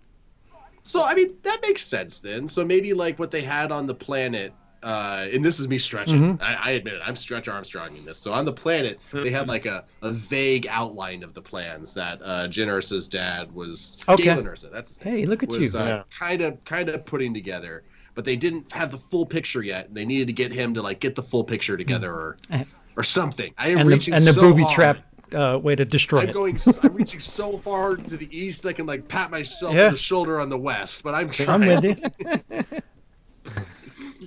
So 0.82 1.02
I 1.04 1.14
mean 1.14 1.30
that 1.42 1.60
makes 1.62 1.82
sense 1.82 2.20
then. 2.20 2.46
So 2.48 2.64
maybe 2.64 2.92
like 2.92 3.18
what 3.18 3.30
they 3.30 3.40
had 3.40 3.72
on 3.72 3.86
the 3.86 3.94
planet 3.94 4.52
uh, 4.84 5.26
and 5.32 5.44
this 5.44 5.58
is 5.58 5.66
me 5.66 5.78
stretching. 5.78 6.20
Mm-hmm. 6.20 6.42
I, 6.42 6.54
I 6.54 6.70
admit 6.72 6.94
it. 6.94 7.00
I'm 7.04 7.16
Stretch 7.16 7.48
Armstrong 7.48 7.96
in 7.96 8.04
this. 8.04 8.18
So 8.18 8.32
on 8.32 8.44
the 8.44 8.52
planet, 8.52 9.00
they 9.12 9.30
had 9.30 9.48
like 9.48 9.66
a, 9.66 9.84
a 10.02 10.10
vague 10.10 10.66
outline 10.70 11.22
of 11.22 11.32
the 11.34 11.42
plans 11.42 11.94
that 11.94 12.20
uh, 12.22 12.46
Jyn 12.48 12.68
Erso's 12.68 13.08
dad 13.08 13.52
was 13.54 13.96
Okay. 14.08 14.24
Galen 14.24 14.44
Erso. 14.44 14.70
That's 14.70 14.90
his 14.90 15.04
name. 15.04 15.16
Hey, 15.16 15.24
look 15.24 15.42
at 15.42 15.48
was 15.48 15.58
you. 15.74 15.80
uh, 15.80 15.84
Yeah. 15.86 16.02
kind 16.16 16.42
of 16.42 16.62
kind 16.64 16.88
of 16.90 17.04
putting 17.06 17.32
together, 17.34 17.82
but 18.14 18.24
they 18.24 18.36
didn't 18.36 18.70
have 18.72 18.92
the 18.92 18.98
full 18.98 19.24
picture 19.26 19.62
yet. 19.62 19.88
And 19.88 19.96
they 19.96 20.04
needed 20.04 20.26
to 20.28 20.32
get 20.34 20.52
him 20.52 20.74
to 20.74 20.82
like 20.82 21.00
get 21.00 21.14
the 21.14 21.22
full 21.22 21.44
picture 21.44 21.76
together 21.76 22.12
or 22.12 22.36
or 22.96 23.02
something. 23.02 23.52
I 23.58 23.70
am 23.70 23.78
and 23.78 23.88
reaching 23.88 24.12
the, 24.12 24.18
and 24.18 24.26
the 24.26 24.32
so 24.34 24.40
booby 24.42 24.62
hard. 24.62 24.74
trap 24.74 24.98
uh, 25.34 25.58
way 25.58 25.74
to 25.74 25.84
destroy 25.84 26.20
I'm 26.20 26.28
it. 26.28 26.32
going. 26.34 26.58
I'm 26.82 26.94
reaching 26.94 27.18
so 27.20 27.56
far 27.58 27.96
to 27.96 28.16
the 28.16 28.28
east. 28.38 28.66
I 28.66 28.72
can 28.74 28.84
like 28.86 29.08
pat 29.08 29.30
myself 29.30 29.74
Yeah. 29.74 29.86
on 29.86 29.92
the 29.92 29.98
shoulder 29.98 30.40
on 30.40 30.48
the 30.50 30.58
west, 30.58 31.02
but 31.02 31.14
I'm 31.14 31.26
I'm 31.26 31.32
trying. 31.32 31.82
with 31.82 31.84
you. 31.84 32.62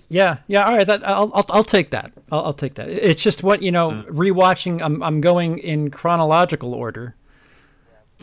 yeah, 0.09 0.37
yeah. 0.47 0.63
All 0.65 0.75
right, 0.75 0.87
that 0.87 1.07
I'll 1.07 1.31
I'll, 1.33 1.45
I'll 1.49 1.63
take 1.63 1.91
that. 1.91 2.11
I'll, 2.31 2.45
I'll 2.45 2.53
take 2.53 2.75
that. 2.75 2.89
It's 2.89 3.21
just 3.21 3.43
what 3.43 3.61
you 3.61 3.71
know. 3.71 4.03
Rewatching, 4.09 4.81
I'm 4.81 5.01
I'm 5.03 5.21
going 5.21 5.59
in 5.59 5.91
chronological 5.91 6.73
order. 6.73 7.15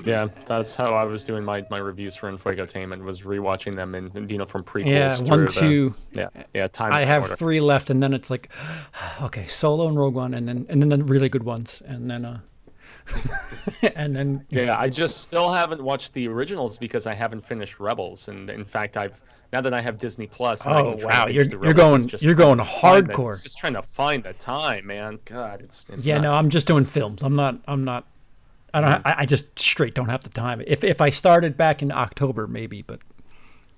Yeah, 0.02 0.28
that's 0.46 0.74
how 0.74 0.94
I 0.94 1.04
was 1.04 1.24
doing 1.24 1.44
my, 1.44 1.64
my 1.70 1.78
reviews 1.78 2.16
for 2.16 2.30
Infotainment 2.30 3.04
was 3.04 3.22
rewatching 3.22 3.76
them 3.76 3.94
and 3.94 4.28
you 4.30 4.38
know 4.38 4.44
from 4.44 4.64
prequels. 4.64 4.86
Yeah, 4.86 5.30
one, 5.30 5.44
the- 5.44 5.50
two. 5.50 5.94
Yeah, 6.12 6.28
yeah. 6.52 6.66
Time. 6.68 6.92
I 6.92 7.04
have 7.04 7.22
order. 7.22 7.36
three 7.36 7.60
left, 7.60 7.90
and 7.90 8.02
then 8.02 8.12
it's 8.12 8.28
like, 8.28 8.50
okay, 9.22 9.46
Solo 9.46 9.86
and 9.86 9.96
Rogue 9.96 10.14
One, 10.14 10.34
and 10.34 10.48
then 10.48 10.66
and 10.68 10.82
then 10.82 10.88
the 10.88 11.04
really 11.04 11.28
good 11.28 11.44
ones, 11.44 11.80
and 11.86 12.10
then 12.10 12.24
uh, 12.24 12.40
and 13.94 14.16
then 14.16 14.44
Yeah, 14.50 14.78
I 14.78 14.88
just 14.88 15.18
still 15.18 15.52
haven't 15.52 15.82
watched 15.82 16.12
the 16.12 16.26
originals 16.28 16.76
because 16.76 17.06
I 17.06 17.14
haven't 17.14 17.46
finished 17.46 17.78
Rebels, 17.78 18.28
and 18.28 18.50
in 18.50 18.64
fact, 18.64 18.96
I've 18.96 19.22
now 19.52 19.60
that 19.60 19.72
I 19.74 19.80
have 19.80 19.98
Disney 19.98 20.26
Plus. 20.26 20.66
I 20.66 20.80
Oh, 20.80 20.96
can 20.96 21.06
wow, 21.06 21.24
to 21.26 21.32
you're- 21.32 21.48
you're 21.48 21.58
Rebels, 21.60 21.76
going- 21.76 22.08
just 22.08 22.24
you're 22.24 22.34
going 22.34 22.58
to 22.58 22.64
the- 22.64 22.70
hardcore. 22.70 23.42
just 23.42 23.58
trying 23.58 23.74
to 23.74 23.82
find 23.82 24.22
the 24.24 24.32
time, 24.34 24.86
man. 24.86 25.18
God, 25.24 25.60
it's, 25.62 25.86
it's 25.90 26.04
yeah, 26.06 26.18
no. 26.18 26.32
I'm 26.32 26.48
just 26.50 26.66
doing 26.66 26.84
films. 26.84 27.22
I'm 27.22 27.36
not. 27.36 27.58
I'm 27.68 27.84
not. 27.84 28.06
I 28.72 28.80
don't. 28.80 28.90
Mm-hmm. 28.90 29.06
I, 29.08 29.14
I 29.20 29.26
just 29.26 29.56
straight 29.58 29.94
don't 29.94 30.08
have 30.08 30.22
the 30.24 30.30
time. 30.30 30.62
If 30.66 30.82
if 30.82 31.00
I 31.00 31.10
started 31.10 31.56
back 31.56 31.82
in 31.82 31.92
October, 31.92 32.48
maybe, 32.48 32.82
but 32.82 32.98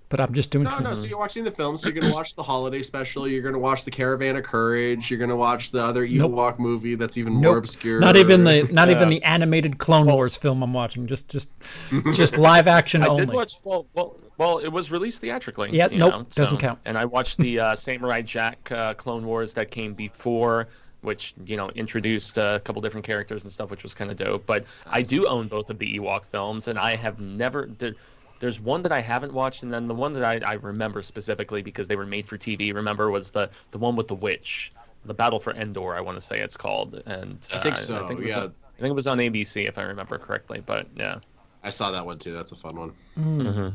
but 0.09 0.21
I'm 0.21 0.33
just 0.33 0.51
doing. 0.51 0.65
No, 0.65 0.71
no. 0.71 0.85
films. 0.85 1.01
So 1.01 1.05
you're 1.07 1.19
watching 1.19 1.45
the 1.45 1.51
films. 1.51 1.83
So 1.83 1.91
you're 1.91 2.01
gonna 2.01 2.15
watch 2.15 2.35
the 2.35 2.43
holiday 2.43 2.81
special. 2.81 3.29
You're 3.29 3.43
gonna 3.43 3.59
watch 3.59 3.85
the 3.85 3.91
Caravan 3.91 4.37
of 4.37 4.45
Courage. 4.45 5.11
You're 5.11 5.19
gonna 5.21 5.37
watch 5.37 5.71
the 5.73 5.83
other 5.85 6.07
Nope. 6.09 6.31
Ewok 6.33 6.59
movie 6.59 6.95
that's 6.95 7.19
even 7.19 7.35
more 7.35 7.43
Nope. 7.43 7.57
obscure. 7.59 8.01
Not 8.01 8.17
even 8.17 8.45
the 8.45 8.63
not 8.73 8.89
even 8.89 9.11
the 9.11 9.23
animated 9.23 9.77
Clone 9.79 10.07
Wars 10.07 10.37
film 10.39 10.63
I'm 10.63 10.73
watching. 10.73 11.07
Just 11.07 11.29
just 11.29 11.51
just 12.15 12.39
live 12.39 12.67
action 12.67 13.03
I 13.03 13.09
only. 13.09 13.27
did 13.27 13.35
watch. 13.35 13.55
Well, 13.65 13.87
well, 13.93 14.17
well, 14.39 14.59
it 14.59 14.69
was 14.69 14.91
released 14.91 15.21
theatrically. 15.21 15.71
Yeah, 15.73 15.89
you 15.91 15.99
nope, 15.99 16.13
know, 16.13 16.27
doesn't 16.31 16.59
count. 16.59 16.79
And 16.85 16.99
I 16.99 17.05
watched 17.05 17.39
the 17.39 17.61
uh, 17.61 17.77
Samurai 17.77 18.23
Jack 18.23 18.71
uh, 18.71 18.95
Clone 18.95 19.25
Wars 19.25 19.55
that 19.55 19.71
came 19.71 19.95
before, 19.95 20.69
which 21.01 21.35
you 21.47 21.57
know 21.57 21.71
introduced 21.71 22.39
uh, 22.39 22.55
a 22.57 22.61
couple 22.61 22.83
different 22.83 23.07
characters 23.07 23.45
and 23.45 23.53
stuff, 23.53 23.71
which 23.71 23.83
was 23.83 23.95
kind 23.95 24.11
of 24.11 24.17
dope. 24.17 24.47
But 24.47 24.65
I 24.87 25.03
do 25.03 25.27
own 25.27 25.49
both 25.49 25.71
of 25.71 25.79
the 25.79 25.99
Ewok 25.99 26.27
films, 26.27 26.69
and 26.69 26.79
I 26.79 26.97
have 26.97 27.21
never. 27.21 27.69
There, 27.79 27.95
there's 28.39 28.61
one 28.61 28.83
that 28.83 28.93
I 28.93 29.01
haven't 29.01 29.33
watched, 29.33 29.63
and 29.63 29.73
then 29.73 29.89
the 29.89 29.95
one 29.95 30.13
that 30.13 30.23
I, 30.23 30.47
I 30.47 30.55
remember 30.55 31.01
specifically 31.01 31.63
because 31.63 31.89
they 31.89 31.97
were 31.97 32.05
made 32.05 32.27
for 32.27 32.37
TV. 32.37 32.75
Remember 32.75 33.11
was 33.11 33.31
the 33.31 33.49
the 33.71 33.79
one 33.79 33.97
with 33.97 34.09
the 34.09 34.15
witch, 34.15 34.73
the 35.07 35.15
Battle 35.15 35.41
for 35.41 35.55
Endor. 35.55 35.95
I 35.95 36.01
want 36.03 36.19
to 36.19 36.21
say 36.21 36.41
it's 36.41 36.57
called, 36.57 37.03
and 37.07 37.39
uh, 37.53 37.57
I 37.57 37.61
think 37.61 37.79
so, 37.79 38.05
I 38.05 38.09
think 38.09 38.21
it 38.21 38.25
was 38.25 38.33
yeah. 38.33 38.43
on- 38.43 38.55
I 38.77 38.81
think 38.81 38.91
it 38.91 38.95
was 38.95 39.07
on 39.07 39.19
ABC 39.19 39.67
if 39.67 39.79
I 39.79 39.85
remember 39.85 40.19
correctly. 40.19 40.63
But 40.65 40.89
yeah. 40.97 41.21
I 41.65 41.71
saw 41.71 41.91
that 41.93 42.05
one 42.05 42.19
too. 42.19 42.33
That's 42.33 42.53
a 42.53 42.57
fun 42.57 42.77
one. 42.77 42.93
Mhm. 43.19 43.75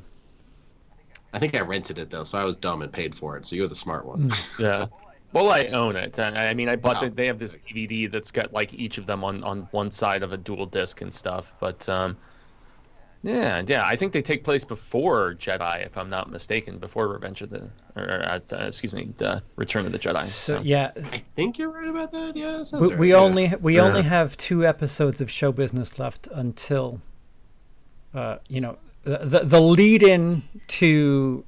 I 1.34 1.40
think 1.40 1.56
I 1.56 1.62
rented 1.62 1.98
it 1.98 2.10
though, 2.10 2.24
so 2.26 2.38
I 2.38 2.44
was 2.44 2.56
dumb 2.56 2.82
and 2.82 2.92
paid 2.92 3.16
for 3.16 3.38
it. 3.38 3.46
So 3.46 3.56
you're 3.56 3.68
the 3.68 3.76
smart 3.76 4.06
one. 4.06 4.32
Yeah. 4.60 4.88
Well, 5.34 5.50
I 5.50 5.68
own 5.68 5.96
it. 5.96 6.20
I, 6.20 6.50
I 6.50 6.54
mean, 6.54 6.68
I 6.68 6.76
bought 6.76 6.96
Wow. 7.02 7.08
the, 7.08 7.16
they 7.16 7.26
have 7.28 7.40
this 7.40 7.56
DVD 7.56 8.12
that's 8.12 8.32
got 8.32 8.52
like 8.52 8.74
each 8.74 8.98
of 8.98 9.08
them 9.08 9.24
on, 9.24 9.42
on 9.46 9.62
one 9.72 9.90
side 9.90 10.24
of 10.24 10.34
a 10.34 10.38
dual 10.38 10.66
disc 10.66 11.00
and 11.00 11.14
stuff. 11.14 11.54
But 11.62 11.88
um, 11.88 12.18
yeah, 13.24 13.64
yeah, 13.66 13.86
I 13.86 13.96
think 13.96 14.12
they 14.12 14.22
take 14.22 14.44
place 14.44 14.66
before 14.66 15.36
Jedi, 15.36 15.86
if 15.86 15.96
I'm 15.98 16.10
not 16.10 16.30
mistaken, 16.30 16.80
before 16.80 17.08
Revenge 17.08 17.42
of 17.44 17.50
the, 17.50 17.70
or 17.96 18.24
uh, 18.28 18.40
uh, 18.52 18.66
excuse 18.66 18.94
me, 18.94 19.14
the 19.18 19.42
Return 19.56 19.86
of 19.86 19.94
the 19.94 20.00
Jedi. 20.00 20.22
So 20.24 20.58
So, 20.58 20.62
yeah, 20.64 20.92
I 21.14 21.18
think 21.20 21.58
you're 21.58 21.70
right 21.72 21.88
about 21.88 22.12
that. 22.12 22.36
Yeah, 22.36 22.64
that 22.70 22.82
we, 22.82 22.88
right, 22.90 23.00
we 23.00 23.10
yeah. 23.12 23.16
only 23.16 23.54
we 23.62 23.76
Yeah. 23.78 23.84
only 23.84 24.02
have 24.02 24.36
two 24.36 24.66
episodes 24.66 25.22
of 25.22 25.32
show 25.32 25.54
business 25.54 25.98
left 25.98 26.28
until, 26.34 27.00
uh, 28.14 28.38
you 28.50 28.60
know, 28.60 28.78
the 29.04 29.42
the, 29.44 29.60
lead 29.60 30.04
in 30.04 30.44
to 30.68 31.44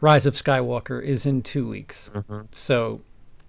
Rise 0.00 0.26
of 0.26 0.34
Skywalker 0.34 1.02
is 1.02 1.26
in 1.26 1.42
two 1.42 1.68
weeks. 1.68 2.10
Mm-hmm. 2.14 2.42
So 2.52 3.00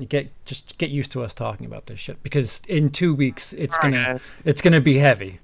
get 0.07 0.29
just 0.45 0.77
get 0.77 0.89
used 0.89 1.11
to 1.11 1.23
us 1.23 1.33
talking 1.33 1.65
about 1.65 1.87
this 1.87 1.99
shit 1.99 2.21
because 2.23 2.61
in 2.67 2.89
two 2.89 3.13
weeks 3.13 3.53
it's 3.53 3.77
gonna 3.77 3.97
guys. 3.97 4.31
it's 4.45 4.61
gonna 4.61 4.81
be 4.81 4.97
heavy. 4.97 5.39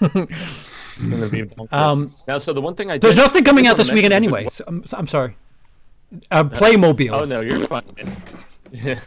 it's 0.00 0.78
gonna 1.06 1.28
be. 1.28 1.48
Um, 1.72 2.14
now, 2.26 2.38
so 2.38 2.52
the 2.52 2.60
one 2.60 2.74
thing 2.74 2.90
I 2.90 2.98
There's 2.98 3.16
nothing 3.16 3.44
coming 3.44 3.66
out 3.66 3.76
this 3.76 3.92
weekend 3.92 4.12
anyway. 4.14 4.48
So 4.48 4.64
I'm, 4.66 4.84
I'm 4.92 5.08
sorry. 5.08 5.36
Uh, 6.30 6.44
Playmobil. 6.44 7.10
Oh 7.12 7.24
no, 7.24 7.42
you're 7.42 7.58
fine. 7.66 7.82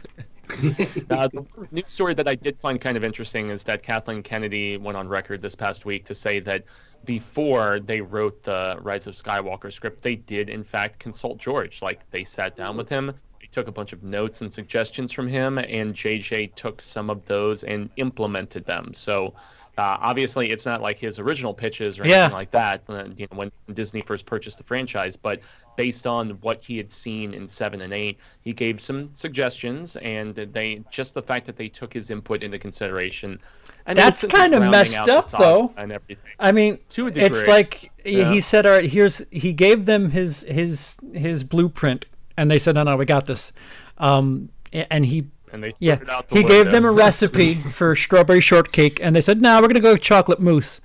uh, 1.10 1.28
the 1.28 1.46
news 1.70 1.92
story 1.92 2.14
that 2.14 2.28
I 2.28 2.34
did 2.34 2.58
find 2.58 2.80
kind 2.80 2.96
of 2.96 3.04
interesting 3.04 3.50
is 3.50 3.64
that 3.64 3.82
Kathleen 3.82 4.22
Kennedy 4.22 4.76
went 4.76 4.96
on 4.96 5.08
record 5.08 5.40
this 5.40 5.54
past 5.54 5.84
week 5.84 6.04
to 6.06 6.14
say 6.14 6.40
that 6.40 6.64
before 7.04 7.80
they 7.80 8.00
wrote 8.00 8.42
the 8.44 8.76
Rise 8.80 9.06
of 9.06 9.14
Skywalker 9.14 9.72
script, 9.72 10.02
they 10.02 10.16
did 10.16 10.48
in 10.48 10.64
fact 10.64 10.98
consult 10.98 11.38
George. 11.38 11.82
Like 11.82 12.08
they 12.10 12.24
sat 12.24 12.56
down 12.56 12.76
with 12.76 12.88
him, 12.88 13.12
they 13.40 13.46
took 13.50 13.68
a 13.68 13.72
bunch 13.72 13.92
of 13.92 14.02
notes 14.02 14.40
and 14.40 14.52
suggestions 14.52 15.12
from 15.12 15.26
him, 15.28 15.58
and 15.58 15.94
JJ 15.94 16.54
took 16.54 16.80
some 16.80 17.08
of 17.10 17.24
those 17.24 17.64
and 17.64 17.90
implemented 17.96 18.66
them. 18.66 18.92
So. 18.94 19.34
Uh, 19.78 19.96
obviously, 20.00 20.50
it's 20.50 20.66
not 20.66 20.82
like 20.82 20.98
his 20.98 21.18
original 21.18 21.54
pitches 21.54 21.98
or 21.98 22.06
Yeah. 22.06 22.24
anything 22.24 22.32
like 22.34 22.50
that. 22.50 22.82
Uh, 22.88 23.04
you 23.16 23.26
know, 23.30 23.38
when 23.38 23.52
Disney 23.72 24.02
first 24.02 24.26
purchased 24.26 24.58
the 24.58 24.64
franchise, 24.64 25.16
but 25.16 25.40
based 25.76 26.06
on 26.06 26.30
what 26.42 26.62
he 26.62 26.76
had 26.76 26.92
seen 26.92 27.32
in 27.32 27.48
seven 27.48 27.80
and 27.80 27.92
eight, 27.94 28.18
he 28.42 28.52
gave 28.52 28.78
some 28.82 29.08
suggestions, 29.14 29.96
and 29.96 30.34
they 30.34 30.82
just 30.90 31.14
the 31.14 31.22
fact 31.22 31.46
that 31.46 31.56
they 31.56 31.68
took 31.68 31.92
his 31.94 32.10
input 32.10 32.42
into 32.42 32.58
consideration. 32.58 33.38
And 33.86 33.96
That's 33.96 34.24
it's 34.24 34.32
kinda 34.34 34.60
messed 34.60 34.98
up, 34.98 35.30
though. 35.30 35.72
and 35.78 35.90
everything. 35.90 36.18
I 36.38 36.52
mean, 36.52 36.78
To 36.90 37.06
a 37.06 37.10
it's 37.10 37.46
like 37.46 37.90
he- 38.04 38.18
Yeah. 38.18 38.30
he 38.30 38.40
said, 38.42 38.66
"All 38.66 38.72
right, 38.72 38.90
here's." 38.90 39.24
He 39.30 39.54
gave 39.54 39.86
them 39.86 40.10
his 40.10 40.42
his 40.42 40.98
his 41.14 41.44
blueprint, 41.44 42.04
and 42.36 42.50
they 42.50 42.58
said, 42.58 42.74
"No, 42.74 42.82
no, 42.82 42.96
we 42.96 43.06
got 43.06 43.24
this." 43.24 43.52
Um, 43.96 44.50
and 44.72 45.06
he 45.06 45.24
And 45.52 45.62
they 45.62 45.72
yeah, 45.78 45.94
it 46.00 46.08
out 46.08 46.28
the 46.28 46.36
he 46.36 46.42
gave 46.42 46.70
them 46.70 46.84
a 46.84 46.90
recipe 46.90 47.54
for 47.72 47.94
strawberry 47.94 48.40
shortcake, 48.40 48.98
and 49.02 49.14
they 49.14 49.20
said, 49.20 49.42
"No, 49.42 49.60
we're 49.60 49.68
gonna 49.68 49.80
go 49.80 49.96
chocolate 49.96 50.40
mousse." 50.40 50.80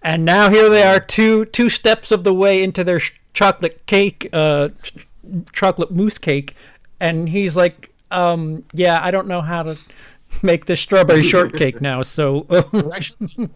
And 0.00 0.24
now 0.24 0.48
here 0.50 0.68
they 0.68 0.82
are, 0.82 1.00
two 1.00 1.44
two 1.46 1.68
steps 1.68 2.10
of 2.12 2.24
the 2.24 2.32
way 2.34 2.62
into 2.62 2.84
their 2.84 3.00
sh- 3.00 3.12
chocolate 3.34 3.84
cake, 3.86 4.28
uh, 4.32 4.68
ch- 4.82 5.06
chocolate 5.52 5.90
mousse 5.90 6.18
cake, 6.18 6.54
and 7.00 7.28
he's 7.28 7.56
like, 7.56 7.92
um, 8.10 8.64
"Yeah, 8.72 9.00
I 9.02 9.10
don't 9.10 9.26
know 9.26 9.40
how 9.40 9.64
to 9.64 9.76
make 10.42 10.66
this 10.66 10.80
strawberry 10.80 11.22
shortcake 11.22 11.80
now, 11.80 12.02
so." 12.02 12.46
Actually 12.94 13.50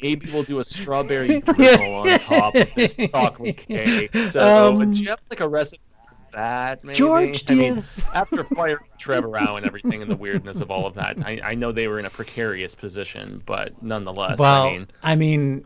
maybe 0.00 0.30
we'll 0.32 0.44
do 0.44 0.60
a 0.60 0.64
strawberry 0.64 1.40
drizzle 1.40 1.94
on 1.94 2.18
top 2.20 2.54
of 2.54 2.72
this 2.74 2.94
chocolate 2.94 3.56
cake. 3.56 4.14
So 4.28 4.70
Um, 4.74 4.90
do 4.92 5.02
you 5.02 5.08
have 5.10 5.18
like 5.28 5.40
a 5.40 5.48
recipe 5.48 5.80
for 5.82 5.85
that? 6.36 6.84
Maybe? 6.84 6.96
George, 6.96 7.44
I 7.50 7.54
mean, 7.54 7.84
after 8.14 8.44
firing 8.44 8.84
Trevorrow 8.98 9.56
and 9.56 9.66
everything 9.66 10.02
and 10.02 10.10
the 10.10 10.16
weirdness 10.16 10.60
of 10.60 10.70
all 10.70 10.86
of 10.86 10.94
that, 10.94 11.26
I, 11.26 11.40
I 11.42 11.54
know 11.54 11.72
they 11.72 11.88
were 11.88 11.98
in 11.98 12.04
a 12.04 12.10
precarious 12.10 12.74
position, 12.74 13.42
but 13.44 13.82
nonetheless, 13.82 14.38
well, 14.38 14.66
I 14.66 14.72
mean, 14.72 14.86
I 15.02 15.16
mean, 15.16 15.64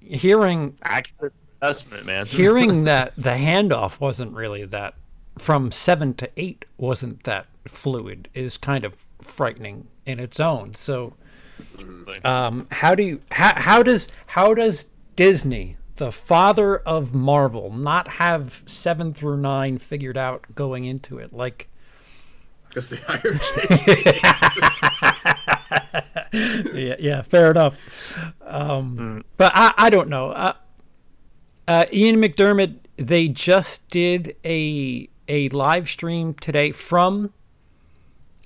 hearing 0.00 0.76
accurate 0.82 1.32
assessment, 1.60 2.06
man. 2.06 2.26
hearing 2.26 2.84
that 2.84 3.14
the 3.16 3.30
handoff 3.30 4.00
wasn't 4.00 4.32
really 4.32 4.64
that 4.66 4.94
from 5.38 5.72
seven 5.72 6.14
to 6.14 6.30
eight 6.36 6.64
wasn't 6.76 7.24
that 7.24 7.46
fluid 7.66 8.28
is 8.34 8.58
kind 8.58 8.84
of 8.84 9.06
frightening 9.20 9.88
in 10.06 10.20
its 10.20 10.38
own. 10.38 10.74
So, 10.74 11.14
um, 12.24 12.66
how 12.70 12.94
do 12.94 13.02
you 13.02 13.20
how, 13.30 13.54
how 13.56 13.82
does 13.82 14.08
how 14.26 14.54
does 14.54 14.86
Disney, 15.16 15.76
the 16.02 16.10
father 16.10 16.78
of 16.78 17.14
Marvel, 17.14 17.70
not 17.72 18.08
have 18.08 18.64
seven 18.66 19.14
through 19.14 19.36
nine 19.36 19.78
figured 19.78 20.16
out 20.18 20.44
going 20.54 20.84
into 20.84 21.18
it? 21.18 21.32
Like, 21.32 21.68
Because 22.68 22.88
they 22.88 22.96
hired 22.96 23.36
JJ. 23.40 24.24
yeah, 26.74 26.96
yeah, 26.98 27.22
fair 27.22 27.52
enough. 27.52 28.18
Um, 28.44 29.24
But 29.36 29.52
I, 29.54 29.72
I 29.78 29.90
don't 29.90 30.08
know. 30.08 30.30
Uh, 30.32 30.54
uh, 31.68 31.84
Ian 31.92 32.16
McDiarmid, 32.16 32.78
they 32.96 33.28
just 33.28 33.86
did 33.88 34.34
a 34.44 35.08
a 35.28 35.48
live 35.50 35.88
stream 35.88 36.34
today 36.34 36.72
from 36.72 37.32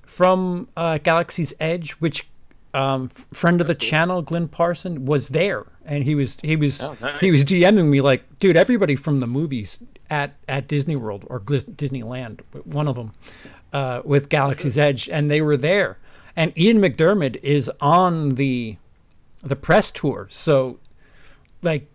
from 0.05 0.67
uh, 0.77 0.99
Galaxy's 0.99 1.55
Edge, 1.59 1.93
which 1.93 2.27
um, 2.75 3.09
f- 3.11 3.25
friend 3.33 3.59
of 3.61 3.65
the 3.67 3.73
channel, 3.75 4.21
Glenn 4.21 4.47
Parson, 4.47 5.05
was 5.05 5.29
there, 5.29 5.65
and 5.87 6.03
he 6.03 6.13
was 6.15 6.37
he 6.43 6.55
was 6.55 6.81
Oh, 6.81 6.95
nice. 7.01 7.19
he 7.21 7.31
was 7.31 7.43
DMing 7.43 7.87
me 7.89 8.01
like, 8.01 8.37
dude, 8.39 8.55
everybody 8.57 8.95
from 8.95 9.19
the 9.19 9.27
movies 9.27 9.79
at 10.09 10.35
at 10.47 10.67
Disney 10.67 10.95
World 10.95 11.25
or 11.27 11.39
Disneyland, 11.39 12.41
one 12.65 12.87
of 12.87 12.95
them, 12.95 13.13
uh, 13.73 14.01
with 14.05 14.29
Galaxy's 14.29 14.77
Edge, 14.77 15.09
and 15.09 15.31
they 15.31 15.41
were 15.41 15.57
there, 15.57 15.97
and 16.35 16.55
Ian 16.57 16.77
McDiarmid 16.79 17.37
is 17.43 17.71
on 17.81 18.29
the 18.35 18.77
the 19.41 19.55
press 19.55 19.89
tour, 19.91 20.27
so 20.29 20.79
like. 21.63 21.89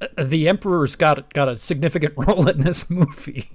uh, 0.00 0.06
The 0.24 0.48
Emperor's 0.48 0.96
got 0.96 1.32
got 1.32 1.48
a 1.48 1.56
significant 1.56 2.14
role 2.18 2.48
in 2.48 2.60
this 2.60 2.88
movie. 2.90 3.50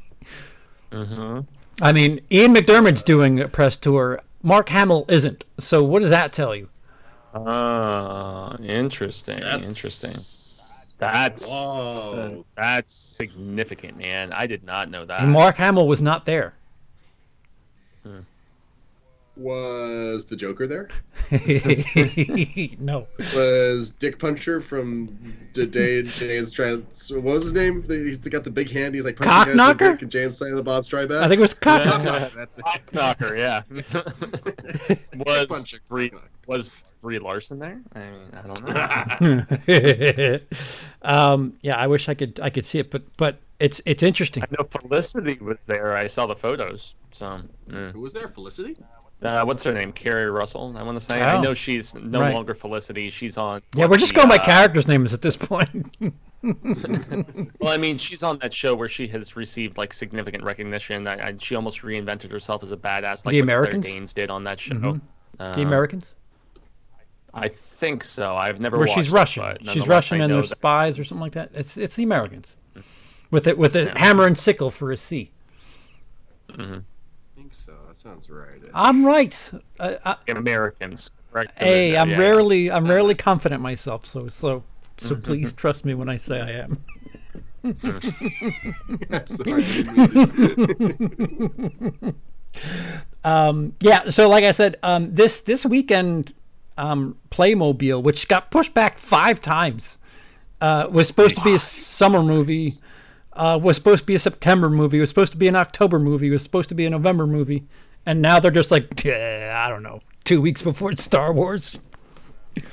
Mm-hmm. 0.91 1.41
I 1.81 1.93
mean, 1.93 2.19
Ian 2.31 2.53
McDiarmid's 2.55 3.03
doing 3.03 3.39
a 3.39 3.47
press 3.47 3.77
tour. 3.77 4.21
Mark 4.41 4.69
Hamill 4.69 5.05
isn't. 5.07 5.45
So 5.59 5.83
what 5.83 5.99
does 5.99 6.09
that 6.09 6.33
tell 6.33 6.55
you? 6.55 6.69
Ah, 7.33 8.55
interesting. 8.57 9.39
That's- 9.39 9.67
Interesting. 9.67 10.11
That's 10.97 11.47
Whoa. 11.47 12.45
that's 12.57 12.93
significant, 12.93 13.97
man. 13.97 14.33
I 14.33 14.47
did 14.47 14.65
not 14.65 14.89
know 14.91 15.05
that. 15.05 15.21
And 15.21 15.31
Mark 15.31 15.55
Hamill 15.55 15.87
was 15.87 16.01
not 16.01 16.25
there. 16.25 16.55
Was 19.37 20.25
the 20.25 20.35
Joker 20.35 20.67
there? 20.67 20.89
no. 22.79 23.07
Was 23.33 23.91
Dick 23.91 24.19
Puncher 24.19 24.59
from 24.59 25.17
the 25.53 25.65
day 25.65 26.01
James 26.03 26.51
Trans? 26.51 27.09
What 27.13 27.23
was 27.23 27.43
his 27.45 27.53
name? 27.53 27.81
He's 27.87 28.17
got 28.17 28.43
the 28.43 28.51
big 28.51 28.69
hand. 28.69 28.95
He's 28.95 29.05
like 29.05 29.15
punching 29.15 29.55
guys 29.55 29.69
with 29.69 29.77
Cockknocker? 29.77 29.91
Dick 29.93 30.01
and 30.01 30.11
James 30.11 30.37
Slaying 30.37 30.55
the 30.55 30.63
Bob 30.63 30.83
Stryback. 30.83 31.23
I 31.23 31.29
think 31.29 31.39
it 31.39 31.41
was 31.41 31.53
Cock. 31.53 31.83
Cockknocker, 31.83 32.33
That's 32.35 32.57
it. 32.57 32.65
Knocker, 32.91 33.37
yeah. 33.37 33.61
was 35.25 35.45
Puncher, 35.45 35.79
Brie, 35.87 36.11
was 36.45 36.69
Brie 37.01 37.19
Larson 37.19 37.59
there? 37.59 37.81
I 37.93 37.99
mean, 37.99 38.29
I 38.33 38.41
don't 38.47 39.59
know. 39.59 40.39
um, 41.01 41.53
yeah, 41.61 41.75
I 41.77 41.87
wish 41.87 42.09
I 42.09 42.13
could 42.13 42.39
I 42.41 42.49
could 42.49 42.65
see 42.65 42.79
it, 42.79 42.91
but 42.91 43.03
but 43.17 43.39
it's 43.59 43.81
it's 43.85 44.03
interesting. 44.03 44.43
I 44.43 44.47
know 44.57 44.67
Felicity 44.69 45.37
was 45.41 45.57
there. 45.65 45.95
I 45.95 46.07
saw 46.07 46.25
the 46.27 46.35
photos. 46.35 46.95
So, 47.11 47.41
mm. 47.69 47.91
Who 47.91 48.01
was 48.01 48.13
there? 48.13 48.27
Felicity. 48.27 48.77
uh, 49.21 49.43
what's 49.43 49.63
her 49.63 49.73
name? 49.73 49.91
Keri 49.91 50.29
Russell. 50.29 50.75
I 50.77 50.83
want 50.83 50.97
to 50.99 51.03
say. 51.03 51.21
Oh. 51.21 51.25
I 51.25 51.41
know 51.41 51.53
she's 51.53 51.93
no 51.95 52.21
Right. 52.21 52.33
longer 52.33 52.53
Felicity. 52.53 53.09
She's 53.09 53.37
on. 53.37 53.61
Yeah, 53.75 53.85
we're 53.85 53.97
just 53.97 54.13
the, 54.13 54.17
going 54.19 54.29
by 54.29 54.37
uh, 54.37 54.43
characters' 54.43 54.87
names 54.87 55.13
at 55.13 55.21
this 55.21 55.35
point. 55.35 55.95
Well, 56.41 57.73
I 57.73 57.75
mean, 57.75 57.97
she's 57.97 58.23
on 58.23 58.39
that 58.39 58.53
show 58.53 58.73
where 58.73 58.87
she 58.87 59.07
has 59.09 59.35
received 59.35 59.77
like 59.77 59.91
significant 59.91 60.43
recognition. 60.45 61.05
I, 61.05 61.27
I, 61.27 61.35
she 61.37 61.53
almost 61.55 61.81
reinvented 61.81 62.31
herself 62.31 62.63
as 62.63 62.71
a 62.71 62.77
badass, 62.77 63.25
like 63.25 63.33
The 63.33 63.39
Americans? 63.39 63.83
Danes 63.85 64.13
did 64.13 64.29
on 64.29 64.45
that 64.45 64.57
show. 64.57 64.75
Mhm. 64.75 65.01
Uh, 65.37 65.51
the 65.51 65.61
Americans, 65.63 66.15
I 67.33 67.47
think 67.47 68.03
so. 68.03 68.35
I've 68.35 68.59
never. 68.59 68.77
where 68.77 68.87
watched 68.87 68.99
she's 68.99 69.09
Russian. 69.09 69.43
but 69.43 69.65
She's 69.69 69.87
Russian 69.87 70.21
and 70.21 70.29
know 70.31 70.35
they're 70.37 70.41
that- 70.43 70.57
spies 70.57 70.97
or 70.99 71.03
something 71.03 71.21
like 71.21 71.33
that. 71.33 71.51
It's 71.53 71.77
it's 71.77 71.95
the 71.95 72.03
Americans, 72.03 72.55
with 73.31 73.47
it 73.47 73.57
with 73.57 73.75
a 73.75 73.97
hammer 73.97 74.25
and 74.25 74.37
sickle 74.37 74.71
for 74.71 74.91
a 74.91 74.97
C. 74.97 75.31
I 76.49 76.81
think 77.35 77.53
so. 77.53 77.73
That 77.87 77.95
sounds 77.97 78.29
right. 78.29 78.53
I'm 78.73 79.05
right. 79.05 79.51
Uh, 79.79 79.95
I, 80.05 80.15
Americans. 80.31 81.11
Correct. 81.31 81.57
Hey, 81.59 81.95
I'm 81.95 82.09
yeah. 82.09 82.17
rarely 82.19 82.71
I'm 82.71 82.87
rarely 82.87 83.13
confident 83.15 83.61
myself, 83.61 84.05
so 84.05 84.27
so 84.27 84.63
so 84.97 85.15
please 85.15 85.53
trust 85.53 85.85
me 85.85 85.93
when 85.93 86.09
I 86.09 86.17
say 86.17 86.41
I 86.41 86.49
am. 86.63 86.83
I'm 87.63 87.75
sorry. 89.27 89.63
I 89.63 89.63
didn't 89.67 90.99
mean 90.99 91.13
to- 93.23 93.75
Yeah, 93.81 94.09
so 94.09 94.27
like 94.29 94.43
I 94.43 94.51
said, 94.51 94.77
um, 94.83 95.13
this 95.13 95.41
this 95.41 95.65
weekend, 95.65 96.33
um, 96.79 97.17
Playmobil, 97.29 98.01
which 98.01 98.27
got 98.27 98.51
pushed 98.51 98.73
back 98.73 98.97
five 98.97 99.39
times, 99.39 99.99
uh, 100.61 100.87
was 100.89 101.07
supposed 101.07 101.35
to 101.35 101.41
be 101.43 101.53
a 101.53 101.59
summer 101.59 102.21
movie, 102.23 102.73
uh, 103.33 103.59
was 103.61 103.75
supposed 103.75 103.99
to 104.03 104.05
be 104.05 104.15
a 104.15 104.19
September 104.19 104.69
movie, 104.69 104.99
was 104.99 105.09
supposed 105.09 105.31
to 105.33 105.37
be 105.37 105.47
an 105.47 105.55
October 105.55 105.99
movie, 105.99 106.29
was 106.29 106.41
supposed 106.43 106.69
to 106.69 106.75
be 106.75 106.85
a 106.85 106.89
November 106.89 107.27
movie, 107.27 107.65
and 108.05 108.21
now 108.21 108.39
they're 108.39 108.51
just 108.51 108.71
like, 108.71 109.05
"Eh, 109.05 109.51
I 109.53 109.69
don't 109.69 109.83
know, 109.83 109.99
two 110.23 110.41
weeks 110.41 110.61
before 110.61 110.91
it's 110.91 111.03
Star 111.03 111.33
Wars. 111.33 111.79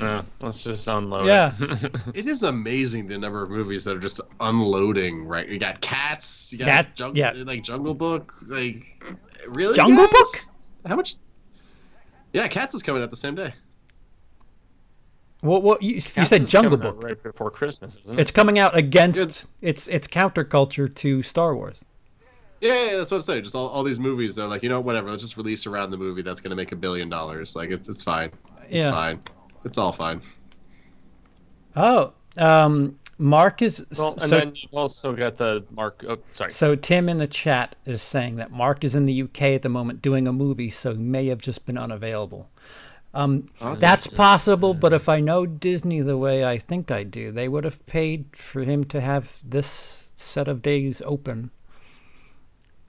Uh, 0.01 0.23
let's 0.41 0.65
just 0.65 0.89
unload. 0.89 1.27
Yeah. 1.27 1.53
it. 1.61 1.95
It 2.15 2.27
is 2.27 2.43
amazing 2.43 3.07
the 3.07 3.19
number 3.19 3.43
of 3.43 3.51
movies 3.51 3.85
that 3.85 3.97
are 3.97 4.01
just 4.01 4.21
unloading. 4.41 5.25
Right, 5.27 5.49
you 5.49 5.59
got 5.59 5.81
Cats, 5.81 6.53
you 6.53 6.59
got 6.59 6.67
Cat- 6.69 6.99
Jung- 6.99 7.15
yeah. 7.17 7.33
like 7.37 7.63
Jungle 7.63 7.95
Book, 7.95 8.35
like 8.47 8.85
really 9.49 9.75
Jungle 9.77 10.07
guys? 10.07 10.13
Book? 10.13 10.35
How 10.87 10.97
much? 10.97 11.17
Yeah, 12.33 12.49
Cats 12.49 12.75
is 12.75 12.83
coming 12.83 13.03
out 13.03 13.11
the 13.11 13.17
same 13.17 13.35
day. 13.35 13.53
What 15.41 15.63
what 15.63 15.83
you, 15.83 15.95
you 15.95 16.01
said 16.01 16.47
Jungle 16.47 16.79
Book? 16.79 17.03
right 17.03 17.23
before 17.23 17.51
Christmas, 17.51 17.99
isn't 18.03 18.19
it? 18.19 18.23
It's 18.23 18.31
coming 18.31 18.59
out 18.59 18.77
against 18.77 19.47
it's 19.61 19.87
it's 19.89 20.09
counterculture 20.09 20.93
to 20.95 21.23
Star 21.23 21.55
Wars. 21.55 21.85
Yeah, 22.61 22.85
yeah, 22.85 22.97
that's 22.97 23.11
what 23.11 23.19
I'm 23.19 23.23
saying. 23.23 23.45
Just 23.45 23.55
all, 23.55 23.69
all 23.69 23.83
these 23.83 24.01
movies, 24.01 24.35
they're 24.35 24.47
like, 24.47 24.63
you 24.63 24.71
know, 24.71 24.81
whatever. 24.81 25.11
Let's 25.11 25.23
just 25.23 25.37
release 25.37 25.67
around 25.67 25.91
the 25.91 25.99
movie 25.99 26.23
that's 26.23 26.41
going 26.41 26.51
to 26.51 26.57
make 26.57 26.73
a 26.73 26.77
billion 26.77 27.11
dollars. 27.11 27.55
Like, 27.55 27.71
it's 27.71 27.89
it's 27.89 28.03
fine. 28.03 28.31
It's 28.69 28.85
Yeah. 28.87 28.93
fine. 28.93 29.21
It's 29.65 29.77
all 29.77 29.93
fine. 29.93 30.23
Oh, 31.75 32.15
um, 32.39 32.99
Mark 33.19 33.63
is 33.63 33.85
Well, 33.99 34.13
and 34.13 34.21
so 34.23 34.29
then 34.29 34.55
you 34.55 34.69
also 34.73 35.13
got 35.13 35.37
the 35.37 35.65
Mark. 35.71 36.05
Oh, 36.09 36.19
sorry. 36.31 36.51
So 36.51 36.75
Tim 36.75 37.09
in 37.09 37.19
the 37.19 37.27
chat 37.27 37.77
is 37.85 38.01
saying 38.03 38.37
that 38.37 38.51
Mark 38.51 38.85
is 38.85 38.95
in 38.95 39.07
the 39.07 39.23
UK 39.23 39.43
at 39.55 39.63
the 39.63 39.69
moment 39.69 40.01
doing 40.03 40.27
a 40.27 40.33
movie, 40.33 40.71
so 40.71 40.93
he 40.93 41.03
may 41.03 41.27
have 41.27 41.41
just 41.41 41.67
been 41.67 41.79
unavailable. 41.79 42.51
Um, 43.17 43.49
that's 43.79 44.07
possible, 44.07 44.75
but 44.75 44.93
if 44.93 45.09
I 45.09 45.21
know 45.21 45.47
Disney 45.47 46.03
the 46.03 46.19
way 46.19 46.45
I 46.45 46.59
think 46.59 46.91
I 46.91 47.03
do, 47.03 47.33
they 47.33 47.49
would 47.49 47.65
have 47.65 47.85
paid 47.87 48.37
for 48.37 48.63
him 48.63 48.85
to 48.85 49.01
have 49.01 49.39
this 49.43 50.09
set 50.15 50.49
of 50.49 50.61
days 50.61 51.01
open. 51.05 51.51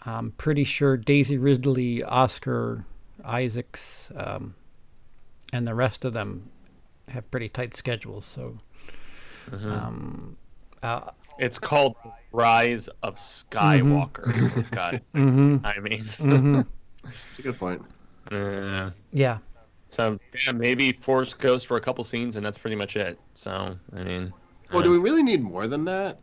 I'm 0.06 0.32
pretty 0.32 0.64
sure 0.64 0.98
Daisy 0.98 1.38
Ridley, 1.38 2.04
Oscar 2.04 2.86
Isaacs, 3.24 4.12
um, 4.16 4.56
and 5.54 5.68
the 5.68 5.74
rest 5.76 6.04
of 6.06 6.14
them 6.14 6.50
have 7.08 7.30
pretty 7.32 7.50
tight 7.50 7.76
schedules. 7.76 8.26
So, 8.26 8.58
um, 9.52 10.36
uh, 10.84 11.12
It's 11.40 11.60
called 11.60 11.96
Rise 12.32 12.90
of 13.02 13.16
Skywalker. 13.16 14.70
God, 14.72 15.02
mhm, 15.14 15.64
I 15.64 15.80
mean. 15.80 16.06
It's 17.06 17.40
a 17.40 17.42
good 17.42 17.58
point. 17.58 17.82
uh, 18.32 18.90
yeah. 19.14 19.38
So 19.88 20.20
yeah, 20.46 20.52
maybe 20.52 20.92
Force 20.94 21.34
Ghost 21.34 21.68
for 21.68 21.78
a 21.78 21.82
couple 21.82 22.04
scenes, 22.04 22.36
and 22.36 22.46
that's 22.46 22.58
pretty 22.58 22.76
much 22.76 22.96
it. 22.96 23.20
So 23.34 23.78
I 23.96 24.04
mean, 24.04 24.34
Well, 24.72 24.80
uh, 24.80 24.84
do 24.84 24.92
we 24.92 24.98
really 24.98 25.24
need 25.24 25.42
more 25.42 25.68
than 25.68 25.86
that? 25.86 26.20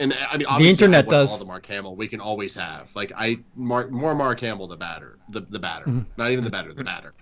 And 0.00 0.14
I 0.14 0.36
mean, 0.36 0.46
obviously, 0.46 0.70
internet 0.70 1.06
I 1.06 1.08
does. 1.08 1.32
all 1.32 1.38
the 1.38 1.44
Mark 1.44 1.66
Hamill 1.66 1.96
we 1.96 2.06
can 2.06 2.20
always 2.20 2.54
have. 2.54 2.94
Like 2.94 3.10
I, 3.16 3.38
Mark, 3.56 3.90
more 3.90 4.14
Mark 4.14 4.38
Hamill, 4.40 4.68
the 4.68 4.76
batter, 4.76 5.18
the 5.30 5.40
the 5.40 5.58
batter, 5.58 5.86
Mm-hmm. 5.86 6.02
not 6.16 6.30
even 6.30 6.44
the 6.44 6.50
batter, 6.50 6.72
the 6.72 6.84
batter. 6.84 7.14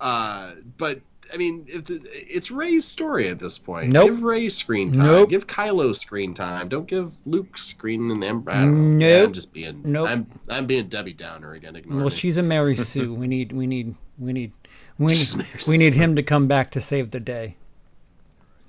Uh, 0.00 0.52
but 0.78 1.00
I 1.34 1.36
mean, 1.36 1.66
if 1.68 1.84
the, 1.84 2.00
it's 2.12 2.50
Rey's 2.50 2.84
story 2.84 3.28
at 3.28 3.38
this 3.40 3.58
point. 3.58 3.92
Nope. 3.92 4.06
Give 4.10 4.22
Rey 4.22 4.48
screen 4.48 4.92
time. 4.92 5.02
Nope. 5.02 5.28
Give 5.30 5.46
Kylo 5.46 5.94
screen 5.94 6.32
time. 6.34 6.68
Don't 6.68 6.86
give 6.86 7.16
Luke 7.26 7.58
screen 7.58 8.10
and 8.10 8.22
them. 8.22 8.44
I 8.46 8.60
don't 8.60 8.92
know. 8.98 9.04
Yeah, 9.06 9.18
Nope. 9.18 9.26
I'm 9.26 9.32
just 9.32 9.52
being. 9.52 9.82
Nope. 9.84 10.08
I'm 10.08 10.26
I'm 10.48 10.66
being 10.66 10.88
Debbie 10.88 11.12
Downer 11.14 11.52
again. 11.54 11.74
Ignore 11.76 11.96
Well, 11.96 12.04
me. 12.06 12.10
she's 12.12 12.38
a 12.38 12.42
Mary 12.42 12.76
Sue. 12.76 13.12
We 13.12 13.26
need, 13.26 13.50
we 13.52 13.66
need, 13.66 13.94
we 14.18 14.32
need, 14.32 14.52
we 14.98 15.12
need, 15.14 15.28
we 15.68 15.78
need 15.78 15.94
him 15.94 16.16
to 16.16 16.22
come 16.22 16.46
back 16.46 16.70
to 16.72 16.80
save 16.80 17.10
the 17.10 17.20
day. 17.20 17.56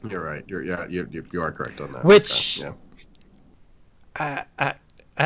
You're 0.10 0.22
right. 0.24 0.44
You're 0.48 0.64
yeah. 0.64 0.86
You're, 0.88 1.08
you 1.32 1.42
are 1.42 1.52
correct 1.52 1.82
on 1.82 1.92
that. 1.94 2.04
Which- 2.06 2.60
Yeah. 2.60 2.74
I, 4.20 4.46
I, 4.58 4.74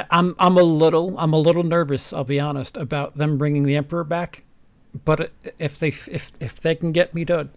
I'm, 0.10 0.36
I'm 0.38 0.58
a 0.58 0.64
little, 0.64 1.18
I'm 1.18 1.34
a 1.34 1.38
little 1.40 1.64
nervous. 1.64 2.12
I'll 2.14 2.24
be 2.26 2.40
honest 2.40 2.76
about 2.78 3.16
them 3.18 3.38
bringing 3.38 3.64
the 3.64 3.76
Emperor 3.76 4.04
back, 4.04 4.44
but 5.06 5.32
if 5.60 5.78
they, 5.80 5.90
if, 5.90 6.32
if 6.42 6.60
they 6.60 6.76
can 6.76 6.92
get 6.92 7.14
me 7.14 7.24
to, 7.26 7.48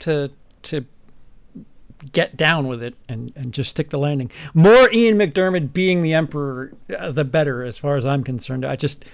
to, 0.00 0.30
to 0.62 0.84
get 2.12 2.36
down 2.38 2.68
with 2.68 2.82
it 2.82 2.94
and, 3.08 3.32
and 3.36 3.52
just 3.52 3.70
stick 3.70 3.90
the 3.90 3.98
landing. 3.98 4.30
More 4.54 4.90
Ian 4.92 5.18
McDiarmid 5.18 5.72
being 5.74 6.00
the 6.02 6.14
Emperor, 6.14 6.72
uh, 6.98 7.10
the 7.10 7.24
better, 7.24 7.62
as 7.62 7.76
far 7.78 7.96
as 7.96 8.04
I'm 8.06 8.24
concerned. 8.24 8.64
I 8.64 8.76
just, 8.76 9.04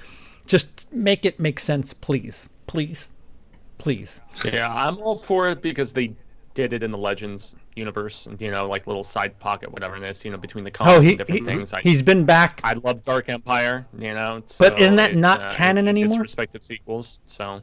just 0.51 0.93
make 0.93 1.25
it 1.25 1.39
make 1.39 1.61
sense, 1.61 1.95
please, 1.95 2.51
please, 2.67 3.13
please. 3.79 4.21
yeah, 4.45 4.73
I'm 4.75 4.99
all 4.99 5.17
for 5.17 5.49
it 5.49 5.63
because 5.63 5.93
they 5.93 6.15
did 6.55 6.73
it 6.73 6.83
in 6.83 6.91
the 6.91 6.99
Legends 6.99 7.55
universe, 7.77 8.27
and 8.27 8.41
you 8.43 8.51
know, 8.51 8.69
like 8.69 8.87
little 8.89 9.05
side 9.05 9.39
pocket, 9.39 9.71
whatever 9.73 9.97
it 9.97 10.03
is, 10.03 10.25
you 10.25 10.33
know, 10.33 10.37
between 10.37 10.65
the 10.65 10.71
comics 10.71 10.97
Oh, 10.97 11.01
he, 11.01 11.11
and 11.11 11.19
different 11.19 11.41
he 11.41 11.47
things. 11.47 11.73
I, 11.73 11.81
he's 11.81 12.03
been 12.03 12.25
back. 12.25 12.61
I 12.65 12.73
love 12.73 13.03
Dark 13.03 13.29
Empire, 13.29 13.87
you 13.97 14.13
know. 14.13 14.43
But 14.59 14.79
isn't 14.81 14.97
that 14.97 15.13
it, 15.13 15.17
not 15.17 15.47
uh, 15.47 15.51
canon 15.51 15.87
it- 15.87 15.91
anymore? 15.91 16.17
Its 16.17 16.23
respective 16.23 16.65
sequels. 16.65 17.21
So 17.27 17.61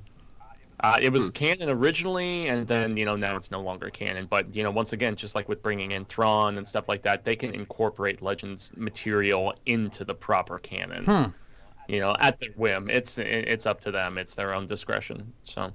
uh, 0.79 0.97
it 1.01 1.11
was 1.11 1.29
canon 1.31 1.69
originally, 1.69 2.47
and 2.47 2.65
then 2.65 2.95
you 2.95 3.03
know 3.03 3.17
now 3.17 3.35
it's 3.35 3.51
no 3.51 3.59
longer 3.59 3.89
canon. 3.89 4.27
But 4.27 4.55
you 4.55 4.63
know, 4.63 4.71
once 4.71 4.93
again, 4.93 5.17
just 5.17 5.35
like 5.35 5.49
with 5.49 5.61
bringing 5.61 5.91
in 5.91 6.05
Thrawn 6.05 6.57
and 6.57 6.65
stuff 6.65 6.88
like 6.88 7.01
that, 7.01 7.25
they 7.25 7.35
can 7.35 7.53
incorporate 7.53 8.21
Legends 8.21 8.71
material 8.77 9.53
into 9.65 10.05
the 10.05 10.15
proper 10.15 10.57
canon. 10.59 11.03
Hmm. 11.03 11.25
You 11.88 11.99
know, 11.99 12.15
at 12.19 12.39
their 12.39 12.49
whim. 12.55 12.89
It's 12.89 13.17
it's 13.17 13.65
up 13.65 13.81
to 13.81 13.91
them. 13.91 14.17
It's 14.17 14.35
their 14.35 14.53
own 14.53 14.67
discretion. 14.67 15.33
So. 15.43 15.71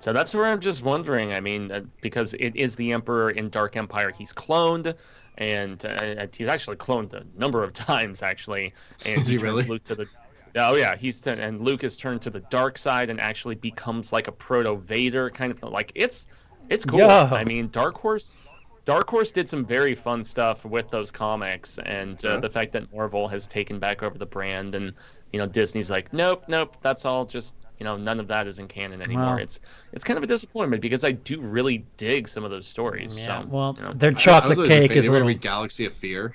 So 0.00 0.12
that's 0.12 0.32
where 0.32 0.44
I'm 0.46 0.60
just 0.60 0.84
wondering. 0.84 1.32
I 1.32 1.40
mean, 1.40 1.72
uh, 1.72 1.80
because 2.02 2.32
it 2.34 2.54
is 2.54 2.76
the 2.76 2.92
Emperor 2.92 3.30
in 3.30 3.50
Dark 3.50 3.76
Empire. 3.76 4.12
He's 4.16 4.32
cloned, 4.32 4.94
and 5.38 5.84
uh, 5.84 6.26
he's 6.32 6.46
actually 6.46 6.76
cloned 6.76 7.12
a 7.14 7.24
number 7.36 7.64
of 7.64 7.72
times, 7.88 8.22
actually. 8.22 8.74
And 9.04 9.20
Is 9.22 9.26
he 9.26 9.32
turns 9.38 9.42
really? 9.42 9.64
Luke 9.64 9.82
to 9.84 9.96
the, 9.96 10.06
oh 10.54 10.76
yeah, 10.76 10.94
he's 10.94 11.20
t- 11.20 11.32
and 11.32 11.60
Luke 11.62 11.82
is 11.82 11.96
turned 11.96 12.22
to 12.22 12.30
the 12.30 12.38
dark 12.48 12.78
side 12.78 13.10
and 13.10 13.20
actually 13.20 13.56
becomes 13.56 14.12
like 14.12 14.28
a 14.28 14.32
proto 14.32 14.76
Vader 14.76 15.30
kind 15.30 15.50
of 15.50 15.58
thing. 15.58 15.72
Like 15.72 15.90
it's 15.96 16.28
it's 16.68 16.84
cool. 16.84 17.00
Yeah. 17.00 17.28
I 17.32 17.42
mean, 17.42 17.68
Dark 17.70 17.98
Horse. 17.98 18.38
Dark 18.84 19.10
Horse 19.10 19.32
did 19.32 19.48
some 19.48 19.66
very 19.66 19.94
fun 19.96 20.22
stuff 20.22 20.64
with 20.64 20.90
those 20.90 21.10
comics, 21.10 21.78
and 21.84 22.24
uh, 22.24 22.34
Yeah. 22.34 22.36
the 22.40 22.48
fact 22.50 22.70
that 22.72 22.90
Marvel 22.94 23.26
has 23.26 23.48
taken 23.48 23.80
back 23.80 24.04
over 24.04 24.16
the 24.16 24.26
brand, 24.26 24.76
and 24.76 24.94
you 25.32 25.38
know 25.38 25.46
Disney's 25.46 25.90
like, 25.90 26.12
nope, 26.12 26.44
nope, 26.48 26.76
that's 26.80 27.04
all 27.04 27.24
just 27.26 27.54
you 27.78 27.84
know 27.84 27.96
none 27.96 28.18
of 28.20 28.28
that 28.28 28.46
is 28.46 28.58
in 28.58 28.66
canon 28.68 29.00
anymore. 29.02 29.24
Wow. 29.24 29.36
It's 29.36 29.60
it's 29.92 30.04
kind 30.04 30.16
of 30.16 30.24
a 30.24 30.26
disappointment 30.26 30.82
because 30.82 31.04
I 31.04 31.12
do 31.12 31.40
really 31.40 31.84
dig 31.96 32.26
some 32.28 32.44
of 32.44 32.50
those 32.50 32.66
stories. 32.66 33.16
Yeah, 33.18 33.42
so, 33.42 33.46
well, 33.48 33.76
you 33.78 33.84
know, 33.86 33.92
their 33.94 34.10
I- 34.10 34.14
I 34.14 34.18
chocolate 34.18 34.68
cake 34.68 34.90
is 34.92 35.04
a 35.04 35.06
You 35.08 35.12
little. 35.12 35.28
read 35.28 35.40
Galaxy 35.40 35.84
of 35.84 35.92
Fear? 35.92 36.34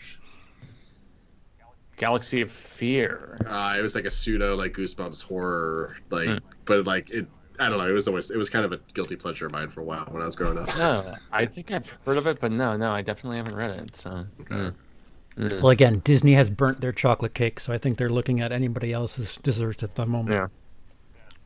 Galaxy 1.97 2.41
of 2.41 2.51
Fear. 2.51 3.37
Uh, 3.47 3.75
it 3.77 3.81
was 3.81 3.93
like 3.95 4.05
a 4.05 4.11
pseudo 4.11 4.55
like 4.55 4.73
Goosebumps 4.73 5.21
horror, 5.23 5.95
like, 6.09 6.27
Hmm. 6.27 6.37
but 6.65 6.85
like 6.85 7.09
it. 7.11 7.27
I 7.59 7.69
don't 7.69 7.77
know. 7.77 7.87
It 7.87 7.91
was 7.93 8.07
always 8.07 8.31
it 8.31 8.37
was 8.37 8.49
kind 8.49 8.65
of 8.65 8.71
a 8.71 8.79
guilty 8.95 9.15
pleasure 9.15 9.45
of 9.45 9.51
mine 9.51 9.69
for 9.69 9.81
a 9.81 9.83
while 9.83 10.05
when 10.09 10.23
I 10.23 10.25
was 10.25 10.35
growing 10.35 10.57
up. 10.57 10.67
No, 10.75 11.13
I 11.31 11.45
think 11.45 11.71
I've 11.71 11.87
heard 12.05 12.17
of 12.17 12.25
it, 12.25 12.39
but 12.41 12.51
no, 12.51 12.75
no, 12.75 12.91
I 12.91 13.03
definitely 13.03 13.37
haven't 13.37 13.55
read 13.55 13.71
it. 13.73 13.95
So, 13.95 14.25
Okay. 14.41 14.55
mm. 14.55 14.73
Mm. 15.37 15.61
Well, 15.61 15.69
again, 15.71 16.01
Disney 16.03 16.33
has 16.33 16.49
burnt 16.49 16.81
their 16.81 16.91
chocolate 16.91 17.33
cake, 17.33 17.59
so 17.59 17.73
I 17.73 17.77
think 17.77 17.97
they're 17.97 18.09
looking 18.09 18.41
at 18.41 18.51
anybody 18.51 18.93
else's 18.93 19.37
desserts 19.37 19.83
at 19.83 19.95
the 19.95 20.05
moment. 20.05 20.35
yeah. 20.35 20.47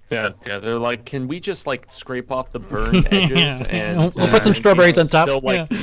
Yeah, 0.10 0.30
yeah, 0.46 0.60
they're 0.60 0.80
like, 0.80 1.04
can 1.04 1.28
we 1.28 1.42
just 1.42 1.68
like 1.68 1.92
scrape 1.92 2.32
off 2.32 2.54
the 2.54 2.60
burned 2.72 3.08
edges 3.12 3.60
Yeah, 3.60 3.68
and 3.68 3.98
we'll, 3.98 4.12
we'll 4.16 4.28
uh, 4.28 4.32
put 4.32 4.44
some 4.46 4.54
strawberries 4.54 4.96
know, 4.96 5.02
on 5.02 5.08
top. 5.10 5.28
Still, 5.28 5.42
like, 5.42 5.70
yeah. 5.70 5.78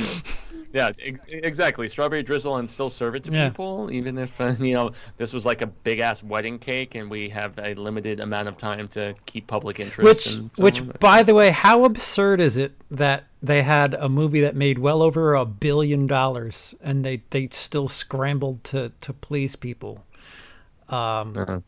Yeah, 0.75 0.91
ex- 0.99 1.19
exactly. 1.29 1.87
Strawberry 1.87 2.21
drizzle 2.21 2.57
and 2.57 2.69
still 2.69 2.89
serve 2.89 3.15
it 3.15 3.23
to 3.23 3.31
Yeah. 3.31 3.47
people, 3.49 3.89
even 3.91 4.17
if 4.17 4.39
uh, 4.41 4.53
you 4.59 4.73
know 4.73 4.91
this 5.17 5.31
was 5.33 5.45
like 5.45 5.61
a 5.61 5.67
big 5.67 5.99
ass 5.99 6.21
wedding 6.21 6.59
cake, 6.59 6.95
and 6.95 7.09
we 7.09 7.29
have 7.29 7.57
a 7.57 7.73
limited 7.75 8.19
amount 8.19 8.49
of 8.49 8.57
time 8.57 8.87
to 8.89 9.15
keep 9.25 9.47
public 9.47 9.79
interest. 9.79 10.03
Which, 10.03 10.23
so 10.57 10.63
which, 10.63 10.81
on. 10.81 10.91
by 10.99 11.23
the 11.23 11.33
way, 11.33 11.51
how 11.51 11.85
absurd 11.85 12.41
is 12.41 12.57
it 12.57 12.73
that 12.91 13.23
they 13.41 13.63
had 13.63 13.93
a 13.93 14.09
movie 14.09 14.41
that 14.41 14.55
made 14.55 14.77
well 14.77 15.01
over 15.01 15.33
a 15.33 15.45
billion 15.45 16.07
dollars 16.07 16.75
and 16.81 17.05
they, 17.05 17.21
they 17.29 17.47
still 17.51 17.87
scrambled 17.87 18.63
to, 18.65 18.91
to 19.01 19.13
please 19.13 19.55
people? 19.55 20.05
Um, 20.89 21.37
Uh-huh. 21.37 21.59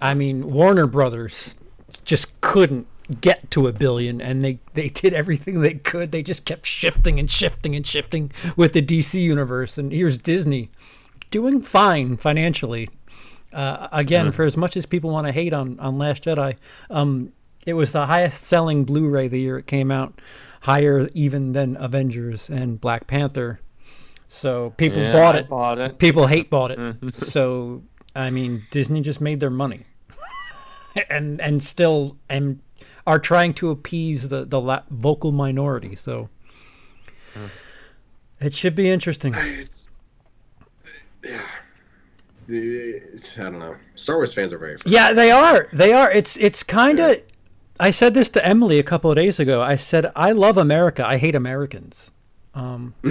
I 0.00 0.14
mean, 0.14 0.50
Warner 0.50 0.88
Brothers 0.88 1.54
just 2.04 2.40
couldn't 2.40 2.88
get 3.20 3.50
to 3.52 3.66
a 3.66 3.72
billion, 3.72 4.20
and 4.20 4.44
they, 4.44 4.60
they 4.74 4.88
did 5.02 5.12
everything 5.14 5.60
they 5.60 5.74
could. 5.74 6.12
They 6.12 6.22
just 6.22 6.44
kept 6.44 6.66
shifting 6.66 7.18
and 7.20 7.30
shifting 7.30 7.74
and 7.76 7.86
shifting 7.86 8.32
with 8.56 8.72
the 8.72 8.82
DC 8.82 9.20
universe. 9.20 9.78
And 9.78 9.92
here's 9.92 10.18
Disney 10.18 10.70
doing 11.30 11.62
fine 11.62 12.16
financially. 12.16 12.88
Uh, 13.52 13.88
again, 13.92 14.32
for 14.32 14.44
as 14.44 14.56
much 14.56 14.76
as 14.78 14.86
people 14.86 15.10
want 15.10 15.26
to 15.26 15.32
hate 15.32 15.52
on, 15.52 15.78
on 15.78 15.98
Last 15.98 16.24
Jedi, 16.24 16.56
um, 16.88 17.32
it 17.66 17.74
was 17.74 17.92
the 17.92 18.06
highest 18.06 18.42
selling 18.44 18.84
Blu 18.84 19.08
ray 19.10 19.28
the 19.28 19.38
year 19.38 19.58
it 19.58 19.66
came 19.66 19.90
out, 19.90 20.20
higher 20.62 21.08
even 21.12 21.52
than 21.52 21.76
Avengers 21.78 22.48
and 22.48 22.80
Black 22.80 23.06
Panther. 23.06 23.60
So 24.28 24.70
people 24.78 25.02
Yeah, 25.02 25.12
bought 25.12 25.36
it. 25.36 25.48
Bought 25.50 25.78
it. 25.78 25.98
People 25.98 26.26
hate 26.26 26.48
bought 26.48 26.70
it. 26.70 26.78
Mhm. 26.78 27.22
so 27.24 27.82
I 28.16 28.30
mean, 28.30 28.62
Disney 28.70 29.02
just 29.02 29.20
made 29.20 29.40
their 29.40 29.50
money, 29.50 29.82
and 31.10 31.40
and 31.40 31.62
still 31.62 32.16
and 32.30 32.60
are 33.06 33.18
trying 33.18 33.54
to 33.54 33.70
appease 33.70 34.28
the 34.28 34.44
the 34.44 34.60
la- 34.60 34.82
vocal 34.90 35.32
minority. 35.32 35.96
So 35.96 36.28
it 38.40 38.54
should 38.54 38.74
be 38.74 38.90
interesting. 38.90 39.34
It's 39.36 39.90
yeah. 41.24 41.40
It's, 42.48 43.38
I 43.38 43.44
don't 43.44 43.58
know. 43.58 43.76
Star 43.94 44.16
Wars 44.16 44.34
fans 44.34 44.52
are 44.52 44.58
very. 44.58 44.76
Yeah, 44.84 45.12
they 45.12 45.30
are. 45.30 45.68
They 45.72 45.92
are. 45.92 46.10
It's 46.12 46.36
it's 46.36 46.62
kind 46.62 47.00
of. 47.00 47.20
I 47.80 47.90
said 47.90 48.14
this 48.14 48.28
to 48.30 48.46
Emily 48.46 48.78
a 48.78 48.84
couple 48.84 49.10
of 49.10 49.16
days 49.16 49.40
ago. 49.40 49.60
I 49.60 49.76
said 49.76 50.12
I 50.14 50.32
love 50.32 50.56
America. 50.56 51.06
I 51.06 51.16
hate 51.16 51.34
Americans. 51.34 52.11
Um, 52.54 52.92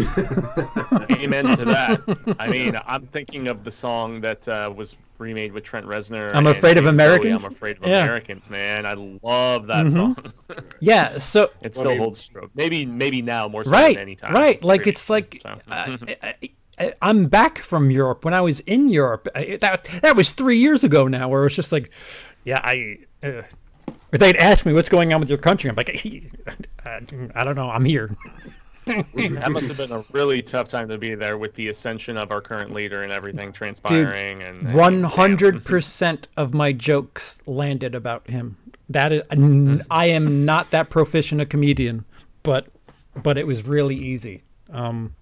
Amen 1.11 1.45
to 1.57 1.65
that. 1.65 2.35
I 2.39 2.47
mean, 2.47 2.77
I'm 2.85 3.07
thinking 3.07 3.47
of 3.47 3.63
the 3.63 3.71
song 3.71 4.21
that 4.21 4.47
uh, 4.47 4.71
was 4.75 4.95
remade 5.17 5.51
with 5.51 5.63
Trent 5.63 5.85
Reznor. 5.85 6.33
I'm 6.35 6.45
Afraid 6.47 6.77
of 6.77 6.83
David 6.83 6.97
Bowie, 6.97 7.05
Americans? 7.05 7.43
I'm 7.45 7.51
afraid 7.51 7.77
of 7.77 7.83
Yeah. 7.87 8.03
Americans, 8.03 8.49
man. 8.49 8.85
I 8.85 8.93
love 8.93 9.67
that 9.67 9.85
Mhm. 9.87 9.93
song. 9.93 10.33
yeah. 10.79 11.17
So 11.17 11.49
it 11.61 11.75
still 11.75 11.89
I 11.89 11.91
mean- 11.93 11.99
holds 12.01 12.27
true. 12.27 12.49
Maybe, 12.55 12.85
maybe 12.85 13.21
now 13.21 13.47
more 13.47 13.63
so 13.63 13.71
right, 13.71 13.95
than 13.95 14.01
any 14.03 14.15
time. 14.15 14.33
right. 14.33 14.63
Like 14.63 14.81
Pretty 14.83 14.91
it's 14.91 15.09
like. 15.09 15.39
So- 15.41 15.57
uh, 15.69 15.97
I, 16.23 16.35
I, 16.79 16.93
I'm 17.01 17.25
back 17.27 17.59
from 17.59 17.91
Europe. 17.91 18.23
When 18.25 18.33
I 18.33 18.41
was 18.41 18.59
in 18.61 18.89
Europe, 18.89 19.27
I, 19.35 19.57
that 19.61 19.83
that 20.01 20.15
was 20.15 20.31
three 20.31 20.57
years 20.57 20.83
ago 20.83 21.07
now. 21.07 21.29
Where 21.29 21.41
it 21.41 21.43
was 21.45 21.55
just 21.55 21.71
like, 21.71 21.91
yeah, 22.43 22.59
I. 22.63 22.99
Uh, 23.23 23.41
or 24.13 24.17
they'd 24.17 24.35
ask 24.37 24.65
me 24.65 24.73
what's 24.73 24.89
going 24.89 25.13
on 25.13 25.19
with 25.21 25.29
your 25.29 25.37
country. 25.37 25.69
I'm 25.69 25.75
like, 25.75 25.89
I, 26.85 26.99
I 27.35 27.43
don't 27.43 27.55
know. 27.55 27.69
I'm 27.69 27.85
here. 27.85 28.15
That 28.86 29.47
must 29.51 29.67
have 29.67 29.77
been 29.77 29.91
a 29.91 30.03
really 30.11 30.41
tough 30.41 30.67
time 30.67 30.88
to 30.89 30.97
be 30.97 31.15
there 31.15 31.38
with 31.38 31.53
the 31.55 31.67
ascension 31.69 32.17
of 32.17 32.32
our 32.32 32.41
current 32.41 32.73
leader 32.73 33.03
and 33.03 33.11
everything 33.11 33.51
transpiring. 33.53 34.41
and 34.43 34.67
and- 34.67 35.05
hundred 35.05 35.63
percent 35.63 36.27
of 36.38 36.53
my 36.53 36.71
jokes 36.71 37.41
landed 37.45 37.95
about 37.95 38.27
him. 38.29 38.57
That 38.89 39.11
is, 39.13 39.21
I 39.89 40.07
am 40.07 40.43
not 40.45 40.71
that 40.71 40.89
proficient 40.89 41.39
a 41.41 41.45
comedian, 41.45 42.05
but 42.43 42.67
but 43.23 43.38
it 43.38 43.47
was 43.47 43.67
really 43.67 43.95
easy. 43.95 44.43
Um, 44.71 45.15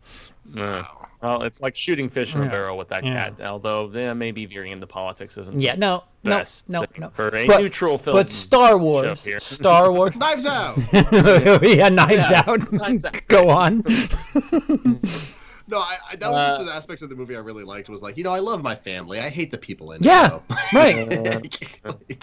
Yeah. 0.54 0.86
Well, 1.22 1.44
it's 1.44 1.60
like 1.62 1.76
shooting 1.76 2.10
fish 2.10 2.34
in 2.34 2.42
a 2.42 2.46
Yeah. 2.46 2.50
barrel 2.52 2.78
with 2.78 2.88
that 2.90 3.04
Yeah. 3.04 3.30
cat. 3.30 3.42
Although, 3.42 3.92
yeah, 3.94 4.14
maybe 4.14 4.46
veering 4.46 4.72
into 4.72 4.88
politics 4.88 5.38
isn't 5.38 5.60
yeah, 5.60 5.76
no, 5.76 6.04
no, 6.24 6.44
no, 6.70 6.86
no. 6.98 7.10
for 7.10 7.36
a 7.36 7.46
But- 7.46 7.62
neutral 7.62 7.98
film. 7.98 8.16
But 8.16 8.30
Star 8.30 8.78
Wars, 8.78 9.24
here. 9.26 9.40
Star 9.42 9.92
Wars, 9.92 10.16
Knives 10.16 10.46
out. 10.46 10.78
yeah, 10.94 11.90
Knives 11.90 12.32
Yeah, 12.32 12.44
Out. 12.48 12.72
Knives 12.72 13.04
Out. 13.04 13.18
Go 13.28 13.50
on. 13.50 13.84
No, 15.70 15.78
I, 15.78 15.98
I, 16.12 16.16
that 16.16 16.30
was 16.32 16.38
Uh, 16.40 16.50
just 16.50 16.62
an 16.62 16.70
aspect 16.70 17.02
of 17.04 17.10
the 17.10 17.16
movie 17.16 17.36
I 17.36 17.40
really 17.40 17.64
liked. 17.64 17.90
Was 17.90 18.02
like, 18.02 18.18
you 18.18 18.24
know, 18.24 18.34
I 18.34 18.40
love 18.40 18.64
my 18.64 18.74
family. 18.76 19.20
I 19.20 19.30
hate 19.30 19.52
the 19.52 19.58
people 19.58 19.92
in 19.92 20.02
it. 20.02 20.06
Yeah, 20.06 20.28
though. 20.30 20.44
right. 20.74 21.08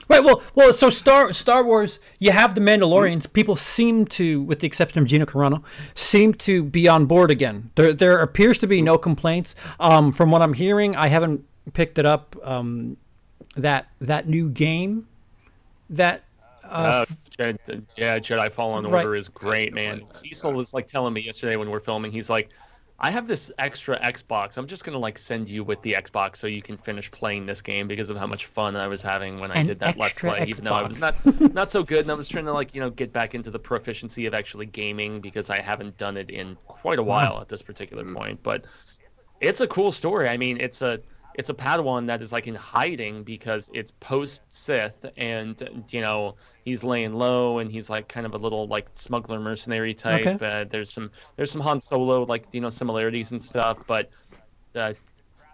Right. 0.09 0.25
Well, 0.25 0.43
well. 0.55 0.73
So 0.73 0.91
Star 0.91 1.33
Star 1.33 1.65
Wars, 1.65 2.01
you 2.19 2.33
have 2.33 2.55
the 2.55 2.61
Mandalorians. 2.61 3.33
People 3.33 3.55
seem 3.57 4.05
to, 4.07 4.43
with 4.43 4.61
the 4.61 4.67
exception 4.67 5.01
of 5.01 5.07
Gina 5.07 5.27
Carano, 5.27 5.63
seem 5.95 6.35
to 6.35 6.65
be 6.65 6.89
on 6.89 7.07
board 7.07 7.31
again. 7.31 7.71
There 7.77 7.93
there 7.93 8.19
appears 8.21 8.59
to 8.59 8.67
be 8.67 8.83
no 8.83 8.99
complaints. 8.99 9.55
Um, 9.79 10.13
from 10.13 10.31
what 10.31 10.43
I'm 10.43 10.53
hearing, 10.55 10.97
I 10.97 11.07
haven't 11.09 11.45
picked 11.73 11.99
it 11.99 12.07
up. 12.07 12.37
Um, 12.43 12.97
that 13.57 13.87
that 14.01 14.29
new 14.29 14.51
game, 14.51 15.07
that 15.91 16.25
uh, 16.65 16.67
Uh, 16.67 17.07
f- 17.09 17.31
Jedi, 17.39 17.83
yeah, 17.97 18.19
Jedi 18.19 18.51
Fallen 18.51 18.85
Right. 18.85 19.05
Order 19.05 19.15
is 19.15 19.29
great, 19.29 19.73
man. 19.73 20.03
Cecil 20.11 20.53
was 20.53 20.75
like 20.75 20.87
telling 20.87 21.13
me 21.15 21.21
yesterday 21.21 21.57
when 21.57 21.71
we're 21.71 21.81
filming, 21.81 22.11
he's 22.13 22.29
like, 22.29 22.51
I 22.99 23.11
have 23.11 23.29
this 23.29 23.51
extra 23.59 23.99
Xbox. 24.01 24.57
I'm 24.57 24.67
just 24.67 24.85
gonna 24.85 24.99
like 24.99 25.19
send 25.19 25.51
you 25.51 25.63
with 25.65 25.83
the 25.83 25.93
Xbox 25.93 26.37
so 26.37 26.47
you 26.47 26.63
can 26.63 26.79
finish 26.79 27.11
playing 27.11 27.45
this 27.45 27.61
game 27.61 27.89
because 27.89 28.09
of 28.09 28.17
how 28.17 28.27
much 28.27 28.47
fun 28.47 28.75
I 28.75 28.87
was 28.87 29.03
having 29.03 29.39
when 29.39 29.51
I 29.51 29.57
An 29.57 29.67
did 29.67 29.81
that 29.81 29.99
Let's 29.99 30.13
extra 30.13 30.31
Play. 30.31 30.47
Even 30.47 30.65
though 30.65 30.75
I 30.75 30.83
was 30.83 31.01
not 31.01 31.15
not 31.55 31.71
so 31.71 31.83
good, 31.83 32.01
and 32.01 32.11
I 32.11 32.15
was 32.15 32.27
trying 32.27 32.47
to 32.47 32.53
like 32.53 32.75
you 32.75 32.81
know 32.81 32.89
get 32.89 33.13
back 33.13 33.35
into 33.35 33.51
the 33.51 33.59
proficiency 33.59 34.25
of 34.25 34.33
actually 34.33 34.67
gaming 34.67 35.21
because 35.21 35.51
I 35.51 35.61
haven't 35.61 35.99
done 35.99 36.17
it 36.17 36.31
in 36.31 36.57
quite 36.67 36.99
a 36.99 37.03
while 37.03 37.41
at 37.41 37.49
this 37.49 37.61
particular 37.61 38.03
mm-hmm. 38.03 38.17
point. 38.17 38.43
But 38.43 38.65
it's 39.41 39.61
a 39.61 39.67
cool 39.67 39.93
story. 39.93 40.29
I 40.29 40.39
mean, 40.39 40.59
it's 40.59 40.81
a 40.81 41.01
it's 41.37 41.51
a 41.51 41.55
Padawan 41.55 42.07
that 42.07 42.23
is 42.23 42.33
like 42.33 42.47
in 42.47 42.55
hiding 42.55 43.23
because 43.23 43.71
it's 43.75 43.93
post 44.01 44.43
Sith, 44.49 45.05
and 45.17 45.87
you 45.91 46.01
know 46.01 46.35
he's 46.65 46.83
laying 46.83 47.13
low, 47.15 47.59
and 47.59 47.71
he's 47.71 47.89
like 47.91 48.09
kind 48.09 48.27
of 48.27 48.35
a 48.35 48.39
little 48.39 48.67
like 48.67 48.89
smuggler 48.95 49.39
mercenary 49.39 49.95
type. 49.95 50.27
Okay. 50.27 50.45
Uh, 50.45 50.65
there's 50.65 50.93
some 50.93 51.11
there's 51.37 51.51
some 51.51 51.61
Han 51.61 51.81
Solo 51.81 52.25
like 52.25 52.47
you 52.53 52.61
know 52.61 52.71
similarities 52.71 53.31
and 53.33 53.41
stuff, 53.41 53.79
but 53.87 54.11
the 54.73 54.97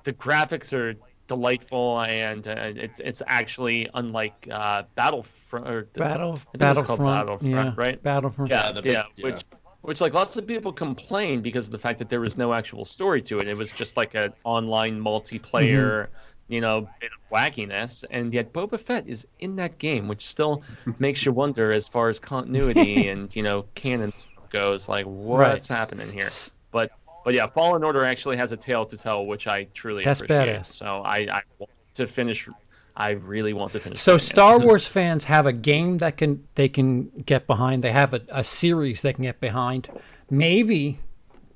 the 0.04 0.12
graphics 0.12 0.72
are 0.72 0.94
delightful, 1.26 2.00
and 2.00 2.46
uh, 2.46 2.54
it's 2.58 3.00
it's 3.00 3.22
actually 3.26 3.88
unlike 3.94 4.48
uh, 4.50 4.84
Battlefront 4.94 5.68
or 5.68 5.82
Battle 5.94 6.32
I 6.54 6.58
think 6.58 6.62
it 6.62 6.76
was 6.76 6.86
called 6.86 6.98
Battlefront, 7.00 7.00
Battlefront, 7.00 7.76
yeah, 7.76 7.84
right? 7.84 8.02
Battlefront. 8.02 8.50
yeah, 8.50 8.66
Yeah, 8.66 8.72
the 8.72 8.82
big- 8.82 8.92
yeah, 8.92 9.04
yeah. 9.16 9.24
which 9.24 9.42
which 9.82 10.00
like 10.00 10.14
lots 10.14 10.36
of 10.36 10.46
people 10.46 10.72
complain 10.72 11.42
because 11.42 11.66
of 11.66 11.72
the 11.72 11.78
fact 11.78 11.98
that 11.98 12.08
there 12.08 12.20
was 12.20 12.38
no 12.38 12.54
actual 12.54 12.84
story 12.84 13.20
to 13.22 13.40
it. 13.40 13.48
It 13.48 13.56
was 13.56 13.70
just 13.70 13.96
like 13.96 14.14
an 14.14 14.32
online 14.44 15.00
multiplayer, 15.00 16.04
mm-hmm. 16.06 16.52
you 16.52 16.60
know, 16.60 16.88
bit 17.00 17.10
of 17.12 17.30
wackiness. 17.30 18.04
And 18.10 18.32
yet 18.32 18.52
Boba 18.52 18.78
Fett 18.78 19.06
is 19.06 19.26
in 19.40 19.56
that 19.56 19.78
game, 19.78 20.08
which 20.08 20.26
still 20.26 20.62
makes 20.98 21.26
you 21.26 21.32
wonder 21.32 21.72
as 21.72 21.88
far 21.88 22.08
as 22.08 22.18
continuity 22.18 23.08
and 23.08 23.34
you 23.34 23.42
know 23.42 23.64
canon 23.74 24.12
goes. 24.50 24.88
Like 24.88 25.06
what's 25.06 25.68
happening 25.68 26.10
here? 26.12 26.28
But 26.70 26.92
but 27.24 27.34
yeah, 27.34 27.46
Fallen 27.46 27.84
Order 27.84 28.04
actually 28.04 28.36
has 28.36 28.52
a 28.52 28.56
tale 28.56 28.86
to 28.86 28.96
tell, 28.96 29.26
which 29.26 29.46
I 29.46 29.64
truly 29.74 30.04
That's 30.04 30.20
appreciate. 30.20 30.60
badass. 30.60 30.66
So 30.66 30.86
I, 30.86 31.18
I 31.18 31.42
want 31.58 31.70
to 31.94 32.06
finish 32.06 32.48
I 32.96 33.10
really 33.10 33.52
want 33.52 33.72
to 33.72 33.80
finish. 33.80 34.00
So 34.00 34.12
playing 34.12 34.16
it. 34.16 34.22
Star 34.22 34.58
Wars 34.58 34.86
fans 34.86 35.24
have 35.24 35.46
a 35.46 35.52
game 35.52 35.98
that 35.98 36.16
can 36.16 36.46
they 36.54 36.68
can 36.68 37.08
get 37.24 37.46
behind. 37.46 37.82
They 37.82 37.92
have 37.92 38.12
a, 38.12 38.20
a 38.28 38.44
series 38.44 39.00
they 39.00 39.12
can 39.12 39.24
get 39.24 39.40
behind. 39.40 39.88
Maybe, 40.30 40.98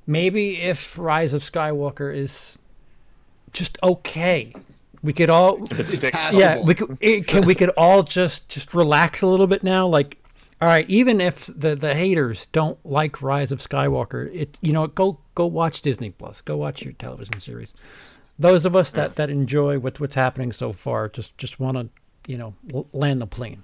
maybe 0.07 0.61
if 0.63 0.99
Rise 0.99 1.35
of 1.35 1.43
Skywalker 1.43 2.15
is 2.15 2.59
just 3.53 3.79
okay, 3.83 4.55
we 5.03 5.13
could 5.13 5.31
all 5.31 5.63
It 5.71 6.03
yeah 6.35 6.61
we 6.61 6.75
could 6.75 6.97
it, 7.01 7.27
can 7.27 7.47
we 7.47 7.55
could 7.55 7.71
all 7.71 8.03
just 8.03 8.49
just 8.49 8.75
relax 8.75 9.23
a 9.23 9.27
little 9.27 9.47
bit 9.47 9.63
now. 9.63 9.87
Like, 9.87 10.19
all 10.61 10.69
right, 10.69 10.89
even 10.89 11.21
if 11.21 11.47
the 11.47 11.75
the 11.75 11.95
haters 11.95 12.47
don't 12.47 12.79
like 12.85 13.23
Rise 13.23 13.53
of 13.53 13.61
Skywalker, 13.61 14.35
it 14.35 14.59
you 14.63 14.73
know 14.73 14.87
go 14.87 15.19
go 15.35 15.47
watch 15.47 15.83
Disney 15.83 16.11
Plus. 16.11 16.41
Go 16.41 16.57
watch 16.57 16.83
your 16.83 16.95
television 16.95 17.39
series. 17.41 17.75
Those 18.39 18.67
of 18.67 18.77
us 18.77 18.91
that 18.93 19.17
that 19.17 19.31
enjoy 19.31 19.79
what 19.79 19.99
what's 20.01 20.15
happening 20.15 20.53
so 20.53 20.73
far 20.73 21.09
just 21.09 21.37
just 21.39 21.59
want 21.59 21.77
to 21.79 21.89
you 22.31 22.37
know 22.39 22.55
land 22.93 23.23
the 23.23 23.27
plane. 23.27 23.63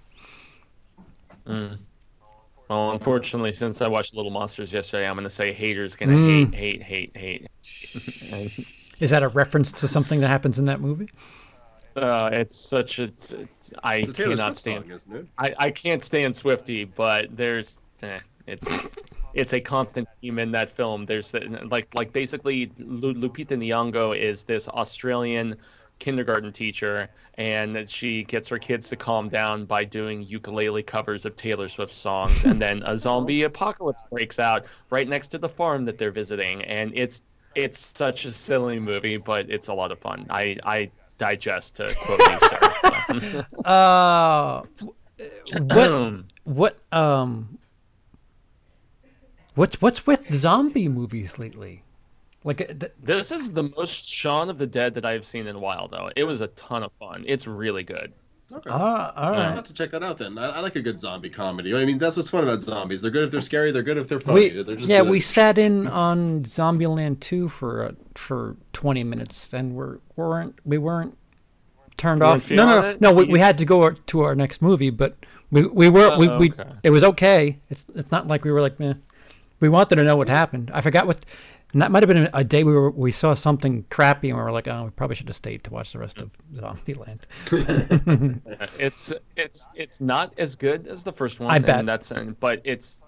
Well, 1.46 2.92
unfortunately, 2.92 3.52
since 3.52 3.82
I 3.82 3.88
watched 3.88 4.14
Little 4.14 4.30
Monsters 4.30 4.72
yesterday, 4.72 5.06
I'm 5.06 5.14
going 5.14 5.24
to 5.24 5.30
say 5.30 5.52
haters 5.52 5.94
gonna 5.94 6.14
Mm. 6.14 6.54
hate, 6.54 6.82
hate, 6.82 7.16
hate, 7.16 7.46
hate. 8.30 8.66
Is 8.98 9.10
that 9.10 9.22
a 9.22 9.28
reference 9.28 9.72
to 9.72 9.88
something 9.88 10.20
that 10.20 10.28
happens 10.28 10.58
in 10.58 10.64
that 10.66 10.80
movie? 10.80 11.10
Uh, 11.96 12.30
it's 12.32 12.56
such 12.58 12.98
a. 13.00 13.04
It's, 13.04 13.34
I 13.82 13.96
It's 13.96 14.12
cannot 14.12 14.56
Swift 14.56 14.58
stand. 14.58 14.84
song, 14.84 14.90
isn't 14.92 15.16
it? 15.16 15.26
I, 15.36 15.54
I 15.58 15.70
can't 15.70 16.02
stand 16.02 16.34
Swifty, 16.34 16.84
but 16.84 17.36
there's. 17.36 17.76
Eh, 18.02 18.20
it's. 18.46 18.88
It's 19.34 19.52
a 19.52 19.60
constant 19.60 20.08
theme 20.20 20.38
in 20.38 20.50
that 20.52 20.70
film. 20.70 21.06
There's 21.06 21.30
the- 21.30 21.66
like 21.70 21.94
like 21.94 22.12
basically 22.12 22.70
Lu- 22.78 23.14
Lupita 23.14 23.56
Nyong'o 23.56 24.16
is 24.16 24.44
this 24.44 24.68
Australian 24.68 25.56
kindergarten 25.98 26.52
teacher, 26.52 27.08
and 27.38 27.88
she 27.88 28.24
gets 28.24 28.48
her 28.48 28.58
kids 28.58 28.88
to 28.88 28.96
calm 28.96 29.28
down 29.28 29.64
by 29.64 29.84
doing 29.84 30.22
ukulele 30.22 30.82
covers 30.82 31.24
of 31.24 31.36
Taylor 31.36 31.68
Swift 31.68 31.94
songs, 31.94 32.44
and 32.44 32.60
then 32.60 32.82
a 32.86 32.96
zombie 32.96 33.44
apocalypse 33.44 34.02
breaks 34.10 34.38
out 34.40 34.66
right 34.90 35.08
next 35.08 35.28
to 35.28 35.38
the 35.38 35.48
farm 35.48 35.84
that 35.84 35.98
they're 35.98 36.10
visiting, 36.10 36.62
and 36.64 36.92
it's 36.94 37.22
it's 37.54 37.92
such 37.96 38.24
a 38.24 38.32
silly 38.32 38.80
movie, 38.80 39.16
but 39.16 39.48
it's 39.50 39.68
a 39.68 39.74
lot 39.74 39.92
of 39.92 39.98
fun. 39.98 40.26
I 40.30 40.56
I 40.64 40.90
digest 41.18 41.76
to 41.76 41.94
quote 41.94 42.20
Sarah. 42.22 43.46
Uh, 43.64 44.62
what 45.68 46.24
what 46.44 46.78
um 46.92 47.58
what's 49.54 49.80
what's 49.80 50.06
with 50.06 50.32
zombie 50.34 50.88
movies 50.88 51.38
lately? 51.38 51.82
Like 52.44 52.60
uh, 52.60 52.66
th- 52.66 52.92
This 53.02 53.30
is 53.32 53.52
the 53.52 53.64
most 53.76 54.08
Shaun 54.08 54.50
of 54.50 54.58
the 54.58 54.66
Dead 54.66 54.94
that 54.94 55.04
I've 55.04 55.24
seen 55.24 55.46
in 55.46 55.56
a 55.56 55.60
while, 55.60 55.88
though. 55.88 56.10
It 56.16 56.24
was 56.24 56.40
a 56.40 56.48
ton 56.48 56.82
of 56.82 56.90
fun. 56.98 57.24
It's 57.26 57.46
really 57.46 57.84
good. 57.84 58.12
Okay. 58.52 58.68
ah, 58.70 59.12
all 59.16 59.24
I'll 59.28 59.32
right. 59.32 59.54
have 59.54 59.64
to 59.64 59.72
check 59.72 59.90
that 59.92 60.02
out 60.02 60.18
then. 60.18 60.36
I, 60.36 60.50
I 60.56 60.60
like 60.60 60.76
a 60.76 60.82
good 60.82 61.00
zombie 61.00 61.30
comedy. 61.30 61.74
I 61.74 61.86
mean, 61.86 61.96
that's 61.96 62.16
what's 62.16 62.28
fun 62.28 62.42
about 62.44 62.60
zombies. 62.60 63.00
They're 63.00 63.10
good 63.10 63.24
if 63.24 63.30
they're 63.30 63.40
scary. 63.40 63.72
They're 63.72 63.82
good 63.82 63.96
if 63.96 64.08
they're 64.08 64.20
funny. 64.20 64.50
We, 64.50 64.62
they're 64.62 64.76
just 64.76 64.90
yeah, 64.90 65.00
good. 65.02 65.10
we 65.10 65.20
sat 65.20 65.56
in 65.56 65.88
on 65.88 66.42
Zombieland 66.42 67.20
2 67.20 67.48
for 67.48 67.84
uh, 67.86 67.92
for 68.14 68.56
20 68.74 69.04
minutes 69.04 69.48
and 69.54 69.74
we're 69.74 69.98
weren't 70.16 70.58
we 70.66 70.76
weren't 70.76 71.16
turned 71.96 72.20
You 72.20 72.26
weren't 72.26 72.42
off. 72.42 72.50
No, 72.50 72.66
no, 72.66 72.80
no. 72.82 72.96
No, 73.00 73.12
we, 73.14 73.24
we 73.24 73.38
had 73.38 73.56
to 73.58 73.64
go 73.64 73.88
to 73.90 74.20
our 74.20 74.34
next 74.34 74.60
movie, 74.60 74.90
but 74.90 75.16
we 75.50 75.66
we 75.66 75.88
were 75.88 76.18
we, 76.18 76.28
Oh, 76.28 76.38
we 76.38 76.50
okay. 76.52 76.72
it 76.82 76.90
was 76.90 77.04
okay. 77.04 77.58
It's 77.70 77.86
it's 77.94 78.10
not 78.10 78.26
like 78.26 78.44
we 78.44 78.50
were 78.52 78.60
like, 78.60 78.78
eh. 78.82 78.94
We 79.62 79.68
wanted 79.68 79.96
to 79.96 80.04
know 80.04 80.16
what 80.16 80.28
happened. 80.28 80.70
I 80.74 80.80
forgot 80.80 81.06
what 81.06 81.24
and 81.72 81.80
that 81.80 81.90
might 81.90 82.02
have 82.02 82.08
been 82.08 82.28
a 82.34 82.44
day 82.44 82.64
we 82.64 82.74
were 82.74 82.90
we 82.90 83.12
saw 83.12 83.32
something 83.32 83.84
crappy 83.88 84.28
and 84.28 84.36
we 84.36 84.44
were 84.44 84.52
like, 84.52 84.68
oh, 84.68 84.84
we 84.84 84.90
probably 84.90 85.16
should 85.16 85.28
have 85.28 85.36
stayed 85.36 85.64
to 85.64 85.70
watch 85.70 85.92
the 85.92 85.98
rest 85.98 86.20
of 86.20 86.30
Zombieland. 86.54 87.22
It's 88.78 89.12
it's 89.36 89.68
it's 89.74 90.00
not 90.00 90.34
as 90.36 90.56
good 90.56 90.86
as 90.86 91.02
the 91.04 91.12
first 91.12 91.40
one. 91.40 91.50
I 91.50 91.58
bet. 91.60 91.78
And 91.78 91.88
that's 91.88 92.12
but 92.40 92.60
it's 92.64 93.01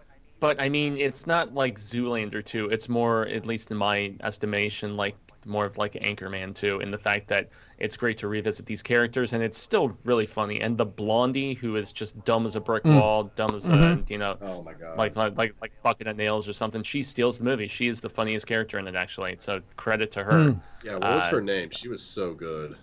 but 0.45 0.61
I 0.61 0.69
mean 0.69 0.99
it's 0.99 1.27
not 1.27 1.55
like 1.55 1.79
Zoolander 1.79 2.45
2. 2.45 2.69
It's 2.69 2.87
more 2.87 3.27
at 3.27 3.47
least 3.47 3.71
in 3.71 3.79
my 3.79 4.13
estimation 4.23 4.95
like 4.95 5.17
more 5.47 5.65
of 5.65 5.79
like 5.79 5.95
Anchorman 5.95 6.55
2 6.55 6.81
in 6.81 6.91
the 6.91 6.99
fact 6.99 7.29
that 7.29 7.49
it's 7.79 7.97
great 7.97 8.19
to 8.19 8.29
revisit 8.29 8.67
these 8.67 8.83
characters 8.83 9.33
and 9.33 9.43
it's 9.43 9.57
still 9.57 9.97
really 10.05 10.27
funny. 10.27 10.61
And 10.61 10.77
the 10.77 10.85
blondie 10.85 11.55
who 11.55 11.77
is 11.77 11.93
just 11.93 12.23
dumb 12.27 12.45
as 12.45 12.57
a 12.57 12.61
brick 12.61 12.85
Mm. 12.85 13.01
wall, 13.01 13.33
dumb 13.37 13.55
as 13.55 13.67
a 13.71 13.73
Mhm. 13.73 14.11
you 14.11 14.19
know 14.19 14.37
Oh 14.43 14.63
my 14.63 14.75
god. 14.75 14.99
like 14.99 15.17
like 15.17 15.39
like 15.39 15.55
like 15.63 15.73
bucket 15.83 16.09
of 16.09 16.17
nails 16.19 16.47
or 16.47 16.53
something. 16.53 16.83
She 16.83 17.03
steals 17.03 17.39
the 17.39 17.45
movie. 17.45 17.67
She 17.67 17.89
is 17.89 18.03
the 18.03 18.11
funniest 18.11 18.47
character 18.47 18.79
in 18.79 18.87
it 18.87 18.97
actually. 18.97 19.37
So 19.39 19.63
credit 19.77 20.11
to 20.13 20.25
her. 20.25 20.51
Mm. 20.51 20.61
yeah. 20.85 20.93
What 20.93 21.15
was 21.15 21.23
uh, 21.23 21.31
her 21.31 21.41
name? 21.41 21.71
She 21.71 21.89
was 21.89 22.03
so 22.03 22.35
good. 22.35 22.77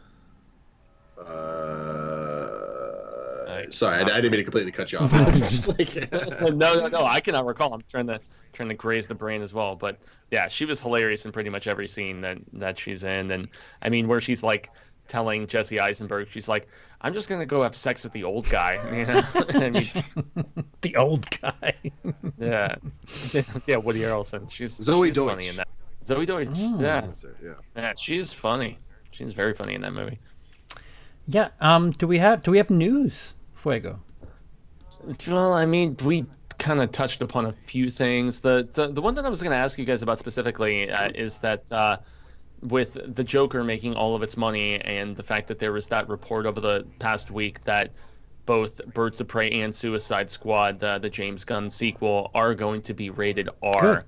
Uh, 1.15 1.21
I- 3.51 3.69
sorry, 3.69 3.97
I, 3.97 4.01
I 4.01 4.05
didn't 4.05 4.31
mean 4.31 4.39
to 4.39 4.43
completely 4.43 4.71
cut 4.71 4.91
you 4.91 4.99
off. 4.99 5.13
I 5.13 5.29
was 5.29 5.39
just 5.39 5.67
like, 5.67 6.11
no, 6.43 6.49
no, 6.75 6.87
no. 6.87 7.05
I 7.05 7.19
cannot 7.21 7.45
recall. 7.45 7.73
I'm 7.73 7.81
trying 7.89 8.07
to 8.07 8.19
trying 8.53 8.69
to 8.69 8.75
graze 8.75 9.07
the 9.07 9.15
brain 9.15 9.41
as 9.41 9.53
well. 9.53 9.75
But 9.75 9.99
yeah, 10.29 10.47
she 10.47 10.65
was 10.65 10.81
hilarious 10.81 11.25
in 11.25 11.31
pretty 11.31 11.49
much 11.49 11.67
every 11.67 11.87
scene 11.87 12.21
that 12.21 12.37
that 12.53 12.77
she's 12.79 13.03
in. 13.03 13.31
And 13.31 13.47
I 13.81 13.89
mean, 13.89 14.07
where 14.07 14.21
she's 14.21 14.43
like 14.43 14.69
telling 15.07 15.47
Jesse 15.47 15.79
Eisenberg, 15.79 16.27
she's 16.29 16.47
like, 16.47 16.67
"I'm 17.01 17.13
just 17.13 17.27
gonna 17.29 17.45
go 17.45 17.63
have 17.63 17.75
sex 17.75 18.03
with 18.03 18.13
the 18.13 18.23
old 18.23 18.47
guy." 18.49 18.79
You 18.95 19.05
know? 19.05 19.21
I 19.33 19.69
mean, 19.69 20.65
The 20.81 20.95
old 20.95 21.27
guy. 21.41 21.73
yeah, 22.39 22.75
yeah. 23.67 23.77
Woody 23.77 23.99
Harrelson. 24.01 24.49
She's 24.49 24.77
Zoey 24.79 25.07
she's 25.07 25.17
funny 25.17 25.47
in 25.47 25.55
that. 25.57 25.67
Zoey 26.05 26.25
Deutch. 26.25 26.47
Oh. 26.55 26.81
Yeah, 26.81 27.05
yeah. 27.43 27.53
yeah. 27.75 27.93
She's 27.95 28.33
funny. 28.33 28.79
She's 29.11 29.33
very 29.33 29.53
funny 29.53 29.75
in 29.75 29.81
that 29.81 29.93
movie. 29.93 30.19
yeah, 31.27 31.49
um 31.59 31.91
do 31.91 32.07
we 32.07 32.17
have 32.19 32.41
do 32.43 32.51
we 32.51 32.57
have 32.57 32.69
news? 32.69 33.33
Fuego. 33.61 33.99
Well, 35.27 35.53
I 35.53 35.65
mean, 35.65 35.95
we 36.03 36.25
kind 36.57 36.81
of 36.81 36.91
touched 36.91 37.21
upon 37.21 37.45
a 37.45 37.53
few 37.65 37.89
things. 37.89 38.39
The 38.39 38.67
the, 38.73 38.87
the 38.87 39.01
one 39.01 39.15
that 39.15 39.25
I 39.25 39.29
was 39.29 39.41
going 39.41 39.51
to 39.51 39.57
ask 39.57 39.77
you 39.77 39.85
guys 39.85 40.01
about 40.01 40.19
specifically 40.19 40.89
uh, 40.89 41.11
is 41.13 41.37
that 41.39 41.71
uh, 41.71 41.97
with 42.61 42.97
the 43.15 43.23
Joker 43.23 43.63
making 43.63 43.95
all 43.95 44.15
of 44.15 44.23
its 44.23 44.37
money 44.37 44.79
and 44.81 45.15
the 45.15 45.23
fact 45.23 45.47
that 45.47 45.59
there 45.59 45.71
was 45.71 45.87
that 45.87 46.09
report 46.09 46.45
over 46.45 46.59
the 46.59 46.85
past 46.99 47.31
week 47.31 47.63
that 47.63 47.91
both 48.45 48.85
Birds 48.93 49.21
of 49.21 49.27
Prey 49.27 49.49
and 49.61 49.73
Suicide 49.73 50.29
Squad, 50.29 50.83
uh, 50.83 50.97
the 50.97 51.09
James 51.09 51.45
Gunn 51.45 51.69
sequel, 51.69 52.31
are 52.33 52.55
going 52.55 52.81
to 52.83 52.93
be 52.93 53.09
rated 53.09 53.49
R. 53.61 54.05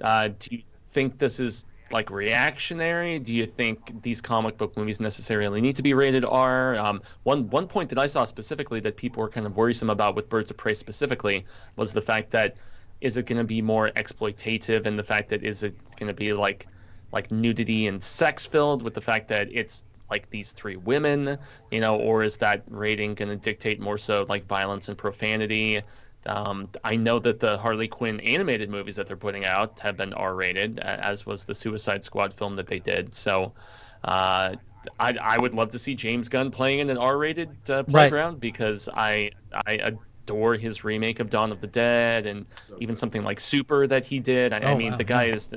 Uh, 0.00 0.28
do 0.38 0.56
you 0.56 0.62
think 0.92 1.18
this 1.18 1.40
is 1.40 1.66
like 1.92 2.10
reactionary? 2.10 3.18
Do 3.18 3.34
you 3.34 3.46
think 3.46 4.02
these 4.02 4.20
comic 4.20 4.56
book 4.56 4.76
movies 4.76 5.00
necessarily 5.00 5.60
need 5.60 5.76
to 5.76 5.82
be 5.82 5.94
rated 5.94 6.24
R? 6.24 6.76
Um, 6.76 7.02
one 7.24 7.48
one 7.50 7.66
point 7.66 7.88
that 7.90 7.98
I 7.98 8.06
saw 8.06 8.24
specifically 8.24 8.80
that 8.80 8.96
people 8.96 9.22
were 9.22 9.28
kind 9.28 9.46
of 9.46 9.56
worrisome 9.56 9.90
about 9.90 10.14
with 10.14 10.28
Birds 10.28 10.50
of 10.50 10.56
Prey 10.56 10.74
specifically 10.74 11.44
was 11.76 11.92
the 11.92 12.02
fact 12.02 12.30
that 12.30 12.56
is 13.00 13.16
it 13.16 13.26
going 13.26 13.38
to 13.38 13.44
be 13.44 13.62
more 13.62 13.90
exploitative, 13.96 14.86
and 14.86 14.98
the 14.98 15.02
fact 15.02 15.30
that 15.30 15.42
is 15.42 15.62
it 15.62 15.74
going 15.96 16.08
to 16.08 16.14
be 16.14 16.32
like 16.32 16.66
like 17.12 17.30
nudity 17.30 17.86
and 17.86 18.02
sex 18.02 18.46
filled 18.46 18.82
with 18.82 18.94
the 18.94 19.00
fact 19.00 19.28
that 19.28 19.48
it's 19.50 19.84
like 20.10 20.28
these 20.30 20.52
three 20.52 20.76
women, 20.76 21.38
you 21.70 21.80
know, 21.80 21.96
or 21.96 22.22
is 22.22 22.36
that 22.38 22.62
rating 22.68 23.14
going 23.14 23.28
to 23.28 23.36
dictate 23.36 23.80
more 23.80 23.98
so 23.98 24.26
like 24.28 24.46
violence 24.46 24.88
and 24.88 24.98
profanity? 24.98 25.82
Um, 26.26 26.68
I 26.84 26.96
know 26.96 27.18
that 27.20 27.40
the 27.40 27.56
Harley 27.58 27.88
Quinn 27.88 28.20
animated 28.20 28.68
movies 28.70 28.96
that 28.96 29.06
they're 29.06 29.16
putting 29.16 29.44
out 29.46 29.80
have 29.80 29.96
been 29.96 30.12
R-rated, 30.12 30.78
as 30.80 31.24
was 31.24 31.44
the 31.44 31.54
Suicide 31.54 32.04
Squad 32.04 32.34
film 32.34 32.56
that 32.56 32.66
they 32.66 32.78
did. 32.78 33.14
So, 33.14 33.52
uh, 34.04 34.56
I, 34.98 35.12
I 35.20 35.38
would 35.38 35.54
love 35.54 35.70
to 35.72 35.78
see 35.78 35.94
James 35.94 36.28
Gunn 36.28 36.50
playing 36.50 36.78
in 36.80 36.90
an 36.90 36.98
R-rated 36.98 37.50
uh, 37.70 37.82
playground 37.84 38.40
because 38.40 38.88
I 38.92 39.30
I 39.66 39.94
adore 40.26 40.54
his 40.54 40.84
remake 40.84 41.20
of 41.20 41.28
Dawn 41.30 41.52
of 41.52 41.60
the 41.60 41.66
Dead 41.66 42.26
and 42.26 42.46
So 42.56 42.76
even 42.80 42.96
something 42.96 43.22
like 43.22 43.40
Super 43.40 43.86
that 43.86 44.04
he 44.04 44.20
did. 44.20 44.52
I, 44.52 44.58
I 44.58 44.72
Oh, 44.72 44.76
mean, 44.76 44.92
wow, 44.92 44.96
the 44.96 45.04
guy 45.04 45.24
is. 45.24 45.52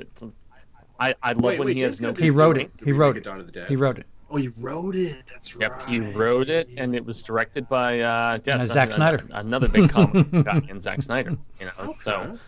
I 1.00 1.14
I 1.22 1.32
love 1.32 1.42
Wait, 1.44 1.58
when 1.58 1.66
wait, 1.66 1.76
he 1.76 1.80
James 1.82 1.94
has 1.94 2.00
no. 2.00 2.08
Gunn 2.08 2.14
did 2.16 2.24
He 2.24 2.30
wrote 2.30 2.58
it. 2.58 2.70
He 2.84 2.92
wrote 2.92 3.16
it. 3.16 3.24
Dawn 3.24 3.40
of 3.40 3.46
the 3.46 3.52
Dead. 3.52 3.68
He 3.68 3.76
wrote 3.76 3.98
it. 3.98 4.06
Oh, 4.30 4.36
he 4.36 4.48
wrote 4.60 4.96
it. 4.96 5.22
That's 5.32 5.54
right. 5.54 5.70
Yep, 5.70 5.82
he 5.88 6.00
wrote 6.00 6.48
it, 6.48 6.68
and 6.76 6.94
it 6.94 7.04
was 7.04 7.22
directed 7.22 7.68
by 7.68 8.00
uh, 8.00 8.38
yeah, 8.44 8.56
Uh, 8.56 8.58
Zack 8.60 8.88
an- 8.88 8.92
Snyder. 8.92 9.24
another 9.32 9.68
big 9.68 9.90
comic 9.90 10.30
book 10.30 10.44
guy 10.46 10.62
in 10.68 10.80
Zack 10.80 11.02
Snyder. 11.02 11.36
You 11.60 11.66
know, 11.66 11.72
Okay. 11.78 11.98
so 12.02 12.38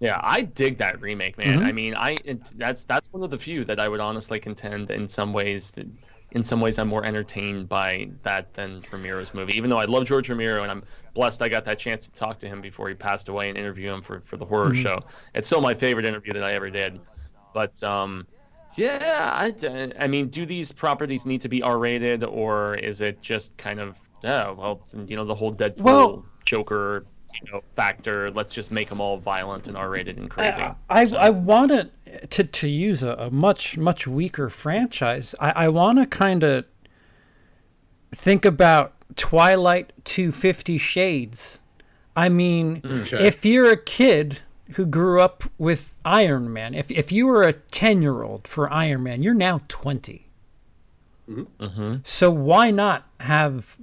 yeah, 0.00 0.20
I 0.22 0.42
dig 0.42 0.78
that 0.78 1.00
remake, 1.00 1.36
man. 1.36 1.58
Mhm. 1.60 1.64
I 1.66 1.72
mean, 1.72 1.94
I 1.94 2.18
it, 2.24 2.44
that's 2.56 2.84
that's 2.84 3.12
one 3.12 3.22
of 3.24 3.30
the 3.30 3.38
few 3.38 3.64
that 3.64 3.80
I 3.80 3.88
would 3.88 4.00
honestly 4.00 4.38
contend 4.38 4.90
in 4.90 5.08
some 5.08 5.32
ways. 5.32 5.72
That, 5.72 5.86
in 6.32 6.42
some 6.42 6.60
ways, 6.60 6.78
I'm 6.78 6.88
more 6.88 7.06
entertained 7.06 7.70
by 7.70 8.10
that 8.22 8.52
than 8.52 8.82
Romero's 8.92 9.32
movie. 9.32 9.54
Even 9.56 9.70
though 9.70 9.78
I 9.78 9.86
love 9.86 10.04
George 10.04 10.28
Romero, 10.28 10.62
and 10.62 10.70
I'm 10.70 10.82
blessed 11.14 11.40
I 11.40 11.48
got 11.48 11.64
that 11.64 11.78
chance 11.78 12.04
to 12.06 12.12
talk 12.12 12.38
to 12.40 12.46
him 12.46 12.60
before 12.60 12.86
he 12.90 12.94
passed 12.94 13.28
away 13.30 13.48
and 13.48 13.56
interview 13.56 13.92
him 13.92 14.02
for 14.02 14.20
for 14.20 14.36
the 14.36 14.44
horror 14.44 14.70
Mhm. 14.70 14.82
show. 14.82 14.98
It's 15.34 15.48
still 15.48 15.62
my 15.62 15.72
favorite 15.74 16.04
interview 16.04 16.34
that 16.34 16.44
I 16.44 16.52
ever 16.52 16.68
did. 16.70 17.00
But 17.54 17.82
um, 17.82 18.26
yeah, 18.76 19.30
I, 19.32 19.92
I 19.98 20.06
mean, 20.06 20.28
do 20.28 20.44
these 20.46 20.72
properties 20.72 21.24
need 21.26 21.40
to 21.40 21.48
be 21.48 21.62
R-rated, 21.62 22.24
or 22.24 22.74
is 22.74 23.00
it 23.00 23.20
just 23.22 23.56
kind 23.56 23.80
of, 23.80 23.98
yeah, 24.22 24.50
well, 24.50 24.82
you 25.06 25.16
know, 25.16 25.24
the 25.24 25.34
whole 25.34 25.54
Deadpool, 25.54 25.82
Well- 25.82 26.24
Joker, 26.44 27.04
you 27.34 27.52
know, 27.52 27.62
factor? 27.76 28.30
Let's 28.30 28.52
just 28.52 28.70
make 28.70 28.88
them 28.88 29.00
all 29.00 29.18
violent 29.18 29.68
and 29.68 29.76
R-rated 29.76 30.18
and 30.18 30.30
crazy. 30.30 30.60
I 30.60 30.74
I, 30.90 31.04
So- 31.04 31.16
I 31.16 31.30
wanted 31.30 31.90
to 32.30 32.44
to 32.44 32.68
use 32.68 33.02
a, 33.02 33.12
a 33.14 33.30
much 33.30 33.76
much 33.78 34.06
weaker 34.06 34.48
franchise. 34.48 35.34
I, 35.40 35.50
I 35.64 35.68
want 35.68 35.98
to 35.98 36.06
kind 36.06 36.42
of 36.42 36.64
think 38.14 38.44
about 38.44 38.94
Twilight 39.16 39.92
to 40.04 40.32
Fifty 40.32 40.78
Shades. 40.78 41.60
I 42.16 42.28
mean, 42.28 42.80
mm. 42.80 43.02
Okay. 43.02 43.26
if 43.26 43.44
you're 43.44 43.70
a 43.70 43.76
kid 43.76 44.40
who 44.72 44.86
grew 44.86 45.20
up 45.20 45.44
with 45.56 45.94
Iron 46.04 46.52
Man, 46.52 46.74
if 46.74 46.90
if 46.90 47.10
you 47.10 47.26
were 47.26 47.42
a 47.42 47.52
ten 47.52 48.02
year 48.02 48.22
old 48.22 48.46
for 48.46 48.72
Iron 48.72 49.02
Man, 49.02 49.22
you're 49.22 49.34
now 49.34 49.62
20 49.68 50.28
So 52.04 52.30
why 52.30 52.70
not 52.70 53.06
have, 53.20 53.78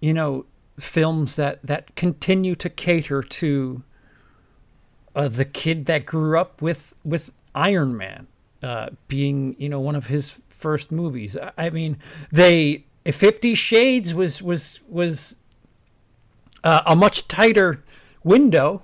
you 0.00 0.14
know, 0.14 0.46
films 0.78 1.36
that 1.36 1.60
that 1.64 1.94
continue 1.96 2.54
to 2.54 2.68
cater 2.70 3.22
to 3.22 3.82
uh, 5.14 5.28
the 5.28 5.44
kid 5.44 5.86
that 5.86 6.06
grew 6.06 6.38
up 6.38 6.62
with 6.62 6.94
with 7.04 7.30
Iron 7.54 7.96
Man 7.96 8.26
uh, 8.62 8.90
being 9.08 9.54
you 9.58 9.68
know 9.68 9.80
one 9.80 9.96
of 9.96 10.06
his 10.06 10.38
first 10.48 10.90
movies. 10.90 11.36
I, 11.36 11.52
I 11.66 11.70
mean, 11.70 11.98
they 12.30 12.84
Fifty 13.04 13.54
Shades 13.54 14.14
was 14.14 14.42
was 14.42 14.80
was 14.88 15.36
uh, 16.64 16.82
a 16.86 16.96
much 16.96 17.28
tighter 17.28 17.84
window, 18.24 18.82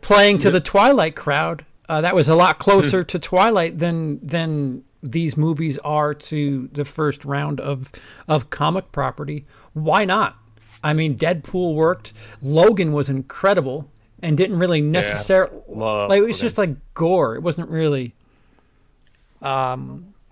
playing 0.00 0.38
to 0.38 0.50
the 0.50 0.60
Twilight 0.60 1.16
crowd. 1.16 1.64
Uh, 1.88 2.00
that 2.00 2.14
was 2.14 2.28
a 2.28 2.34
lot 2.34 2.58
closer 2.58 3.02
to 3.02 3.18
Twilight 3.18 3.78
than 3.78 4.24
than 4.26 4.84
these 5.02 5.36
movies 5.36 5.78
are 5.78 6.12
to 6.14 6.68
the 6.72 6.84
first 6.84 7.24
round 7.24 7.60
of 7.60 7.90
of 8.28 8.50
comic 8.50 8.92
property. 8.92 9.46
Why 9.72 10.04
not? 10.04 10.36
I 10.82 10.92
mean, 10.94 11.16
Deadpool 11.16 11.74
worked. 11.74 12.12
Logan 12.42 12.92
was 12.92 13.08
incredible 13.10 13.90
and 14.22 14.36
didn't 14.36 14.58
really 14.58 14.80
necessarily 14.80 15.60
Love 15.68 16.10
like 16.10 16.18
it 16.18 16.24
was 16.26 16.38
just 16.38 16.58
like 16.58 16.70
gore. 16.94 17.36
It 17.36 17.42
wasn't 17.42 17.68
really 17.70 18.14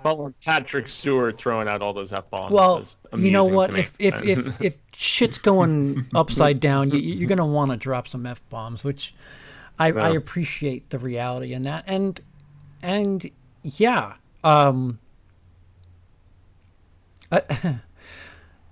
Well, 0.04 0.32
Patrick 0.44 0.86
Stewart 0.86 1.38
throwing 1.38 1.66
out 1.68 1.82
all 1.82 1.92
those 1.92 2.12
f 2.12 2.30
bombs. 2.30 2.52
well. 2.52 2.84
You 3.16 3.30
know 3.30 3.44
what? 3.46 3.76
If 3.76 3.96
if 3.98 4.22
if 4.22 4.60
if 4.60 4.78
shit's 4.94 5.38
going 5.38 6.06
upside 6.14 6.60
down, 6.60 6.90
you, 6.90 6.98
you're 6.98 7.28
gonna 7.28 7.46
want 7.46 7.72
to 7.72 7.76
drop 7.76 8.06
some 8.06 8.24
f 8.26 8.46
bombs, 8.48 8.84
which 8.84 9.14
I, 9.78 9.92
I 9.92 10.08
appreciate 10.10 10.90
the 10.90 10.98
reality 10.98 11.52
in 11.52 11.62
that. 11.62 11.84
And 11.86 12.20
and 12.82 13.30
yeah, 13.62 14.14
um, 14.44 14.98
uh, 17.30 17.40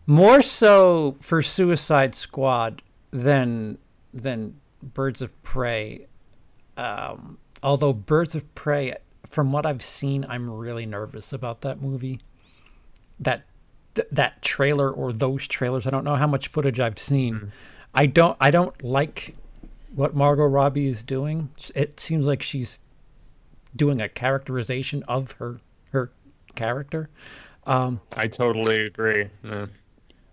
more 0.06 0.42
so 0.42 1.16
for 1.20 1.42
Suicide 1.42 2.14
Squad 2.14 2.82
than 3.10 3.78
than 4.12 4.60
Birds 4.82 5.22
of 5.22 5.40
Prey. 5.42 6.06
Um, 6.76 7.38
although 7.62 7.92
Birds 7.92 8.34
of 8.34 8.54
Prey, 8.54 8.96
from 9.28 9.52
what 9.52 9.64
I've 9.66 9.82
seen, 9.82 10.26
I'm 10.28 10.50
really 10.50 10.86
nervous 10.86 11.32
about 11.32 11.62
that 11.62 11.80
movie. 11.80 12.20
That 13.20 13.44
th- 13.94 14.08
that 14.12 14.42
trailer 14.42 14.90
or 14.90 15.12
those 15.12 15.46
trailers. 15.46 15.86
I 15.86 15.90
don't 15.90 16.04
know 16.04 16.16
how 16.16 16.26
much 16.26 16.48
footage 16.48 16.80
I've 16.80 16.98
seen. 16.98 17.52
I 17.94 18.06
don't. 18.06 18.36
I 18.40 18.50
don't 18.50 18.82
like 18.82 19.36
what 19.96 20.14
Margot 20.14 20.44
Robbie 20.44 20.88
is 20.88 21.02
doing. 21.02 21.50
It 21.74 21.98
seems 21.98 22.26
like 22.26 22.42
she's 22.42 22.80
doing 23.74 24.00
a 24.00 24.08
characterization 24.08 25.02
of 25.08 25.32
her 25.32 25.58
her 25.90 26.12
character. 26.54 27.08
I 27.66 28.28
totally 28.28 28.84
agree. 28.84 29.28
Yeah. 29.42 29.66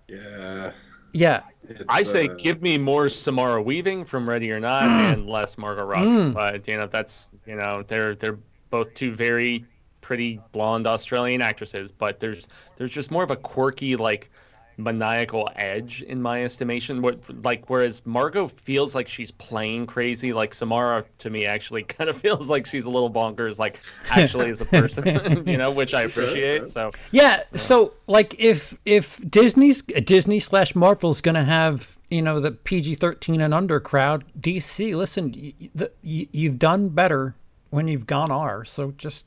Yeah. 0.08 0.72
Yeah, 1.14 1.42
I 1.88 2.04
say 2.04 2.28
uh, 2.28 2.34
give 2.36 2.62
me 2.62 2.78
more 2.78 3.08
Samara 3.08 3.62
Weaving 3.62 4.04
from 4.04 4.28
Ready 4.28 4.52
or 4.52 4.60
Not 4.60 4.84
and 4.84 5.30
less 5.30 5.58
Margot 5.58 5.86
Robbie. 5.86 6.08
Mm. 6.08 6.34
But 6.34 6.68
you 6.68 6.76
know 6.76 6.88
that's 6.88 7.32
you 7.48 7.56
know 7.56 7.84
they're 7.88 8.16
they're 8.16 8.38
both 8.70 8.94
two 8.94 9.16
very 9.16 9.66
pretty 10.02 10.42
blonde 10.52 10.86
Australian 10.86 11.42
actresses, 11.42 11.90
but 11.90 12.20
there's 12.20 12.50
there's 12.76 12.92
just 12.92 13.12
more 13.12 13.24
of 13.24 13.32
a 13.32 13.38
quirky 13.38 13.96
like 13.96 14.30
maniacal 14.78 15.50
edge 15.56 16.02
in 16.04 16.22
my 16.22 16.44
estimation. 16.44 17.02
What 17.02 17.20
like 17.44 17.70
whereas 17.70 18.02
Margot 18.06 18.48
feels 18.48 18.96
like 18.96 19.08
she's 19.08 19.32
playing 19.32 19.88
crazy, 19.88 20.34
like 20.34 20.54
Samara 20.54 21.06
to 21.20 21.30
me 21.30 21.46
actually 21.46 21.84
kind 21.98 22.10
of 22.10 22.18
feels 22.18 22.50
like 22.50 22.66
she's 22.66 22.86
a 22.86 22.90
little 22.90 23.12
bonkers, 23.12 23.60
like 23.60 23.80
actually 24.10 24.50
as 24.50 24.62
a 24.62 24.66
person, 24.66 25.06
you 25.48 25.58
know, 25.58 25.72
which 25.72 25.94
I 25.94 26.04
appreciate. 26.04 26.70
So 26.70 26.92
Yeah, 27.12 27.44
so 27.54 27.94
like 28.08 28.36
if 28.40 28.78
if 28.86 29.20
Disney's 29.30 29.82
Disney 29.84 30.40
slash 30.40 30.76
Marvel's 30.76 31.22
gonna 31.22 31.46
have 31.46 31.98
you 32.10 32.22
know 32.22 32.40
the 32.40 32.52
PG 32.52 32.96
thirteen 32.96 33.42
and 33.42 33.54
under 33.54 33.80
crowd, 33.80 34.24
DC, 34.40 34.94
listen, 34.96 35.34
y- 35.36 35.54
y- 35.60 35.70
the, 35.74 35.92
y- 36.04 36.28
you've 36.32 36.60
done 36.60 36.90
better 36.90 37.36
when 37.70 37.88
you've 37.88 38.06
gone 38.06 38.32
R, 38.32 38.64
so 38.66 38.92
just 38.98 39.26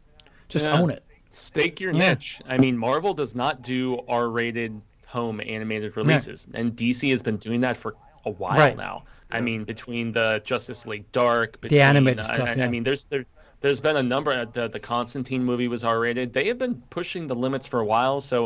just 0.49 0.65
Yeah. 0.65 0.81
own 0.81 0.91
it. 0.91 1.03
stake 1.31 1.81
your 1.81 1.93
Yeah. 1.93 2.11
niche. 2.15 2.41
I 2.49 2.57
mean, 2.57 2.79
Marvel 2.79 3.13
does 3.13 3.35
not 3.35 3.61
do 3.63 4.01
R-rated 4.09 4.81
home 5.19 5.37
animated 5.57 5.91
releases, 6.01 6.39
and 6.59 6.67
DC 6.81 7.11
has 7.14 7.23
been 7.29 7.39
doing 7.47 7.61
that 7.67 7.77
for 7.83 7.91
a 8.31 8.31
while 8.43 8.59
Right. 8.59 8.77
now. 8.89 8.97
I 9.37 9.41
mean, 9.49 9.61
between 9.75 10.07
the 10.19 10.29
Justice 10.51 10.81
League 10.91 11.09
Dark, 11.12 11.51
between, 11.61 11.81
animated 11.91 12.21
uh, 12.21 12.35
stuff, 12.35 12.49
I, 12.51 12.55
yeah. 12.55 12.67
I 12.67 12.69
mean, 12.75 12.85
there's 12.89 13.05
there, 13.12 13.25
there's 13.62 13.81
been 13.81 13.97
a 13.97 14.03
number. 14.14 14.31
uh, 14.33 14.45
The 14.59 14.64
the 14.77 14.83
Constantine 14.95 15.43
movie 15.51 15.69
was 15.75 15.83
R-rated. 15.85 16.27
They 16.37 16.47
have 16.51 16.59
been 16.59 16.77
pushing 16.99 17.27
the 17.33 17.35
limits 17.47 17.67
for 17.73 17.81
a 17.81 17.89
while, 17.95 18.21
so 18.21 18.39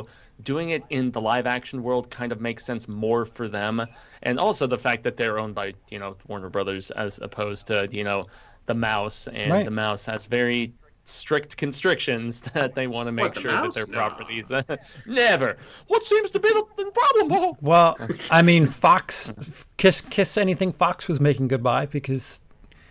doing 0.50 0.70
it 0.76 0.82
in 0.90 1.04
the 1.16 1.20
live 1.20 1.46
action 1.56 1.78
world 1.86 2.04
kind 2.18 2.30
of 2.32 2.38
makes 2.48 2.62
sense 2.70 2.88
more 2.88 3.22
for 3.36 3.46
them. 3.58 3.74
And 4.22 4.34
also 4.38 4.66
the 4.66 4.78
fact 4.86 5.00
that 5.06 5.16
they're 5.18 5.38
owned 5.42 5.54
by 5.54 5.66
you 5.94 5.98
know 6.02 6.16
Warner 6.28 6.50
Brothers 6.56 6.90
as 7.04 7.18
opposed 7.28 7.62
to 7.70 7.76
you 7.98 8.04
know 8.08 8.20
the 8.66 8.74
Mouse, 8.74 9.28
and 9.40 9.50
Right. 9.52 9.64
the 9.70 9.76
Mouse 9.84 10.06
has 10.12 10.26
very 10.38 10.72
strict 11.10 11.56
constrictions 11.56 12.40
that 12.54 12.74
they 12.74 12.86
want 12.86 13.06
to 13.08 13.12
make 13.12 13.24
What, 13.24 13.34
the 13.34 13.40
sure 13.40 13.52
that 13.52 13.74
their 13.74 13.86
No. 13.86 13.92
properties 13.98 14.50
never. 15.06 15.56
What 15.88 16.04
seems 16.04 16.30
to 16.32 16.38
be 16.38 16.48
the, 16.48 16.64
the 16.76 16.90
problem? 16.90 17.28
Paul? 17.28 17.58
Well, 17.60 17.96
I 18.30 18.42
mean, 18.42 18.66
Fox, 18.66 19.32
kiss 19.76 20.00
kiss 20.00 20.36
anything 20.38 20.72
Fox 20.72 21.08
was 21.08 21.20
making 21.20 21.48
goodbye 21.48 21.86
because 21.86 22.40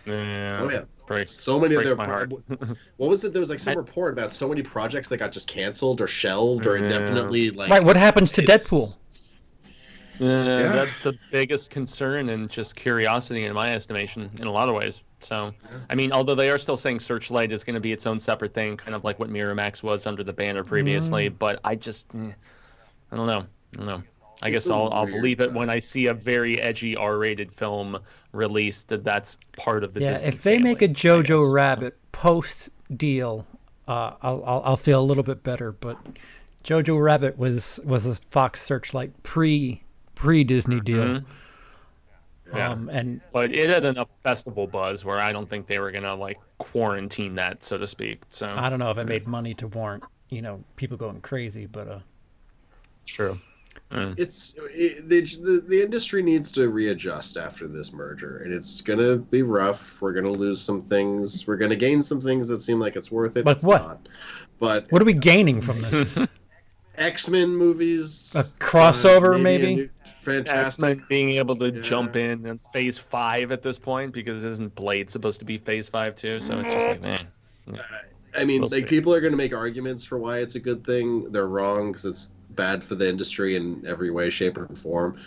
Yeah. 0.06 0.60
Oh 0.62 0.70
yeah. 0.70 0.82
Breaks, 1.06 1.32
So 1.40 1.58
many 1.58 1.74
of 1.74 1.82
their 1.82 1.96
my 1.96 2.06
heart. 2.06 2.30
what 2.98 3.10
was 3.10 3.24
it? 3.24 3.32
There 3.32 3.40
was 3.40 3.50
like 3.50 3.58
some 3.58 3.76
report 3.76 4.12
about 4.12 4.32
so 4.32 4.48
many 4.48 4.62
projects 4.62 5.08
that 5.08 5.16
got 5.16 5.32
just 5.32 5.48
canceled 5.48 6.00
or 6.00 6.06
shelved 6.06 6.68
or 6.68 6.76
Yeah. 6.76 6.84
indefinitely 6.84 7.50
like. 7.50 7.68
right. 7.68 7.82
What 7.82 7.96
happens 7.96 8.30
to 8.32 8.42
it's- 8.44 8.68
Deadpool? 8.68 8.96
Yeah, 10.20 10.68
that's 10.68 11.00
the 11.00 11.14
biggest 11.32 11.70
concern 11.70 12.28
and 12.28 12.50
just 12.50 12.76
curiosity 12.76 13.44
in 13.46 13.54
my 13.54 13.72
estimation 13.72 14.30
in 14.38 14.46
a 14.46 14.52
lot 14.52 14.68
of 14.68 14.74
ways. 14.74 15.02
So, 15.20 15.52
I 15.90 15.94
mean, 15.94 16.12
although 16.12 16.34
they 16.34 16.50
are 16.50 16.58
still 16.58 16.76
saying 16.76 17.00
Searchlight 17.00 17.52
is 17.52 17.62
going 17.62 17.74
to 17.74 17.80
be 17.80 17.92
its 17.92 18.06
own 18.06 18.18
separate 18.18 18.54
thing, 18.54 18.76
kind 18.76 18.94
of 18.94 19.04
like 19.04 19.18
what 19.18 19.28
Miramax 19.28 19.82
was 19.82 20.06
under 20.06 20.24
the 20.24 20.32
banner 20.32 20.64
previously, 20.64 21.28
Mm. 21.30 21.38
but 21.38 21.60
I 21.62 21.74
just, 21.76 22.06
eh, 22.14 22.32
I 23.12 23.16
don't 23.16 23.26
know. 23.26 23.40
I 23.74 23.76
don't 23.76 23.86
know. 23.86 24.02
I 24.42 24.48
It's 24.48 24.64
guess 24.64 24.70
a 24.70 24.74
I'll, 24.74 24.88
I'll 24.92 25.04
weird 25.04 25.16
believe 25.16 25.40
it 25.40 25.52
when. 25.52 25.68
I 25.68 25.78
see 25.78 26.06
a 26.06 26.14
very 26.14 26.58
edgy 26.60 26.96
R-rated 26.96 27.52
film 27.52 27.98
released 28.32 28.88
that 28.88 29.04
that's 29.04 29.36
part 29.52 29.84
of 29.84 29.92
the 29.92 30.00
Yeah, 30.00 30.12
Disney 30.14 30.28
if 30.28 30.42
they 30.42 30.56
make 30.58 30.80
a 30.80 30.86
family, 30.86 31.18
I 31.18 31.22
guess. 31.22 31.30
Jojo 31.30 31.52
Rabbit 31.52 31.98
post 32.12 32.70
deal, 32.96 33.46
uh, 33.86 34.12
I'll, 34.22 34.42
I'll 34.46 34.62
I'll 34.64 34.76
feel 34.78 35.00
a 35.00 35.04
little 35.04 35.22
bit 35.24 35.42
better. 35.42 35.72
But 35.72 35.98
Jojo 36.64 37.02
Rabbit 37.02 37.36
was 37.36 37.78
was 37.84 38.06
a 38.06 38.14
Fox 38.30 38.62
Searchlight 38.62 39.22
pre 39.22 39.82
pre 40.14 40.42
Disney 40.44 40.80
deal, 40.80 41.04
Mhm. 41.04 41.24
Yeah. 42.54 42.70
um, 42.70 42.88
and 42.88 43.20
but 43.32 43.52
it 43.54 43.68
had 43.68 43.84
enough 43.84 44.14
festival 44.22 44.66
buzz 44.66 45.04
where 45.04 45.20
I 45.20 45.32
don't 45.32 45.48
think 45.48 45.66
they 45.66 45.78
were 45.78 45.90
gonna 45.92 46.14
like 46.14 46.38
quarantine 46.58 47.34
that, 47.36 47.62
so 47.62 47.78
to 47.78 47.86
speak. 47.86 48.24
So 48.30 48.46
I 48.48 48.68
don't 48.68 48.78
know 48.78 48.90
if 48.90 48.98
it 48.98 49.06
made 49.06 49.26
money 49.26 49.54
to 49.54 49.68
warrant 49.68 50.04
you 50.30 50.42
know 50.42 50.62
people 50.76 50.96
going 50.96 51.20
crazy, 51.20 51.66
but 51.66 51.88
uh, 51.88 51.98
true. 53.06 53.38
Mm. 53.92 54.14
It's 54.18 54.56
it, 54.72 55.08
the, 55.08 55.20
the 55.20 55.64
the 55.68 55.82
industry 55.82 56.22
needs 56.22 56.50
to 56.52 56.68
readjust 56.70 57.36
after 57.36 57.66
this 57.68 57.92
merger, 57.92 58.38
and 58.44 58.52
it's 58.52 58.80
gonna 58.80 59.16
be 59.16 59.42
rough. 59.42 60.00
We're 60.00 60.12
gonna 60.12 60.30
lose 60.30 60.60
some 60.60 60.80
things. 60.80 61.46
We're 61.46 61.56
gonna 61.56 61.76
gain 61.76 62.02
some 62.02 62.20
things 62.20 62.46
that 62.48 62.60
seem 62.60 62.78
like 62.80 62.96
it's 62.96 63.10
worth 63.10 63.36
it. 63.36 63.46
Like 63.46 63.56
It's 63.56 63.64
what? 63.64 63.82
not. 63.82 64.08
But 64.58 64.90
what 64.90 65.00
are 65.02 65.04
we 65.04 65.12
gaining 65.12 65.60
from 65.60 65.80
this? 65.82 66.18
X 66.96 67.28
Men 67.30 67.50
movies, 67.50 68.34
A 68.36 68.42
crossover, 68.62 69.36
a 69.36 69.38
maybe? 69.38 69.74
new- 69.76 69.90
fantastic. 70.20 70.84
X-Men 70.84 71.06
being 71.08 71.30
able 71.30 71.56
to 71.56 71.70
Yeah. 71.70 71.80
jump 71.80 72.16
in 72.16 72.46
in 72.46 72.58
phase 72.72 72.98
five 72.98 73.52
at 73.52 73.62
this 73.62 73.78
point 73.78 74.12
because 74.12 74.44
isn't 74.44 74.74
Blade 74.74 75.10
supposed 75.10 75.38
to 75.40 75.44
be 75.44 75.58
phase 75.58 75.88
five 75.88 76.14
too? 76.14 76.40
So 76.40 76.58
it's 76.60 76.72
just 76.72 76.88
like, 76.88 77.00
man. 77.00 77.26
I 78.36 78.44
mean, 78.44 78.60
We'll 78.60 78.68
like 78.70 78.82
see. 78.82 78.86
people 78.86 79.12
are 79.12 79.20
going 79.20 79.32
to 79.32 79.36
make 79.36 79.54
arguments 79.54 80.04
for 80.04 80.18
why 80.18 80.38
it's 80.38 80.54
a 80.54 80.60
good 80.60 80.84
thing. 80.84 81.24
They're 81.32 81.48
wrong 81.48 81.90
because 81.90 82.04
it's 82.04 82.30
bad 82.50 82.84
for 82.84 82.94
the 82.94 83.08
industry 83.08 83.56
in 83.56 83.84
every 83.86 84.10
way, 84.10 84.30
shape, 84.30 84.56
or 84.58 84.68
form. 84.76 85.18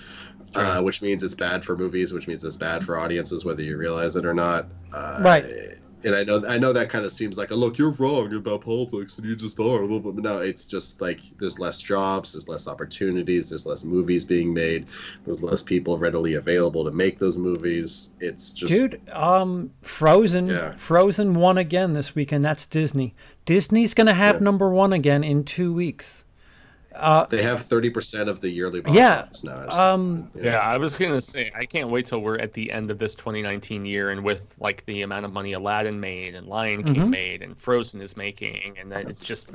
Uh, 0.55 0.79
which 0.81 1.01
means 1.01 1.23
it's 1.23 1.33
bad 1.33 1.65
for 1.65 1.75
movies, 1.75 2.13
which 2.13 2.27
means 2.27 2.43
it's 2.43 2.57
bad 2.57 2.83
for 2.83 2.99
audiences, 2.99 3.43
whether 3.43 3.63
you 3.63 3.75
realize 3.75 4.15
it 4.15 4.23
or 4.23 4.35
not. 4.35 4.67
Uh, 4.93 5.17
Right. 5.19 5.79
And 6.05 6.15
I 6.15 6.23
know, 6.23 6.43
I 6.47 6.57
know 6.57 6.73
that 6.73 6.89
kind 6.89 7.05
of 7.05 7.11
seems 7.11 7.37
like, 7.37 7.51
a 7.51 7.55
look, 7.55 7.77
you're 7.77 7.91
wrong 7.93 8.33
about 8.35 8.61
politics, 8.61 9.17
and 9.17 9.25
you 9.27 9.35
just 9.35 9.59
are. 9.59 9.87
But 9.87 10.15
no, 10.15 10.39
it's 10.39 10.67
just 10.67 11.01
like 11.01 11.19
there's 11.39 11.59
less 11.59 11.81
jobs, 11.81 12.33
there's 12.33 12.47
less 12.47 12.67
opportunities, 12.67 13.49
there's 13.49 13.65
less 13.65 13.83
movies 13.83 14.25
being 14.25 14.53
made, 14.53 14.87
there's 15.25 15.43
less 15.43 15.63
people 15.63 15.97
readily 15.97 16.33
available 16.35 16.83
to 16.85 16.91
make 16.91 17.19
those 17.19 17.37
movies. 17.37 18.11
It's 18.19 18.51
just, 18.51 18.71
Dude, 18.71 19.01
um, 19.11 19.71
Frozen, 19.81 20.47
Yeah. 20.47 20.73
Frozen 20.75 21.33
won 21.35 21.57
again 21.57 21.93
this 21.93 22.15
weekend. 22.15 22.43
That's 22.43 22.65
Disney. 22.65 23.13
Disney's 23.45 23.93
gonna 23.93 24.13
have 24.13 24.35
Yeah. 24.35 24.41
number 24.41 24.69
one 24.69 24.93
again 24.93 25.23
in 25.23 25.43
two 25.43 25.73
weeks. 25.73 26.22
Uh, 26.95 27.25
They 27.25 27.41
have 27.41 27.61
thirty 27.61 27.89
percent 27.89 28.29
of 28.29 28.39
the 28.41 28.49
yearly 28.49 28.81
box 28.81 28.95
Yeah, 28.95 29.19
office 29.21 29.43
now. 29.43 29.69
um, 29.93 30.29
Yeah, 30.39 30.57
I 30.59 30.77
was 30.77 30.97
gonna 30.97 31.21
say 31.21 31.51
I 31.55 31.65
can't 31.65 31.89
wait 31.89 32.05
till 32.05 32.21
we're 32.21 32.37
at 32.37 32.53
the 32.53 32.71
end 32.71 32.91
of 32.91 32.99
this 32.99 33.15
2019 33.15 33.83
year, 33.85 34.11
and 34.11 34.23
with 34.23 34.55
like 34.59 34.85
the 34.85 35.01
amount 35.01 35.25
of 35.25 35.33
money 35.33 35.53
Aladdin 35.53 35.99
made, 35.99 36.35
and 36.35 36.47
Lion 36.47 36.83
King 36.83 36.95
Mhm. 37.07 37.09
made, 37.09 37.41
and 37.41 37.57
Frozen 37.57 38.01
is 38.01 38.15
making, 38.15 38.77
and 38.79 38.91
then 38.91 39.07
it's 39.07 39.19
just, 39.19 39.51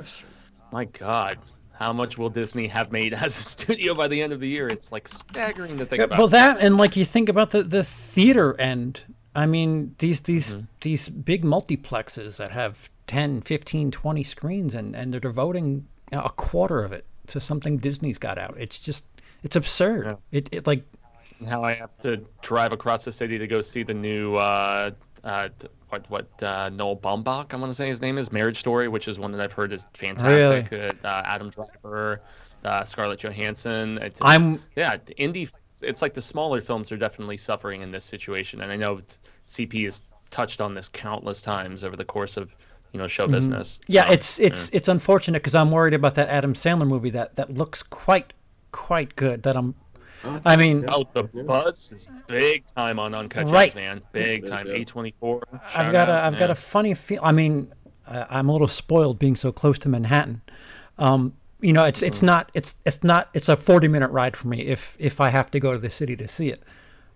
my 0.71 0.85
God, 0.85 1.37
how 1.71 1.93
much 1.93 2.17
will 2.17 2.29
Disney 2.29 2.67
have 2.67 2.91
made 2.91 3.13
as 3.25 3.37
a 3.39 3.43
studio 3.43 3.93
by 3.93 4.07
the 4.09 4.21
end 4.21 4.33
of 4.33 4.39
the 4.41 4.47
year? 4.49 4.67
It's 4.67 4.91
like 4.91 5.07
staggering 5.07 5.77
to 5.77 5.85
think 5.85 5.99
Yeah, 5.99 6.05
about. 6.05 6.19
Well, 6.19 6.27
that 6.27 6.57
and 6.59 6.77
like 6.77 6.95
you 6.97 7.05
think 7.05 7.29
about 7.29 7.51
the 7.51 7.63
the 7.63 7.83
theater 7.83 8.59
end. 8.59 9.01
I 9.35 9.45
mean, 9.45 9.95
these 9.99 10.19
these 10.21 10.55
Mm-hmm. 10.55 10.61
these 10.81 11.07
big 11.07 11.45
multiplexes 11.45 12.35
that 12.37 12.51
have 12.51 12.89
10, 13.07 13.41
15, 13.41 13.91
20 13.91 14.23
screens, 14.23 14.73
and 14.75 14.93
and 14.95 15.13
they're 15.13 15.19
devoting 15.21 15.87
a 16.11 16.29
quarter 16.31 16.83
of 16.83 16.91
it 16.91 17.05
to 17.29 17.39
something 17.39 17.77
Disney's 17.77 18.17
got 18.17 18.37
out. 18.37 18.55
It's 18.57 18.83
just 18.83 19.05
it's 19.43 19.55
absurd. 19.55 20.05
Yeah. 20.05 20.15
It 20.31 20.49
it 20.51 20.67
like 20.67 20.83
how 21.47 21.63
I 21.63 21.73
have 21.73 21.95
to 22.01 22.17
drive 22.41 22.73
across 22.73 23.05
the 23.05 23.11
city 23.11 23.37
to 23.37 23.47
go 23.47 23.61
see 23.61 23.83
the 23.83 23.93
new 23.93 24.35
uh, 24.35 24.91
uh, 25.23 25.49
what 25.89 26.09
what 26.09 26.43
uh, 26.43 26.69
Noel 26.69 26.97
Baumbach, 26.97 27.53
I'm 27.53 27.59
gonna 27.59 27.73
say 27.73 27.87
his 27.87 28.01
name 28.01 28.17
is 28.17 28.31
Marriage 28.31 28.57
Story, 28.57 28.87
which 28.87 29.07
is 29.07 29.19
one 29.19 29.31
that 29.31 29.41
I've 29.41 29.53
heard 29.53 29.73
is 29.73 29.85
fantastic. 29.93 30.71
Uh, 30.71 30.93
uh, 31.07 31.23
Adam 31.25 31.49
Driver, 31.49 32.21
uh, 32.63 32.83
Scarlett 32.83 33.19
Johansson. 33.19 33.97
It's, 33.99 34.19
I'm 34.21 34.61
yeah, 34.75 34.97
the 35.03 35.15
indie. 35.15 35.51
It's 35.81 36.01
like 36.01 36.13
the 36.13 36.21
smaller 36.21 36.61
films 36.61 36.91
are 36.91 36.97
definitely 36.97 37.37
suffering 37.37 37.81
in 37.81 37.91
this 37.91 38.03
situation, 38.03 38.61
and 38.61 38.71
I 38.71 38.75
know 38.75 39.01
CP 39.47 39.85
has 39.85 40.01
touched 40.29 40.61
on 40.61 40.75
this 40.75 40.89
countless 40.89 41.41
times 41.41 41.83
over 41.83 41.95
the 41.95 42.05
course 42.05 42.37
of 42.37 42.53
you 42.91 42.99
know 42.99 43.07
show 43.07 43.27
business. 43.27 43.79
Mm-hmm. 43.83 43.91
yeah, 43.93 44.07
So, 44.07 44.13
it's 44.13 44.39
it's 44.39 44.69
it's 44.71 44.87
unfortunate 44.87 45.39
because 45.41 45.55
I'm 45.55 45.71
worried 45.71 45.93
about 45.93 46.15
that 46.15 46.29
Adam 46.29 46.53
Sandler 46.53 46.87
movie 46.87 47.09
that 47.11 47.35
that 47.35 47.53
looks 47.53 47.83
quite 47.83 48.33
quite 48.71 49.15
good. 49.15 49.43
That 49.43 49.55
I'm. 49.55 49.75
I 50.43 50.57
mean, 50.57 50.83
Oh, 50.89 51.05
the 51.13 51.23
buzz 51.23 51.93
is 51.93 52.09
big 52.27 52.65
time 52.67 52.99
on 52.99 53.15
Uncut 53.15 53.43
Gems, 53.43 53.53
Right. 53.53 53.73
man. 53.73 54.01
Big 54.11 54.45
time. 54.45 54.65
A24. 54.67 55.41
I've 55.77 55.93
got 55.93 56.09
a 56.09 56.11
out, 56.11 56.23
I've 56.33 56.37
got 56.37 56.49
a 56.51 56.55
funny 56.55 56.93
feel. 56.93 57.21
I 57.23 57.31
mean, 57.31 57.71
uh, 58.05 58.25
I'm 58.29 58.49
a 58.49 58.51
little 58.51 58.67
spoiled 58.67 59.17
being 59.17 59.37
so 59.37 59.53
close 59.53 59.79
to 59.79 59.87
Manhattan. 59.89 60.41
Um, 60.97 61.33
you 61.61 61.71
know, 61.71 61.85
it's 61.85 62.01
Mm. 62.01 62.07
it's 62.07 62.21
not 62.21 62.51
it's 62.53 62.75
it's 62.85 63.01
not 63.01 63.29
it's 63.33 63.47
a 63.47 63.55
40 63.55 63.87
minute 63.87 64.09
ride 64.11 64.35
for 64.35 64.49
me 64.49 64.61
if 64.63 64.97
if 64.99 65.21
I 65.21 65.29
have 65.29 65.49
to 65.51 65.59
go 65.59 65.71
to 65.71 65.79
the 65.79 65.89
city 65.89 66.17
to 66.17 66.27
see 66.27 66.49
it. 66.49 66.61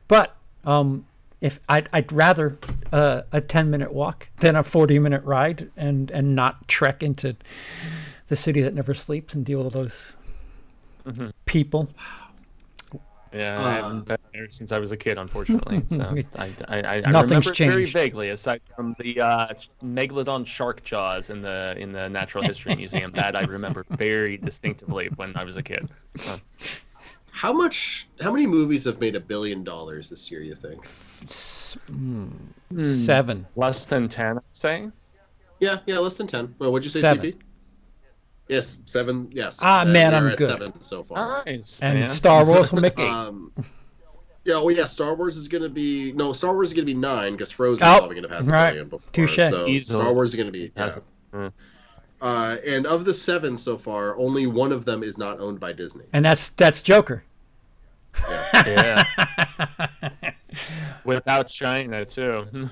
But 0.08 0.36
um, 0.66 1.06
if 1.44 1.60
I'd, 1.70 1.90
I'd 1.94 2.12
rather 2.12 2.58
uh, 2.92 3.24
a 3.32 3.42
10 3.42 3.70
minute 3.70 3.94
walk 3.94 4.30
than 4.40 4.56
a 4.56 4.64
40 4.64 4.98
minute 5.00 5.24
ride 5.26 5.70
and 5.78 6.10
and 6.12 6.36
not 6.36 6.68
trek 6.68 7.04
into 7.04 7.36
the 8.30 8.36
city 8.36 8.62
that 8.62 8.74
never 8.74 8.94
sleeps 8.96 9.36
and 9.36 9.46
deal 9.46 9.64
with 9.64 9.74
those 9.74 10.16
Mm-hmm. 11.06 11.30
people. 11.46 11.90
Yeah, 13.32 13.58
Uh, 13.58 13.64
I 13.64 13.74
haven't 13.74 14.06
been 14.08 14.18
there 14.32 14.48
since 14.50 14.72
I 14.72 14.78
was 14.78 14.92
a 14.92 14.98
kid, 14.98 15.18
unfortunately. 15.18 15.84
So 15.88 16.20
I, 16.38 16.56
I, 16.68 16.82
I, 16.82 17.04
I 17.06 17.12
Nothing's 17.12 17.24
remember 17.24 17.52
it 17.52 17.58
very 17.58 17.88
vaguely, 17.88 18.30
aside 18.30 18.62
from 18.76 18.96
the 19.00 19.20
uh, 19.22 19.48
megalodon 19.84 20.46
shark 20.46 20.84
jaws 20.84 21.30
in 21.32 21.42
the 21.42 21.76
in 21.78 21.92
the 21.92 22.08
Natural 22.10 22.44
History 22.44 22.74
Museum. 22.76 23.12
That 23.14 23.36
I 23.36 23.42
remember 23.42 23.86
very 23.98 24.38
distinctively 24.38 25.10
when 25.16 25.36
I 25.36 25.44
was 25.44 25.58
a 25.58 25.64
kid. 25.64 25.90
Uh, 26.26 26.38
How 27.36 27.52
much? 27.52 28.08
How 28.22 28.32
many 28.32 28.46
movies 28.46 28.86
have 28.86 29.00
made 29.00 29.16
a 29.16 29.20
billion 29.20 29.64
dollars 29.64 30.08
this 30.10 30.30
year? 30.30 30.42
You 30.42 30.56
think? 30.56 30.86
Hmm. 31.88 32.28
Seven. 32.84 33.48
less 33.56 33.86
than 33.86 34.08
ten, 34.08 34.38
I'd 34.38 34.44
say. 34.52 34.90
Yeah, 35.60 35.80
yeah, 35.88 35.98
less 35.98 36.16
than 36.16 36.28
ten. 36.28 36.54
Well, 36.60 36.72
what'd 36.72 36.84
you 36.86 36.92
say, 36.92 37.02
Seven. 37.02 37.32
CP? 37.32 37.36
Yes, 38.50 38.80
seven. 38.86 39.30
Yes. 39.32 39.58
Ah, 39.62 39.82
Uh, 39.82 39.86
man, 39.86 40.14
I'm 40.14 40.28
at 40.28 40.38
good. 40.38 40.48
Seven 40.48 40.80
so 40.82 41.04
far. 41.04 41.44
Nice. 41.46 41.80
And 41.82 42.00
man. 42.02 42.10
Star 42.10 42.46
Wars 42.46 42.72
will 42.72 42.82
make 42.82 43.00
eight. 43.00 43.10
Um, 43.10 43.52
yeah, 44.46 44.56
well, 44.56 44.72
yeah. 44.72 44.86
Star 44.86 45.16
Wars 45.16 45.36
is 45.36 45.48
gonna 45.48 45.70
be 45.70 46.12
no. 46.12 46.34
Star 46.34 46.54
Wars 46.54 46.68
is 46.70 46.74
gonna 46.76 46.86
be 46.86 46.94
nine 46.94 47.32
because 47.32 47.50
Frozen 47.52 47.88
Oh, 47.88 47.94
is 47.94 47.98
probably 48.00 48.16
gonna 48.16 48.28
pass 48.28 48.48
a 48.48 48.52
right. 48.52 48.68
billion 48.72 48.90
before. 48.90 49.12
Touche. 49.12 49.36
So 49.38 49.66
Easily. 49.68 50.02
Star 50.04 50.14
Wars 50.14 50.30
is 50.30 50.36
gonna 50.36 50.52
be. 50.52 50.72
Yeah. 50.76 50.86
That's- 50.86 51.02
mm. 51.34 51.52
Uh, 52.24 52.56
and 52.66 52.88
of 52.88 53.04
the 53.04 53.14
seven 53.14 53.58
so 53.58 53.78
far, 53.78 54.18
only 54.18 54.48
one 54.48 54.72
of 54.72 54.86
them 54.86 55.04
is 55.04 55.18
not 55.18 55.42
owned 55.42 55.60
by 55.60 55.74
Disney. 55.74 56.06
and 56.14 56.24
that's 56.24 56.50
that's 56.50 56.82
Joker. 56.82 57.22
Yeah. 58.30 59.04
Without 61.04 61.48
China 61.48 62.06
too. 62.06 62.46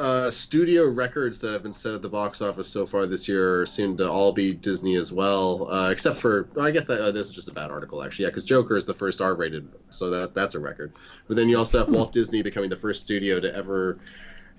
Uh, 0.00 0.30
studio 0.30 0.88
records 0.88 1.42
that 1.42 1.52
have 1.52 1.62
been 1.62 1.74
set 1.74 1.92
at 1.92 2.00
the 2.00 2.08
box 2.08 2.40
office 2.40 2.66
so 2.66 2.86
far 2.86 3.04
this 3.04 3.28
year 3.28 3.66
seem 3.66 3.98
to 3.98 4.10
all 4.10 4.32
be 4.32 4.54
Disney 4.54 4.96
as 4.96 5.12
well, 5.12 5.70
uh, 5.70 5.90
except 5.90 6.16
for 6.16 6.48
well, 6.54 6.64
I 6.66 6.70
guess 6.70 6.86
that 6.86 7.02
uh, 7.02 7.10
this 7.10 7.28
is 7.28 7.34
just 7.34 7.48
a 7.48 7.52
bad 7.52 7.70
article 7.70 8.02
actually. 8.02 8.24
Yeah, 8.24 8.30
because 8.30 8.46
Joker 8.46 8.76
is 8.76 8.86
the 8.86 8.94
first 8.94 9.20
R-rated, 9.20 9.68
so 9.90 10.08
that 10.08 10.32
that's 10.34 10.54
a 10.54 10.58
record. 10.58 10.94
But 11.28 11.36
then 11.36 11.50
you 11.50 11.58
also 11.58 11.78
have 11.80 11.90
Walt 11.90 12.12
Disney 12.12 12.40
becoming 12.40 12.70
the 12.70 12.76
first 12.76 13.02
studio 13.02 13.40
to 13.40 13.54
ever, 13.54 13.98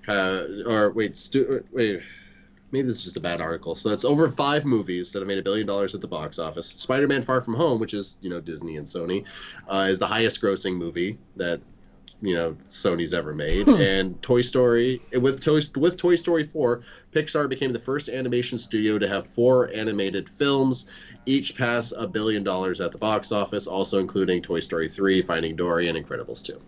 uh, 0.06 0.44
or 0.64 0.90
wait, 0.92 1.16
stu- 1.16 1.64
wait. 1.72 2.02
Maybe 2.72 2.86
this 2.86 2.96
is 2.96 3.04
just 3.04 3.16
a 3.18 3.20
bad 3.20 3.40
article. 3.40 3.74
So 3.74 3.90
it's 3.90 4.04
over 4.04 4.28
five 4.28 4.64
movies 4.64 5.12
that 5.12 5.20
have 5.20 5.28
made 5.28 5.38
a 5.38 5.42
billion 5.42 5.66
dollars 5.66 5.94
at 5.94 6.00
the 6.00 6.08
box 6.08 6.38
office. 6.38 6.66
Spider-Man: 6.66 7.22
Far 7.22 7.42
From 7.42 7.54
Home, 7.54 7.78
which 7.78 7.94
is 7.94 8.18
you 8.22 8.30
know 8.30 8.40
Disney 8.40 8.76
and 8.76 8.86
Sony, 8.86 9.24
uh, 9.68 9.88
is 9.90 9.98
the 9.98 10.06
highest-grossing 10.06 10.74
movie 10.76 11.18
that 11.36 11.60
you 12.22 12.34
know 12.34 12.56
Sony's 12.70 13.12
ever 13.12 13.34
made. 13.34 13.68
and 13.68 14.20
Toy 14.22 14.40
Story 14.40 15.02
with 15.12 15.40
Toy 15.40 15.60
with 15.76 15.98
Toy 15.98 16.16
Story 16.16 16.44
4, 16.44 16.82
Pixar 17.12 17.48
became 17.48 17.74
the 17.74 17.78
first 17.78 18.08
animation 18.08 18.56
studio 18.56 18.98
to 18.98 19.06
have 19.06 19.26
four 19.26 19.70
animated 19.74 20.30
films, 20.30 20.86
each 21.26 21.54
pass 21.56 21.92
a 21.92 22.06
billion 22.06 22.42
dollars 22.42 22.80
at 22.80 22.92
the 22.92 22.98
box 22.98 23.32
office, 23.32 23.66
also 23.66 23.98
including 23.98 24.40
Toy 24.40 24.60
Story 24.60 24.88
3, 24.88 25.20
Finding 25.20 25.56
Dory, 25.56 25.88
and 25.88 25.98
Incredibles 25.98 26.42
2. 26.42 26.58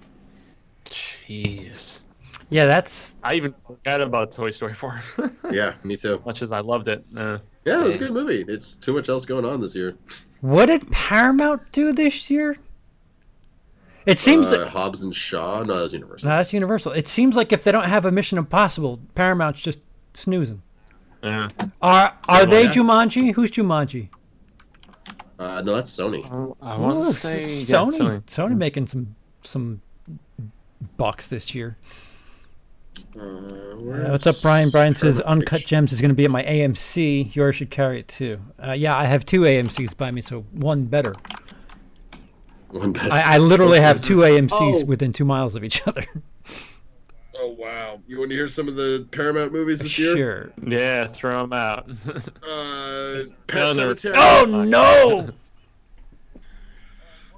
Jeez. 0.84 2.03
Yeah, 2.50 2.66
that's 2.66 3.16
I 3.22 3.34
even 3.34 3.54
forgot 3.66 4.00
about 4.00 4.32
Toy 4.32 4.50
Story 4.50 4.74
4. 4.74 5.02
yeah, 5.52 5.74
me 5.82 5.96
too. 5.96 6.20
much 6.26 6.42
as 6.42 6.52
I 6.52 6.60
loved 6.60 6.88
it. 6.88 7.04
Uh, 7.16 7.38
Yeah, 7.64 7.80
it 7.80 7.84
was 7.84 7.96
a 7.96 7.98
good 7.98 8.12
movie. 8.12 8.44
It's 8.46 8.76
too 8.76 8.92
much 8.92 9.08
else 9.08 9.24
going 9.24 9.44
on 9.44 9.60
this 9.60 9.74
year. 9.74 9.94
what 10.40 10.66
did 10.66 10.90
Paramount 10.92 11.62
do 11.72 11.92
this 11.92 12.30
year? 12.30 12.56
It 14.06 14.20
seems 14.20 14.48
uh, 14.48 14.58
that 14.58 14.68
Hobbs 14.68 15.02
and 15.02 15.14
Shaw. 15.14 15.62
No, 15.62 15.80
that's 15.80 15.94
Universal. 15.94 16.28
no, 16.28 16.36
that's 16.36 16.52
Universal. 16.52 16.92
It 16.92 17.08
seems 17.08 17.34
like 17.36 17.52
if 17.52 17.62
they 17.64 17.72
don't 17.72 17.88
have 17.88 18.04
a 18.04 18.12
Mission 18.12 18.36
Impossible, 18.36 19.00
Paramount's 19.14 19.62
just 19.62 19.80
snoozing. 20.12 20.62
yeah. 21.22 21.48
Are 21.80 22.14
are 22.28 22.44
they 22.46 22.64
yeah. 22.64 22.70
Jumanji? 22.70 23.32
Who's 23.32 23.50
Jumanji? 23.50 24.10
Uh, 25.38 25.62
no, 25.62 25.74
that's 25.74 25.90
Sony. 25.90 26.22
I 26.62 26.76
want 26.76 26.98
Ooh, 26.98 27.02
to 27.02 27.08
S- 27.08 27.18
say 27.18 27.40
yeah, 27.40 27.46
Sony. 27.46 27.98
Sony. 27.98 28.22
Sony 28.26 28.56
making 28.56 28.86
some 28.86 29.16
some 29.40 29.80
bucks 30.98 31.26
this 31.28 31.54
year. 31.54 31.78
Uh, 33.18 34.10
what's 34.10 34.26
up, 34.26 34.36
Brian? 34.42 34.70
Brian 34.70 34.94
says 34.94 35.20
Uncut 35.20 35.64
Gems 35.64 35.92
is 35.92 36.00
going 36.00 36.08
to 36.10 36.14
be 36.14 36.24
at 36.24 36.30
my 36.30 36.42
AMC. 36.44 37.34
Yours 37.34 37.56
should 37.56 37.70
carry 37.70 38.00
it 38.00 38.08
too. 38.08 38.40
Uh, 38.62 38.72
yeah, 38.72 38.96
I 38.96 39.04
have 39.04 39.24
two 39.24 39.40
AMC's 39.42 39.94
by 39.94 40.10
me, 40.10 40.20
so 40.20 40.40
one 40.52 40.84
better. 40.84 41.14
One 42.70 42.92
better. 42.92 43.12
I, 43.12 43.34
I 43.34 43.38
literally 43.38 43.80
have 43.80 44.02
two 44.02 44.18
AMC's 44.18 44.52
Oh. 44.82 44.84
within 44.84 45.12
two 45.12 45.24
miles 45.24 45.54
of 45.54 45.62
each 45.64 45.86
other. 45.86 46.02
oh 47.38 47.54
wow! 47.58 48.00
You 48.08 48.18
want 48.18 48.30
to 48.30 48.36
hear 48.36 48.48
some 48.48 48.66
of 48.68 48.74
the 48.74 49.06
Paramount 49.12 49.52
movies 49.52 49.80
this 49.80 49.96
year? 49.98 50.16
sure. 50.16 50.52
Yeah, 50.66 51.06
throw 51.06 51.42
them 51.42 51.52
out. 51.52 51.88
Uh, 52.42 53.22
No, 53.22 53.22
Pet. 53.46 53.76
Cemetery. 53.76 54.14
Oh 54.18 54.44
no! 54.66 55.30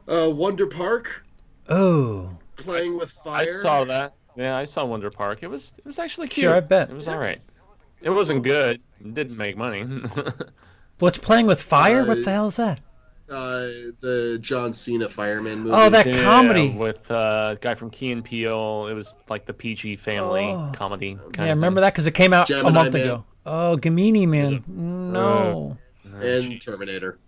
Uh, 0.09 0.31
Wonder 0.31 0.67
Park. 0.67 1.25
Oh, 1.69 2.31
Playing 2.57 2.97
with 2.99 3.11
Fire. 3.11 3.43
I 3.43 3.45
saw 3.45 3.85
that. 3.85 4.15
Yeah, 4.37 4.57
I 4.57 4.65
saw 4.65 4.85
Wonder 4.85 5.11
Park. 5.11 5.43
It 5.43 5.49
was 5.49 5.75
it 5.79 5.85
was 5.85 5.99
actually 5.99 6.29
cute. 6.29 6.45
Sure, 6.45 6.55
I 6.55 6.61
bet. 6.61 6.91
It 6.91 6.95
was 6.95 7.09
all 7.09 7.19
right. 7.19 7.41
It 8.03 8.11
wasn't 8.11 8.43
good. 8.43 8.81
It 9.01 9.15
didn't 9.15 9.37
make 9.37 9.57
money. 9.57 9.85
what's 10.99 11.19
playing 11.19 11.47
with 11.47 11.61
fire? 11.61 12.05
what 12.05 12.19
Uh, 12.19 12.23
the 12.23 12.31
hell 12.31 12.47
is 12.49 12.57
that? 12.57 12.81
Uh, 13.29 13.67
the 14.01 14.39
John 14.41 14.73
Cena 14.73 15.09
fireman 15.09 15.61
movie. 15.61 15.75
Oh, 15.75 15.89
that 15.91 16.07
Yeah, 16.07 16.23
comedy. 16.23 16.71
with 16.71 17.11
uh, 17.11 17.57
guy 17.57 17.75
from 17.75 17.91
Key 17.91 18.13
and 18.13 18.23
Peele. 18.25 18.87
It 18.89 18.95
was 18.95 19.17
like 19.29 19.47
the 19.47 19.53
PG 19.55 19.97
family 19.97 20.45
Oh. 20.45 20.71
comedy. 20.73 21.15
Kind 21.33 21.37
Yeah, 21.39 21.45
of 21.47 21.57
remember 21.59 21.81
that 21.81 21.93
because 21.93 22.07
it 22.07 22.13
came 22.15 22.33
out 22.33 22.49
a 22.51 22.63
month 22.71 22.93
Man. 22.93 23.03
ago. 23.03 23.25
Oh, 23.45 23.77
Gemini 23.77 24.27
Man. 24.27 24.63
No. 24.69 25.77
Thing. 26.05 26.13
and 26.15 26.23
jeez. 26.53 26.61
Terminator. 26.65 27.19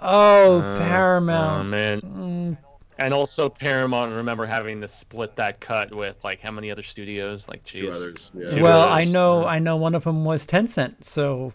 Oh, 0.00 0.60
Uh, 0.60 0.74
Oh 0.74 0.78
Paramount. 0.78 1.68
man. 1.70 2.00
Mm, 2.02 2.56
And 2.98 3.14
also 3.14 3.48
Paramount. 3.48 4.12
Remember 4.14 4.44
having 4.44 4.80
to 4.80 4.88
split 4.88 5.36
that 5.36 5.60
cut 5.60 5.94
with 5.94 6.16
like 6.24 6.40
how 6.40 6.50
many 6.50 6.70
other 6.70 6.82
studios? 6.82 7.48
Like, 7.48 7.62
Two 7.64 7.84
jeez. 7.88 7.94
others. 7.94 8.32
Yeah. 8.34 8.46
Two 8.46 8.62
well, 8.62 8.82
others, 8.82 8.96
I 8.96 9.04
know, 9.10 9.40
yeah. 9.42 9.46
I 9.46 9.58
know 9.60 9.76
one 9.76 9.94
of 9.94 10.04
them 10.04 10.24
was 10.24 10.44
Tencent. 10.46 11.04
So 11.04 11.52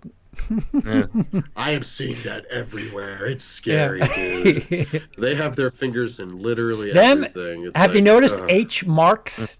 Yeah. 0.85 1.05
I 1.55 1.71
am 1.71 1.83
seeing 1.83 2.15
that 2.23 2.45
everywhere. 2.45 3.25
It's 3.25 3.61
yeah. 3.65 4.05
scary, 4.05 4.59
dude. 4.85 5.03
They 5.17 5.35
have 5.35 5.55
their 5.55 5.69
fingers 5.69 6.19
in 6.19 6.37
literally 6.37 6.91
Them- 6.93 7.25
everything. 7.25 7.65
It's 7.65 7.75
Have 7.77 7.93
you 7.95 8.01
noticed 8.01 8.39
uh, 8.39 8.45
H 8.49 8.85
marks 8.85 9.59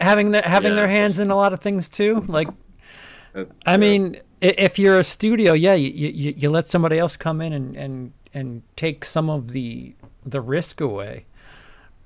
having 0.00 0.30
their 0.32 0.42
having 0.42 0.72
Yeah. 0.72 0.76
their 0.80 0.88
hands 0.88 1.18
in 1.18 1.30
a 1.30 1.36
lot 1.36 1.52
of 1.52 1.60
things 1.60 1.88
too? 1.88 2.24
Like, 2.28 2.48
uh, 3.34 3.46
I 3.66 3.76
mean, 3.78 4.20
if 4.40 4.78
you're 4.78 4.98
a 4.98 5.04
studio, 5.04 5.52
yeah, 5.54 5.74
you, 5.74 5.90
you, 5.90 6.34
you 6.36 6.50
let 6.50 6.68
somebody 6.68 6.98
else 6.98 7.16
come 7.16 7.40
in 7.40 7.52
and, 7.52 7.76
and 7.76 8.12
and 8.34 8.62
take 8.76 9.04
some 9.04 9.28
of 9.30 9.50
the 9.52 9.94
the 10.24 10.40
risk 10.40 10.80
away. 10.80 11.24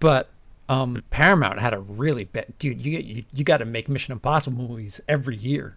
But 0.00 0.30
um, 0.68 1.02
Paramount 1.10 1.60
had 1.60 1.74
a 1.74 1.78
really 1.80 2.24
bad 2.24 2.52
dude. 2.58 2.84
You 2.84 2.98
you, 2.98 3.24
you 3.34 3.44
got 3.44 3.58
to 3.58 3.64
make 3.64 3.88
Mission 3.88 4.12
Impossible 4.12 4.66
movies 4.68 5.00
every 5.08 5.36
year 5.36 5.76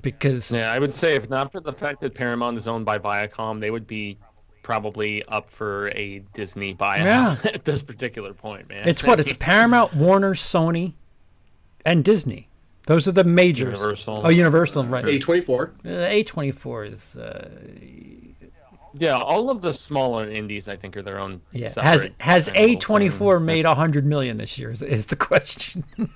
because 0.00 0.50
Yeah, 0.50 0.72
I 0.72 0.78
would 0.78 0.92
say 0.92 1.14
if 1.16 1.28
not 1.30 1.52
for 1.52 1.60
the 1.60 1.72
fact 1.72 2.00
that 2.00 2.14
Paramount 2.14 2.56
is 2.56 2.66
owned 2.66 2.84
by 2.86 2.98
Viacom, 2.98 3.58
they 3.60 3.70
would 3.70 3.86
be 3.86 4.16
probably 4.62 5.24
up 5.24 5.50
for 5.50 5.88
a 5.88 6.20
Disney 6.34 6.74
buyout 6.74 7.04
Yeah. 7.04 7.36
at 7.54 7.64
this 7.64 7.82
particular 7.82 8.32
point, 8.32 8.68
man. 8.68 8.86
it's 8.86 9.02
what 9.02 9.18
it's 9.18 9.32
Paramount, 9.32 9.92
Warner, 9.94 10.34
Sony, 10.34 10.92
and 11.84 12.04
Disney. 12.04 12.48
Those 12.86 13.06
are 13.08 13.12
the 13.12 13.24
majors. 13.24 13.78
Universal. 13.78 14.22
Oh, 14.24 14.28
Universal, 14.28 14.84
right? 14.86 15.06
A 15.06 15.18
twenty 15.18 15.40
four. 15.40 15.72
A 15.84 16.22
twenty 16.24 16.50
four 16.50 16.84
is 16.84 17.16
uh, 17.16 17.48
Yeah, 18.94 19.16
all 19.18 19.50
of 19.50 19.62
the 19.62 19.72
smaller 19.72 20.28
indies, 20.28 20.68
I 20.68 20.76
think, 20.76 20.96
are 20.96 21.02
their 21.02 21.18
own. 21.18 21.40
yeah. 21.52 21.72
Has 21.80 22.08
has 22.20 22.46
kind 22.46 22.56
of 22.56 22.62
little 22.62 22.76
A 22.76 22.76
twenty 22.76 23.08
four 23.08 23.40
made 23.40 23.64
a 23.64 23.74
hundred 23.74 24.04
million 24.04 24.36
this 24.36 24.58
year? 24.58 24.70
Is, 24.70 24.82
is 24.82 25.06
the 25.06 25.16
question. 25.16 25.84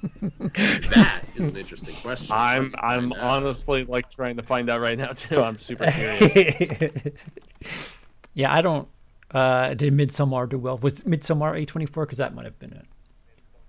That 0.91 1.23
is 1.37 1.49
an 1.49 1.57
interesting 1.57 1.95
question. 1.97 2.35
I'm 2.35 2.75
I'm 2.79 3.11
Find 3.11 3.23
honestly 3.23 3.85
like 3.85 4.11
trying 4.11 4.37
to 4.37 4.43
find 4.43 4.71
out 4.71 4.81
right 4.81 4.99
now 4.99 5.09
too. 5.13 5.41
I'm 5.43 5.59
super 5.59 5.91
curious. 5.91 7.99
yeah, 8.35 8.55
I 8.55 8.63
don't. 8.63 8.89
Uh, 9.31 9.75
did 9.75 9.93
Midsommar 9.93 10.49
do 10.49 10.59
well? 10.59 10.79
Was 10.79 11.01
Midsommar 11.01 11.61
A 11.61 11.65
twenty 11.67 11.87
four? 11.87 12.07
Because 12.07 12.19
that 12.19 12.35
might 12.35 12.45
have 12.45 12.59
been 12.59 12.73
it. 12.73 12.87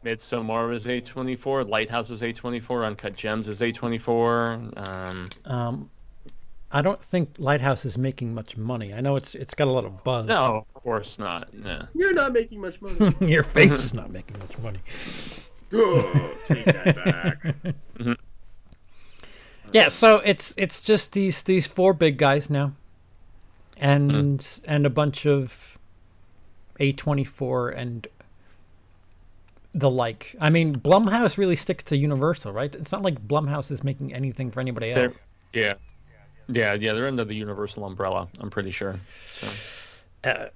Midsommar 0.06 0.70
was 0.72 0.86
A24, 0.86 1.68
Lighthouse 1.68 2.10
was 2.10 2.22
A24, 2.22 2.86
Uncut 2.86 3.16
Gems 3.16 3.48
is 3.50 3.60
A24. 3.62 4.88
Um, 4.88 5.28
Um, 5.46 5.90
I 6.72 6.82
don't 6.82 7.02
think 7.02 7.36
Lighthouse 7.38 7.86
is 7.86 7.98
making 7.98 8.34
much 8.34 8.58
money. 8.58 8.94
I 8.94 9.00
know 9.00 9.16
it's 9.16 9.36
it's 9.36 9.54
got 9.54 9.68
a 9.68 9.72
lot 9.72 9.86
of 9.86 10.04
buzz. 10.04 10.26
no, 10.26 10.66
of 10.74 10.74
course 10.74 11.18
not. 11.18 11.48
Yeah. 11.64 11.86
You're 11.94 12.14
not 12.14 12.34
making 12.34 12.60
much 12.60 12.82
money. 12.82 13.16
Your 13.22 13.44
face 13.44 13.84
is 13.86 13.94
not 13.94 14.12
making 14.12 14.38
much 14.40 14.58
money. 14.60 14.80
oh, 15.74 16.34
take 16.46 16.66
that 16.66 16.96
back. 16.96 17.56
Mm-hmm. 17.98 18.14
Yeah, 19.74 19.90
so 19.90 20.20
it's 20.20 20.54
it's 20.56 20.82
just 20.82 21.14
these 21.14 21.42
these 21.42 21.68
four 21.68 21.94
big 21.94 22.18
guys 22.18 22.50
now, 22.50 22.74
and 23.78 24.40
mm-hmm. 24.40 24.72
and 24.72 24.86
a 24.86 24.90
bunch 24.90 25.26
of 25.26 25.78
A 26.80 26.94
twenty 26.94 27.26
four 27.26 27.70
and 27.70 28.08
the 29.74 29.90
like. 29.90 30.36
I 30.40 30.50
mean, 30.50 30.80
Blumhouse 30.80 31.38
really 31.38 31.56
sticks 31.56 31.84
to 31.86 31.98
Universal, 31.98 32.54
right? 32.54 32.74
It's 32.74 32.92
not 32.92 33.02
like 33.02 33.28
Blumhouse 33.28 33.72
is 33.72 33.84
making 33.84 34.14
anything 34.14 34.52
for 34.52 34.62
anybody 34.62 34.94
They're, 34.94 35.06
else. 35.06 35.24
yeah. 35.54 35.74
Yeah, 36.50 36.74
yeah, 36.74 36.94
they're 36.94 37.08
under 37.08 37.26
the 37.26 37.36
Universal 37.36 37.86
umbrella, 37.86 38.28
I'm 38.40 38.50
pretty 38.50 38.72
sure. 38.72 39.00
So, 39.32 39.48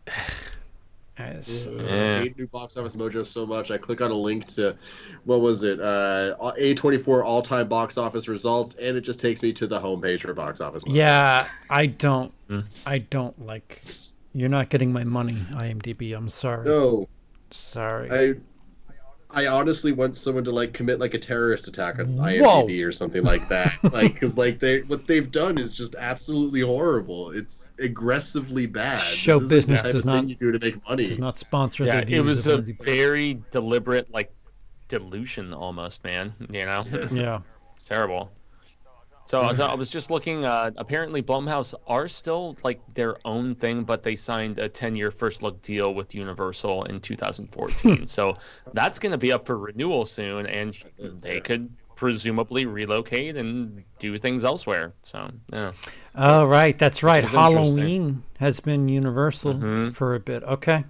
As- 1.17 1.67
Yeah. 1.71 2.17
I 2.17 2.19
hate 2.23 2.37
new 2.37 2.47
box 2.47 2.77
office 2.77 2.95
mojo 2.95 3.25
so 3.25 3.45
much. 3.45 3.69
I 3.69 3.77
click 3.77 4.01
on 4.01 4.09
a 4.11 4.15
link 4.15 4.47
to 4.55 4.75
what 5.25 5.41
was 5.41 5.63
it? 5.63 5.79
Uh, 5.79 6.35
A24 6.39 7.23
all 7.23 7.41
time 7.41 7.67
box 7.67 7.97
office 7.97 8.27
results, 8.27 8.75
and 8.75 8.97
it 8.97 9.01
just 9.01 9.19
takes 9.19 9.43
me 9.43 9.51
to 9.53 9.67
the 9.67 9.79
homepage 9.79 10.21
for 10.21 10.33
box 10.33 10.61
office. 10.61 10.83
Mojo. 10.83 10.95
yeah, 10.95 11.47
I 11.69 11.87
don't. 11.87 12.33
Hmm. 12.47 12.61
I 12.87 12.99
don't 13.09 13.39
like. 13.45 13.83
You're 14.33 14.49
not 14.49 14.69
getting 14.69 14.93
my 14.93 15.03
money, 15.03 15.35
IMDb. 15.51 16.15
I'm 16.15 16.29
sorry. 16.29 16.65
No, 16.65 17.07
Sorry. 17.51 18.09
I 18.09 18.35
I 19.33 19.47
honestly 19.47 19.91
want 19.91 20.15
someone 20.15 20.43
to 20.43 20.51
like 20.51 20.73
commit 20.73 20.99
like 20.99 21.13
a 21.13 21.17
terrorist 21.19 21.67
attack 21.67 21.99
on 21.99 22.17
Whoa. 22.17 22.63
IMDb 22.65 22.85
or 22.85 22.91
something 22.91 23.23
like 23.23 23.47
that. 23.49 23.73
like 23.91 24.13
because 24.13 24.37
like 24.37 24.59
they 24.59 24.81
what 24.81 25.07
they've 25.07 25.31
done 25.31 25.57
is 25.57 25.75
just 25.75 25.95
absolutely 25.95 26.61
horrible. 26.61 27.31
It's 27.31 27.71
aggressively 27.79 28.65
bad. 28.65 28.99
Show 28.99 29.39
This 29.39 29.51
isn't 29.51 29.71
the 29.71 29.75
business 29.75 29.93
does 29.93 30.05
not- 30.05 30.29
you 30.29 30.35
do 30.35 30.51
to 30.51 30.59
make 30.59 30.87
money. 30.87 31.07
Does 31.07 31.19
not 31.19 31.37
sponsor 31.37 31.85
yeah, 31.85 32.03
the 32.03 32.15
it 32.15 32.19
was 32.21 32.47
a 32.47 32.61
very 32.61 33.41
deliberate, 33.51 34.11
like, 34.13 34.31
delusion 34.87 35.53
almost, 35.53 36.03
man. 36.03 36.33
You 36.49 36.65
know? 36.65 36.83
Yeah. 37.11 37.39
It's 37.77 37.87
terrible. 37.87 38.31
So, 39.31 39.53
so 39.53 39.65
I 39.65 39.75
was 39.75 39.89
just 39.89 40.11
looking. 40.11 40.43
Uh, 40.43 40.71
apparently, 40.75 41.23
Blumhouse 41.23 41.73
are 41.87 42.09
still 42.09 42.57
like 42.65 42.81
their 42.95 43.15
own 43.23 43.55
thing, 43.55 43.85
but 43.85 44.03
they 44.03 44.13
signed 44.13 44.59
a 44.59 44.67
10-year 44.67 45.09
first 45.09 45.41
look 45.41 45.61
deal 45.61 45.93
with 45.93 46.13
Universal 46.13 46.83
in 46.83 46.99
2014. 46.99 48.05
so 48.17 48.35
that's 48.73 48.99
going 48.99 49.13
to 49.13 49.17
be 49.17 49.31
up 49.31 49.45
for 49.45 49.57
renewal 49.57 50.05
soon, 50.05 50.47
and 50.47 50.75
they 50.99 51.39
could 51.39 51.69
presumably 51.95 52.65
relocate 52.65 53.37
and 53.37 53.85
do 53.99 54.17
things 54.17 54.43
elsewhere. 54.43 54.91
So, 55.03 55.31
yeah. 55.53 55.71
Oh, 56.13 56.43
right. 56.43 56.77
That's 56.77 57.01
right. 57.01 57.23
Halloween 57.23 58.23
has 58.39 58.59
been 58.59 58.89
universal 58.89 59.53
Mhm. 59.53 59.95
for 59.95 60.13
a 60.13 60.19
bit. 60.19 60.43
Okay. 60.43 60.83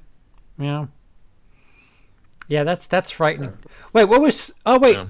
Yeah. 0.58 0.88
Yeah, 2.48 2.64
that's 2.64 2.88
that's 2.88 3.12
frightening. 3.12 3.54
Wait, 3.94 4.06
what 4.06 4.20
was? 4.20 4.52
Oh, 4.66 4.80
wait. 4.80 4.96
Yeah. 4.96 5.06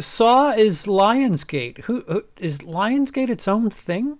Saw 0.00 0.52
is 0.52 0.86
Lionsgate. 0.86 1.78
Who, 1.84 2.02
who 2.06 2.24
is 2.38 2.58
Lionsgate 2.58 3.30
its 3.30 3.48
own 3.48 3.68
thing? 3.70 4.18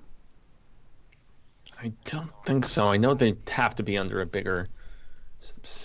I 1.80 1.92
don't 2.04 2.30
think 2.44 2.64
so. 2.64 2.86
I 2.86 2.96
know 2.96 3.14
they 3.14 3.36
have 3.50 3.74
to 3.76 3.82
be 3.84 3.96
under 3.96 4.20
a 4.20 4.26
bigger. 4.26 4.66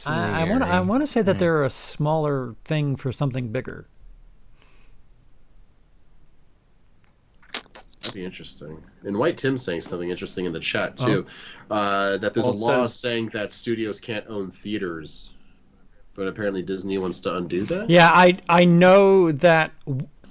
I, 0.08 0.42
I 0.42 0.50
want 0.50 0.64
I 0.64 0.80
want 0.82 1.04
to 1.04 1.08
say 1.08 1.22
that 1.22 1.38
they're 1.38 1.64
a 1.64 1.70
smaller 1.70 2.56
thing 2.66 2.96
for 2.96 3.12
something 3.12 3.50
bigger. 3.50 3.88
That'd 8.02 8.16
be 8.16 8.24
interesting. 8.24 8.82
And 9.04 9.16
White 9.18 9.38
Tim 9.38 9.58
saying 9.58 9.82
something 9.82 10.10
interesting 10.10 10.46
in 10.46 10.52
the 10.54 10.60
chat 10.60 10.98
too, 10.98 11.26
uh, 11.70 12.18
that 12.18 12.34
there's 12.34 12.48
Well, 12.48 12.56
a 12.56 12.58
law 12.58 12.86
says- 12.88 13.00
saying 13.00 13.28
that 13.34 13.52
studios 13.52 14.00
can't 14.00 14.26
own 14.28 14.50
theaters, 14.50 15.36
but 16.16 16.28
apparently 16.28 16.62
Disney 16.62 16.98
wants 16.98 17.20
to 17.22 17.36
undo 17.36 17.64
that. 17.66 17.90
Yeah, 17.90 18.12
I 18.14 18.38
I 18.50 18.66
know 18.66 19.32
that 19.32 19.72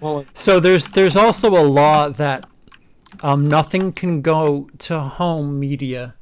Well, 0.01 0.25
So 0.35 0.61
there's 0.61 0.87
there's 0.89 1.17
also 1.17 1.51
a 1.51 1.65
law 1.65 2.09
that 2.09 2.47
um, 3.23 3.47
nothing 3.47 3.93
can 3.93 4.23
go 4.23 4.69
to 4.79 5.01
home 5.01 5.61
media. 5.61 6.15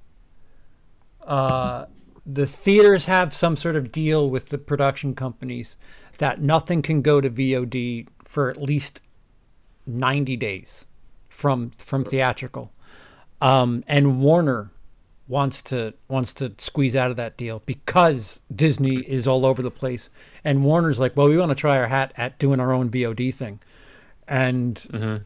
Uh, 1.26 1.86
the 2.26 2.46
theaters 2.46 3.06
have 3.06 3.34
some 3.34 3.56
sort 3.56 3.76
of 3.76 3.92
deal 3.92 4.28
with 4.28 4.46
the 4.46 4.58
production 4.58 5.14
companies 5.14 5.76
that 6.18 6.40
nothing 6.40 6.82
can 6.82 7.02
go 7.02 7.20
to 7.20 7.30
VOD 7.30 8.06
for 8.24 8.50
at 8.50 8.60
least 8.60 9.00
ninety 9.86 10.36
days 10.36 10.86
from 11.28 11.70
from 11.78 12.04
theatrical. 12.04 12.72
Um, 13.40 13.84
and 13.86 14.20
Warner 14.20 14.70
wants 15.30 15.62
to 15.62 15.94
wants 16.08 16.32
to 16.34 16.52
squeeze 16.58 16.96
out 16.96 17.10
of 17.10 17.16
that 17.16 17.36
deal 17.36 17.62
because 17.64 18.40
Disney 18.54 18.96
is 18.96 19.26
all 19.28 19.46
over 19.46 19.62
the 19.62 19.70
place, 19.70 20.10
and 20.44 20.64
Warner's 20.64 20.98
like, 20.98 21.16
well, 21.16 21.28
we 21.28 21.38
want 21.38 21.50
to 21.50 21.54
try 21.54 21.78
our 21.78 21.86
hat 21.86 22.12
at 22.16 22.38
doing 22.38 22.58
our 22.58 22.72
own 22.72 22.90
VOD 22.90 23.32
thing, 23.32 23.60
and 24.26 25.22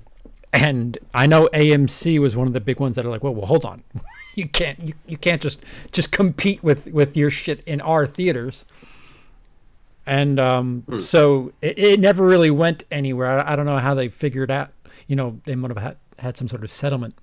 and 0.52 0.98
I 1.14 1.26
know 1.26 1.48
AMC 1.52 2.20
was 2.20 2.36
one 2.36 2.46
of 2.46 2.52
the 2.52 2.60
big 2.60 2.78
ones 2.78 2.96
that 2.96 3.06
are 3.06 3.08
like, 3.08 3.24
well, 3.24 3.34
well, 3.34 3.46
hold 3.46 3.64
on, 3.64 3.82
you 4.34 4.46
can't 4.46 4.78
you, 4.78 4.94
you 5.06 5.16
can't 5.16 5.40
just 5.40 5.62
just 5.90 6.12
compete 6.12 6.62
with 6.62 6.92
with 6.92 7.16
your 7.16 7.30
shit 7.30 7.62
in 7.66 7.80
our 7.80 8.06
theaters. 8.06 8.66
And 10.06 10.38
um, 10.38 10.84
so 11.00 11.54
it, 11.62 11.78
it 11.78 12.00
never 12.00 12.26
really 12.26 12.50
went 12.50 12.84
anywhere. 12.90 13.40
I, 13.40 13.54
I 13.54 13.56
don't 13.56 13.64
know 13.64 13.78
how 13.78 13.94
they 13.94 14.08
figured 14.08 14.50
out. 14.50 14.70
You 15.06 15.16
know, 15.16 15.40
they 15.44 15.54
might 15.54 15.70
have 15.70 15.78
had, 15.78 15.96
had 16.18 16.36
some 16.36 16.46
sort 16.46 16.62
of 16.62 16.70
settlement. 16.70 17.14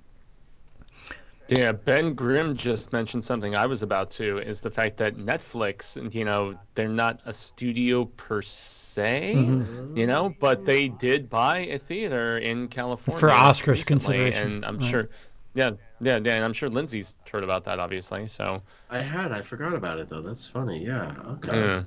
Yeah, 1.52 1.74
Ben 1.74 2.14
Grimm 2.14 2.56
just 2.56 2.94
mentioned 2.94 3.24
something 3.24 3.56
I 3.56 3.66
was 3.66 3.84
about 3.84 4.10
to 4.12 4.38
is 4.40 4.62
the 4.62 4.72
fact 4.72 4.98
that 4.98 5.16
Netflix, 5.18 6.14
you 6.14 6.24
know, 6.24 6.56
they're 6.76 6.88
not 6.88 7.20
a 7.26 7.34
studio 7.34 8.06
per 8.06 8.42
se, 8.42 9.34
Mm-hmm. 9.36 9.98
you 9.98 10.08
know, 10.08 10.34
but 10.40 10.66
they 10.66 10.88
did 10.88 11.30
buy 11.30 11.60
a 11.60 11.78
theater 11.78 12.38
in 12.38 12.68
California 12.70 13.20
For 13.20 13.30
Oscars 13.30 13.68
recently, 13.68 13.84
consideration, 13.86 14.52
and 14.52 14.66
I'm 14.66 14.78
right. 14.78 14.86
sure, 14.90 15.10
yeah, 15.54 15.72
yeah, 16.00 16.20
yeah, 16.24 16.36
and 16.36 16.46
I'm 16.46 16.54
sure 16.54 16.70
Lindsay's 16.70 17.16
heard 17.30 17.44
about 17.44 17.64
that, 17.66 17.80
obviously. 17.80 18.28
So, 18.28 18.62
I 18.90 19.00
had. 19.00 19.32
I 19.32 19.42
forgot 19.42 19.74
about 19.74 20.00
it 20.00 20.08
though. 20.10 20.22
That's 20.22 20.48
funny. 20.48 20.86
Yeah. 20.86 21.14
Okay. 21.28 21.58
yeah. 21.60 21.84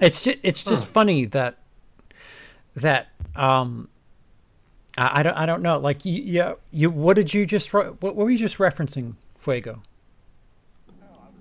It's 0.00 0.24
just, 0.24 0.38
it's 0.42 0.64
just 0.64 0.84
funny 0.84 1.26
that 1.26 1.58
that 2.76 3.08
um 3.36 3.88
I, 4.98 5.20
I 5.20 5.22
don't 5.22 5.34
I 5.36 5.46
don't 5.46 5.62
know 5.62 5.78
like 5.78 6.04
you, 6.04 6.22
you 6.22 6.56
you 6.70 6.90
what 6.90 7.16
did 7.16 7.32
you 7.32 7.46
just 7.46 7.72
re- 7.72 7.86
what, 7.86 8.14
what 8.14 8.16
were 8.16 8.30
you 8.30 8.38
just 8.38 8.58
referencing 8.58 9.14
Fuego? 9.38 9.82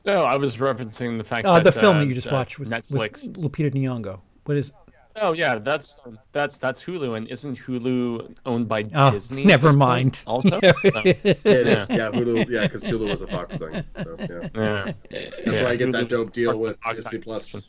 no, 0.05 0.23
I 0.23 0.35
was 0.35 0.57
referencing 0.57 1.17
the 1.17 1.23
fact 1.23 1.45
Uh, 1.45 1.55
that 1.55 1.63
the 1.63 1.71
film 1.71 1.97
uh, 1.97 1.99
that 1.99 2.05
you 2.07 2.13
just 2.15 2.27
uh, 2.27 2.35
watched 2.35 2.57
with, 2.59 2.69
Netflix. 2.69 3.27
with 3.27 3.35
Lupita 3.37 3.71
Nyong'o. 3.73 4.19
What 4.45 4.57
is? 4.57 4.71
Oh 5.17 5.33
yeah, 5.33 5.55
that's 5.59 5.99
that's 6.31 6.57
that's 6.57 6.81
Hulu, 6.81 7.17
and 7.17 7.27
isn't 7.27 7.57
Hulu 7.59 8.33
owned 8.45 8.67
by 8.69 8.85
Oh, 8.95 9.11
Disney? 9.11 9.43
never 9.45 9.73
mind. 9.73 10.23
Also, 10.25 10.59
Yeah. 10.63 10.71
So, 10.83 11.01
Yeah, 11.03 11.13
it 11.25 11.45
is. 11.67 11.89
Yeah, 11.89 12.09
Hulu. 12.11 12.49
Yeah, 12.49 12.61
because 12.63 12.83
Hulu 12.85 13.09
was 13.09 13.21
a 13.21 13.27
Fox 13.27 13.57
thing. 13.57 13.83
So, 14.01 14.15
yeah. 14.17 14.49
yeah. 14.55 14.93
That's 15.11 15.57
Yeah, 15.59 15.63
why 15.65 15.71
I 15.71 15.75
get 15.75 15.91
that 15.91 16.07
dope 16.07 16.31
deal 16.31 16.57
with 16.57 16.79
Fox 16.79 17.03
Disney 17.03 17.19
Plus. 17.19 17.67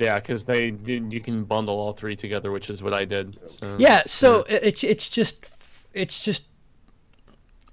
Yeah, 0.00 0.18
because 0.18 0.44
they 0.44 0.74
you 0.86 1.20
can 1.20 1.44
bundle 1.44 1.76
all 1.76 1.92
three 1.92 2.16
together, 2.16 2.50
which 2.50 2.70
is 2.70 2.82
what 2.82 2.94
I 2.94 3.04
did. 3.04 3.38
So. 3.46 3.76
yeah, 3.78 4.02
so 4.06 4.42
it- 4.48 4.64
it's 4.64 4.84
it's 4.84 5.08
just 5.08 5.48
it's 5.92 6.24
just 6.24 6.44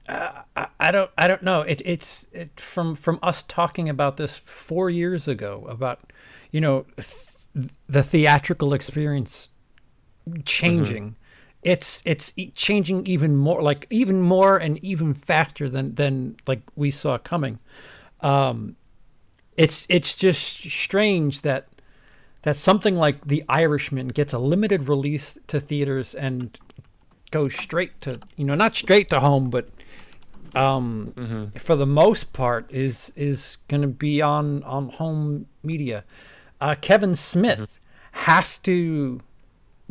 I, 0.09 0.67
I 0.79 0.91
don't 0.91 1.11
I 1.17 1.27
don't 1.27 1.43
know. 1.43 1.61
It 1.61 1.81
it's 1.85 2.25
it 2.31 2.59
from 2.59 2.95
from 2.95 3.19
us 3.21 3.43
talking 3.43 3.89
about 3.89 4.17
this 4.17 4.35
four 4.37 4.89
years 4.89 5.27
ago 5.27 5.65
about 5.69 5.99
you 6.51 6.61
know 6.61 6.85
th- 6.97 7.69
the 7.87 8.03
theatrical 8.03 8.73
experience 8.73 9.49
changing. 10.45 11.15
It's 11.63 12.01
it's 12.05 12.31
e- 12.37 12.51
changing 12.51 13.05
even 13.07 13.35
more 13.35 13.61
like 13.61 13.87
even 13.89 14.21
more 14.21 14.57
and 14.57 14.81
even 14.83 15.13
faster 15.13 15.67
than 15.67 15.95
than 15.95 16.37
like 16.47 16.61
we 16.75 16.91
saw 16.91 17.17
coming. 17.17 17.59
Um, 18.21 18.75
it's 19.57 19.87
it's 19.89 20.15
just 20.17 20.41
strange 20.69 21.41
that 21.41 21.67
that 22.47 22.55
something 22.55 22.95
like 22.95 23.27
The 23.27 23.43
Irishman 23.49 24.07
gets 24.07 24.31
a 24.31 24.39
limited 24.39 24.87
release 24.87 25.37
to 25.47 25.59
theaters 25.59 26.15
and 26.15 26.57
goes 27.29 27.53
straight 27.53 27.99
to 27.99 28.21
you 28.37 28.45
know 28.45 28.55
not 28.55 28.73
straight 28.73 29.09
to 29.09 29.19
home 29.19 29.49
but 29.49 29.67
um 30.55 31.51
for 31.57 31.75
the 31.75 31.85
most 31.85 32.31
part 32.31 32.71
is 32.71 33.11
is 33.17 33.57
going 33.67 33.81
to 33.81 33.89
be 33.89 34.21
on 34.21 34.63
on 34.63 34.87
home 34.87 35.47
media. 35.61 36.05
Uh 36.61 36.75
kevin 36.79 37.15
smith 37.17 37.81
has 38.13 38.57
to 38.59 39.19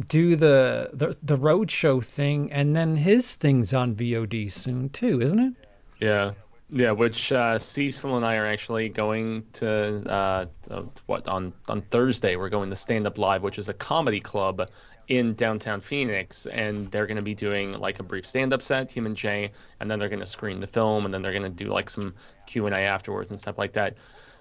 do 0.09 0.35
the 0.35 0.89
the 0.95 1.15
the 1.23 1.37
road 1.37 1.71
show 1.71 2.01
thing 2.01 2.51
and 2.51 2.73
then 2.73 2.97
his 2.97 3.35
thing's 3.35 3.75
on 3.75 3.95
vod 3.95 4.51
soon 4.51 4.89
too 4.89 5.21
isn't 5.21 5.41
it? 5.41 5.53
Yeah, 6.01 6.33
yeah. 6.71 6.91
Which 6.91 7.33
uh, 7.33 7.59
Cecil 7.59 8.17
and 8.17 8.25
I 8.25 8.37
are 8.37 8.47
actually 8.47 8.89
going 8.89 9.45
to 9.55 10.03
uh, 10.11 10.47
uh, 10.71 10.83
what 11.07 11.27
on 11.29 11.53
on 11.69 11.83
Thursday. 11.83 12.37
We're 12.37 12.49
going 12.49 12.71
to 12.71 12.77
Stand 12.77 13.07
Up 13.07 13.19
Live, 13.19 13.43
which 13.43 13.59
is 13.59 13.69
a 13.69 13.75
comedy 13.75 14.21
club 14.21 14.69
in 15.09 15.35
downtown 15.35 15.81
Phoenix, 15.81 16.47
and 16.47 16.91
they're 16.91 17.07
going 17.07 17.17
to 17.17 17.23
be 17.23 17.35
doing 17.35 17.73
like 17.75 18.01
a 18.01 18.03
brief 18.03 18.27
stand-up 18.27 18.61
set, 18.61 18.89
Tim 18.89 19.07
and 19.07 19.17
Jay, 19.17 19.51
and 19.79 19.91
then 19.91 19.99
they're 19.99 20.09
going 20.09 20.21
to 20.21 20.27
screen 20.27 20.61
the 20.61 20.67
film, 20.67 21.05
and 21.05 21.15
then 21.15 21.23
they're 21.23 21.33
going 21.33 21.45
to 21.45 21.49
do 21.49 21.71
like 21.71 21.89
some 21.89 22.15
Q 22.47 22.67
and 22.67 22.75
A 22.75 22.79
afterwards 22.79 23.31
and 23.31 23.39
stuff 23.39 23.59
like 23.59 23.73
that. 23.75 23.97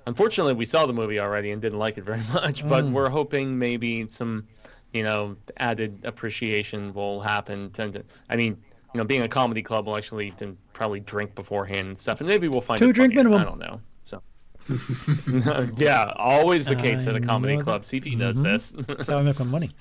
Unfortunately, 0.07 0.53
we 0.53 0.65
saw 0.65 0.85
the 0.85 0.93
movie 0.93 1.19
already 1.19 1.51
and 1.51 1.61
didn't 1.61 1.79
like 1.79 1.97
it 1.97 2.03
very 2.03 2.21
much, 2.33 2.67
but 2.67 2.85
we're 2.85 3.09
hoping 3.09 3.57
maybe 3.57 4.07
some, 4.07 4.47
you 4.93 5.03
know, 5.03 5.35
added 5.57 5.99
appreciation 6.03 6.93
will 6.93 7.21
happen. 7.21 7.69
To- 7.71 8.03
I 8.29 8.35
mean, 8.35 8.57
you 8.95 8.99
know, 9.01 9.03
being 9.03 9.23
a 9.23 9.27
comedy 9.27 9.61
club 9.61 9.87
will 9.87 9.97
actually 9.97 10.31
to 10.31 10.55
probably 10.71 11.01
drink 11.01 11.35
beforehand 11.35 11.87
and 11.89 11.99
stuff, 11.99 12.21
and 12.21 12.29
maybe 12.29 12.47
we'll 12.47 12.61
find 12.61 12.79
Two 12.79 12.93
drink 12.93 13.13
funnier. 13.13 13.29
minimum. 13.29 13.41
I 13.41 13.43
don't 13.43 13.59
know. 13.59 13.81
So. 14.03 15.73
yeah, 15.77 16.13
always 16.15 16.65
the 16.65 16.75
case 16.77 17.05
at 17.07 17.15
a 17.15 17.19
comedy 17.19 17.57
club. 17.57 17.83
that. 17.83 18.01
CP 18.01 18.17
knows 18.17 18.41
this. 18.41 18.71
that's 18.71 19.07
how 19.09 19.17
i 19.17 19.21
make 19.21 19.37
my 19.39 19.45
money 19.45 19.71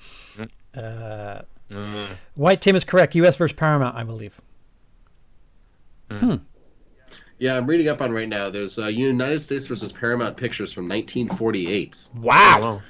uh 0.77 1.41
Mm. 1.71 2.05
white 2.35 2.61
tim 2.61 2.75
is 2.75 2.83
correct 2.83 3.15
us 3.15 3.37
versus 3.37 3.55
paramount 3.57 3.95
i 3.95 4.03
believe 4.03 4.39
Hmm. 6.11 6.35
Yeah, 7.39 7.57
I'm 7.57 7.65
reading 7.65 7.87
up 7.87 8.01
on 8.01 8.11
right 8.11 8.29
now. 8.29 8.49
There's 8.51 8.77
uh, 8.77 8.85
United 8.85 9.39
States 9.39 9.65
versus 9.65 9.91
Paramount 9.91 10.37
Pictures 10.37 10.71
from 10.71 10.87
1948. 10.87 12.09
wow 12.17 12.81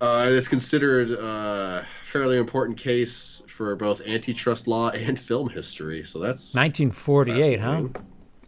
Uh, 0.00 0.26
it's 0.30 0.48
considered 0.48 1.10
a 1.10 1.86
fairly 2.04 2.38
important 2.38 2.78
case 2.78 3.33
for 3.54 3.76
both 3.76 4.00
antitrust 4.02 4.66
law 4.66 4.90
and 4.90 5.18
film 5.30 5.48
history. 5.48 6.04
So 6.04 6.18
that's 6.18 6.54
1948 6.54 7.60
huh 7.60 7.88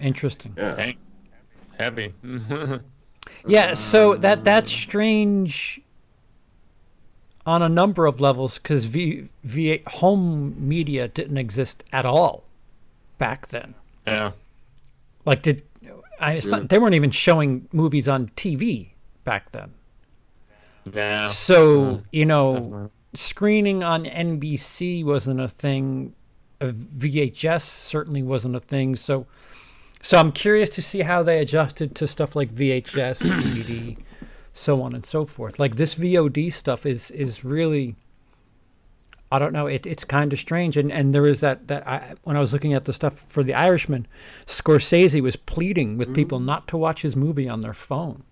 interesting 0.00 0.54
Yeah. 0.56 0.74
Dang. 0.74 0.96
Heavy. 1.78 2.14
Yeah, 3.44 3.74
so 3.74 4.14
that 4.16 4.44
that's 4.44 4.70
strange 4.70 5.80
on 7.44 7.62
a 7.62 7.68
number 7.68 8.06
of 8.06 8.20
levels 8.20 8.58
because 8.58 8.86
v, 8.86 9.28
v 9.44 9.82
home 9.86 10.54
media 10.56 11.08
didn't 11.08 11.36
exist 11.36 11.84
at 11.92 12.06
all 12.06 12.44
back 13.18 13.48
then. 13.48 13.74
yeah. 14.06 14.32
Like, 15.24 15.42
did 15.42 15.64
I? 16.20 16.34
It's 16.34 16.46
not, 16.46 16.68
they 16.68 16.78
weren't 16.78 16.94
even 16.94 17.10
showing 17.10 17.68
movies 17.72 18.08
on 18.08 18.28
TV 18.36 18.90
back 19.24 19.50
then. 19.52 19.74
Yeah. 20.92 21.26
So 21.26 21.78
mm-hmm. 21.78 22.02
you 22.12 22.24
know, 22.26 22.52
definitely. 22.52 22.90
Screening 23.16 23.82
on 23.82 24.04
NBC 24.04 25.04
wasn't 25.04 25.40
a 25.40 25.48
thing. 25.48 26.14
Uh, 26.60 26.66
VHS 26.66 27.62
certainly 27.62 28.22
wasn't 28.22 28.56
a 28.56 28.60
thing. 28.60 28.96
So, 28.96 29.26
so 30.02 30.18
I'm 30.18 30.32
curious 30.32 30.70
to 30.70 30.82
see 30.82 31.00
how 31.00 31.22
they 31.22 31.40
adjusted 31.40 31.94
to 31.96 32.06
stuff 32.06 32.36
like 32.36 32.54
VHS, 32.54 33.22
DVD, 33.36 33.98
so 34.52 34.82
on 34.82 34.94
and 34.94 35.04
so 35.04 35.24
forth. 35.24 35.58
Like 35.58 35.76
this 35.76 35.94
VOD 35.94 36.52
stuff 36.52 36.86
is 36.86 37.10
is 37.10 37.44
really. 37.44 37.96
I 39.32 39.40
don't 39.40 39.52
know. 39.52 39.66
It, 39.66 39.86
it's 39.86 40.04
kind 40.04 40.32
of 40.32 40.38
strange, 40.38 40.76
and 40.76 40.92
and 40.92 41.12
there 41.12 41.26
is 41.26 41.40
that 41.40 41.66
that 41.66 41.86
I, 41.86 42.14
when 42.22 42.36
I 42.36 42.40
was 42.40 42.52
looking 42.52 42.74
at 42.74 42.84
the 42.84 42.92
stuff 42.92 43.18
for 43.28 43.42
The 43.42 43.54
Irishman, 43.54 44.06
Scorsese 44.46 45.20
was 45.20 45.34
pleading 45.34 45.98
with 45.98 46.14
people 46.14 46.38
not 46.38 46.68
to 46.68 46.76
watch 46.76 47.02
his 47.02 47.16
movie 47.16 47.48
on 47.48 47.60
their 47.60 47.74
phone, 47.74 48.22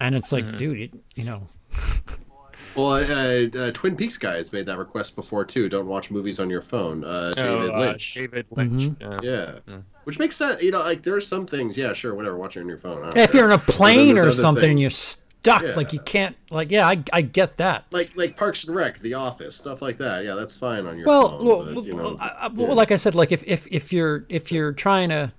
and 0.00 0.14
it's 0.14 0.32
like, 0.32 0.56
dude, 0.56 0.80
it, 0.80 0.94
you 1.14 1.24
know, 1.24 1.42
Well, 2.76 2.92
uh, 2.92 3.58
uh, 3.58 3.70
Twin 3.72 3.96
Peaks 3.96 4.18
guys 4.18 4.52
made 4.52 4.66
that 4.66 4.78
request 4.78 5.16
before 5.16 5.44
too. 5.44 5.68
Don't 5.68 5.86
watch 5.86 6.10
movies 6.10 6.38
on 6.40 6.48
your 6.50 6.62
phone. 6.62 7.04
Uh, 7.04 7.34
David 7.34 7.70
Oh, 7.70 7.74
uh, 7.74 7.78
Lynch. 7.80 8.14
David 8.14 8.46
Lynch. 8.50 8.82
Mm-hmm. 8.82 9.24
Yeah. 9.24 9.58
Yeah. 9.66 9.76
Which 10.04 10.18
makes 10.18 10.36
sense. 10.36 10.62
You 10.62 10.70
know, 10.70 10.80
like 10.80 11.02
there 11.02 11.14
are 11.16 11.20
some 11.20 11.46
things. 11.46 11.76
Yeah, 11.76 11.92
sure, 11.92 12.14
whatever. 12.14 12.36
Watch 12.36 12.56
it 12.56 12.60
on 12.60 12.68
your 12.68 12.78
phone. 12.78 13.02
Yeah, 13.16 13.22
if 13.24 13.32
care. 13.32 13.40
you're 13.42 13.50
in 13.50 13.54
a 13.56 13.58
plane 13.58 14.18
or 14.18 14.30
something 14.32 14.70
and 14.70 14.80
you're 14.80 14.90
stuck, 14.90 15.62
Yeah. 15.62 15.74
like 15.74 15.92
you 15.92 16.00
can't, 16.00 16.36
like, 16.50 16.70
yeah, 16.70 16.86
I, 16.86 17.02
I 17.12 17.20
get 17.22 17.56
that. 17.58 17.84
like 17.90 18.10
like 18.16 18.36
Parks 18.36 18.64
and 18.64 18.74
Rec, 18.76 18.98
The 19.00 19.14
Office, 19.14 19.56
stuff 19.56 19.82
like 19.82 19.98
that. 19.98 20.24
Yeah, 20.24 20.34
that's 20.34 20.56
fine 20.56 20.86
on 20.86 20.96
your 20.98 21.06
Well, 21.06 21.28
phone. 21.38 21.46
well, 21.46 21.74
but, 21.74 21.84
you 21.84 21.92
know, 21.92 22.02
well, 22.02 22.16
I- 22.20 22.28
I- 22.42 22.48
well, 22.48 22.74
like 22.74 22.90
I 22.92 22.96
said, 22.96 23.14
like 23.14 23.32
if, 23.32 23.42
if, 23.44 23.66
if 23.70 23.92
you're 23.92 24.24
if 24.28 24.50
you're 24.52 24.72
trying 24.72 25.08
to, 25.10 25.32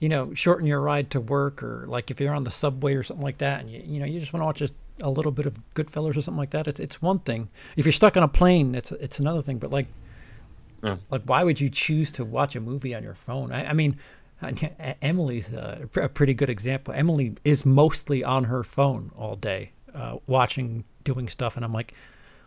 you 0.00 0.08
know, 0.08 0.34
shorten 0.34 0.66
your 0.66 0.80
ride 0.80 1.10
to 1.12 1.20
work, 1.20 1.62
or 1.62 1.84
like 1.88 2.10
if 2.10 2.20
you're 2.20 2.34
on 2.34 2.44
the 2.44 2.50
subway 2.50 2.94
or 2.94 3.02
something 3.02 3.24
like 3.24 3.38
that, 3.38 3.60
and 3.60 3.70
you 3.70 3.82
you 3.84 4.00
know 4.00 4.06
you 4.06 4.18
just 4.18 4.32
want 4.32 4.42
to 4.42 4.46
watch 4.46 4.58
just 4.58 4.74
a 5.02 5.10
little 5.10 5.32
bit 5.32 5.46
of 5.46 5.58
Goodfellas 5.74 6.16
or 6.16 6.22
something 6.22 6.38
like 6.38 6.50
that, 6.50 6.66
it's 6.68 6.80
it's 6.80 7.00
one 7.02 7.18
thing. 7.20 7.48
If 7.76 7.84
you're 7.84 7.92
stuck 7.92 8.16
on 8.16 8.22
a 8.22 8.28
plane, 8.28 8.74
it's 8.74 8.92
it's 8.92 9.18
another 9.18 9.42
thing. 9.42 9.58
But 9.58 9.70
like, 9.70 9.86
Yeah. 10.82 10.96
like 11.10 11.22
why 11.26 11.44
would 11.44 11.60
you 11.60 11.68
choose 11.68 12.10
to 12.12 12.24
watch 12.24 12.56
a 12.56 12.60
movie 12.60 12.94
on 12.94 13.02
your 13.02 13.14
phone? 13.14 13.52
I, 13.52 13.66
I 13.70 13.72
mean. 13.72 13.98
Emily's 15.00 15.50
a, 15.50 15.88
a 15.96 16.08
pretty 16.10 16.34
good 16.34 16.50
example. 16.50 16.92
Emily 16.94 17.34
is 17.42 17.64
mostly 17.64 18.22
on 18.22 18.44
her 18.44 18.62
phone 18.62 19.10
all 19.16 19.34
day, 19.34 19.72
uh, 19.94 20.18
watching, 20.26 20.84
doing 21.04 21.26
stuff, 21.26 21.56
and 21.56 21.64
I'm 21.64 21.72
like, 21.72 21.94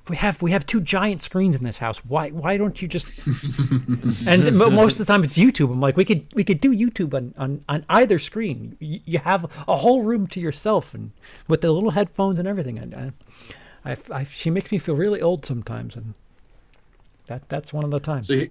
we 0.10 0.16
have 0.18 0.42
we 0.42 0.52
have 0.52 0.66
two 0.66 0.82
giant 0.82 1.22
screens 1.22 1.56
in 1.56 1.64
this 1.64 1.78
house. 1.78 2.00
Why 2.04 2.30
why 2.30 2.58
don't 2.58 2.82
you 2.82 2.88
just? 2.88 3.08
and 4.28 4.56
most 4.58 5.00
of 5.00 5.06
the 5.06 5.12
time 5.12 5.24
it's 5.24 5.38
YouTube. 5.38 5.72
I'm 5.72 5.80
like, 5.80 5.96
we 5.98 6.04
could 6.06 6.26
we 6.34 6.44
could 6.44 6.60
do 6.60 6.72
YouTube 6.72 7.14
on 7.14 7.34
on, 7.38 7.64
on 7.70 7.86
either 7.90 8.18
screen. 8.20 8.76
You, 8.80 9.00
you 9.06 9.20
have 9.20 9.46
a 9.68 9.78
whole 9.78 10.02
room 10.04 10.28
to 10.28 10.40
yourself, 10.40 10.94
and 10.94 11.12
with 11.48 11.62
the 11.62 11.72
little 11.72 11.92
headphones 11.92 12.40
and 12.40 12.48
everything. 12.48 12.80
And 12.80 13.14
I, 13.86 13.92
I, 13.92 13.98
I, 14.12 14.24
she 14.24 14.50
makes 14.50 14.72
me 14.72 14.78
feel 14.80 14.96
really 14.96 15.22
old 15.22 15.46
sometimes, 15.46 15.96
and 15.96 16.16
that 17.28 17.48
that's 17.50 17.72
one 17.72 17.84
of 17.86 17.92
the 17.92 18.00
times. 18.00 18.28
so, 18.28 18.34
he- 18.36 18.50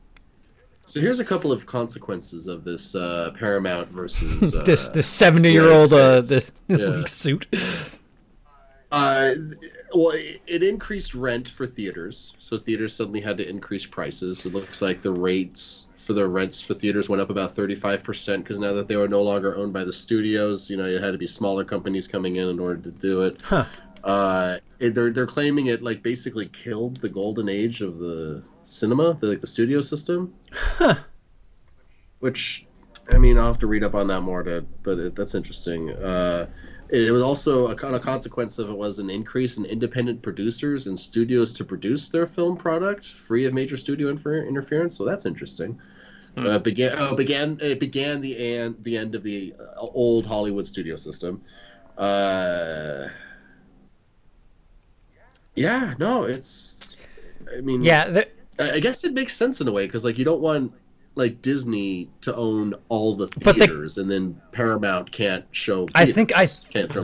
so 0.86 1.01
here's 1.01 1.20
a 1.20 1.24
couple 1.24 1.52
of 1.52 1.66
consequences 1.66 2.47
of 2.47 2.64
this 2.64 2.94
uh, 2.94 3.30
Paramount 3.39 3.89
versus 3.90 4.55
uh, 4.55 4.62
this 4.62 4.89
this 4.89 5.06
seventy 5.06 5.52
year 5.52 5.70
old 5.70 5.93
uh, 5.93 6.20
the 6.22 6.48
Yeah. 6.68 7.05
suit. 7.05 7.47
Uh, 8.90 9.35
well, 9.94 10.10
it, 10.10 10.40
it 10.47 10.62
increased 10.62 11.15
rent 11.15 11.48
for 11.48 11.66
theaters, 11.66 12.35
so 12.39 12.56
theaters 12.56 12.94
suddenly 12.94 13.20
had 13.20 13.36
to 13.39 13.48
increase 13.48 13.86
prices. 13.86 14.44
It 14.44 14.52
looks 14.52 14.82
like 14.82 15.01
the 15.01 15.12
rates 15.12 15.89
for 15.97 16.12
the 16.12 16.27
rents 16.27 16.60
for 16.62 16.74
theaters 16.74 17.09
went 17.09 17.20
up 17.20 17.31
about 17.31 17.55
35% 17.55 18.39
because 18.39 18.59
now 18.59 18.73
that 18.73 18.89
they 18.89 18.97
were 18.97 19.09
no 19.09 19.23
longer 19.23 19.56
owned 19.56 19.73
by 19.73 19.85
the 19.85 19.93
studios, 19.93 20.70
you 20.70 20.77
know, 20.77 20.85
it 20.85 21.02
had 21.02 21.12
to 21.12 21.19
be 21.19 21.27
smaller 21.27 21.65
companies 21.65 22.09
coming 22.09 22.36
in 22.36 22.48
in 22.48 22.59
order 22.59 22.81
to 22.81 22.90
do 22.90 23.23
it. 23.23 23.43
Huh. 23.43 23.65
Uh, 24.05 24.59
it, 24.78 24.94
they're 24.94 25.10
they're 25.10 25.27
claiming 25.27 25.66
it 25.66 25.82
like 25.82 26.02
basically 26.02 26.47
killed 26.47 26.97
the 26.98 27.09
golden 27.09 27.48
age 27.48 27.82
of 27.82 27.98
the 27.98 28.43
cinema, 28.65 29.19
the, 29.20 29.27
like 29.27 29.40
the 29.40 29.47
studio 29.47 29.81
system. 29.81 30.32
Which, 32.20 32.66
I 33.12 33.19
mean, 33.19 33.39
I'll 33.39 33.47
have 33.47 33.59
to 33.60 33.66
read 33.66 33.85
up 33.85 33.94
on 33.94 34.06
that 34.09 34.23
more 34.23 34.43
to, 34.43 34.65
but 34.82 34.98
it, 34.98 35.15
that's 35.15 35.35
interesting. 35.35 35.90
Uh, 35.90 36.47
it 36.90 37.10
was 37.10 37.23
also 37.23 37.69
a 37.69 37.74
kind 37.74 37.94
of 37.94 38.02
consequence 38.02 38.59
of 38.59 38.70
it 38.70 38.77
was 38.77 38.98
an 38.98 39.10
increase 39.10 39.59
in 39.59 39.65
independent 39.66 40.23
producers 40.23 40.86
and 40.86 40.98
studios 40.98 41.52
to 41.55 41.65
produce 41.65 42.09
their 42.09 42.27
film 42.27 42.56
product 42.56 43.06
free 43.06 43.44
of 43.44 43.52
major 43.52 43.77
studio 43.77 44.09
infer- 44.09 44.44
interference. 44.44 44.97
So 44.97 45.05
that's 45.05 45.27
interesting. 45.27 45.78
Uh, 46.36 46.59
began 46.59 46.93
oh, 46.98 47.16
began 47.16 47.59
it 47.60 47.81
began 47.81 48.20
the 48.20 48.59
and 48.59 48.77
the 48.85 48.97
end 48.97 49.16
of 49.16 49.24
the 49.24 49.52
uh, 49.59 49.81
old 49.81 50.24
Hollywood 50.24 50.66
studio 50.66 50.94
system. 50.94 51.43
Uh, 51.97 53.09
yeah, 55.56 55.94
no, 55.98 56.24
it's. 56.24 56.97
I 57.56 57.60
mean, 57.60 57.82
Yeah, 57.82 58.09
the, 58.09 58.28
I 58.60 58.73
I 58.73 58.81
guess 58.81 59.02
it 59.02 59.15
makes 59.15 59.35
sense 59.35 59.60
in 59.60 59.66
a 59.66 59.73
way 59.73 59.86
because 59.86 60.05
like 60.05 60.16
you 60.16 60.24
don't 60.24 60.40
want 60.40 60.73
like 61.19 61.43
Disney 61.43 62.09
to 62.23 62.35
own 62.35 62.73
all 62.89 63.15
the 63.15 63.27
they- 63.27 63.53
theaters 63.53 63.99
and 63.99 64.11
then 64.11 64.40
Paramount 64.53 65.12
can't 65.12 65.45
show. 65.51 65.86
I 65.95 66.11
think 66.12 66.32
I 66.35 66.49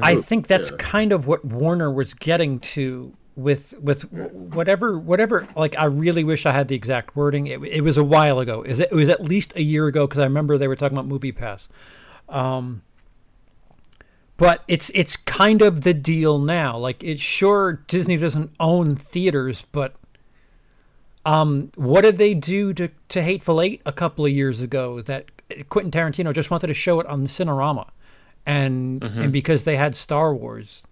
I 0.01 0.15
movies. 0.15 0.25
think 0.25 0.47
that's 0.47 0.71
Yeah. 0.71 0.77
kind 0.79 1.13
of 1.13 1.27
what 1.27 1.45
Warner 1.45 1.91
was 1.93 2.15
getting 2.15 2.61
to 2.61 3.13
with 3.37 3.75
with 3.81 4.11
whatever 4.13 4.97
whatever 4.97 5.47
like 5.57 5.75
I 5.77 5.87
really 5.87 6.23
wish 6.25 6.47
I 6.47 6.53
had 6.53 6.69
the 6.69 6.77
exact 6.77 7.17
wording. 7.17 7.49
It, 7.49 7.61
it 7.65 7.81
was 7.83 7.99
a 7.99 8.05
while 8.05 8.39
ago. 8.39 8.63
Is 8.63 8.81
it, 8.81 8.89
it 8.91 8.95
was 8.95 9.09
at 9.09 9.23
least 9.25 9.53
a 9.57 9.63
year 9.63 9.87
ago 9.89 10.07
because 10.07 10.21
I 10.21 10.25
remember 10.25 10.57
they 10.57 10.69
were 10.69 10.77
talking 10.77 10.97
about 10.97 11.09
Movie 11.09 11.33
Pass. 11.33 11.69
Um, 12.29 12.83
but 14.37 14.63
it's 14.69 14.91
it's 14.95 15.17
kind 15.17 15.63
of 15.63 15.83
the 15.83 15.95
deal 15.95 16.39
now. 16.39 16.77
Like 16.79 17.03
it's 17.03 17.21
sure 17.21 17.83
Disney 17.89 18.17
doesn't 18.17 18.53
own 18.61 18.97
theaters, 18.97 19.67
but 19.73 19.95
um, 21.27 21.71
what 21.77 22.03
did 22.03 22.17
they 22.19 22.35
do 22.35 22.73
to 22.75 22.89
to 23.09 23.23
Hateful 23.23 23.61
Eight 23.61 23.81
a 23.87 23.93
couple 23.93 24.25
of 24.27 24.33
years 24.33 24.61
ago 24.61 25.01
that 25.03 25.27
Quentin 25.69 25.91
Tarantino 25.91 26.33
just 26.33 26.51
wanted 26.51 26.67
to 26.69 26.75
show 26.75 27.01
it 27.01 27.07
on 27.07 27.23
the 27.23 27.29
Cinerama, 27.29 27.89
and 28.47 29.01
Mm-hmm. 29.01 29.21
and 29.21 29.33
because 29.33 29.65
they 29.65 29.77
had 29.77 29.95
Star 29.97 30.35
Wars, 30.35 30.83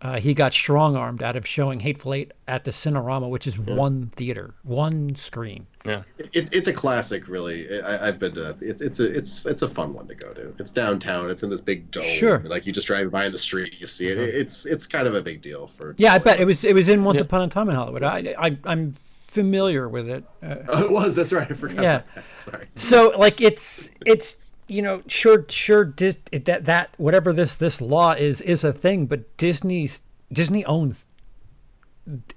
uh, 0.00 0.18
he 0.20 0.32
got 0.34 0.52
strong 0.54 0.94
armed 0.96 1.22
out 1.22 1.34
of 1.36 1.46
showing 1.46 1.80
Hateful 1.80 2.14
Eight 2.14 2.32
at 2.46 2.64
the 2.64 2.70
Cinerama, 2.70 3.28
which 3.28 3.46
is 3.46 3.58
one 3.58 4.10
theater, 4.16 4.54
one 4.62 5.14
screen. 5.16 5.66
Yeah. 5.84 6.02
It, 6.18 6.48
it's 6.52 6.68
a 6.68 6.72
classic, 6.72 7.26
really. 7.28 7.80
I, 7.82 8.08
I've 8.08 8.18
been 8.18 8.34
to 8.34 8.40
that. 8.42 8.62
It's 8.62 8.82
it's 8.82 9.00
a 9.00 9.16
it's 9.16 9.44
it's 9.46 9.62
a 9.62 9.68
fun 9.68 9.94
one 9.94 10.06
to 10.08 10.14
go 10.14 10.32
to. 10.34 10.54
It's 10.58 10.70
downtown. 10.70 11.30
It's 11.30 11.42
in 11.42 11.50
this 11.50 11.60
big 11.60 11.90
dome. 11.90 12.04
Sure. 12.04 12.40
Like 12.40 12.66
you 12.66 12.72
just 12.72 12.86
drive 12.86 13.10
by 13.10 13.24
in 13.26 13.32
the 13.32 13.38
street, 13.38 13.74
you 13.78 13.86
see 13.86 14.08
it. 14.08 14.18
It's 14.18 14.66
it's 14.66 14.86
kind 14.86 15.06
of 15.08 15.14
a 15.14 15.22
big 15.22 15.42
deal 15.42 15.66
for. 15.66 15.94
Yeah, 15.98 16.12
I 16.12 16.18
bet 16.18 16.38
it 16.40 16.44
was 16.44 16.62
it 16.64 16.74
was 16.74 16.88
in 16.88 17.02
Once 17.04 17.16
Yeah. 17.16 17.22
Upon 17.22 17.42
a 17.42 17.48
Time 17.48 17.68
in 17.70 17.74
Hollywood. 17.76 18.02
I, 18.02 18.34
I 18.38 18.58
I'm 18.64 18.94
familiar 19.42 19.88
with 19.88 20.08
it. 20.08 20.24
Uh, 20.42 20.56
Oh, 20.68 20.84
it 20.84 20.90
was. 20.90 21.14
That's 21.16 21.32
right. 21.32 21.50
I 21.50 21.54
forgot. 21.54 21.82
Yeah. 21.82 21.96
About 21.96 22.14
that. 22.14 22.24
Sorry. 22.34 22.66
so 22.76 23.12
like 23.16 23.40
it's 23.40 23.90
it's 24.06 24.36
you 24.68 24.82
know 24.82 25.02
sure 25.06 25.44
sure 25.48 25.84
Dis- 25.84 26.18
that 26.32 26.64
that 26.66 26.94
whatever 26.98 27.32
this 27.32 27.54
this 27.54 27.80
law 27.80 28.12
is 28.12 28.40
is 28.42 28.64
a 28.64 28.72
thing 28.72 29.06
but 29.06 29.36
disney's 29.38 30.02
disney 30.32 30.64
owns 30.66 31.06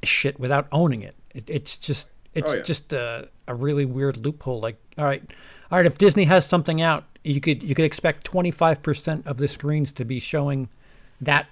shit 0.03 0.39
without 0.39 0.67
owning 0.71 1.01
it, 1.01 1.15
it 1.33 1.43
it's 1.49 1.77
just 1.77 2.09
it's 2.33 2.53
Oh, 2.53 2.57
yeah. 2.57 2.61
just 2.63 2.93
a, 2.93 3.27
a 3.47 3.55
really 3.55 3.85
weird 3.85 4.17
loophole 4.17 4.59
like 4.61 4.77
all 4.97 5.05
right 5.05 5.23
all 5.71 5.77
right 5.77 5.85
if 5.85 5.97
disney 5.97 6.25
has 6.25 6.45
something 6.45 6.81
out 6.81 7.03
you 7.23 7.39
could 7.41 7.61
you 7.63 7.75
could 7.75 7.85
expect 7.85 8.29
25% 8.29 9.25
of 9.25 9.37
the 9.37 9.47
screens 9.47 9.91
to 9.93 10.05
be 10.05 10.19
showing 10.19 10.69
that 11.21 11.47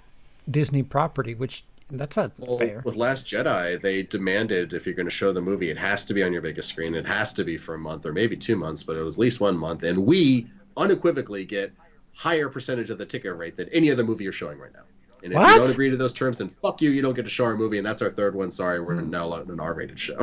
disney 0.50 0.82
property 0.82 1.34
which 1.34 1.64
that's 1.92 2.16
not 2.16 2.32
Well, 2.38 2.58
fair 2.58 2.82
with 2.84 2.96
Last 2.96 3.26
Jedi, 3.26 3.80
they 3.80 4.02
demanded 4.02 4.72
if 4.72 4.86
you're 4.86 4.94
going 4.94 5.06
to 5.06 5.10
show 5.10 5.32
the 5.32 5.40
movie, 5.40 5.70
it 5.70 5.78
has 5.78 6.04
to 6.06 6.14
be 6.14 6.22
on 6.22 6.32
your 6.32 6.42
biggest 6.42 6.68
screen. 6.68 6.94
It 6.94 7.06
has 7.06 7.32
to 7.34 7.44
be 7.44 7.56
for 7.56 7.74
a 7.74 7.78
month 7.78 8.06
or 8.06 8.12
maybe 8.12 8.36
two 8.36 8.56
months, 8.56 8.82
but 8.82 8.96
it 8.96 9.02
was 9.02 9.16
at 9.16 9.20
least 9.20 9.40
one 9.40 9.56
month. 9.56 9.82
And 9.82 10.06
we 10.06 10.48
unequivocally 10.76 11.44
get 11.44 11.72
higher 12.14 12.48
percentage 12.48 12.90
of 12.90 12.98
the 12.98 13.06
ticket 13.06 13.36
rate 13.36 13.56
than 13.56 13.68
any 13.70 13.90
other 13.90 14.04
movie 14.04 14.24
you're 14.24 14.32
showing 14.32 14.58
right 14.58 14.72
now. 14.72 14.82
And 15.22 15.32
if 15.32 15.36
What? 15.38 15.50
you 15.50 15.56
don't 15.60 15.70
agree 15.70 15.90
to 15.90 15.96
those 15.96 16.12
terms, 16.14 16.38
then 16.38 16.48
fuck 16.48 16.80
you. 16.80 16.90
You 16.90 17.02
don't 17.02 17.14
get 17.14 17.24
to 17.24 17.30
show 17.30 17.44
our 17.44 17.56
movie, 17.56 17.76
and 17.78 17.86
that's 17.86 18.00
our 18.02 18.10
third 18.10 18.34
one. 18.34 18.50
Sorry, 18.50 18.80
we're 18.80 18.94
Hmm. 19.00 19.10
now 19.10 19.32
an 19.34 19.60
R-rated 19.60 19.98
show. 19.98 20.18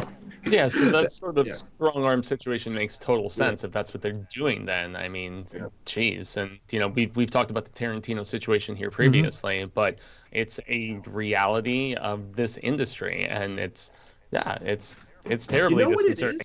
Yeah, 0.49 0.67
so 0.67 0.85
that 0.91 1.11
sort 1.11 1.37
of 1.37 1.47
Yeah. 1.47 1.53
strong 1.53 2.03
arm 2.03 2.23
situation 2.23 2.73
makes 2.73 2.97
total 2.97 3.29
sense 3.29 3.63
if 3.63 3.71
that's 3.71 3.93
what 3.93 4.01
they're 4.01 4.13
doing. 4.33 4.65
Then 4.65 4.95
I 4.95 5.09
mean, 5.09 5.45
Yeah. 5.53 5.67
geez, 5.85 6.37
and 6.37 6.59
you 6.71 6.79
know 6.79 6.87
we've 6.87 7.15
we've 7.15 7.31
talked 7.31 7.51
about 7.51 7.65
the 7.65 7.71
Tarantino 7.71 8.25
situation 8.25 8.75
here 8.75 8.91
Mm-hmm. 9.01 9.29
previously, 9.29 9.65
but 9.65 9.99
it's 10.31 10.59
a 10.67 10.99
reality 11.05 11.95
of 11.95 12.35
this 12.35 12.57
industry, 12.57 13.25
and 13.27 13.59
it's 13.59 13.91
yeah, 14.31 14.57
it's 14.61 14.99
it's 15.25 15.47
terribly 15.47 15.85
you 15.85 15.89
know 15.89 15.99
it 15.99 16.05
disconcerting. 16.05 16.39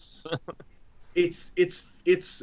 it's 1.15 1.53
it's 1.57 2.01
it's 2.05 2.43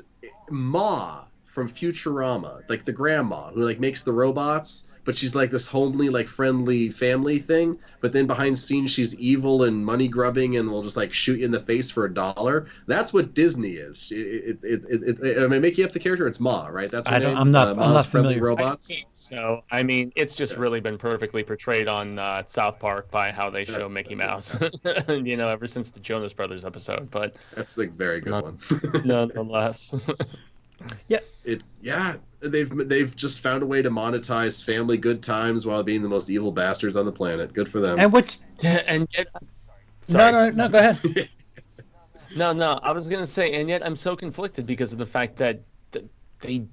Ma 0.49 1.26
from 1.45 1.69
Futurama, 1.69 2.64
like 2.69 2.84
the 2.84 2.91
grandma 2.91 3.52
who 3.52 3.64
like 3.65 3.80
makes 3.80 4.03
the 4.03 4.14
robots, 4.14 4.86
but 5.10 5.15
she's 5.15 5.34
like 5.34 5.49
this 5.49 5.65
homely, 5.65 6.07
like 6.07 6.27
friendly 6.27 6.88
family 6.91 7.40
thing. 7.40 7.76
But 7.99 8.14
then 8.14 8.27
behind 8.27 8.56
scenes, 8.60 8.91
she's 8.91 9.15
evil 9.15 9.64
and 9.64 9.84
money 9.84 10.07
grubbing, 10.07 10.57
and 10.57 10.69
will 10.69 10.84
just 10.84 10.95
like 10.95 11.11
shoot 11.15 11.40
you 11.40 11.45
in 11.45 11.49
the 11.52 11.60
face 11.60 11.90
for 11.90 12.06
a 12.06 12.14
dollar. 12.14 12.68
That's 12.86 13.11
what 13.11 13.34
Disney 13.34 13.72
is. 13.72 14.11
It, 14.11 14.15
it, 14.18 14.60
it, 14.61 14.81
it, 14.88 15.19
it, 15.19 15.44
I 15.44 15.48
mean, 15.48 15.64
make 15.64 15.80
you 15.80 15.86
up 15.86 15.94
the 15.94 15.99
character. 15.99 16.27
It's 16.27 16.40
Ma, 16.40 16.68
right? 16.68 16.91
That's 16.91 17.07
her 17.07 17.15
I 17.15 17.18
don't- 17.18 17.30
name? 17.34 17.38
I'm 17.41 17.49
not- 17.49 17.69
Uh, 17.69 17.72
I'm 17.72 17.77
Ma's 17.77 17.94
not 17.95 18.06
friendly 18.06 18.36
familiar. 18.36 18.56
robots. 18.56 18.91
So 19.14 19.64
I 19.72 19.81
mean, 19.81 20.14
it's 20.15 20.36
just 20.36 20.53
Yeah. 20.53 20.60
really 20.60 20.80
been 20.80 20.99
perfectly 20.99 21.41
portrayed 21.41 21.88
on 21.88 22.19
uh, 22.19 22.44
South 22.45 22.77
Park 22.77 23.10
by 23.10 23.31
how 23.31 23.49
they 23.49 23.64
Yeah, 23.65 23.80
show 23.80 23.90
Mickey 23.90 24.14
Mouse, 24.14 24.56
you 25.10 25.38
know, 25.38 25.49
ever 25.49 25.65
since 25.65 25.90
the 25.90 25.99
Jonas 26.02 26.34
Brothers 26.34 26.65
episode. 26.65 27.10
But 27.10 27.36
That's 27.56 27.76
a 27.80 27.88
very 27.88 28.22
good 28.22 28.30
Not- 28.30 28.44
one. 28.44 28.60
nonetheless, 29.06 29.95
it 31.43 31.61
yeah 31.81 32.15
they've 32.41 32.88
they've 32.88 33.15
just 33.15 33.41
found 33.41 33.64
a 33.64 33.65
way 33.65 33.81
to 33.81 33.89
monetize 33.89 34.64
family 34.64 34.97
good 34.97 35.22
times 35.22 35.65
while 35.65 35.84
being 35.84 36.01
the 36.01 36.10
most 36.10 36.30
evil 36.30 36.51
bastards 36.51 36.95
on 36.95 37.06
the 37.06 37.11
planet 37.11 37.53
good 37.53 37.69
for 37.69 37.80
them 37.80 37.99
and 37.99 38.11
what's 38.14 38.39
and 38.64 39.07
yet, 39.18 39.27
no 39.34 39.39
sorry. 40.01 40.31
no 40.31 40.49
no 40.51 40.69
go 40.69 40.80
ahead 40.80 41.30
No, 42.35 42.53
no, 42.53 42.80
I 42.84 42.91
was 42.91 43.10
gonna 43.10 43.26
say, 43.26 43.60
and 43.60 43.69
yet 43.69 43.84
I'm 43.85 43.95
so 43.95 44.15
conflicted 44.15 44.65
because 44.65 44.93
of 44.93 44.99
the 44.99 45.06
fact 45.06 45.38
that 45.38 45.61
th- 45.91 46.06
they 46.41 46.65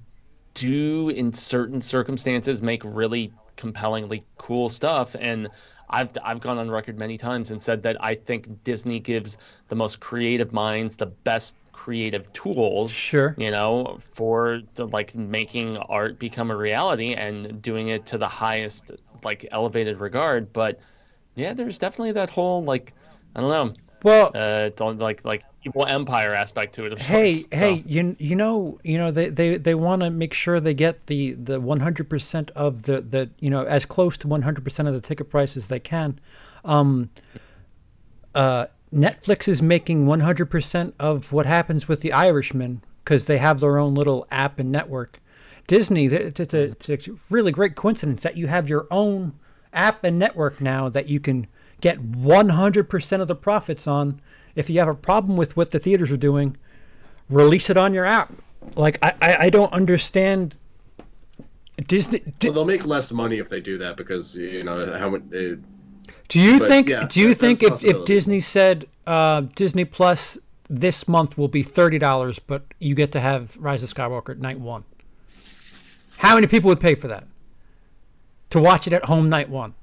do, 0.53 1.09
in 1.09 1.33
certain 1.33 1.81
circumstances, 1.81 2.61
make 2.61 2.81
really 2.85 3.31
compellingly 3.55 4.23
cool 4.37 4.69
stuff. 4.69 5.15
And 5.19 5.47
I've 5.89 6.09
I've 6.23 6.41
gone 6.41 6.59
on 6.59 6.69
record 6.69 6.99
many 6.99 7.17
times 7.17 7.49
and 7.49 7.61
said 7.61 7.81
that 7.83 8.01
I 8.03 8.15
think 8.15 8.63
Disney 8.63 8.99
gives 8.99 9.37
the 9.67 9.75
most 9.75 9.99
creative 9.99 10.53
minds 10.53 10.95
the 10.95 11.07
best 11.07 11.55
creative 11.77 12.33
tools. 12.33 12.91
sure 12.91 13.35
You 13.37 13.51
know, 13.51 13.99
for 14.13 14.61
the, 14.73 14.87
like 14.87 15.13
making 15.15 15.77
art 15.77 16.17
become 16.17 16.49
a 16.49 16.55
reality 16.55 17.13
and 17.13 17.61
doing 17.61 17.89
it 17.89 18.07
to 18.07 18.17
the 18.17 18.27
highest 18.27 18.91
like 19.23 19.47
elevated 19.51 19.99
regard. 19.99 20.51
But 20.51 20.79
yeah, 21.35 21.53
there's 21.53 21.77
definitely 21.77 22.13
that 22.13 22.31
whole 22.31 22.63
like 22.63 22.93
I 23.35 23.41
don't 23.41 23.49
know 23.49 23.73
well 24.03 24.31
uh 24.35 24.69
don't 24.75 24.99
like 24.99 25.25
like 25.25 25.43
evil 25.65 25.85
empire 25.85 26.33
aspect 26.33 26.75
to 26.75 26.85
it 26.85 26.99
hey 26.99 27.33
sorts, 27.33 27.47
so. 27.51 27.59
hey 27.59 27.83
you 27.85 28.15
you 28.19 28.35
know 28.35 28.79
you 28.83 28.95
know 28.95 29.09
they 29.09 29.27
they, 29.29 29.57
they 29.57 29.73
want 29.73 30.03
to 30.03 30.09
make 30.11 30.33
sure 30.33 30.59
they 30.59 30.75
get 30.75 31.07
the 31.07 31.33
the 31.33 31.59
100% 31.59 32.51
of 32.51 32.83
the 32.83 33.01
the 33.01 33.29
you 33.39 33.49
know 33.49 33.63
as 33.65 33.85
close 33.85 34.15
to 34.17 34.27
100% 34.27 34.87
of 34.87 34.93
the 34.93 35.01
ticket 35.01 35.29
price 35.31 35.57
as 35.57 35.65
they 35.65 35.79
can 35.79 36.19
um 36.63 37.09
uh 38.35 38.67
Netflix 38.93 39.47
is 39.47 39.61
making 39.61 40.05
100% 40.05 40.93
of 40.99 41.31
what 41.31 41.45
happens 41.45 41.87
with 41.87 42.01
the 42.01 42.13
Irishman 42.13 42.81
because 43.03 43.25
they 43.25 43.37
have 43.37 43.59
their 43.59 43.77
own 43.77 43.93
little 43.93 44.25
app 44.31 44.59
and 44.59 44.71
network. 44.71 45.19
Disney, 45.67 46.07
th- 46.07 46.39
it's 46.39 46.53
a, 46.53 46.75
it's 46.91 47.07
a 47.07 47.11
really 47.29 47.51
great 47.51 47.75
coincidence 47.75 48.23
that 48.23 48.37
you 48.37 48.47
have 48.47 48.69
your 48.69 48.87
own 48.89 49.33
app 49.73 50.03
and 50.03 50.17
network 50.17 50.61
now 50.61 50.87
that 50.89 51.07
you 51.07 51.19
can 51.19 51.47
get 51.81 52.01
100% 52.01 53.21
of 53.21 53.27
the 53.27 53.35
profits 53.35 53.87
on. 53.87 54.21
If 54.55 54.69
you 54.69 54.79
have 54.79 54.87
a 54.87 54.95
problem 54.95 55.37
with 55.37 55.57
what 55.57 55.71
the 55.71 55.79
theaters 55.79 56.11
are 56.11 56.17
doing, 56.17 56.57
release 57.29 57.69
it 57.69 57.77
on 57.77 57.93
your 57.93 58.05
app. 58.05 58.33
Like 58.75 58.97
I, 59.03 59.13
I, 59.21 59.37
I 59.45 59.49
don't 59.49 59.71
understand. 59.71 60.57
Disney. 61.85 62.19
Di- 62.39 62.47
well 62.47 62.55
they'll 62.55 62.65
make 62.65 62.85
less 62.85 63.11
money 63.11 63.37
if 63.37 63.49
they 63.49 63.61
do 63.61 63.77
that 63.77 63.97
because 63.97 64.35
you 64.35 64.63
know 64.63 64.97
how 64.97 65.09
much 65.11 65.21
uh, 65.33 65.55
do 66.27 66.39
you 66.39 66.59
but 66.59 66.67
think? 66.67 66.89
yeah, 66.89 67.05
do 67.09 67.21
you 67.21 67.29
that- 67.29 67.39
think 67.39 67.63
if, 67.63 67.83
if 67.83 68.05
Disney 68.05 68.39
said 68.39 68.87
uh, 69.05 69.41
Disney 69.55 69.85
Plus 69.85 70.37
this 70.69 71.07
month 71.07 71.37
will 71.37 71.47
be 71.47 71.63
thirty 71.63 71.97
dollars, 71.97 72.39
but 72.39 72.63
you 72.79 72.93
get 72.95 73.11
to 73.13 73.19
have 73.19 73.55
Rise 73.57 73.83
of 73.83 73.89
Skywalker 73.93 74.31
at 74.31 74.39
night 74.39 74.59
one? 74.59 74.83
How 76.17 76.35
many 76.35 76.47
people 76.47 76.67
would 76.69 76.79
pay 76.79 76.95
for 76.95 77.07
that? 77.07 77.25
To 78.51 78.59
watch 78.59 78.87
it 78.87 78.93
at 78.93 79.05
home 79.05 79.29
night 79.29 79.49
one. 79.49 79.73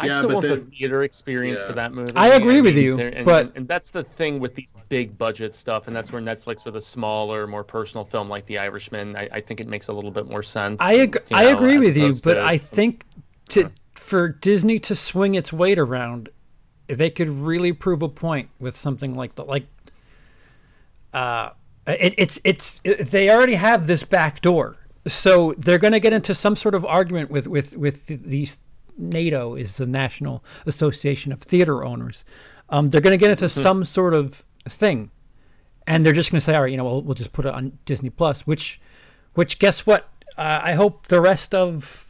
I 0.00 0.06
Yeah, 0.06 0.18
still 0.18 0.28
but 0.28 0.34
want 0.36 0.48
the 0.48 0.56
theater 0.56 1.02
experience 1.02 1.60
yeah. 1.60 1.66
for 1.68 1.72
that 1.74 1.92
movie. 1.92 2.12
I 2.16 2.28
agree 2.28 2.60
with 2.60 2.76
you, 2.76 2.98
and, 3.00 3.24
but- 3.24 3.52
and 3.56 3.66
that's 3.66 3.90
the 3.90 4.02
thing 4.04 4.38
with 4.40 4.54
these 4.54 4.72
big 4.88 5.16
budget 5.18 5.54
stuff, 5.54 5.86
and 5.86 5.94
that's 5.96 6.12
where 6.12 6.20
Netflix 6.22 6.64
with 6.64 6.76
a 6.76 6.80
smaller, 6.80 7.46
more 7.46 7.64
personal 7.64 8.04
film 8.04 8.28
like 8.28 8.46
The 8.46 8.58
Irishman, 8.58 9.16
I, 9.16 9.28
I 9.32 9.40
think 9.40 9.60
it 9.60 9.66
makes 9.68 9.88
a 9.88 9.92
little 9.92 10.10
bit 10.10 10.28
more 10.28 10.42
sense. 10.42 10.78
I 10.80 10.98
ag- 11.00 11.18
you 11.30 11.36
I 11.36 11.44
know, 11.44 11.56
agree 11.56 11.78
with 11.78 11.96
you, 11.96 12.14
but 12.22 12.34
to 12.34 12.44
I 12.44 12.58
think 12.58 13.04
to 13.50 13.70
for 13.94 14.28
Disney 14.28 14.78
to 14.80 14.94
swing 14.94 15.34
its 15.34 15.52
weight 15.52 15.78
around, 15.78 16.30
they 16.86 17.10
could 17.10 17.28
really 17.28 17.72
prove 17.72 18.02
a 18.02 18.08
point 18.08 18.48
with 18.58 18.76
something 18.76 19.14
like 19.14 19.34
the 19.34 19.44
like. 19.44 19.66
Uh, 21.12 21.50
it, 21.86 22.14
it's 22.16 22.40
it's 22.44 22.80
it, 22.84 23.10
they 23.10 23.30
already 23.30 23.54
have 23.54 23.86
this 23.86 24.04
back 24.04 24.40
door, 24.40 24.76
so 25.06 25.54
they're 25.58 25.78
going 25.78 25.92
to 25.92 26.00
get 26.00 26.12
into 26.12 26.34
some 26.34 26.56
sort 26.56 26.74
of 26.74 26.84
argument 26.84 27.30
with 27.30 27.46
with 27.46 27.76
with 27.76 28.06
these. 28.06 28.58
NATO 29.00 29.54
is 29.54 29.76
the 29.76 29.86
National 29.86 30.42
Association 30.66 31.30
of 31.30 31.40
Theater 31.40 31.84
Owners. 31.84 32.24
Um, 32.68 32.88
they're 32.88 33.00
going 33.00 33.16
to 33.16 33.16
get 33.16 33.30
into 33.30 33.48
some 33.48 33.84
sort 33.84 34.12
of 34.12 34.44
thing, 34.68 35.12
and 35.86 36.04
they're 36.04 36.12
just 36.12 36.32
going 36.32 36.38
to 36.38 36.44
say, 36.44 36.56
"All 36.56 36.62
right, 36.62 36.70
you 36.72 36.76
know, 36.76 36.84
we'll, 36.84 37.02
we'll 37.02 37.14
just 37.14 37.32
put 37.32 37.44
it 37.44 37.54
on 37.54 37.78
Disney 37.84 38.10
Plus." 38.10 38.44
Which, 38.44 38.80
which, 39.34 39.60
guess 39.60 39.86
what? 39.86 40.08
Uh, 40.36 40.60
I 40.64 40.74
hope 40.74 41.06
the 41.06 41.20
rest 41.20 41.54
of 41.54 42.07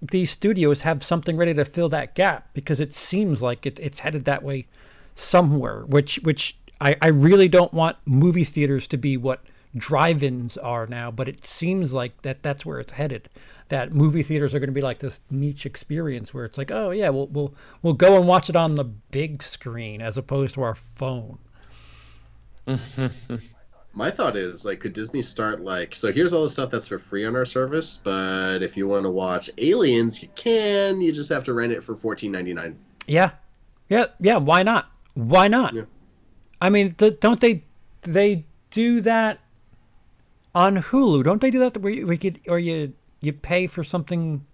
these 0.00 0.30
studios 0.30 0.82
have 0.82 1.02
something 1.02 1.36
ready 1.36 1.54
to 1.54 1.64
fill 1.64 1.88
that 1.88 2.14
gap 2.14 2.48
because 2.52 2.80
it 2.80 2.94
seems 2.94 3.42
like 3.42 3.66
it, 3.66 3.80
it's 3.80 4.00
headed 4.00 4.24
that 4.24 4.42
way 4.42 4.66
somewhere. 5.14 5.84
Which, 5.86 6.20
which 6.22 6.56
I, 6.80 6.96
I 7.02 7.08
really 7.08 7.48
don't 7.48 7.72
want 7.72 7.96
movie 8.04 8.44
theaters 8.44 8.86
to 8.88 8.96
be 8.96 9.16
what 9.16 9.40
drive-ins 9.76 10.56
are 10.56 10.86
now, 10.86 11.10
but 11.10 11.28
it 11.28 11.46
seems 11.46 11.92
like 11.92 12.22
that 12.22 12.42
that's 12.42 12.64
where 12.64 12.78
it's 12.80 12.92
headed. 12.92 13.28
That 13.68 13.92
movie 13.92 14.22
theaters 14.22 14.54
are 14.54 14.58
going 14.58 14.68
to 14.68 14.74
be 14.74 14.80
like 14.80 15.00
this 15.00 15.20
niche 15.30 15.66
experience 15.66 16.32
where 16.32 16.44
it's 16.44 16.56
like, 16.56 16.70
oh 16.70 16.90
yeah, 16.90 17.10
we'll 17.10 17.26
we'll 17.26 17.54
we'll 17.82 17.92
go 17.92 18.16
and 18.16 18.26
watch 18.26 18.48
it 18.48 18.56
on 18.56 18.76
the 18.76 18.84
big 18.84 19.42
screen 19.42 20.00
as 20.00 20.16
opposed 20.16 20.54
to 20.54 20.62
our 20.62 20.74
phone. 20.74 21.38
My 23.94 24.10
thought 24.10 24.36
is 24.36 24.64
like, 24.64 24.80
could 24.80 24.92
Disney 24.92 25.22
start 25.22 25.62
like, 25.62 25.94
so 25.94 26.12
here's 26.12 26.32
all 26.32 26.44
the 26.44 26.50
stuff 26.50 26.70
that's 26.70 26.86
for 26.86 26.98
free 26.98 27.26
on 27.26 27.34
our 27.34 27.44
service, 27.44 27.98
but 28.02 28.62
if 28.62 28.76
you 28.76 28.86
want 28.86 29.04
to 29.04 29.10
watch 29.10 29.50
Aliens, 29.58 30.22
you 30.22 30.28
can. 30.36 31.00
You 31.00 31.10
just 31.10 31.30
have 31.30 31.42
to 31.44 31.52
rent 31.52 31.72
it 31.72 31.82
for 31.82 31.96
fourteen 31.96 32.30
ninety 32.30 32.54
nine. 32.54 32.78
Yeah, 33.06 33.30
yeah, 33.88 34.06
yeah. 34.20 34.36
Why 34.36 34.62
not? 34.62 34.92
Why 35.14 35.48
not? 35.48 35.74
Yeah. 35.74 35.82
I 36.60 36.70
mean, 36.70 36.92
th- 36.92 37.18
don't 37.18 37.40
they 37.40 37.64
they 38.02 38.46
do 38.70 39.00
that 39.00 39.40
on 40.54 40.76
Hulu? 40.76 41.24
Don't 41.24 41.40
they 41.40 41.50
do 41.50 41.58
that 41.60 41.76
where 41.78 41.92
you, 41.92 42.06
we 42.06 42.18
could 42.18 42.40
or 42.46 42.58
you 42.58 42.92
you 43.20 43.32
pay 43.32 43.66
for 43.66 43.82
something 43.82 44.44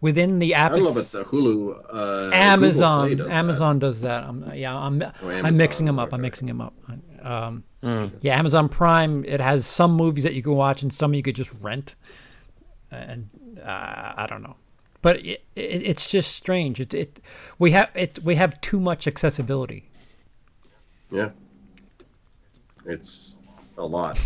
within 0.00 0.38
the 0.38 0.52
app? 0.54 0.72
I 0.72 0.74
don't 0.76 0.84
know 0.84 0.90
about 0.90 1.04
the 1.04 1.24
Hulu. 1.24 1.78
Uh, 1.88 1.92
Google 1.92 2.30
Play 2.30 2.38
Amazon. 2.38 3.16
that. 3.16 3.30
Amazon 3.30 3.78
does 3.78 4.00
that. 4.02 4.24
I'm, 4.24 4.52
yeah, 4.54 4.76
I'm 4.76 5.02
I'm 5.22 5.56
mixing 5.56 5.86
them 5.86 5.98
up. 5.98 6.12
I'm 6.12 6.20
mixing 6.20 6.48
them 6.48 6.60
up. 6.60 6.74
Um, 7.22 7.64
Yeah, 7.82 8.38
Amazon 8.38 8.68
Prime. 8.68 9.24
It 9.24 9.40
has 9.40 9.66
some 9.66 9.92
movies 9.92 10.24
that 10.24 10.34
you 10.34 10.42
can 10.42 10.54
watch 10.54 10.82
and 10.82 10.92
some 10.92 11.14
you 11.14 11.22
could 11.22 11.34
just 11.34 11.52
rent. 11.60 11.96
And 12.90 13.28
uh, 13.60 14.12
I 14.16 14.26
don't 14.28 14.42
know, 14.42 14.56
but 15.00 15.16
it, 15.16 15.44
it, 15.56 15.82
it's 15.82 16.10
just 16.10 16.32
strange. 16.32 16.78
It, 16.78 16.94
it 16.94 17.20
we 17.58 17.70
have 17.72 17.90
it 17.94 18.18
we 18.22 18.34
have 18.36 18.60
too 18.60 18.78
much 18.78 19.06
accessibility. 19.06 19.88
Yeah. 21.10 21.30
It's 22.84 23.38
a 23.78 23.84
lot 23.84 24.18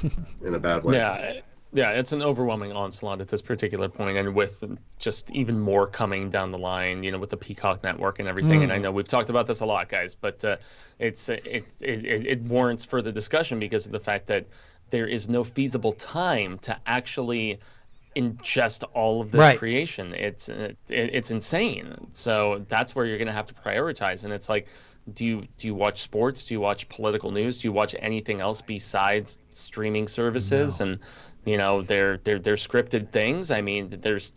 in 0.45 0.55
a 0.55 0.59
bad 0.59 0.83
way. 0.83 0.97
Yeah, 0.97 1.41
yeah, 1.72 1.90
it's 1.90 2.12
an 2.12 2.22
overwhelming 2.22 2.72
onslaught 2.72 3.20
at 3.20 3.28
this 3.28 3.43
particular 3.43 3.88
point, 3.88 4.16
and 4.16 4.34
with 4.34 4.62
just 4.98 5.30
even 5.32 5.60
more 5.60 5.86
coming 5.86 6.30
down 6.30 6.51
the 6.51 6.59
line, 6.59 7.02
you 7.02 7.10
know, 7.10 7.18
with 7.18 7.30
the 7.30 7.36
Peacock 7.36 7.82
network 7.82 8.18
and 8.18 8.28
everything. 8.28 8.62
And 8.62 8.72
I 8.72 8.78
know 8.78 8.93
we've 8.93 9.09
talked 9.09 9.30
about 9.30 9.47
this 9.47 9.60
a 9.60 9.66
lot, 9.66 9.88
guys, 9.88 10.14
but 10.14 10.44
uh, 10.44 10.56
it's 10.98 11.28
uh, 11.28 11.38
it, 11.44 11.66
it, 11.82 12.26
it 12.26 12.43
warrants 12.43 12.84
further 12.84 13.12
discussion 13.12 13.59
because 13.59 13.86
of 13.86 13.93
the 13.93 14.01
fact 14.01 14.26
that 14.28 14.47
there 14.90 15.06
is 15.06 15.28
no 15.28 15.44
feasible 15.44 15.93
time 15.93 16.59
to 16.60 16.78
actually 16.86 17.59
ingest 18.14 18.84
all 18.94 19.20
of 19.20 19.30
this 19.30 19.40
Right. 19.40 19.59
creation. 19.59 20.14
It's 20.14 20.48
it, 20.48 20.78
it's 20.88 21.30
insane. 21.30 22.09
So 22.12 22.64
that's 22.68 22.94
where 22.94 23.05
you're 23.05 23.18
going 23.18 23.26
to 23.26 23.32
have 23.34 23.47
to 23.47 23.55
prioritize, 23.55 24.24
and 24.24 24.32
it's 24.32 24.48
like. 24.48 24.68
Do 25.14 25.24
you 25.24 25.47
do 25.59 25.68
you 25.68 25.74
watch 25.76 26.02
sports? 26.02 26.47
Do 26.47 26.55
you 26.55 26.59
watch 26.60 26.88
political 26.88 27.30
news? 27.30 27.60
Do 27.60 27.68
you 27.68 27.72
watch 27.72 27.94
anything 27.97 28.40
else 28.40 28.60
besides 28.60 29.38
streaming 29.51 30.09
services 30.09 30.80
and 30.80 30.98
you 31.47 31.56
know 31.56 31.82
they're 31.82 32.18
they're 32.18 32.39
they're 32.39 32.56
scripted 32.56 33.10
things? 33.12 33.51
I 33.51 33.60
mean, 33.62 33.89
there's 34.02 34.32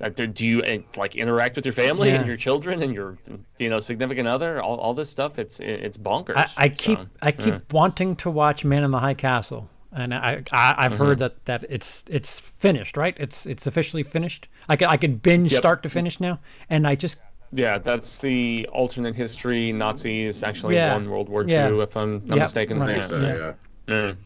uh, 0.00 0.10
do 0.10 0.26
do 0.26 0.46
you 0.46 0.84
like 0.96 1.16
interact 1.16 1.56
with 1.56 1.64
your 1.64 1.72
family 1.72 2.10
and 2.10 2.26
your 2.26 2.36
children 2.36 2.82
and 2.82 2.92
your 2.92 3.16
you 3.58 3.70
know 3.70 3.80
significant 3.80 4.28
other? 4.28 4.60
All, 4.60 4.76
all 4.76 4.94
this 4.94 5.08
stuff, 5.08 5.38
it's 5.38 5.60
it's 5.60 5.96
bonkers. 5.96 6.36
I, 6.36 6.64
I 6.64 6.68
keep 6.68 6.98
So, 6.98 7.06
I 7.22 7.32
keep 7.32 7.72
wanting 7.72 8.16
to 8.16 8.30
watch 8.30 8.64
Man 8.64 8.82
in 8.84 8.90
the 8.90 9.00
High 9.00 9.14
Castle, 9.14 9.70
and 9.92 10.12
I, 10.12 10.42
I 10.52 10.74
I've 10.76 10.92
Mm-hmm. 10.92 11.02
heard 11.04 11.18
that, 11.18 11.44
that 11.46 11.64
it's 11.70 12.04
it's 12.08 12.38
finished, 12.40 12.96
right? 12.96 13.16
It's 13.18 13.46
it's 13.46 13.66
officially 13.66 14.02
finished. 14.02 14.48
I 14.68 14.76
could 14.76 14.88
I 14.88 14.96
could 14.98 15.22
binge 15.22 15.52
Yep. 15.52 15.58
start 15.58 15.82
to 15.84 15.88
finish 15.88 16.20
now, 16.20 16.40
and 16.68 16.86
I 16.86 16.94
just 16.94 17.18
yeah, 17.52 17.78
that's 17.78 18.18
the 18.18 18.68
alternate 18.72 19.16
history. 19.16 19.72
Nazis 19.72 20.42
actually 20.42 20.74
Yeah. 20.74 20.92
won 20.92 21.08
World 21.08 21.28
War 21.28 21.44
Yeah. 21.46 21.68
II, 21.68 21.80
if 21.80 21.96
I'm 21.96 22.22
not 22.26 22.36
Yep, 22.36 22.40
mistaken. 22.40 22.78
right. 22.78 22.96
Yeah. 22.96 23.00
so, 23.02 23.20
Yeah. 23.20 23.36
yeah. 23.36 23.52
Mm. 23.88 24.16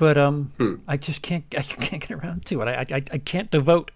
But 0.00 0.18
um 0.18 0.50
Hmm. 0.58 0.74
I 0.88 0.96
just 0.96 1.22
can't 1.22 1.44
I 1.56 1.62
can't 1.62 2.02
get 2.06 2.10
around 2.18 2.44
to 2.46 2.60
it. 2.62 2.66
I 2.68 2.80
I, 2.96 3.02
I 3.12 3.18
can't 3.18 3.50
devote. 3.52 3.92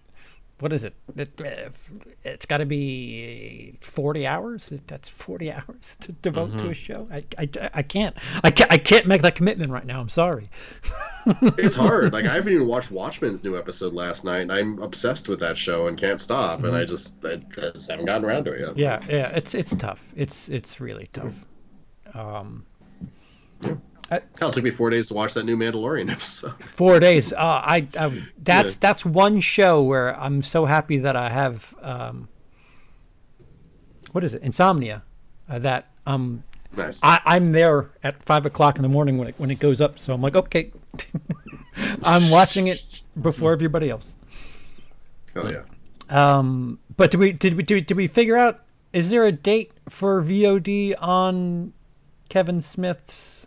What 0.60 0.72
is 0.72 0.84
it? 0.84 0.94
it 1.16 1.40
it's 2.22 2.46
got 2.46 2.58
to 2.58 2.64
be 2.66 3.76
forty 3.80 4.24
hours. 4.24 4.72
That's 4.86 5.08
forty 5.08 5.50
hours 5.56 5.96
to 6.02 6.12
devote 6.12 6.50
Mm-hmm. 6.50 6.58
to 6.58 6.68
a 6.68 6.74
show. 6.74 7.08
I, 7.10 7.24
I, 7.36 7.48
I 7.74 7.82
can't 7.82 8.14
I 8.44 8.50
can't 8.52 8.72
I 8.72 8.78
can't 8.78 9.06
make 9.06 9.22
that 9.22 9.34
commitment 9.34 9.72
right 9.72 9.84
now. 9.84 10.00
I'm 10.00 10.08
sorry. 10.08 10.48
It's 11.56 11.74
hard. 11.74 12.12
Like 12.12 12.26
I 12.26 12.34
haven't 12.34 12.52
even 12.52 12.66
watched 12.66 12.90
Watchmen's 12.90 13.42
new 13.42 13.56
episode 13.56 13.94
last 13.94 14.26
night. 14.26 14.50
I'm 14.50 14.78
obsessed 14.82 15.26
with 15.26 15.40
that 15.40 15.56
show 15.56 15.86
and 15.88 15.96
can't 15.98 16.20
stop. 16.20 16.62
And 16.64 16.76
I 16.76 16.84
just, 16.84 17.16
I 17.24 17.36
just 17.72 17.90
haven't 17.90 18.04
gotten 18.04 18.26
around 18.26 18.44
to 18.44 18.50
it 18.52 18.60
yet. 18.60 18.68
Mm-hmm. 18.70 18.78
Yeah, 18.78 19.00
yeah, 19.08 19.28
it's 19.34 19.54
it's 19.54 19.74
tough. 19.74 20.02
It's 20.14 20.50
it's 20.50 20.80
really 20.80 21.08
tough. 21.14 21.46
Hell, 24.10 24.20
it 24.48 24.52
took 24.52 24.64
me 24.64 24.70
four 24.70 24.90
days 24.90 25.08
to 25.08 25.14
watch 25.14 25.34
that 25.34 25.44
new 25.44 25.56
Mandalorian 25.56 26.10
episode. 26.12 26.54
Four 26.64 27.00
days. 27.00 27.32
Uh, 27.32 27.36
I, 27.38 27.88
I 27.98 28.22
that's 28.38 28.74
that's 28.76 29.04
one 29.04 29.40
show 29.40 29.82
where 29.82 30.18
I'm 30.18 30.42
so 30.42 30.66
happy 30.66 30.98
that 30.98 31.16
I 31.16 31.30
have 31.30 31.74
um, 31.82 32.28
what 34.12 34.22
is 34.24 34.34
it? 34.34 34.42
Insomnia. 34.42 35.02
Uh, 35.48 35.58
that 35.58 35.90
um 36.06 36.44
Nice. 36.76 37.00
I, 37.02 37.20
I'm 37.24 37.52
there 37.52 37.90
at 38.02 38.22
five 38.24 38.46
o'clock 38.46 38.76
in 38.76 38.82
the 38.82 38.88
morning 38.88 39.18
when 39.18 39.28
it 39.28 39.34
when 39.38 39.50
it 39.50 39.58
goes 39.58 39.80
up. 39.80 39.98
So 39.98 40.12
I'm 40.12 40.20
like, 40.20 40.36
okay, 40.36 40.72
I'm 42.02 42.30
watching 42.30 42.66
it 42.66 42.82
before 43.20 43.52
everybody 43.52 43.90
else. 43.90 44.16
Hell 45.32 45.52
yeah. 45.52 45.62
Um, 46.08 46.78
but 46.96 47.10
did 47.10 47.20
we 47.20 47.32
did 47.32 47.54
we 47.54 47.62
did 47.62 47.74
we, 47.74 47.80
did 47.80 47.96
we 47.96 48.06
figure 48.06 48.36
out? 48.36 48.60
Is 48.92 49.10
there 49.10 49.24
a 49.24 49.32
date 49.32 49.72
for 49.88 50.22
VOD 50.22 50.94
on 51.00 51.72
Kevin 52.28 52.60
Smith's? 52.60 53.43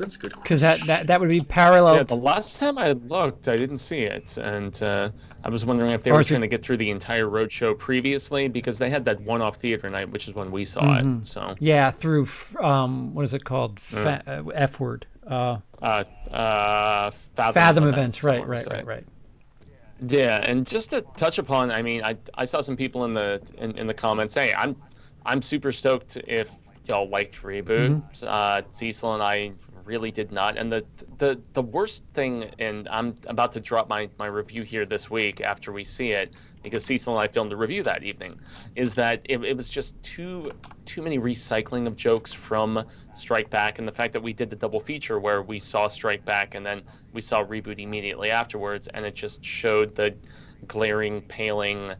That's 0.00 0.16
a 0.16 0.18
good 0.18 0.32
question. 0.32 0.42
Because 0.42 0.60
that, 0.62 0.80
that 0.86 1.06
that 1.08 1.20
would 1.20 1.28
be 1.28 1.40
parallel. 1.42 1.96
Yeah, 1.96 2.02
the 2.04 2.16
last 2.16 2.58
time 2.58 2.78
I 2.78 2.92
looked, 2.92 3.46
I 3.48 3.56
didn't 3.56 3.78
see 3.78 4.00
it, 4.00 4.36
and 4.38 4.82
uh, 4.82 5.10
I 5.44 5.48
was 5.50 5.64
wondering 5.66 5.90
if 5.92 6.02
they 6.02 6.10
Or 6.10 6.14
were 6.14 6.20
is 6.20 6.30
it- 6.30 6.38
to 6.40 6.46
get 6.48 6.62
through 6.64 6.78
the 6.78 6.90
entire 6.90 7.26
roadshow 7.26 7.78
previously 7.78 8.48
because 8.48 8.78
they 8.78 8.88
had 8.90 9.04
that 9.04 9.20
one-off 9.20 9.56
theater 9.56 9.88
night, 9.90 10.10
which 10.10 10.26
is 10.26 10.34
when 10.34 10.50
we 10.50 10.64
saw 10.64 10.80
Mm-hmm. 10.80 11.18
it. 11.20 11.26
So, 11.26 11.54
Yeah, 11.60 11.90
through 11.90 12.22
f- 12.24 12.56
um, 12.56 13.14
what 13.14 13.24
is 13.26 13.34
it 13.34 13.44
called? 13.44 13.78
Fa- 13.78 14.22
uh, 14.26 14.48
F 14.50 14.80
word. 14.80 15.06
Uh, 15.26 15.58
uh, 15.82 16.04
uh, 16.32 17.10
Fathom, 17.36 17.52
Fathom 17.52 17.84
events. 17.86 18.24
I 18.24 18.26
Right, 18.26 18.38
wanna 18.40 18.50
right, 18.52 18.66
right, 18.68 18.86
right. 18.86 19.04
Yeah, 20.08 20.38
and 20.38 20.66
just 20.66 20.90
to 20.90 21.02
touch 21.16 21.38
upon, 21.38 21.70
I 21.70 21.82
mean, 21.82 22.02
I 22.02 22.16
I 22.34 22.46
saw 22.46 22.62
some 22.62 22.76
people 22.76 23.04
in 23.04 23.12
the 23.12 23.40
in, 23.58 23.76
in 23.76 23.86
the 23.86 23.92
comments 23.94 24.32
saying 24.32 24.54
I'm 24.56 24.74
I'm 25.26 25.42
super 25.42 25.72
stoked 25.72 26.16
if 26.26 26.50
y'all 26.86 27.08
liked 27.08 27.42
reboot. 27.42 27.90
Mm-hmm. 28.00 28.26
Uh, 28.26 28.62
Cecil 28.70 29.12
and 29.14 29.22
I 29.22 29.52
really 29.90 30.12
did 30.12 30.30
not, 30.30 30.56
and 30.56 30.70
the 30.70 30.84
the 31.18 31.40
the 31.52 31.62
worst 31.62 32.04
thing, 32.14 32.50
and 32.60 32.88
I'm 32.88 33.16
about 33.26 33.52
to 33.52 33.60
drop 33.60 33.88
my 33.88 34.08
my 34.18 34.26
review 34.26 34.62
here 34.62 34.86
this 34.86 35.10
week 35.10 35.40
after 35.40 35.72
we 35.72 35.84
see 35.84 36.12
it 36.12 36.34
because 36.62 36.84
Cecil 36.84 37.18
and 37.18 37.22
I 37.22 37.26
filmed 37.32 37.50
the 37.50 37.56
review 37.56 37.82
that 37.82 38.02
evening, 38.04 38.38
is 38.76 38.94
that 38.94 39.22
it, 39.24 39.42
it 39.44 39.56
was 39.56 39.68
just 39.68 40.00
too 40.02 40.52
too 40.84 41.02
many 41.02 41.18
recycling 41.18 41.86
of 41.88 41.96
jokes 41.96 42.32
from 42.32 42.84
Strike 43.14 43.50
Back, 43.50 43.80
and 43.80 43.88
the 43.88 43.92
fact 43.92 44.12
that 44.12 44.22
we 44.22 44.32
did 44.32 44.48
the 44.48 44.56
double 44.56 44.80
feature 44.80 45.18
where 45.18 45.42
we 45.42 45.58
saw 45.58 45.88
Strike 45.88 46.24
Back 46.24 46.54
and 46.54 46.64
then 46.64 46.82
we 47.12 47.20
saw 47.20 47.44
reboot 47.44 47.80
immediately 47.80 48.30
afterwards, 48.30 48.86
and 48.94 49.04
it 49.04 49.16
just 49.16 49.44
showed 49.44 49.96
the 49.96 50.14
glaring, 50.68 51.20
paling 51.22 51.92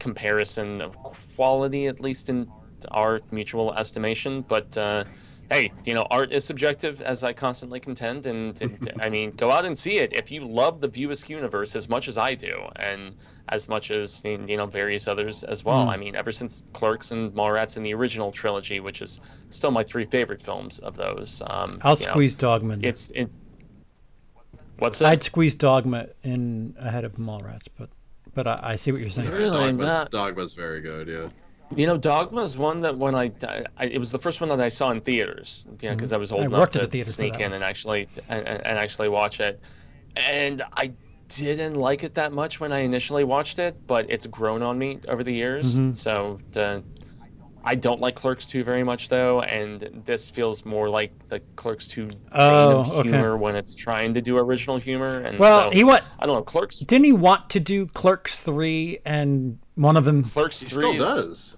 comparison 0.00 0.82
of 0.82 0.96
quality, 1.36 1.86
at 1.86 2.00
least 2.00 2.28
in 2.28 2.48
our 2.90 3.20
mutual 3.30 3.72
estimation. 3.74 4.42
But 4.42 4.76
uh, 4.76 5.04
hey, 5.52 5.70
you 5.84 5.92
know, 5.92 6.06
art 6.10 6.32
is 6.32 6.44
subjective, 6.44 7.02
as 7.02 7.22
I 7.22 7.32
constantly 7.32 7.78
contend. 7.78 8.26
And, 8.26 8.60
and, 8.62 8.92
I 9.00 9.08
mean, 9.08 9.32
go 9.32 9.50
out 9.50 9.64
and 9.64 9.76
see 9.76 9.98
it 9.98 10.12
if 10.12 10.30
you 10.30 10.46
love 10.46 10.80
the 10.80 10.88
View 10.88 11.10
Askew 11.10 11.36
universe 11.36 11.76
as 11.76 11.88
much 11.88 12.08
as 12.08 12.16
I 12.16 12.34
do, 12.34 12.62
and 12.76 13.14
as 13.48 13.68
much 13.68 13.90
as 13.90 14.24
you 14.24 14.56
know 14.56 14.66
various 14.66 15.08
others 15.08 15.44
as 15.44 15.64
well. 15.64 15.88
I 15.88 15.96
mean, 15.96 16.16
ever 16.16 16.32
since 16.32 16.62
Clerks 16.72 17.10
and 17.10 17.32
Mallrats 17.32 17.76
in 17.76 17.82
the 17.82 17.92
original 17.92 18.32
trilogy, 18.32 18.80
which 18.80 19.02
is 19.02 19.20
still 19.50 19.70
my 19.70 19.84
three 19.84 20.06
favorite 20.06 20.40
films 20.40 20.78
of 20.78 20.96
those. 20.96 21.42
Um, 21.46 21.76
I'll 21.82 21.96
you 21.96 22.06
know, 22.06 22.12
squeeze 22.12 22.34
Dogma. 22.34 22.74
in. 22.74 22.84
It's 22.84 23.10
it. 23.10 23.30
What's 24.78 25.00
that? 25.00 25.08
I'd 25.08 25.22
squeeze 25.22 25.54
Dogma 25.54 26.08
in 26.22 26.74
ahead 26.78 27.04
of 27.04 27.14
Mallrats, 27.14 27.66
but 27.76 27.90
but 28.34 28.46
I, 28.46 28.60
I 28.62 28.76
see 28.76 28.90
what 28.90 29.00
you're 29.00 29.10
saying. 29.10 29.30
Really 29.30 29.50
Dogma's, 29.50 29.86
not- 29.86 30.10
Dogma's 30.10 30.54
very 30.54 30.80
good, 30.80 31.08
yeah. 31.08 31.28
You 31.76 31.86
know, 31.86 31.96
Dogma 31.96 32.42
is 32.42 32.56
one 32.56 32.80
that 32.82 32.96
when 32.96 33.14
I, 33.14 33.30
I 33.76 33.84
it 33.86 33.98
was 33.98 34.10
the 34.12 34.18
first 34.18 34.40
one 34.40 34.48
that 34.50 34.60
I 34.60 34.68
saw 34.68 34.90
in 34.90 35.00
theaters, 35.00 35.64
you 35.80 35.88
know, 35.88 35.94
because 35.94 36.12
I 36.12 36.16
was 36.16 36.32
old 36.32 36.42
I 36.42 36.46
enough 36.46 36.70
to 36.70 36.86
the 36.86 37.04
sneak 37.04 37.40
in 37.40 37.52
and 37.52 37.64
actually 37.64 38.08
and, 38.28 38.46
and 38.46 38.66
and 38.66 38.78
actually 38.78 39.08
watch 39.08 39.40
it, 39.40 39.60
and 40.16 40.62
I 40.72 40.92
didn't 41.28 41.74
like 41.76 42.04
it 42.04 42.14
that 42.14 42.32
much 42.32 42.60
when 42.60 42.72
I 42.72 42.80
initially 42.80 43.24
watched 43.24 43.58
it, 43.58 43.86
but 43.86 44.10
it's 44.10 44.26
grown 44.26 44.62
on 44.62 44.78
me 44.78 45.00
over 45.08 45.24
the 45.24 45.32
years. 45.32 45.76
Mm-hmm. 45.78 45.92
So 45.92 46.38
uh, 46.56 46.80
I 47.64 47.74
don't 47.74 48.00
like 48.00 48.16
Clerks 48.16 48.46
2 48.46 48.64
very 48.64 48.82
much 48.82 49.08
though, 49.08 49.40
and 49.42 50.02
this 50.04 50.28
feels 50.28 50.64
more 50.64 50.88
like 50.88 51.12
the 51.28 51.40
Clerks 51.56 51.86
2 51.88 52.06
vein 52.06 52.16
Oh, 52.32 52.80
of 52.80 52.90
okay. 52.90 53.08
humor 53.08 53.36
when 53.36 53.54
it's 53.54 53.74
trying 53.74 54.14
to 54.14 54.20
do 54.20 54.36
original 54.36 54.78
humor. 54.78 55.18
And 55.20 55.38
Well, 55.38 55.70
so, 55.70 55.76
he 55.76 55.84
what 55.84 56.04
I 56.18 56.26
don't 56.26 56.36
know, 56.36 56.42
Clerks 56.42 56.80
didn't 56.80 57.04
he 57.04 57.12
want 57.12 57.50
to 57.50 57.60
do 57.60 57.86
Clerks 57.86 58.42
three 58.42 58.98
and 59.04 59.58
one 59.76 59.96
of 59.96 60.04
them? 60.04 60.24
Clerks 60.24 60.60
He 60.60 60.68
3 60.68 60.84
still 60.84 60.98
does. 60.98 61.56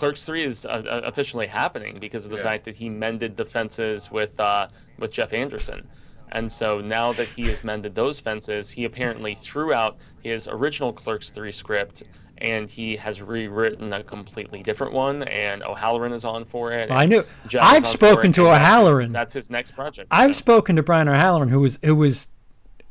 Clerks 0.00 0.24
Three 0.24 0.42
is 0.42 0.64
uh, 0.64 0.68
uh, 0.70 1.02
officially 1.04 1.46
happening 1.46 1.94
because 2.00 2.24
of 2.24 2.30
the 2.30 2.38
Yeah. 2.38 2.42
fact 2.44 2.64
that 2.64 2.74
he 2.74 2.88
mended 2.88 3.36
the 3.36 3.44
fences 3.44 4.10
with 4.10 4.40
uh, 4.40 4.68
with 4.98 5.12
Jeff 5.12 5.34
Anderson, 5.34 5.86
and 6.32 6.50
so 6.50 6.80
now 6.80 7.12
that 7.12 7.26
he 7.28 7.42
has 7.48 7.62
mended 7.62 7.94
those 7.94 8.18
fences, 8.18 8.70
he 8.70 8.86
apparently 8.86 9.34
threw 9.34 9.74
out 9.74 9.98
his 10.22 10.48
original 10.48 10.90
Clerks 10.90 11.28
Three 11.30 11.52
script. 11.52 12.02
And 12.42 12.70
he 12.70 12.96
has 12.96 13.20
rewritten 13.20 13.92
a 13.92 14.02
completely 14.02 14.62
different 14.62 14.94
one, 14.94 15.24
and 15.24 15.62
O'Halloran 15.62 16.14
is 16.14 16.24
on 16.24 16.46
for 16.46 16.72
it. 16.72 16.90
I 16.90 17.04
knew. 17.04 17.22
Jeff 17.46 17.62
I've 17.62 17.86
spoken 17.86 18.32
to 18.32 18.46
and 18.46 18.54
that's 18.54 18.58
his- 18.62 18.66
O'Halloran. 18.70 19.12
That's 19.12 19.34
his 19.34 19.50
next 19.50 19.72
project. 19.72 20.08
I've 20.10 20.34
so. 20.34 20.38
spoken 20.38 20.76
to 20.76 20.82
Brian 20.82 21.06
O'Halloran, 21.10 21.50
who 21.50 21.60
was 21.60 21.78
who 21.84 21.94
was 21.94 22.28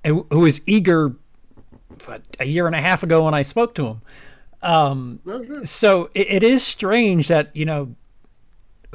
who 0.06 0.24
was 0.30 0.62
eager 0.68 1.16
a 2.40 2.46
year 2.46 2.68
and 2.68 2.76
a 2.76 2.80
half 2.82 3.02
ago 3.02 3.26
when 3.26 3.34
I 3.34 3.42
spoke 3.42 3.74
to 3.74 3.88
him. 3.88 4.02
Um, 4.62 5.20
No, 5.26 5.38
no. 5.40 5.64
so 5.64 6.10
it, 6.14 6.28
it 6.30 6.44
is 6.44 6.64
strange 6.64 7.28
that 7.30 7.56
you 7.56 7.66
know 7.66 7.96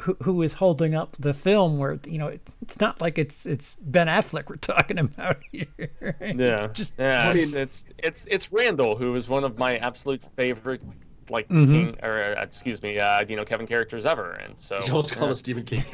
who, 0.01 0.15
who 0.23 0.41
is 0.41 0.53
holding 0.53 0.93
up 0.93 1.15
the 1.17 1.33
film 1.33 1.77
where 1.77 1.99
you 2.05 2.17
know 2.17 2.27
it, 2.27 2.41
it's 2.61 2.79
not 2.79 3.01
like 3.01 3.17
it's 3.17 3.45
it's 3.45 3.75
Ben 3.81 4.07
Affleck 4.07 4.49
we're 4.49 4.55
talking 4.73 4.99
about 4.99 5.37
here. 5.51 6.35
Yeah, 6.37 6.67
Just- 6.73 6.93
yeah. 6.99 7.29
I 7.29 7.33
It's, 7.33 7.53
mean- 7.53 7.61
it's 7.61 7.85
it's 7.97 8.25
it's 8.29 8.51
Randall, 8.51 8.95
who 8.95 9.15
is 9.15 9.27
one 9.29 9.43
of 9.43 9.57
my 9.57 9.77
absolute 9.77 10.21
favorite, 10.35 10.81
like 11.29 11.47
Mhm. 11.49 11.67
King 11.71 11.95
or 12.03 12.21
uh, 12.37 12.43
excuse 12.43 12.81
me, 12.83 12.99
uh, 12.99 13.25
you 13.27 13.35
know 13.35 13.45
Kevin 13.45 13.65
characters 13.65 14.05
ever, 14.05 14.33
and 14.33 14.53
so 14.59 14.75
You 14.85 14.91
almost 14.91 15.13
call 15.13 15.23
yeah. 15.23 15.29
him 15.29 15.35
Stephen 15.35 15.63
King. 15.63 15.83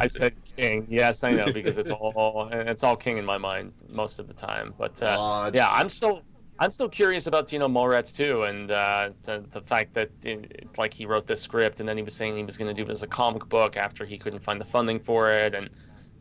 I 0.00 0.06
said 0.08 0.34
King. 0.56 0.86
Yes, 0.90 1.24
I 1.24 1.32
know 1.32 1.50
because 1.52 1.78
it's 1.78 1.90
all 1.90 2.48
it's 2.52 2.82
all 2.82 2.96
King 2.96 3.16
in 3.18 3.24
my 3.24 3.38
mind 3.38 3.72
most 3.88 4.18
of 4.18 4.26
the 4.26 4.34
time. 4.34 4.74
But 4.76 5.00
uh, 5.02 5.16
Aw, 5.18 5.50
yeah, 5.54 5.68
I'm 5.70 5.88
still 5.88 6.22
I'm 6.58 6.70
still 6.70 6.88
curious 6.88 7.26
about 7.26 7.46
Tino 7.48 7.66
Mallrats 7.66 8.14
too, 8.14 8.42
and 8.44 8.70
uh, 8.70 9.10
the, 9.22 9.44
the 9.50 9.60
fact 9.62 9.94
that 9.94 10.10
it, 10.22 10.68
like 10.78 10.94
he 10.94 11.06
wrote 11.06 11.26
this 11.26 11.40
script 11.40 11.80
and 11.80 11.88
then 11.88 11.96
he 11.96 12.02
was 12.02 12.14
saying 12.14 12.36
he 12.36 12.44
was 12.44 12.56
going 12.56 12.72
to 12.72 12.74
do 12.74 12.88
it 12.88 12.92
as 12.92 13.02
a 13.02 13.06
comic 13.06 13.48
book 13.48 13.76
after 13.76 14.04
he 14.04 14.16
couldn't 14.18 14.38
find 14.40 14.60
the 14.60 14.64
funding 14.64 15.00
for 15.00 15.32
it, 15.32 15.54
and 15.54 15.70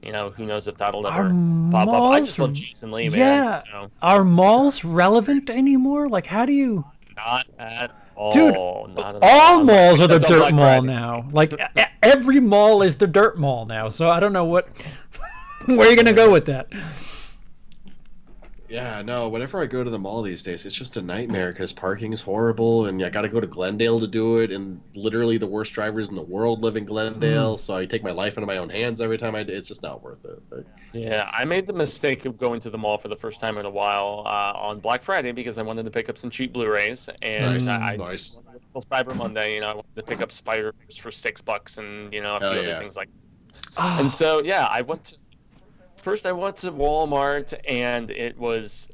you 0.01 0.11
know 0.11 0.31
who 0.31 0.45
knows 0.45 0.67
if 0.67 0.77
that'll 0.77 1.05
ever 1.05 1.29
pop 1.71 1.87
up. 1.89 2.01
I 2.13 2.21
just 2.21 2.39
love 2.39 2.53
Jason 2.53 2.91
Lee, 2.91 3.09
man. 3.09 3.19
yeah. 3.19 3.61
So 3.71 3.91
Are 4.01 4.23
malls 4.23 4.83
relevant 4.83 5.49
anymore? 5.49 6.09
Like, 6.09 6.25
how 6.25 6.45
do 6.45 6.53
you? 6.53 6.85
not 7.15 7.45
at 7.59 7.91
all. 8.15 8.31
Dude, 8.31 8.53
at 8.55 8.57
All 8.57 9.19
all. 9.21 9.63
malls 9.63 10.01
are 10.01 10.07
the 10.07 10.17
dirt 10.17 10.39
Black 10.39 10.53
mall 10.53 10.81
now. 10.81 11.27
Like 11.31 11.53
every 12.01 12.39
mall 12.39 12.81
is 12.81 12.95
the 12.97 13.05
dirt 13.07 13.37
mall 13.37 13.65
now. 13.65 13.89
So 13.89 14.09
I 14.09 14.19
don't 14.19 14.33
know 14.33 14.45
what. 14.45 14.69
Where 15.65 15.81
are 15.87 15.89
you 15.91 15.95
gonna 15.95 16.13
go 16.13 16.31
with 16.31 16.45
that? 16.45 16.67
Yeah, 18.71 19.01
no. 19.01 19.27
Whenever 19.27 19.61
I 19.61 19.65
go 19.65 19.83
to 19.83 19.89
the 19.89 19.99
mall 19.99 20.21
these 20.21 20.43
days, 20.43 20.65
it's 20.65 20.73
just 20.73 20.95
a 20.95 21.01
nightmare 21.01 21.51
because 21.51 21.73
parking 21.73 22.13
is 22.13 22.21
horrible, 22.21 22.85
and 22.85 23.03
I 23.03 23.09
got 23.09 23.23
to 23.23 23.27
go 23.27 23.41
to 23.41 23.47
Glendale 23.47 23.99
to 23.99 24.07
do 24.07 24.37
it, 24.37 24.49
and 24.49 24.81
literally 24.95 25.37
the 25.37 25.45
worst 25.45 25.73
drivers 25.73 26.09
in 26.09 26.15
the 26.15 26.21
world 26.21 26.63
live 26.63 26.77
in 26.77 26.85
Glendale. 26.85 27.57
So 27.57 27.75
I 27.75 27.85
take 27.85 28.01
my 28.01 28.11
life 28.11 28.37
into 28.37 28.47
my 28.47 28.57
own 28.57 28.69
hands 28.69 29.01
every 29.01 29.17
time 29.17 29.35
I 29.35 29.43
do. 29.43 29.53
It's 29.53 29.67
just 29.67 29.83
not 29.83 30.01
worth 30.01 30.23
it. 30.23 30.41
But, 30.49 30.65
Yeah, 30.93 31.29
I 31.33 31.43
made 31.43 31.67
the 31.67 31.73
mistake 31.73 32.25
of 32.25 32.37
going 32.37 32.61
to 32.61 32.69
the 32.69 32.77
mall 32.77 32.97
for 32.97 33.09
the 33.09 33.15
first 33.17 33.41
time 33.41 33.57
in 33.57 33.65
a 33.65 33.69
while 33.69 34.23
uh, 34.25 34.53
on 34.55 34.79
Black 34.79 35.01
Friday 35.03 35.33
because 35.33 35.57
I 35.57 35.63
wanted 35.63 35.83
to 35.83 35.91
pick 35.91 36.07
up 36.07 36.17
some 36.17 36.29
cheap 36.29 36.53
Blu-rays, 36.53 37.09
and 37.21 37.65
nice, 37.65 37.67
I, 37.67 37.93
I 37.93 37.95
nice. 37.97 38.37
well, 38.73 38.85
Cyber 38.89 39.13
Monday, 39.13 39.55
you 39.55 39.59
know, 39.59 39.67
I 39.67 39.73
wanted 39.73 39.95
to 39.97 40.03
pick 40.03 40.21
up 40.21 40.31
Spider 40.31 40.73
for 40.97 41.11
six 41.11 41.41
bucks, 41.41 41.77
and 41.77 42.13
you 42.13 42.21
know, 42.21 42.37
a 42.37 42.39
few 42.39 42.47
Hell 42.47 42.59
other 42.59 42.67
yeah. 42.69 42.79
things 42.79 42.95
like. 42.95 43.09
Oh, 43.75 43.97
And 43.99 44.09
so 44.09 44.41
yeah, 44.41 44.67
I 44.71 44.81
went 44.81 45.03
to 45.05 45.17
first. 46.01 46.25
I 46.25 46.31
went 46.31 46.57
to 46.57 46.71
Walmart, 46.71 47.53
and 47.67 48.09
it 48.11 48.37
was 48.37 48.89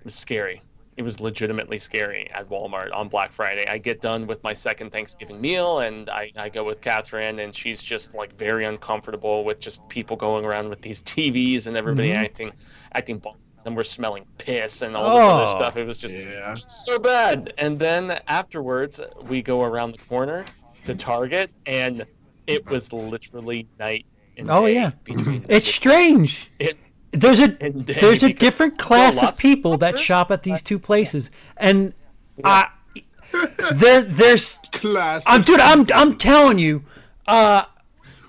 it 0.00 0.04
was 0.04 0.14
scary. 0.14 0.62
It 0.96 1.02
was 1.02 1.18
legitimately 1.18 1.80
scary 1.80 2.30
at 2.30 2.48
Walmart 2.48 2.94
on 2.94 3.08
Black 3.08 3.32
Friday. 3.32 3.66
I 3.66 3.78
get 3.78 4.00
done 4.00 4.28
with 4.28 4.40
my 4.44 4.52
second 4.54 4.90
Thanksgiving 4.92 5.40
meal, 5.40 5.80
and 5.80 6.08
I, 6.08 6.30
I 6.36 6.48
go 6.48 6.62
with 6.62 6.80
Catherine, 6.80 7.40
and 7.40 7.52
she's 7.52 7.82
just 7.82 8.14
like 8.14 8.32
very 8.38 8.64
uncomfortable 8.64 9.42
with 9.44 9.58
just 9.58 9.86
people 9.88 10.16
going 10.16 10.44
around 10.44 10.68
with 10.68 10.82
these 10.82 11.02
TVs 11.04 11.66
and 11.66 11.76
everybody 11.76 12.10
Mhm. 12.10 12.16
acting 12.24 12.52
acting 12.94 13.20
bonkers, 13.20 13.66
and 13.66 13.76
we're 13.76 13.82
smelling 13.82 14.24
piss 14.38 14.82
and 14.82 14.96
all 14.96 15.14
this 15.16 15.24
other 15.24 15.52
Oh. 15.52 15.56
stuff. 15.56 15.76
It 15.76 15.84
was 15.84 15.98
just 15.98 16.16
Yeah. 16.16 16.56
so 16.66 16.98
bad. 17.00 17.52
And 17.58 17.76
then 17.76 18.20
afterwards, 18.28 19.00
we 19.22 19.42
go 19.42 19.62
around 19.64 19.92
the 19.92 19.98
corner 19.98 20.44
to 20.84 20.94
Target, 20.94 21.50
and 21.66 22.04
it 22.46 22.64
was 22.66 22.92
literally 22.92 23.66
night 23.80 24.06
Oh, 24.48 24.66
day 24.66 24.74
yeah. 24.74 24.90
between 25.04 25.44
it's 25.48 25.66
strange. 25.72 26.50
It- 26.58 26.76
There's 27.12 27.40
a 27.40 27.48
there's 27.48 28.22
a 28.24 28.32
different 28.46 28.76
class 28.78 29.14
Well, 29.16 29.24
of 29.26 29.26
lots 29.28 29.38
of 29.38 29.42
people 29.42 29.76
that 29.78 29.98
shop 30.06 30.30
at 30.30 30.42
these 30.42 30.62
two 30.62 30.78
places, 30.78 31.30
and 31.56 31.94
I 32.42 32.68
there 33.72 34.02
there's 34.02 34.58
Classic. 34.72 35.26
I'm 35.28 35.42
dude 35.42 35.60
I'm 35.60 35.86
I'm 35.94 36.16
telling 36.18 36.58
you, 36.58 36.82
uh, 37.28 37.64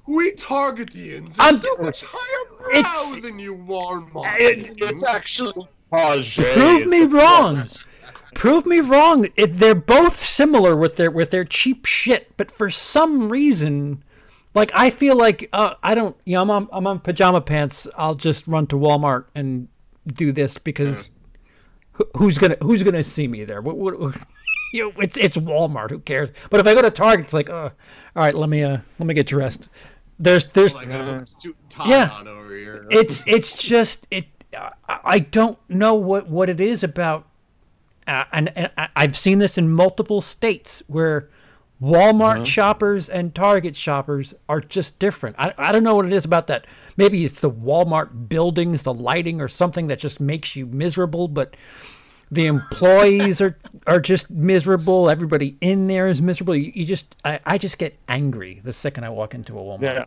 we 0.08 0.32
Targetians 0.34 1.36
I'm- 1.40 1.58
so 1.58 1.76
much 1.78 2.04
higher 2.08 2.80
It's- 2.80 3.12
brow 3.12 3.20
than 3.22 3.40
you 3.40 3.56
Walmart. 3.56 4.36
It- 4.40 4.74
It's 4.78 5.04
actually 5.04 5.68
Prove 5.92 6.88
me 6.88 7.04
wrong. 7.06 7.56
best. 7.58 7.86
prove 8.34 8.66
me 8.66 8.82
wrong. 8.82 9.28
It, 9.38 9.58
they're 9.58 9.74
both 9.76 10.18
similar 10.18 10.76
with 10.76 10.98
their 10.98 11.10
with 11.10 11.32
their 11.32 11.46
cheap 11.46 11.86
shit, 11.86 12.36
but 12.38 12.52
for 12.52 12.70
some 12.70 13.30
reason, 13.30 14.04
like 14.56 14.72
I 14.74 14.90
feel 14.90 15.16
like 15.16 15.50
uh, 15.54 15.76
I 15.84 15.94
don't. 15.94 16.16
You 16.26 16.36
know, 16.36 16.42
I'm 16.42 16.50
on, 16.50 16.68
I'm 16.72 16.88
on 16.88 17.00
pajama 17.00 17.42
pants. 17.42 17.88
I'll 17.98 18.16
just 18.16 18.48
run 18.48 18.66
to 18.68 18.76
Walmart 18.76 19.26
and 19.36 19.68
do 20.08 20.32
this 20.32 20.58
because 20.58 21.12
who, 21.94 22.06
who's 22.18 22.38
gonna 22.40 22.58
who's 22.62 22.82
gonna 22.82 23.04
see 23.04 23.28
me 23.28 23.44
there? 23.44 23.62
What, 23.62 23.78
what, 23.78 23.96
you 24.74 24.86
know, 24.86 24.92
it's 25.02 25.18
it's 25.18 25.38
Walmart. 25.38 25.92
Who 25.92 26.00
cares? 26.00 26.32
But 26.50 26.60
if 26.60 26.66
I 26.68 26.74
go 26.74 26.82
to 26.82 26.90
Target, 26.90 27.26
it's 27.26 27.34
like, 27.34 27.50
uh, 27.50 27.54
all 27.54 27.72
right, 28.16 28.34
let 28.34 28.50
me 28.50 28.64
uh 28.64 28.78
let 28.98 29.06
me 29.06 29.14
get 29.14 29.28
dressed. 29.28 29.70
There's 30.18 30.46
there's 30.46 30.76
like 30.76 30.88
a 30.88 31.28
suit 31.28 31.56
and 31.62 31.70
tie 31.70 31.90
Yeah. 31.90 32.10
on 32.10 32.28
over 32.28 32.56
here. 32.56 32.88
it's 32.90 33.28
it's 33.28 33.54
just 33.62 34.08
it 34.10 34.26
I- 34.58 34.72
i 35.04 35.20
don't 35.20 35.60
know 35.68 35.96
what 35.96 36.30
what 36.30 36.48
it 36.48 36.62
is 36.62 36.82
about 36.86 37.28
uh, 38.08 38.24
and, 38.32 38.50
and 38.56 38.72
i've 38.96 39.18
seen 39.18 39.40
this 39.40 39.58
in 39.58 39.70
multiple 39.70 40.22
states 40.22 40.82
where 40.88 41.30
walmart 41.82 42.46
shoppers 42.46 43.10
and 43.10 43.36
target 43.36 43.76
shoppers 43.76 44.34
are 44.48 44.62
just 44.62 44.98
different 44.98 45.36
I, 45.38 45.54
I 45.58 45.72
don't 45.72 45.84
know 45.84 45.96
what 45.96 46.06
it 46.06 46.14
is 46.14 46.24
about 46.24 46.48
that 46.48 46.66
maybe 46.96 47.26
it's 47.26 47.42
the 47.42 47.52
walmart 47.52 48.30
buildings 48.30 48.84
the 48.84 48.94
lighting 48.94 49.42
or 49.42 49.48
something 49.50 49.88
that 49.88 50.00
just 50.00 50.22
makes 50.22 50.56
you 50.56 50.66
miserable 50.66 51.28
but 51.28 51.56
the 52.32 52.46
employees 52.46 53.42
are 53.42 53.58
are 53.88 54.00
just 54.00 54.30
miserable 54.30 55.10
everybody 55.10 55.58
in 55.60 55.88
there 55.88 56.08
is 56.08 56.22
miserable 56.22 56.56
you, 56.56 56.72
you 56.74 56.86
just 56.86 57.14
I, 57.26 57.40
I 57.46 57.58
just 57.58 57.78
get 57.78 57.98
angry 58.08 58.62
the 58.64 58.74
second 58.74 59.04
i 59.04 59.10
walk 59.10 59.34
into 59.34 59.60
a 59.60 59.62
walmart 59.62 59.82
Yeah. 59.82 60.06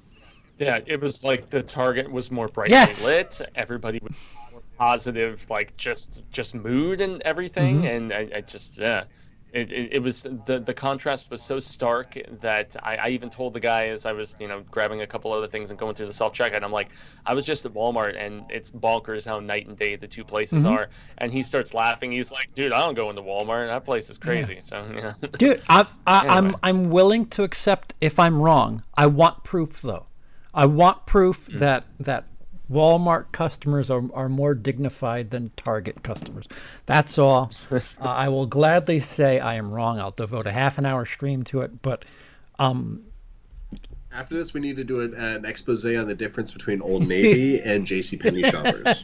Yeah, 0.61 0.81
it 0.87 1.01
was 1.01 1.23
like 1.23 1.47
the 1.47 1.63
Target 1.63 2.11
was 2.11 2.33
more 2.33 2.49
brightly 2.49 2.73
Yes. 2.73 3.05
lit. 3.05 3.41
Everybody 3.55 4.01
was 4.03 4.13
more 4.51 4.61
positive, 4.77 5.49
like 5.49 5.77
just 5.77 6.21
just 6.33 6.53
mood 6.53 7.01
and 7.01 7.23
everything. 7.23 7.83
Mm-hmm. 7.83 7.87
And 7.87 8.13
I, 8.13 8.29
I 8.35 8.41
just 8.41 8.77
yeah, 8.77 9.05
it, 9.53 9.73
it, 9.73 9.93
it 9.95 10.03
was 10.03 10.23
the 10.23 10.63
the 10.65 10.75
contrast 10.75 11.31
was 11.31 11.43
so 11.43 11.59
stark 11.61 12.19
that 12.41 12.77
I, 12.83 12.97
I 12.97 13.09
even 13.11 13.31
told 13.31 13.55
the 13.55 13.61
guy 13.61 13.89
as 13.89 14.07
I 14.07 14.13
was 14.13 14.37
you 14.39 14.49
know 14.49 14.63
grabbing 14.71 15.01
a 15.03 15.07
couple 15.07 15.33
other 15.33 15.49
things 15.49 15.71
and 15.71 15.79
going 15.79 15.95
through 15.95 16.07
the 16.07 16.13
self 16.13 16.35
checkout. 16.35 16.63
I'm 16.63 16.73
like, 16.73 16.91
I 17.25 17.35
was 17.35 17.45
just 17.45 17.65
at 17.67 17.73
Walmart 17.73 18.17
and 18.19 18.45
it's 18.51 18.71
bonkers 18.71 19.25
how 19.27 19.41
night 19.41 19.67
and 19.67 19.77
day 19.79 19.97
the 19.97 20.07
two 20.09 20.25
places 20.25 20.65
Mm-hmm. 20.65 20.73
are. 20.73 20.91
And 21.19 21.33
he 21.33 21.43
starts 21.43 21.75
laughing. 21.75 22.13
He's 22.13 22.31
like, 22.33 22.53
dude, 22.55 22.73
I 22.73 22.81
don't 22.81 22.95
go 22.95 23.11
into 23.11 23.23
Walmart. 23.23 23.67
That 23.67 23.85
place 23.85 24.11
is 24.11 24.19
crazy. 24.19 24.61
So 24.61 24.85
yeah. 24.95 25.13
Dude, 25.39 25.63
I, 25.69 25.87
I, 26.07 26.27
I'm 26.29 26.57
I'm 26.63 26.91
willing 26.91 27.27
to 27.27 27.43
accept 27.43 27.95
if 28.01 28.19
I'm 28.19 28.41
wrong. 28.41 28.83
I 28.97 29.07
want 29.07 29.45
proof 29.45 29.83
though. 29.83 30.07
I 30.55 30.67
want 30.67 31.07
proof 31.07 31.47
that 31.47 31.85
that 32.01 32.25
Walmart 32.71 33.33
customers 33.33 33.91
are, 33.91 34.05
are 34.13 34.29
more 34.29 34.55
dignified 34.55 35.31
than 35.31 35.51
Target 35.57 36.03
customers. 36.03 36.47
That's 36.87 37.19
all. 37.19 37.51
uh, 37.71 37.81
I 38.01 38.29
will 38.29 38.47
gladly 38.47 39.01
say 39.01 39.41
I 39.41 39.55
am 39.55 39.71
wrong. 39.71 39.99
I'll 39.99 40.11
devote 40.11 40.47
a 40.47 40.53
half 40.53 40.79
an 40.79 40.87
hour 40.87 41.05
stream 41.05 41.45
to 41.45 41.63
it. 41.63 41.81
But 41.83 42.05
um, 42.59 43.05
After 44.13 44.37
this, 44.37 44.53
we 44.53 44.61
need 44.61 44.77
to 44.77 44.85
do 44.85 45.01
an, 45.01 45.15
an 45.15 45.45
expose 45.47 45.87
on 45.87 46.07
the 46.07 46.15
difference 46.15 46.51
between 46.51 46.83
Old 46.83 47.09
Navy 47.09 47.61
and 47.65 47.87
J.C. 47.87 48.17
Penney 48.17 48.43
shoppers. 48.43 49.03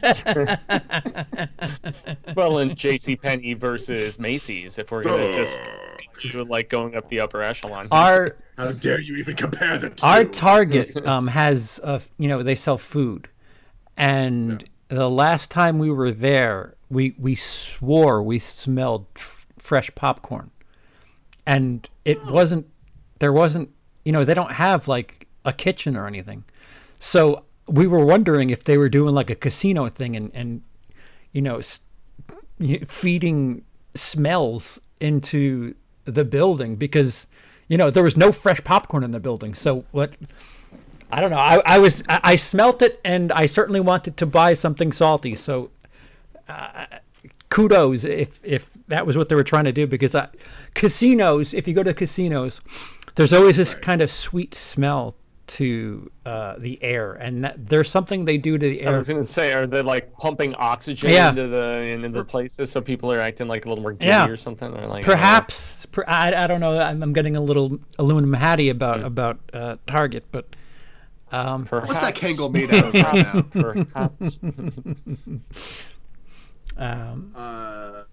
well, 2.35 2.59
in 2.59 2.75
J.C. 2.75 3.15
Penney 3.15 3.53
versus 3.55 4.19
Macy's, 4.19 4.77
if 4.77 4.91
we're 4.91 5.03
gonna 5.03 5.35
just 5.35 5.59
do 6.21 6.43
like 6.43 6.69
going 6.69 6.95
up 6.95 7.09
the 7.09 7.19
upper 7.19 7.41
echelon. 7.43 7.87
our 7.91 8.37
How 8.57 8.71
dare 8.71 9.01
you 9.01 9.15
even 9.17 9.35
compare 9.35 9.77
the 9.77 9.89
two? 9.89 10.05
our 10.05 10.23
Target 10.23 11.05
um, 11.05 11.27
has 11.27 11.79
uh, 11.83 11.99
you 12.17 12.27
know 12.27 12.43
they 12.43 12.55
sell 12.55 12.77
food, 12.77 13.27
and 13.97 14.63
the 14.89 15.09
last 15.09 15.49
time 15.49 15.79
we 15.79 15.89
were 15.89 16.11
there, 16.11 16.75
we 16.89 17.15
we 17.17 17.35
swore 17.35 18.21
we 18.21 18.39
smelled 18.39 19.05
f- 19.15 19.45
fresh 19.57 19.89
popcorn, 19.95 20.51
and 21.45 21.89
it 22.03 22.23
wasn't 22.25 22.67
there 23.19 23.33
wasn't 23.33 23.69
you 24.03 24.11
know 24.11 24.23
they 24.23 24.33
don't 24.33 24.53
have 24.53 24.87
like 24.87 25.27
a 25.43 25.53
kitchen 25.53 25.95
or 25.95 26.07
anything, 26.07 26.43
so 26.99 27.43
we 27.67 27.87
were 27.87 28.05
wondering 28.05 28.49
if 28.51 28.63
they 28.63 28.77
were 28.77 28.89
doing 28.89 29.15
like 29.15 29.29
a 29.29 29.35
casino 29.35 29.89
thing 29.89 30.15
and 30.15 30.31
and 30.33 30.61
you 31.31 31.41
know 31.41 31.57
s- 31.57 31.79
feeding 32.87 33.63
smells 33.95 34.79
into 34.99 35.73
the 36.05 36.23
building 36.23 36.75
because 36.75 37.27
you 37.67 37.77
know 37.77 37.89
there 37.89 38.03
was 38.03 38.15
no 38.15 38.31
fresh 38.31 38.63
popcorn 38.63 39.03
in 39.03 39.11
the 39.11 39.19
building. 39.19 39.53
So 39.53 39.85
what? 39.91 40.13
I 41.11 41.21
don't 41.21 41.29
know. 41.31 41.37
I, 41.37 41.61
I 41.65 41.79
was 41.79 42.03
I, 42.09 42.19
I 42.23 42.35
smelt 42.35 42.81
it 42.81 42.99
and 43.05 43.31
I 43.31 43.45
certainly 43.45 43.79
wanted 43.79 44.17
to 44.17 44.25
buy 44.25 44.53
something 44.53 44.91
salty. 44.91 45.35
So 45.35 45.69
uh, 46.47 46.85
kudos 47.49 48.03
if 48.03 48.39
if 48.43 48.71
that 48.87 49.05
was 49.05 49.15
what 49.17 49.29
they 49.29 49.35
were 49.35 49.43
trying 49.43 49.65
to 49.65 49.71
do 49.71 49.87
because 49.87 50.15
I, 50.15 50.27
casinos 50.73 51.53
if 51.53 51.67
you 51.67 51.73
go 51.73 51.83
to 51.83 51.93
casinos 51.93 52.59
there's 53.15 53.33
always 53.33 53.57
this 53.57 53.73
kind 53.75 54.01
of 54.01 54.09
sweet 54.11 54.53
smell 54.55 55.15
to 55.47 56.09
uh, 56.25 56.55
the 56.57 56.81
air 56.83 57.13
and 57.13 57.43
that, 57.43 57.69
there's 57.69 57.87
something 57.89 58.25
they 58.25 58.37
do 58.37 58.57
to 58.57 58.67
the 58.67 58.81
air. 58.81 58.95
I 58.95 58.97
was 58.97 59.07
gonna 59.07 59.23
say, 59.23 59.53
are 59.53 59.67
they 59.67 59.83
like 59.83 60.11
pumping 60.17 60.55
oxygen 60.55 61.11
Yeah. 61.11 61.29
into 61.29 61.47
the 61.47 61.81
into 61.81 62.09
the 62.09 62.23
places 62.25 62.71
so 62.71 62.81
people 62.81 63.11
are 63.11 63.19
acting 63.21 63.47
like 63.47 63.65
a 63.65 63.69
little 63.69 63.83
more 63.83 63.93
giddy 63.93 64.07
Yeah. 64.09 64.27
or 64.27 64.35
something? 64.35 64.75
Or 64.75 64.87
like 64.87 65.05
perhaps 65.05 65.85
per, 65.85 66.03
I, 66.07 66.33
I 66.33 66.47
don't 66.47 66.59
know 66.61 66.79
I'm, 66.79 67.01
I'm 67.03 67.13
getting 67.13 67.35
a 67.35 67.41
little 67.41 67.77
aluminum 67.99 68.33
hatty 68.33 68.69
about 68.69 68.99
Hmm. 69.01 69.05
about 69.05 69.39
uh, 69.53 69.75
target 69.85 70.25
but 70.31 70.47
um, 71.31 71.65
perhaps, 71.65 71.89
What's 71.89 72.01
that 72.01 72.15
Kangol 72.15 72.51
made 72.51 72.73
out 72.73 72.95
of 72.95 73.53
right 73.53 73.53
now? 73.53 73.71
perhaps. 73.83 74.39
um, 76.77 77.31
Uh, 77.35 78.03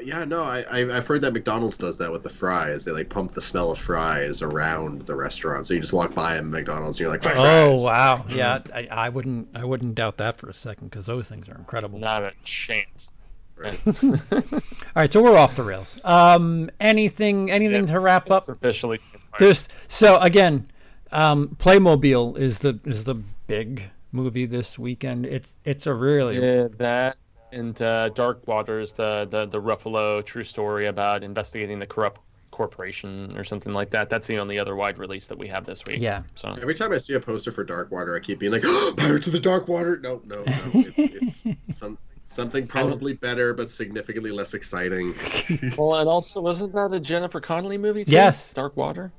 yeah, 0.00 0.24
no, 0.24 0.42
I, 0.42 0.62
I 0.62 0.96
I've 0.96 1.06
heard 1.06 1.20
that 1.22 1.32
McDonald's 1.32 1.78
does 1.78 1.96
that 1.98 2.10
with 2.10 2.24
the 2.24 2.30
fries. 2.30 2.84
They 2.84 2.90
like 2.90 3.08
pump 3.08 3.30
the 3.32 3.40
smell 3.40 3.70
of 3.70 3.78
fries 3.78 4.42
around 4.42 5.02
the 5.02 5.14
restaurant, 5.14 5.66
so 5.66 5.74
you 5.74 5.80
just 5.80 5.92
walk 5.92 6.12
by 6.12 6.36
a 6.36 6.42
McDonald's 6.42 6.98
and 6.98 7.04
you're 7.04 7.10
like, 7.10 7.22
"French 7.22 7.38
oh 7.38 7.76
wow 7.76 8.24
yeah 8.28 8.58
I, 8.74 8.88
I 8.90 9.08
wouldn't 9.10 9.48
I 9.54 9.64
wouldn't 9.64 9.94
doubt 9.94 10.16
that 10.18 10.38
for 10.38 10.48
a 10.48 10.54
second 10.54 10.88
because 10.88 11.06
those 11.06 11.28
things 11.28 11.48
are 11.48 11.54
incredible 11.56 12.00
Not 12.00 12.24
a 12.24 12.32
chance. 12.42 13.12
Right. 13.54 13.80
all 13.86 14.60
right 14.96 15.12
so 15.12 15.22
we're 15.22 15.38
off 15.38 15.54
the 15.54 15.62
rails 15.62 15.96
um, 16.02 16.68
anything 16.80 17.52
anything 17.52 17.82
Yeah. 17.86 17.92
to 17.92 18.00
wrap 18.00 18.28
up 18.28 18.42
It's 18.42 18.48
officially. 18.48 18.98
There's 19.38 19.68
so 19.86 20.18
again, 20.18 20.68
um, 21.12 21.56
Playmobil 21.58 22.36
is 22.38 22.58
the 22.60 22.80
is 22.84 23.04
the 23.04 23.14
big 23.46 23.90
movie 24.12 24.46
this 24.46 24.78
weekend. 24.78 25.26
It's 25.26 25.52
it's 25.64 25.86
a 25.86 25.94
really 25.94 26.38
Yeah, 26.38 26.68
that 26.78 27.16
and 27.52 27.80
uh, 27.82 28.08
Dark 28.10 28.46
Waters, 28.46 28.92
the, 28.92 29.26
the 29.30 29.46
the 29.46 29.60
Ruffalo 29.60 30.24
true 30.24 30.44
story 30.44 30.86
about 30.86 31.22
investigating 31.22 31.78
the 31.78 31.86
corrupt 31.86 32.20
corporation 32.50 33.36
or 33.36 33.44
something 33.44 33.72
like 33.72 33.90
that. 33.90 34.08
That's 34.08 34.26
the 34.26 34.38
only 34.38 34.58
other 34.58 34.76
wide 34.76 34.98
release 34.98 35.26
that 35.26 35.38
we 35.38 35.48
have 35.48 35.66
this 35.66 35.82
week. 35.86 36.00
yeah. 36.00 36.22
So 36.34 36.50
Every 36.60 36.74
time 36.74 36.92
I 36.92 36.98
see 36.98 37.14
a 37.14 37.20
poster 37.20 37.50
for 37.50 37.64
Dark 37.64 37.90
Water, 37.90 38.14
I 38.14 38.20
keep 38.20 38.38
being 38.38 38.52
like, 38.52 38.62
oh, 38.64 38.94
Pirates 38.96 39.26
of 39.26 39.32
the 39.32 39.40
Darkwater. 39.40 40.00
No, 40.00 40.22
no, 40.24 40.42
no. 40.44 40.54
It's, 40.74 41.46
it's 41.46 41.78
some, 41.78 41.98
something 42.26 42.66
probably 42.66 43.14
better, 43.14 43.54
but 43.54 43.70
significantly 43.70 44.30
less 44.30 44.54
exciting. 44.54 45.14
well, 45.78 45.94
and 45.94 46.08
also 46.08 46.40
wasn't 46.40 46.72
that 46.74 46.92
a 46.92 47.00
Jennifer 47.00 47.40
Connelly 47.40 47.78
movie? 47.78 48.04
Too? 48.04 48.12
Yes. 48.12 48.52
Dark 48.52 48.76
Water. 48.76 49.12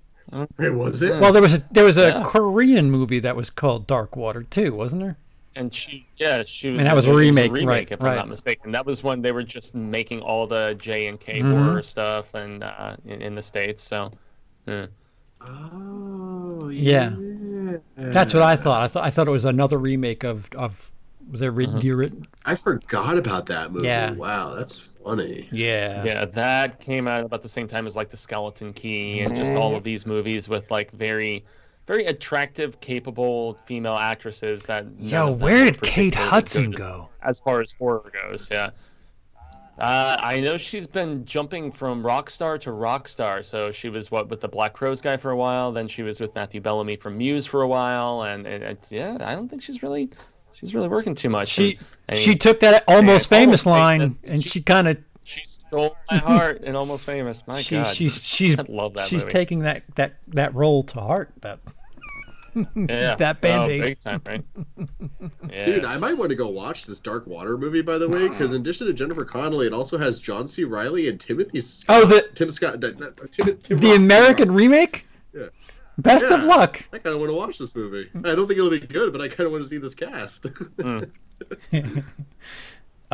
Hey, 0.57 0.69
was 0.69 1.01
it? 1.01 1.19
Well, 1.19 1.31
there 1.31 1.41
was 1.41 1.55
a 1.55 1.63
there 1.71 1.83
was 1.85 1.97
a 1.97 2.09
Yeah. 2.09 2.23
Korean 2.25 2.89
movie 2.89 3.19
that 3.19 3.35
was 3.35 3.49
called 3.49 3.87
Dark 3.87 4.15
Water 4.15 4.43
too, 4.43 4.73
wasn't 4.73 5.01
there? 5.01 5.17
And 5.55 5.71
she, 5.71 6.07
yeah, 6.17 6.43
she 6.47 6.71
was. 6.71 6.79
And 6.79 6.87
that 6.87 6.95
was 6.95 7.07
a 7.07 7.11
it 7.11 7.15
remake, 7.15 7.51
right, 7.51 7.91
if 7.91 8.01
right. 8.01 8.11
I'm 8.13 8.17
not 8.17 8.27
mistaken. 8.29 8.71
That 8.71 8.85
was 8.87 9.03
when 9.03 9.21
they 9.21 9.31
were 9.31 9.43
just 9.43 9.75
making 9.75 10.21
all 10.21 10.47
the 10.47 10.73
J 10.81 11.05
and 11.07 11.19
K 11.19 11.41
Mhm. 11.41 11.63
horror 11.63 11.83
stuff 11.83 12.33
and 12.33 12.63
uh, 12.63 12.95
in, 13.05 13.21
in 13.21 13.35
the 13.35 13.41
states. 13.43 13.83
So, 13.83 14.11
yeah. 14.65 14.87
oh, 15.41 16.69
Yeah. 16.69 17.11
yeah. 17.19 17.77
That's 17.97 18.33
what 18.33 18.43
I 18.43 18.55
thought. 18.55 18.81
I 18.81 18.87
thought 18.87 19.03
I 19.03 19.09
thought 19.11 19.27
it 19.27 19.31
was 19.31 19.45
another 19.45 19.77
remake 19.77 20.23
of 20.23 20.49
of 20.55 20.91
the 21.31 21.51
Rid- 21.51 22.27
I 22.45 22.55
forgot 22.55 23.17
about 23.17 23.47
that 23.47 23.71
movie. 23.71 23.87
Yeah. 23.87 24.11
Wow, 24.11 24.55
that's 24.55 24.79
funny. 24.79 25.49
yeah. 25.51 26.03
Yeah, 26.03 26.25
that 26.25 26.79
came 26.79 27.07
out 27.07 27.25
about 27.25 27.41
the 27.41 27.49
same 27.49 27.67
time 27.67 27.85
as 27.87 27.95
like 27.95 28.09
the 28.09 28.17
Skeleton 28.17 28.73
Key 28.73 29.21
and 29.21 29.35
just 29.35 29.55
all 29.55 29.75
of 29.75 29.83
these 29.83 30.05
movies 30.05 30.47
with 30.47 30.69
like 30.71 30.91
very, 30.91 31.45
very 31.87 32.05
attractive, 32.05 32.79
capable 32.79 33.55
female 33.65 33.95
actresses. 33.95 34.63
That 34.63 34.85
none 34.85 35.09
Yo, 35.09 35.31
where 35.31 35.65
did 35.65 35.81
Kate 35.81 36.15
Hudson 36.15 36.71
go? 36.71 37.09
As 37.21 37.39
far 37.39 37.61
as 37.61 37.73
horror 37.73 38.11
goes, 38.13 38.49
yeah. 38.51 38.71
Uh, 39.77 40.15
I 40.19 40.39
know 40.39 40.55
she's 40.57 40.85
been 40.85 41.25
jumping 41.25 41.71
from 41.71 42.05
rock 42.05 42.29
star 42.29 42.59
to 42.59 42.71
rock 42.71 43.07
star. 43.07 43.41
So 43.41 43.71
she 43.71 43.89
was 43.89 44.11
what 44.11 44.29
with 44.29 44.39
the 44.39 44.47
Black 44.47 44.73
Crowes 44.73 45.01
guy 45.01 45.17
for 45.17 45.31
a 45.31 45.35
while. 45.35 45.71
Then 45.71 45.87
she 45.87 46.03
was 46.03 46.19
with 46.19 46.35
Matthew 46.35 46.61
Bellamy 46.61 46.95
from 46.95 47.17
Muse 47.17 47.47
for 47.47 47.63
a 47.63 47.67
while, 47.67 48.21
and, 48.21 48.45
and 48.45 48.63
it's 48.63 48.91
yeah. 48.91 49.17
I 49.19 49.33
don't 49.33 49.49
think 49.49 49.63
she's 49.63 49.81
really, 49.81 50.09
she's 50.65 50.73
really 50.75 50.87
working 50.87 51.15
too 51.15 51.29
much. 51.29 51.49
She 51.49 51.77
And, 52.07 52.17
I 52.17 52.21
she 52.21 52.35
took 52.35 52.59
that 52.61 52.83
almost 52.87 53.29
Yeah, 53.31 53.37
famous 53.39 53.65
Almost 53.65 53.65
line 53.65 53.99
Famous. 54.01 54.23
and 54.25 54.43
She- 54.43 54.49
she 54.49 54.61
kind 54.61 54.87
of 54.87 54.97
She 55.23 55.41
stole 55.45 55.95
my 56.11 56.17
heart 56.17 56.61
and 56.65 56.75
almost 56.75 57.05
famous. 57.05 57.43
My 57.47 57.61
she, 57.61 57.75
God, 57.77 57.95
she's 57.95 58.23
she's 58.25 58.57
I 58.59 58.65
love 58.67 58.93
that 58.95 59.07
she's 59.07 59.23
movie. 59.23 59.31
taking 59.31 59.59
that 59.59 59.83
that 59.95 60.15
that 60.29 60.53
role 60.55 60.83
to 60.83 60.99
heart. 60.99 61.31
That 61.41 61.59
yeah. 62.75 63.15
that 63.15 63.37
Oh, 63.37 63.39
Band-Aid. 63.41 63.81
big 63.81 63.99
time, 63.99 64.21
right? 64.25 64.43
Yeah. 65.49 65.65
Dude, 65.65 65.85
I 65.85 65.97
might 65.97 66.17
want 66.17 66.29
to 66.29 66.35
go 66.35 66.47
watch 66.49 66.85
this 66.85 66.99
Dark 66.99 67.25
Water 67.27 67.57
movie, 67.57 67.81
by 67.81 67.97
the 67.97 68.07
way, 68.07 68.27
because 68.27 68.53
in 68.53 68.61
addition 68.61 68.87
to 68.87 68.93
Jennifer 68.93 69.23
Connelly, 69.25 69.67
it 69.67 69.73
also 69.73 69.97
has 69.97 70.19
John 70.19 70.47
C. 70.47 70.63
Reilly 70.63 71.07
and 71.09 71.19
Timothy. 71.19 71.61
Scott, 71.61 72.01
Oh, 72.03 72.05
the- 72.05 72.27
Tim 72.35 72.49
Scott, 72.49 72.79
no, 72.79 72.89
no, 72.91 73.09
Tim, 73.31 73.57
Tim 73.57 73.77
the 73.77 73.87
Roth, 73.87 73.95
American 73.97 74.47
Tim 74.49 74.55
remake. 74.55 75.05
Yeah. 75.33 75.47
Best 75.97 76.25
of 76.25 76.43
luck. 76.45 76.87
I 76.91 76.97
kind 76.97 77.13
of 77.15 77.19
want 77.19 77.29
to 77.31 77.35
watch 77.35 77.57
this 77.59 77.75
movie. 77.75 78.09
I 78.15 78.33
don't 78.35 78.47
think 78.47 78.57
it'll 78.57 78.69
be 78.71 78.79
good, 78.79 79.11
but 79.11 79.21
I 79.21 79.27
kind 79.27 79.41
of 79.47 79.51
want 79.51 79.63
to 79.63 79.69
see 79.69 79.77
this 79.77 79.93
cast. 79.95 80.47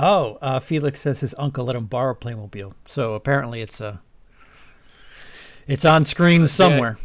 Oh, 0.01 0.38
uh, 0.41 0.60
Felix 0.60 1.01
says 1.01 1.19
his 1.19 1.35
uncle 1.38 1.65
let 1.65 1.76
him 1.76 1.85
borrow 1.85 2.14
Playmobil, 2.15 2.73
so 2.88 3.15
apparently 3.15 3.61
it's 3.61 3.81
uh, 3.81 3.97
it's 5.68 5.84
on 5.84 6.06
screen 6.06 6.47
somewhere. 6.47 6.97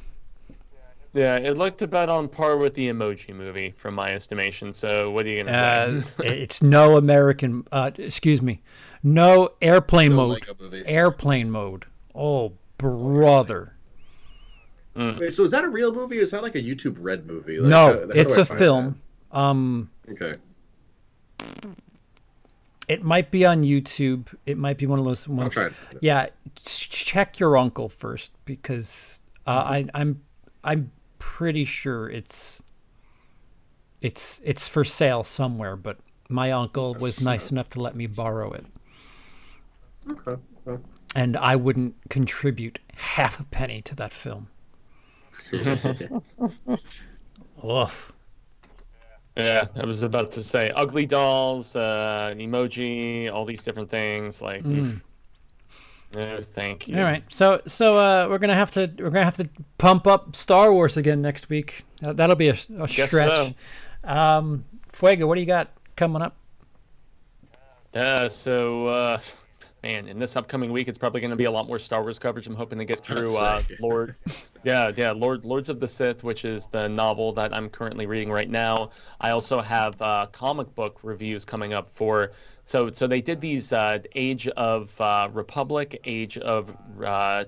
Yeah, 1.12 1.36
it 1.36 1.56
looked 1.58 1.82
about 1.82 2.08
on 2.08 2.28
par 2.28 2.56
with 2.56 2.74
the 2.74 2.88
Emoji 2.88 3.34
Movie, 3.34 3.72
from 3.76 3.94
my 3.94 4.12
estimation. 4.12 4.72
So 4.72 5.10
what 5.10 5.26
are 5.26 5.28
you 5.28 5.42
gonna 5.42 5.56
Uh, 5.56 6.00
say? 6.22 6.40
it's 6.40 6.62
no 6.62 6.96
American. 6.96 7.66
Uh, 7.72 7.90
excuse 7.98 8.40
me, 8.40 8.62
no 9.02 9.50
airplane 9.60 10.10
No 10.10 10.28
mode. 10.28 10.46
Airplane 10.86 11.50
mode. 11.50 11.86
Oh, 12.14 12.52
brother. 12.78 13.73
Wait, 14.96 15.32
so 15.34 15.42
is 15.44 15.50
that 15.50 15.64
a 15.64 15.68
real 15.68 15.92
movie? 15.92 16.18
Or 16.18 16.22
is 16.22 16.30
that 16.30 16.42
like 16.42 16.54
a 16.54 16.62
YouTube 16.62 16.96
Red 17.00 17.26
movie? 17.26 17.58
Like, 17.58 17.70
no, 17.70 17.76
how- 17.76 17.92
how 18.00 18.06
it's 18.14 18.36
a 18.36 18.40
I 18.40 18.42
a 18.42 18.44
find 18.44 18.58
film. 18.58 19.00
Um. 19.32 19.90
Okay. 20.10 20.36
it 22.88 23.02
might 23.02 23.30
be 23.30 23.44
on 23.46 23.62
YouTube. 23.62 24.34
It 24.46 24.58
might 24.58 24.78
be 24.78 24.86
one 24.86 24.98
of 24.98 25.04
those 25.04 25.26
I'll 25.28 25.34
ones. 25.34 25.54
try 25.54 25.66
it. 25.66 25.72
Yeah, 26.00 26.26
check 26.64 27.40
your 27.40 27.56
uncle 27.56 27.88
first 27.88 28.32
because 28.44 29.20
uh, 29.46 29.50
I, 29.50 29.86
I'm 29.94 30.20
I'm 30.62 30.92
pretty 31.18 31.64
sure 31.64 32.08
it's 32.08 32.62
it's 34.00 34.40
it's 34.44 34.68
for 34.68 34.84
sale 34.84 35.24
somewhere. 35.24 35.76
But 35.76 35.98
my 36.28 36.52
uncle 36.52 36.94
was 36.94 37.20
nice 37.20 37.50
enough 37.50 37.68
to 37.70 37.80
let 37.80 37.94
me 37.96 38.06
borrow 38.06 38.52
it, 38.52 38.66
Okay. 40.10 40.40
well, 40.64 40.80
and 41.16 41.36
I 41.36 41.56
wouldn't 41.56 41.94
contribute 42.10 42.78
half 42.96 43.40
a 43.40 43.44
penny 43.44 43.80
to 43.82 43.94
that 43.96 44.12
film. 44.12 44.48
Oof. 47.64 48.12
Yeah, 49.36 49.66
I 49.74 49.84
was 49.84 50.04
about 50.04 50.30
to 50.32 50.42
say 50.42 50.70
ugly 50.76 51.06
dolls, 51.06 51.74
uh, 51.74 52.28
an 52.30 52.38
emoji, 52.38 53.32
all 53.32 53.44
these 53.44 53.64
different 53.64 53.90
things. 53.90 54.40
Like, 54.40 54.64
oof. 54.64 55.00
no, 56.14 56.40
thank 56.40 56.86
you. 56.86 56.94
Mm. 56.94 56.98
All 56.98 57.04
right, 57.04 57.24
so 57.28 57.60
so 57.66 57.98
uh, 57.98 58.28
we're 58.28 58.38
gonna 58.38 58.54
have 58.54 58.70
to 58.72 58.92
we're 58.98 59.10
gonna 59.10 59.24
have 59.24 59.36
to 59.38 59.48
pump 59.78 60.06
up 60.06 60.36
Star 60.36 60.72
Wars 60.72 60.96
again 60.96 61.20
next 61.20 61.48
week. 61.48 61.84
Uh, 62.04 62.12
that'll 62.12 62.36
be 62.36 62.48
a, 62.48 62.56
a 62.78 62.88
stretch. 62.88 63.54
Um, 64.04 64.64
Fuego, 64.92 65.26
what 65.26 65.34
do 65.34 65.40
you 65.40 65.46
got 65.46 65.70
coming 65.96 66.22
up? 66.22 66.36
Yeah, 67.92 68.28
so 68.28 68.86
uh, 68.86 69.20
man, 69.84 70.08
in 70.08 70.18
this 70.18 70.34
upcoming 70.34 70.72
week, 70.72 70.88
it's 70.88 70.96
probably 70.96 71.20
going 71.20 71.30
to 71.30 71.36
be 71.36 71.44
a 71.44 71.50
lot 71.50 71.66
more 71.66 71.78
Star 71.78 72.00
Wars 72.00 72.18
coverage. 72.18 72.46
I'm 72.46 72.54
hoping 72.54 72.78
to 72.78 72.86
get 72.86 73.00
through 73.04 73.36
uh. 73.36 73.62
Lord, 73.80 74.16
yeah, 74.64 74.90
yeah, 74.96 75.12
Lord, 75.12 75.44
Lords 75.44 75.68
of 75.68 75.78
the 75.78 75.86
Sith, 75.86 76.24
which 76.24 76.46
is 76.46 76.66
the 76.68 76.88
novel 76.88 77.32
that 77.34 77.52
I'm 77.52 77.68
currently 77.68 78.06
reading 78.06 78.32
right 78.32 78.48
now. 78.48 78.90
I 79.20 79.30
also 79.30 79.60
have 79.60 80.00
uh, 80.00 80.26
comic 80.32 80.74
book 80.74 81.00
reviews 81.02 81.44
coming 81.44 81.74
up 81.74 81.90
for. 81.90 82.32
So, 82.64 82.90
so 82.90 83.06
they 83.06 83.20
did 83.20 83.42
these 83.42 83.74
uh, 83.74 83.98
Age 84.14 84.48
of 84.48 84.98
uh, 84.98 85.28
Republic, 85.30 86.00
Age 86.06 86.38
of 86.38 86.74
uh, 87.04 87.44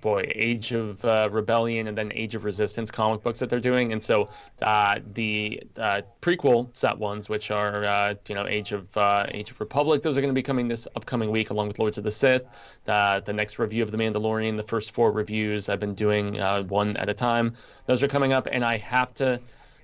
boy, 0.00 0.30
Age 0.34 0.72
of 0.72 1.04
uh, 1.04 1.28
Rebellion, 1.30 1.88
and 1.88 1.96
then 1.96 2.12
Age 2.14 2.34
of 2.34 2.44
Resistance 2.44 2.90
comic 2.90 3.22
books 3.22 3.38
that 3.40 3.50
they're 3.50 3.60
doing. 3.60 3.92
And 3.92 4.02
so 4.02 4.28
uh, 4.62 5.00
the 5.14 5.62
uh, 5.78 6.02
prequel 6.22 6.74
set 6.76 6.98
ones, 6.98 7.28
which 7.28 7.50
are 7.50 7.84
uh, 7.84 8.14
you 8.28 8.34
know 8.34 8.46
Age 8.46 8.72
of 8.72 8.96
uh, 8.96 9.26
Age 9.30 9.50
of 9.50 9.60
Republic, 9.60 10.02
those 10.02 10.16
are 10.16 10.20
going 10.20 10.32
to 10.32 10.38
be 10.38 10.42
coming 10.42 10.68
this 10.68 10.86
upcoming 10.96 11.30
week, 11.30 11.50
along 11.50 11.68
with 11.68 11.78
Lords 11.78 11.98
of 11.98 12.04
the 12.04 12.10
Sith. 12.10 12.44
Uh, 12.86 13.20
the 13.20 13.32
next 13.32 13.58
review 13.58 13.82
of 13.82 13.90
The 13.90 13.98
Mandalorian, 13.98 14.56
the 14.56 14.62
first 14.62 14.92
four 14.92 15.12
reviews 15.12 15.68
I've 15.68 15.80
been 15.80 15.94
doing 15.94 16.40
uh, 16.40 16.62
one 16.64 16.96
at 16.96 17.08
a 17.08 17.14
time. 17.14 17.54
Those 17.86 18.02
are 18.02 18.08
coming 18.08 18.32
up, 18.32 18.48
and 18.50 18.64
I 18.64 18.78
have 18.78 19.14
to. 19.14 19.40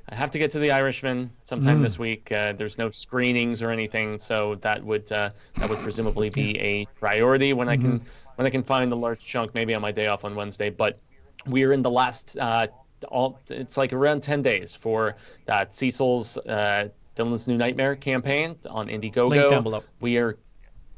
I 0.09 0.15
have 0.15 0.31
to 0.31 0.39
get 0.39 0.53
to 0.53 0.61
The 0.61 0.71
Irishman 0.71 1.33
sometime 1.43 1.83
this 1.83 1.99
week. 1.99 2.31
Uh, 2.31 2.53
there's 2.53 2.79
no 2.79 2.93
screenings 2.93 3.61
or 3.61 3.73
anything, 3.73 4.21
so 4.21 4.55
that 4.61 4.85
would 4.85 5.11
uh, 5.11 5.31
that 5.57 5.69
would 5.69 5.81
presumably 5.81 6.31
be 6.31 6.57
a 6.61 6.87
priority 7.01 7.53
when 7.53 7.69
I 7.69 7.77
can 7.77 8.01
when 8.37 8.47
I 8.47 8.51
can 8.51 8.63
find 8.63 8.91
the 8.91 8.97
large 8.97 9.25
chunk, 9.25 9.55
maybe 9.55 9.75
on 9.75 9.83
my 9.83 9.93
day 9.93 10.07
off 10.07 10.25
on 10.25 10.35
Wednesday. 10.35 10.71
But 10.71 10.99
we're 11.47 11.73
in 11.73 11.83
the 11.83 11.91
last 11.91 12.37
uh, 12.39 12.69
all 13.09 13.39
it's 13.49 13.77
like 13.77 13.93
around 13.93 14.23
10 14.23 14.43
days 14.43 14.75
for 14.75 15.17
that 15.47 15.75
Cecil's 15.75 16.37
uh, 16.39 16.89
Dylan's 17.15 17.49
New 17.49 17.57
Nightmare 17.57 17.97
campaign 17.97 18.57
on 18.69 18.89
Indiegogo. 18.89 19.31
Link 19.31 19.51
down 19.51 19.63
below. 19.63 19.83
We 20.01 20.19
are 20.19 20.39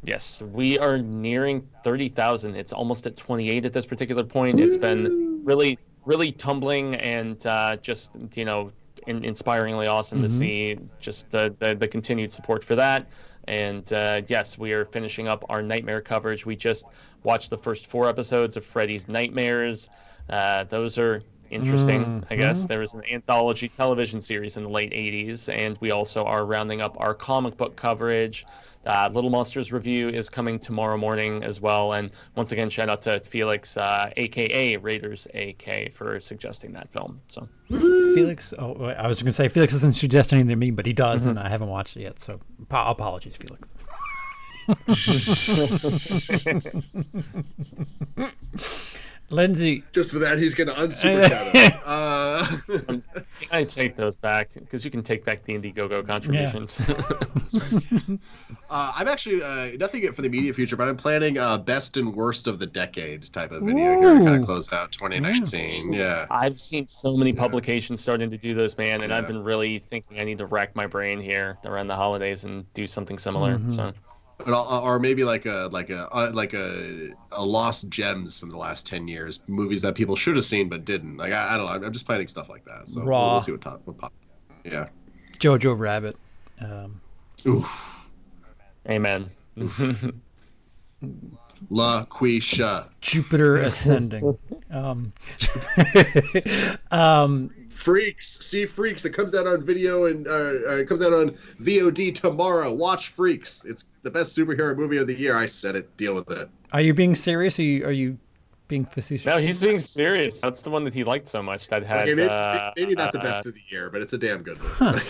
yes, 0.02 0.42
we 0.42 0.78
are 0.78 0.98
nearing 0.98 1.68
30,000. 1.84 2.56
It's 2.56 2.72
almost 2.72 3.06
at 3.06 3.16
28 3.16 3.64
at 3.64 3.72
this 3.72 3.86
particular 3.86 4.24
point. 4.24 4.60
It's 4.60 4.76
been 4.76 5.44
really 5.44 5.78
really 6.04 6.32
tumbling 6.32 6.94
and 6.96 7.46
uh, 7.46 7.76
just 7.76 8.12
you 8.34 8.44
know 8.44 8.72
in, 9.06 9.24
inspiringly 9.24 9.86
awesome 9.86 10.22
to 10.22 10.28
see 10.28 10.78
just 10.98 11.30
the, 11.30 11.54
the 11.58 11.74
the 11.74 11.88
continued 11.88 12.32
support 12.32 12.64
for 12.64 12.76
that. 12.76 13.06
And 13.48 13.90
uh, 13.94 14.20
yes, 14.28 14.58
we 14.58 14.72
are 14.72 14.84
finishing 14.84 15.26
up 15.26 15.42
our 15.48 15.62
nightmare 15.62 16.02
coverage. 16.02 16.44
We 16.44 16.54
just 16.54 16.84
watched 17.22 17.48
the 17.48 17.56
first 17.56 17.86
four 17.86 18.06
episodes 18.06 18.58
of 18.58 18.64
Freddy's 18.64 19.08
Nightmares. 19.08 19.88
Uh, 20.28 20.64
those 20.64 20.98
are 20.98 21.22
interesting, 21.50 22.24
I 22.30 22.36
guess. 22.36 22.64
There 22.64 22.80
was 22.80 22.94
an 22.94 23.02
anthology 23.10 23.68
television 23.68 24.20
series 24.20 24.56
in 24.56 24.64
the 24.64 24.68
late 24.68 24.92
80s, 24.92 25.52
and 25.52 25.76
we 25.80 25.90
also 25.90 26.24
are 26.24 26.44
rounding 26.44 26.80
up 26.80 26.96
our 26.98 27.14
comic 27.14 27.56
book 27.56 27.76
coverage. 27.76 28.46
Uh, 28.86 29.10
Little 29.12 29.28
Monsters 29.28 29.72
review 29.72 30.08
is 30.08 30.30
coming 30.30 30.58
tomorrow 30.58 30.96
morning 30.96 31.42
as 31.42 31.60
well. 31.60 31.92
And 31.92 32.10
once 32.36 32.52
again, 32.52 32.70
shout 32.70 32.88
out 32.88 33.02
to 33.02 33.20
Felix, 33.20 33.76
uh, 33.76 34.10
aka 34.16 34.76
Raiders 34.76 35.26
AK, 35.34 35.92
for 35.92 36.18
suggesting 36.20 36.72
that 36.72 36.90
film. 36.90 37.20
So 37.28 37.48
Felix. 37.68 38.54
Oh, 38.58 38.74
wait, 38.78 38.94
I 38.94 39.06
was 39.06 39.20
going 39.20 39.26
to 39.26 39.32
say 39.32 39.48
Felix 39.48 39.72
doesn't 39.72 39.92
suggest 39.92 40.32
anything 40.32 40.48
to 40.48 40.56
me, 40.56 40.70
but 40.70 40.86
he 40.86 40.92
does, 40.92 41.26
and 41.26 41.38
I 41.38 41.48
haven't 41.48 41.68
watched 41.68 41.96
it 41.96 42.02
yet. 42.02 42.18
So 42.18 42.40
ap- 42.70 42.90
apologies, 42.90 43.36
Felix. 43.36 43.74
Lindsey, 49.30 49.84
Just 49.92 50.12
for 50.12 50.18
that, 50.20 50.38
he's 50.38 50.54
going 50.54 50.68
to 50.68 50.74
unsuper 50.74 51.28
chat 51.28 51.54
us. 51.54 51.74
Uh, 51.88 52.46
I 53.52 53.64
take 53.64 53.96
those 53.96 54.16
back 54.16 54.50
because 54.54 54.84
you 54.84 54.90
can 54.90 55.02
take 55.02 55.24
back 55.24 55.42
the 55.44 55.54
Indiegogo 55.54 56.06
contributions. 56.06 56.80
uh, 58.70 58.92
I'm 58.94 59.08
actually 59.08 59.42
uh, 59.42 59.76
nothing 59.78 60.10
for 60.12 60.22
the 60.22 60.28
immediate 60.28 60.54
future, 60.54 60.76
but 60.76 60.86
I'm 60.86 60.96
planning 60.96 61.38
uh, 61.38 61.58
best 61.58 61.96
and 61.96 62.14
worst 62.14 62.46
of 62.46 62.58
the 62.58 62.66
decade 62.66 63.24
type 63.32 63.50
of 63.52 63.62
video 63.62 64.00
here 64.00 64.14
to 64.14 64.18
kind 64.18 64.28
Ooh. 64.28 64.40
of 64.40 64.44
close 64.44 64.72
out 64.72 64.92
2019. 64.92 65.92
Yeah. 65.92 66.26
I've 66.30 66.58
seen 66.60 66.86
so 66.86 67.16
many 67.16 67.32
publications 67.32 68.00
starting 68.00 68.30
to 68.30 68.38
do 68.38 68.54
this, 68.54 68.76
man, 68.76 69.02
and 69.02 69.12
I've 69.12 69.26
been 69.26 69.42
really 69.42 69.78
thinking 69.78 70.20
I 70.20 70.24
need 70.24 70.38
to 70.38 70.46
rack 70.46 70.76
my 70.76 70.86
brain 70.86 71.20
here 71.20 71.58
around 71.64 71.88
the 71.88 71.96
holidays 71.96 72.44
and 72.44 72.70
do 72.74 72.86
something 72.86 73.18
similar. 73.18 73.60
So 73.70 73.92
But 74.38 74.54
or 74.54 74.98
maybe 75.00 75.24
like 75.24 75.46
a 75.46 75.68
like 75.72 75.90
a 75.90 76.08
uh, 76.14 76.30
like 76.32 76.54
a, 76.54 77.10
a 77.32 77.44
lost 77.44 77.88
gems 77.88 78.38
from 78.38 78.50
the 78.50 78.56
last 78.56 78.86
10 78.86 79.08
years, 79.08 79.40
movies 79.48 79.82
that 79.82 79.94
people 79.96 80.14
should 80.14 80.36
have 80.36 80.44
seen 80.44 80.68
but 80.68 80.84
didn't. 80.84 81.16
Like 81.16 81.32
I, 81.32 81.54
I 81.54 81.56
don't 81.56 81.66
know, 81.66 81.72
I'm- 81.72 81.84
I'm 81.84 81.92
just 81.92 82.06
planning 82.06 82.28
stuff 82.28 82.48
like 82.48 82.64
that. 82.64 82.88
So 82.88 83.00
we'll- 83.04 83.08
we'll 83.30 83.40
see 83.40 83.50
what, 83.52 83.60
top, 83.60 83.82
what 83.84 83.98
pops. 83.98 84.16
Yeah. 84.64 84.88
Jojo 85.38 85.76
Rabbit. 85.78 86.16
Um, 86.60 87.00
Oof. 87.46 88.06
amen. 88.88 89.30
Loqueesha. 91.70 92.88
Jupiter 93.00 93.58
Ascending. 93.58 94.38
Um, 94.70 95.14
um, 96.90 97.50
Freaks, 97.78 98.44
see 98.44 98.66
Freaks. 98.66 99.04
It 99.04 99.10
comes 99.10 99.34
out 99.34 99.46
on 99.46 99.62
video 99.62 100.06
and 100.06 100.26
uh, 100.26 100.30
uh, 100.30 100.76
it 100.78 100.88
comes 100.88 101.00
out 101.00 101.12
on 101.12 101.30
VOD 101.62 102.14
tomorrow. 102.14 102.72
Watch 102.72 103.10
Freaks. 103.10 103.64
It's 103.64 103.84
the 104.02 104.10
best 104.10 104.36
superhero 104.36 104.76
movie 104.76 104.96
of 104.96 105.06
the 105.06 105.14
year. 105.14 105.36
I 105.36 105.46
said 105.46 105.76
it. 105.76 105.96
Deal 105.96 106.14
with 106.14 106.30
it. 106.30 106.48
are 106.72 106.80
you 106.80 106.92
being 106.92 107.14
serious? 107.14 107.58
Or 107.58 107.62
are 107.62 107.64
you, 107.64 107.84
are 107.86 107.92
you 107.92 108.18
being 108.66 108.84
facetious? 108.84 109.26
no, 109.26 109.36
he's 109.38 109.60
being 109.60 109.78
serious. 109.78 110.40
That's 110.40 110.62
the 110.62 110.70
one 110.70 110.82
that 110.84 110.92
he 110.92 111.04
liked 111.04 111.28
so 111.28 111.40
much. 111.40 111.68
That 111.68 111.84
had 111.84 112.08
Okay, 112.08 112.14
maybe, 112.14 112.28
uh, 112.28 112.72
maybe 112.76 112.94
not 112.94 113.12
the 113.12 113.20
uh, 113.20 113.22
best 113.22 113.46
of 113.46 113.54
the 113.54 113.62
year, 113.68 113.90
but 113.90 114.02
it's 114.02 114.12
a 114.12 114.18
damn 114.18 114.42
good 114.42 114.58
movie. 114.80 115.00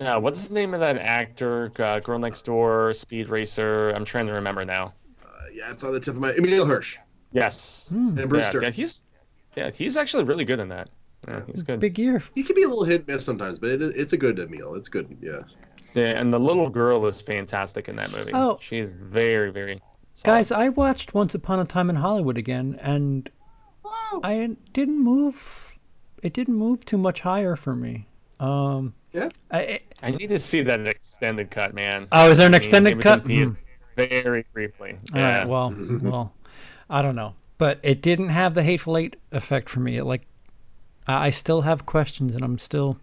Yeah, 0.00 0.16
what's 0.16 0.48
the 0.48 0.54
name 0.54 0.74
of 0.74 0.80
that 0.80 0.98
actor? 0.98 1.70
Uh, 1.78 2.00
Girl 2.00 2.18
Next 2.18 2.42
Door, 2.42 2.94
Speed 2.94 3.28
Racer. 3.28 3.90
I'm 3.90 4.04
trying 4.04 4.26
to 4.26 4.32
remember 4.32 4.64
now. 4.64 4.92
Uh, 5.24 5.28
yeah, 5.54 5.70
it's 5.70 5.84
on 5.84 5.92
the 5.92 6.00
tip 6.00 6.14
of 6.14 6.20
my. 6.20 6.32
Emile 6.32 6.66
Hirsch 6.66 6.98
Yes. 7.30 7.86
Hmm. 7.90 8.18
and 8.18 8.28
Brewster. 8.28 8.58
Yeah, 8.58 8.66
yeah, 8.66 8.70
he's 8.72 9.04
yeah, 9.56 9.70
he's 9.70 9.96
actually 9.96 10.24
really 10.24 10.44
good 10.44 10.58
in 10.58 10.68
that. 10.70 10.88
Yeah, 11.26 11.40
he's 11.46 11.62
good. 11.62 11.80
Big 11.80 11.98
year. 11.98 12.22
He 12.34 12.42
can 12.42 12.54
be 12.56 12.62
a 12.62 12.68
little 12.68 12.84
hit 12.84 13.00
and 13.02 13.08
miss 13.08 13.24
sometimes, 13.24 13.58
but 13.58 13.70
it 13.70 13.82
is, 13.82 13.90
it's 13.90 14.12
a 14.12 14.16
good 14.16 14.38
meal. 14.50 14.74
It's 14.74 14.88
good. 14.88 15.16
Yeah. 15.20 15.40
Yeah, 15.94 16.18
and 16.20 16.32
the 16.32 16.38
little 16.40 16.68
girl 16.68 17.06
is 17.06 17.20
fantastic 17.20 17.88
in 17.88 17.96
that 17.96 18.10
movie. 18.10 18.32
Oh. 18.34 18.58
she's 18.60 18.94
very, 18.94 19.50
very. 19.52 19.80
solid. 20.14 20.36
Guys, 20.36 20.50
I 20.50 20.68
watched 20.70 21.14
Once 21.14 21.34
Upon 21.34 21.60
a 21.60 21.64
Time 21.64 21.88
in 21.88 21.96
Hollywood 21.96 22.36
again, 22.36 22.78
and 22.82 23.30
I 24.22 24.56
didn't 24.72 24.98
move. 25.02 25.78
It 26.22 26.32
didn't 26.32 26.56
move 26.56 26.84
too 26.84 26.98
much 26.98 27.20
higher 27.20 27.54
for 27.54 27.76
me. 27.76 28.08
Um, 28.40 28.94
Yeah. 29.12 29.28
I, 29.50 29.60
it, 29.60 29.94
I 30.02 30.10
need 30.10 30.28
to 30.30 30.38
see 30.38 30.62
that 30.62 30.86
extended 30.88 31.50
cut, 31.50 31.74
man. 31.74 32.08
oh, 32.10 32.30
is 32.30 32.38
there 32.38 32.46
an 32.46 32.54
I 32.54 32.56
mean, 32.56 32.58
extended 32.58 32.90
it 32.92 32.96
was 32.96 33.06
in 33.06 33.12
cut? 33.12 33.26
theater 33.26 33.50
Hmm. 33.50 33.54
Very 33.96 34.44
briefly. 34.52 34.96
All 35.12 35.20
yeah. 35.20 35.38
right. 35.38 35.48
Well, 35.48 35.72
well, 36.02 36.32
I 36.90 37.00
don't 37.02 37.14
know, 37.14 37.34
but 37.58 37.78
it 37.84 38.02
didn't 38.02 38.30
have 38.30 38.54
the 38.54 38.64
Hateful 38.64 38.96
Eight 38.96 39.16
effect 39.30 39.68
for 39.68 39.78
me. 39.78 39.96
It, 39.98 40.04
like, 40.04 40.22
I 41.06 41.30
still 41.30 41.62
have 41.62 41.86
questions, 41.86 42.34
and 42.34 42.42
I'm 42.42 42.58
still. 42.58 42.98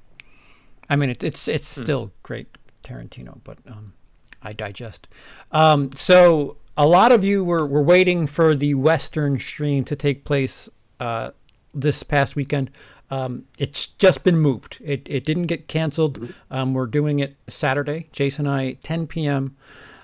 I 0.89 0.95
mean, 0.95 1.09
it, 1.09 1.23
it's 1.23 1.47
it's 1.47 1.75
Hmm. 1.75 1.83
still 1.83 2.11
great 2.23 2.47
Tarantino, 2.83 3.39
but 3.43 3.57
um, 3.67 3.93
I 4.41 4.53
digest. 4.53 5.07
Um, 5.51 5.89
so 5.95 6.57
a 6.77 6.87
lot 6.87 7.11
of 7.11 7.23
you 7.23 7.43
were 7.43 7.65
were 7.65 7.83
waiting 7.83 8.27
for 8.27 8.55
the 8.55 8.73
Western 8.73 9.39
stream 9.39 9.83
to 9.85 9.95
take 9.95 10.23
place 10.25 10.67
uh, 10.99 11.31
this 11.73 12.03
past 12.03 12.35
weekend. 12.35 12.71
Um, 13.09 13.43
it's 13.59 13.87
just 13.87 14.23
been 14.23 14.37
moved. 14.39 14.77
It, 14.81 15.05
it 15.09 15.25
didn't 15.25 15.47
get 15.47 15.67
canceled. 15.67 16.33
Um, 16.49 16.73
we're 16.73 16.85
doing 16.85 17.19
it 17.19 17.35
Saturday. 17.47 18.07
Jason 18.13 18.47
and 18.47 18.55
I, 18.55 18.71
10 18.83 19.05
p.m. 19.07 19.57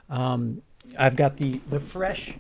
Um, 0.10 0.62
I've 1.00 1.16
got 1.16 1.38
the 1.38 1.60
the 1.70 1.80
fresh. 1.80 2.34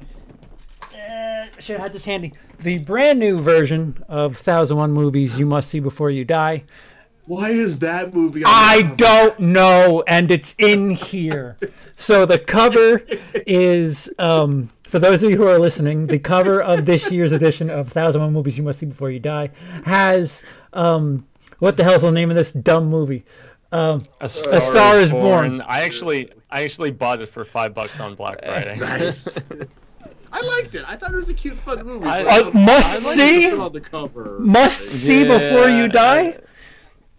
Uh, 1.56 1.61
should 1.61 1.74
have 1.74 1.84
had 1.84 1.94
this 1.94 2.06
handy. 2.06 2.34
The 2.60 2.80
brand 2.80 3.19
new 3.19 3.40
version 3.40 4.03
of 4.07 4.34
1001 4.34 4.91
movies 4.91 5.40
you 5.40 5.45
must 5.45 5.69
see 5.69 5.80
before 5.80 6.10
you 6.10 6.26
die. 6.26 6.64
Why 7.26 7.49
is 7.49 7.80
that 7.80 8.14
movie? 8.14 8.44
On 8.45 8.49
I 8.53 8.78
the 8.78 8.84
cover? 8.84 8.95
don't 8.98 9.40
know, 9.40 10.03
and 10.07 10.32
it's 10.32 10.56
in 10.57 10.91
here. 10.91 11.57
So 11.98 12.26
the 12.26 12.40
cover 12.40 13.02
is, 13.45 14.10
um, 14.18 14.69
for 14.84 14.98
those 14.99 15.24
of 15.24 15.32
you 15.32 15.36
who 15.38 15.45
are 15.45 15.60
listening, 15.60 16.07
the 16.07 16.19
cover 16.19 16.61
of 16.61 16.86
this 16.86 17.11
year's 17.11 17.34
edition 17.34 17.69
of 17.69 17.88
1001 17.88 18.32
Movies 18.32 18.57
You 18.57 18.64
Must 18.64 18.80
See 18.80 18.86
Before 18.86 19.11
You 19.11 19.19
Die 19.19 19.49
has, 19.86 20.41
um, 20.72 21.28
what 21.60 21.76
the 21.76 21.84
hell's 21.84 22.03
the 22.03 22.11
name 22.11 22.30
of 22.30 22.36
this 22.38 22.53
dumb 22.53 22.86
movie? 22.86 23.26
Um, 23.74 24.03
A 24.22 24.30
Star, 24.30 24.61
Star 24.61 24.99
is 24.99 25.11
Born. 25.11 25.60
I 25.61 25.82
actually, 25.82 26.32
I 26.49 26.64
actually 26.64 26.91
bought 26.91 27.22
it 27.22 27.26
for 27.28 27.44
five 27.44 27.74
bucks 27.74 27.99
on 27.99 28.15
Black 28.15 28.40
Friday. 28.41 28.76
Nice. 28.80 29.38
I 30.32 30.41
liked 30.41 30.76
it. 30.76 30.84
I 30.88 30.95
thought 30.95 31.12
it 31.14 31.16
was 31.16 31.30
a 31.30 31.34
cute, 31.34 31.58
fun 31.58 31.86
movie. 31.86 32.06
I- 32.08 32.24
Uh, 32.40 32.52
must 32.54 33.08
I 33.08 33.14
see? 33.14 33.52
on 33.58 33.72
the 33.74 33.82
cover. 33.82 34.38
must 34.40 34.80
see 34.84 35.24
before 35.24 35.70
you 35.70 35.84
Yeah, 35.84 35.88
die? 35.88 36.38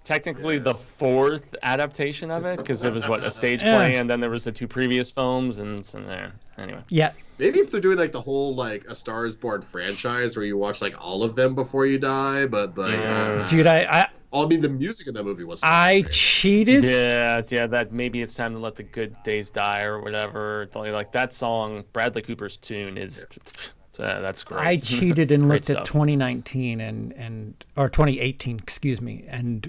Technically, 0.04 0.58
the 0.58 0.74
fourth 0.74 1.54
adaptation 1.62 2.30
of 2.30 2.46
it, 2.46 2.56
because 2.56 2.82
it 2.82 2.92
was 2.94 3.06
what 3.06 3.22
a 3.24 3.30
stage 3.30 3.62
Yeah. 3.62 3.76
play, 3.76 3.96
and 3.96 4.08
then 4.08 4.20
there 4.20 4.30
was 4.30 4.44
the 4.44 4.52
two 4.52 4.66
previous 4.66 5.10
films, 5.10 5.58
and 5.58 5.84
so 5.84 6.00
there. 6.00 6.32
Anyway, 6.56 6.80
Yeah. 6.88 7.10
Maybe 7.38 7.58
if 7.60 7.70
they're 7.70 7.80
doing 7.80 7.98
like 7.98 8.10
the 8.12 8.20
whole 8.20 8.54
like 8.54 8.84
a 8.88 8.94
Star 8.96 9.24
is 9.26 9.34
Born 9.36 9.60
franchise 9.62 10.34
where 10.34 10.44
you 10.46 10.56
watch 10.56 10.80
like 10.82 10.94
all 10.98 11.22
of 11.22 11.36
them 11.36 11.54
before 11.54 11.84
you 11.86 11.98
die, 11.98 12.46
but 12.46 12.76
like, 12.76 12.92
Yeah. 12.94 13.38
uh, 13.42 13.46
Dude, 13.46 13.66
I, 13.66 13.80
I, 13.84 14.06
well, 14.30 14.42
I 14.42 14.46
mean, 14.46 14.60
the 14.60 14.68
music 14.68 15.06
in 15.06 15.14
that 15.14 15.24
movie 15.24 15.44
was. 15.44 15.60
I 15.62 16.02
great. 16.02 16.12
cheated. 16.12 16.84
Yeah, 16.84 17.40
yeah. 17.48 17.66
That 17.66 17.92
maybe 17.92 18.20
it's 18.20 18.34
time 18.34 18.52
to 18.52 18.58
let 18.58 18.74
the 18.74 18.82
good 18.82 19.14
days 19.22 19.50
die 19.50 19.82
or 19.82 20.00
whatever. 20.00 20.68
Like 20.74 21.12
that 21.12 21.32
song, 21.32 21.84
Bradley 21.92 22.22
Cooper's 22.22 22.56
tune 22.56 22.98
is. 22.98 23.26
Yeah. 23.30 23.64
Uh, 23.98 24.20
that's 24.20 24.44
great. 24.44 24.64
I 24.64 24.76
cheated 24.76 25.32
and 25.32 25.48
looked 25.48 25.64
stuff. 25.64 25.78
at 25.78 25.84
2019 25.86 26.80
and 26.80 27.12
and 27.14 27.64
or 27.74 27.88
2018, 27.88 28.58
excuse 28.58 29.00
me, 29.00 29.24
and 29.26 29.68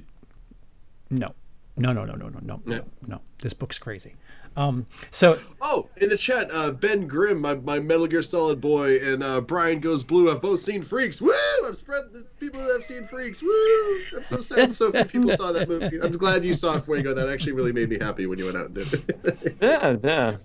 no, 1.09 1.33
no, 1.77 1.93
no, 1.93 2.05
no, 2.05 2.13
no, 2.13 2.29
no, 2.29 2.39
no, 2.41 2.61
yeah. 2.67 2.81
no. 3.07 3.21
This 3.41 3.53
book's 3.53 3.79
crazy. 3.79 4.13
Um, 4.59 4.85
so 5.11 5.39
Oh, 5.61 5.87
in 5.97 6.09
the 6.09 6.17
chat, 6.17 6.49
uh, 6.53 6.71
Ben 6.71 7.07
Grimm, 7.07 7.39
my, 7.39 7.55
my 7.55 7.79
Metal 7.79 8.07
Gear 8.07 8.21
Solid 8.21 8.59
boy, 8.59 8.97
and 8.97 9.23
uh, 9.23 9.39
Brian 9.39 9.79
Goes 9.79 10.03
Blue 10.03 10.27
have 10.27 10.41
both 10.41 10.59
seen 10.59 10.83
Freaks. 10.83 11.21
Woo! 11.21 11.31
I've 11.65 11.77
spread 11.77 12.11
the 12.11 12.25
people 12.41 12.61
that 12.61 12.73
have 12.73 12.83
seen 12.83 13.05
Freaks. 13.05 13.41
Woo! 13.41 13.99
I'm 14.17 14.23
so 14.23 14.41
sad 14.41 14.71
so 14.73 14.91
few 14.91 15.05
people 15.05 15.35
saw 15.37 15.53
that 15.53 15.69
movie. 15.69 16.01
I'm 16.01 16.11
glad 16.11 16.43
you 16.43 16.53
saw 16.53 16.73
it 16.73 16.79
before 16.79 16.97
you 16.97 17.03
go. 17.03 17.13
That 17.13 17.29
actually 17.29 17.53
really 17.53 17.71
made 17.71 17.87
me 17.89 17.97
happy 17.99 18.25
when 18.25 18.37
you 18.37 18.45
went 18.45 18.57
out 18.57 18.65
and 18.65 18.75
did 18.75 18.93
it. 18.93 19.57
Yeah, 19.61 19.95
yeah. 20.03 20.37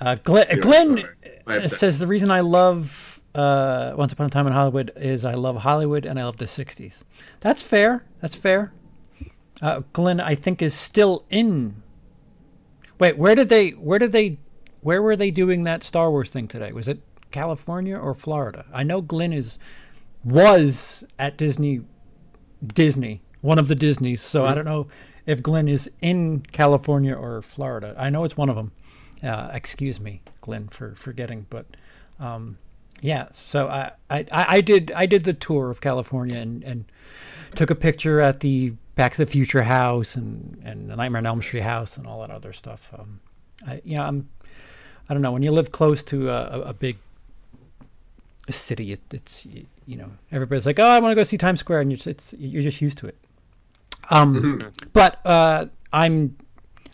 uh, 0.00 0.14
Glenn, 0.22 0.46
Anyway, 0.46 0.60
Glenn 0.62 0.96
sorry. 0.98 1.14
I 1.48 1.52
have 1.54 1.62
sex. 1.64 1.78
says 1.78 1.98
the 1.98 2.06
reason 2.06 2.30
I 2.30 2.40
love 2.40 3.20
uh, 3.34 3.94
Once 3.96 4.12
Upon 4.12 4.26
a 4.26 4.30
Time 4.30 4.46
in 4.46 4.52
Hollywood 4.52 4.92
is 4.94 5.24
I 5.24 5.34
love 5.34 5.56
Hollywood 5.56 6.06
and 6.06 6.18
I 6.20 6.24
love 6.24 6.36
the 6.36 6.44
60s. 6.44 7.02
That's 7.40 7.60
fair. 7.62 8.04
That's 8.20 8.36
fair. 8.36 8.72
Uh, 9.60 9.80
Glenn, 9.92 10.20
I 10.20 10.36
think, 10.36 10.62
is 10.62 10.74
still 10.74 11.24
in. 11.28 11.82
Wait, 12.98 13.18
where 13.18 13.34
did 13.34 13.48
they? 13.48 13.70
Where 13.70 13.98
did 13.98 14.12
they? 14.12 14.38
Where 14.80 15.02
were 15.02 15.16
they 15.16 15.30
doing 15.30 15.62
that 15.62 15.82
Star 15.82 16.10
Wars 16.10 16.28
thing 16.28 16.48
today? 16.48 16.72
Was 16.72 16.88
it 16.88 17.00
California 17.30 17.96
or 17.96 18.14
Florida? 18.14 18.64
I 18.72 18.82
know 18.82 19.00
Glenn 19.00 19.32
is 19.32 19.58
was 20.24 21.04
at 21.18 21.36
Disney, 21.36 21.82
Disney, 22.66 23.22
one 23.40 23.58
of 23.58 23.68
the 23.68 23.74
Disneys. 23.74 24.20
So 24.22 24.44
I 24.44 24.54
don't 24.54 24.64
know 24.64 24.88
if 25.26 25.42
Glenn 25.42 25.68
is 25.68 25.90
in 26.00 26.40
California 26.52 27.14
or 27.14 27.42
Florida. 27.42 27.94
I 27.98 28.10
know 28.10 28.24
it's 28.24 28.36
one 28.36 28.48
of 28.48 28.56
them. 28.56 28.72
Uh, 29.22 29.50
excuse 29.52 30.00
me, 30.00 30.22
Glenn, 30.40 30.68
for 30.68 30.94
forgetting, 30.94 31.46
but 31.48 31.66
um, 32.20 32.58
yeah. 33.00 33.28
So 33.32 33.68
I, 33.68 33.92
I 34.10 34.26
I 34.30 34.60
did 34.60 34.92
I 34.92 35.06
did 35.06 35.24
the 35.24 35.32
tour 35.32 35.70
of 35.70 35.80
California 35.80 36.38
and 36.38 36.62
and 36.64 36.84
took 37.54 37.70
a 37.70 37.74
picture 37.74 38.20
at 38.20 38.40
the 38.40 38.74
Back 38.96 39.12
to 39.12 39.24
the 39.24 39.30
Future 39.30 39.62
house 39.62 40.16
and 40.16 40.60
and 40.64 40.90
the 40.90 40.96
Nightmare 40.96 41.20
on 41.20 41.26
Elm 41.26 41.42
Street 41.42 41.62
house 41.62 41.96
and 41.96 42.06
all 42.06 42.20
that 42.22 42.30
other 42.30 42.52
stuff. 42.52 42.92
Um, 42.98 43.20
I 43.66 43.80
you 43.84 43.96
know 43.96 44.02
I'm 44.02 44.28
I 45.08 45.14
don't 45.14 45.22
know 45.22 45.32
when 45.32 45.42
you 45.42 45.52
live 45.52 45.70
close 45.70 46.02
to 46.04 46.30
a, 46.30 46.62
a, 46.62 46.74
big 46.74 46.96
city, 48.48 48.92
it, 48.92 49.00
it's 49.12 49.46
you 49.86 49.96
know 49.96 50.10
everybody's 50.32 50.66
like, 50.66 50.78
oh, 50.78 50.88
I 50.88 50.98
want 50.98 51.12
to 51.12 51.14
go 51.14 51.22
see 51.22 51.38
Times 51.38 51.60
Square, 51.60 51.80
and 51.80 51.90
you're 51.90 51.96
just, 51.96 52.06
it's 52.06 52.34
you're 52.38 52.62
just 52.62 52.80
used 52.80 52.98
to 52.98 53.06
it. 53.06 53.16
Um, 54.10 54.70
but 54.92 55.24
uh, 55.24 55.66
I'm 55.92 56.36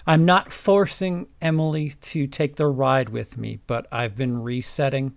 I'm 0.07 0.25
not 0.25 0.53
forcing 0.53 1.29
Emily 1.41 1.91
to 2.01 2.27
take 2.27 2.57
the 2.57 2.67
ride 2.67 3.09
with 3.09 3.39
me, 3.39 3.61
but 3.67 3.87
I've 3.93 4.17
been 4.17 4.43
resetting. 4.43 5.17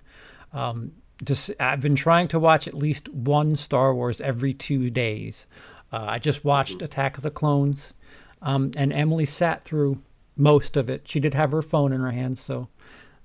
Um, 0.53 0.93
just 1.23 1.51
I've 1.59 1.81
been 1.81 1.95
trying 1.95 2.27
to 2.29 2.39
watch 2.39 2.67
at 2.67 2.73
least 2.73 3.09
one 3.09 3.55
Star 3.55 3.93
Wars 3.93 4.21
every 4.21 4.53
two 4.53 4.89
days. 4.89 5.45
Uh, 5.95 6.05
I 6.09 6.19
just 6.19 6.43
watched 6.43 6.81
Attack 6.81 7.15
of 7.15 7.23
the 7.23 7.31
Clones, 7.31 7.93
um, 8.41 8.71
and 8.75 8.91
Emily 8.91 9.23
sat 9.23 9.63
through 9.63 10.01
most 10.35 10.75
of 10.75 10.89
it. 10.89 11.07
She 11.07 11.21
did 11.21 11.33
have 11.33 11.51
her 11.51 11.61
phone 11.61 11.93
in 11.93 12.01
her 12.01 12.11
hand, 12.11 12.37
so 12.37 12.67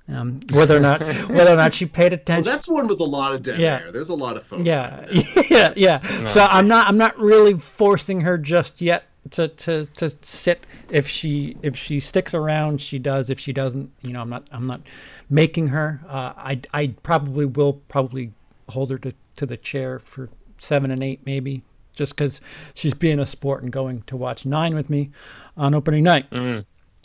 um, 0.09 0.39
whether 0.53 0.77
or 0.77 0.81
not 0.81 1.01
whether 1.29 1.53
or 1.53 1.57
not 1.57 1.75
she 1.75 1.85
paid 1.87 2.13
attention. 2.13 2.45
Well, 2.45 2.55
that's 2.55 2.69
one 2.69 2.87
with 2.87 3.01
a 3.01 3.05
lot 3.05 3.35
of 3.35 3.43
dead 3.43 3.59
Yeah. 3.59 3.81
air. 3.83 3.91
There's 3.91 4.09
a 4.11 4.15
lot 4.15 4.37
of 4.37 4.45
phone. 4.45 4.65
Yeah, 4.65 5.05
yeah, 5.51 5.73
yeah. 5.75 6.25
So 6.27 6.47
I'm 6.49 6.69
not 6.69 6.87
I'm 6.87 6.97
not 6.97 7.19
really 7.19 7.55
forcing 7.55 8.21
her 8.21 8.39
just 8.39 8.81
yet 8.81 9.03
to, 9.31 9.49
to 9.49 9.85
to 9.87 10.15
sit. 10.23 10.65
If 10.91 11.09
she 11.09 11.57
if 11.63 11.77
she 11.77 11.99
sticks 11.99 12.35
around, 12.35 12.81
she 12.81 13.01
does. 13.01 13.31
If 13.31 13.41
she 13.41 13.53
doesn't, 13.53 13.91
you 14.03 14.13
know, 14.13 14.21
I'm 14.21 14.31
not 14.31 14.47
I'm 14.53 14.67
not 14.69 14.81
making 15.29 15.69
her. 15.69 16.03
Uh, 16.09 16.35
I 16.37 16.61
I 16.73 16.95
probably 17.03 17.47
will 17.47 17.73
probably 17.89 18.33
hold 18.69 18.93
her 18.93 18.99
to, 18.99 19.13
to 19.35 19.45
the 19.47 19.57
chair 19.57 19.99
for 19.99 20.29
seven 20.57 20.93
and 20.93 21.03
eight 21.03 21.23
maybe. 21.27 21.65
Just 21.93 22.17
because 22.17 22.41
she's 22.75 22.95
being 22.95 23.19
a 23.19 23.27
sport 23.27 23.63
and 23.63 23.73
going 23.73 24.03
to 24.03 24.17
watch 24.17 24.47
nine 24.47 24.75
with 24.75 24.89
me 24.89 25.11
on 25.57 25.75
opening 25.75 26.05
night, 26.05 26.27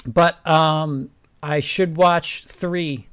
but 0.07 0.45
um, 0.47 1.09
I 1.41 1.59
should 1.59 1.97
watch 1.97 2.45
three 2.45 3.07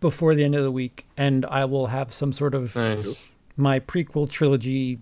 before 0.00 0.34
the 0.34 0.44
end 0.44 0.54
of 0.54 0.62
the 0.62 0.70
week, 0.70 1.06
and 1.16 1.44
I 1.46 1.64
will 1.64 1.86
have 1.88 2.12
some 2.12 2.32
sort 2.32 2.54
of 2.54 2.74
Nice. 2.76 3.28
my 3.56 3.80
prequel 3.80 4.28
trilogy 4.28 5.00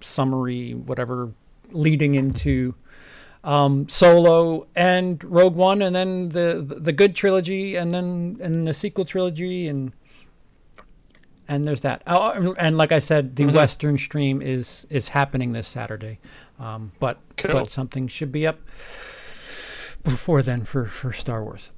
summary, 0.00 0.74
whatever, 0.74 1.32
leading 1.70 2.14
into 2.14 2.74
um, 3.44 3.88
Solo 3.88 4.66
and 4.76 5.22
Rogue 5.24 5.54
One, 5.56 5.82
and 5.82 5.94
then 5.94 6.28
the 6.30 6.64
the 6.78 6.92
good 6.92 7.14
trilogy, 7.14 7.76
and 7.76 7.92
then 7.92 8.38
and 8.40 8.66
the 8.66 8.74
sequel 8.74 9.04
trilogy, 9.04 9.68
and 9.68 9.92
and 11.48 11.64
there's 11.64 11.80
that. 11.82 12.02
Oh, 12.06 12.54
and 12.58 12.76
like 12.76 12.92
I 12.92 12.98
said, 12.98 13.36
the 13.36 13.46
Western 13.46 13.98
stream 13.98 14.40
is 14.42 14.86
is 14.90 15.08
happening 15.08 15.52
this 15.52 15.68
Saturday, 15.68 16.18
um, 16.58 16.92
but 17.00 17.18
Cool. 17.36 17.52
but 17.52 17.70
something 17.70 18.08
should 18.08 18.32
be 18.32 18.46
up 18.46 18.58
before 20.04 20.42
then 20.42 20.64
for 20.64 20.86
for 20.86 21.12
Star 21.12 21.42
Wars. 21.44 21.70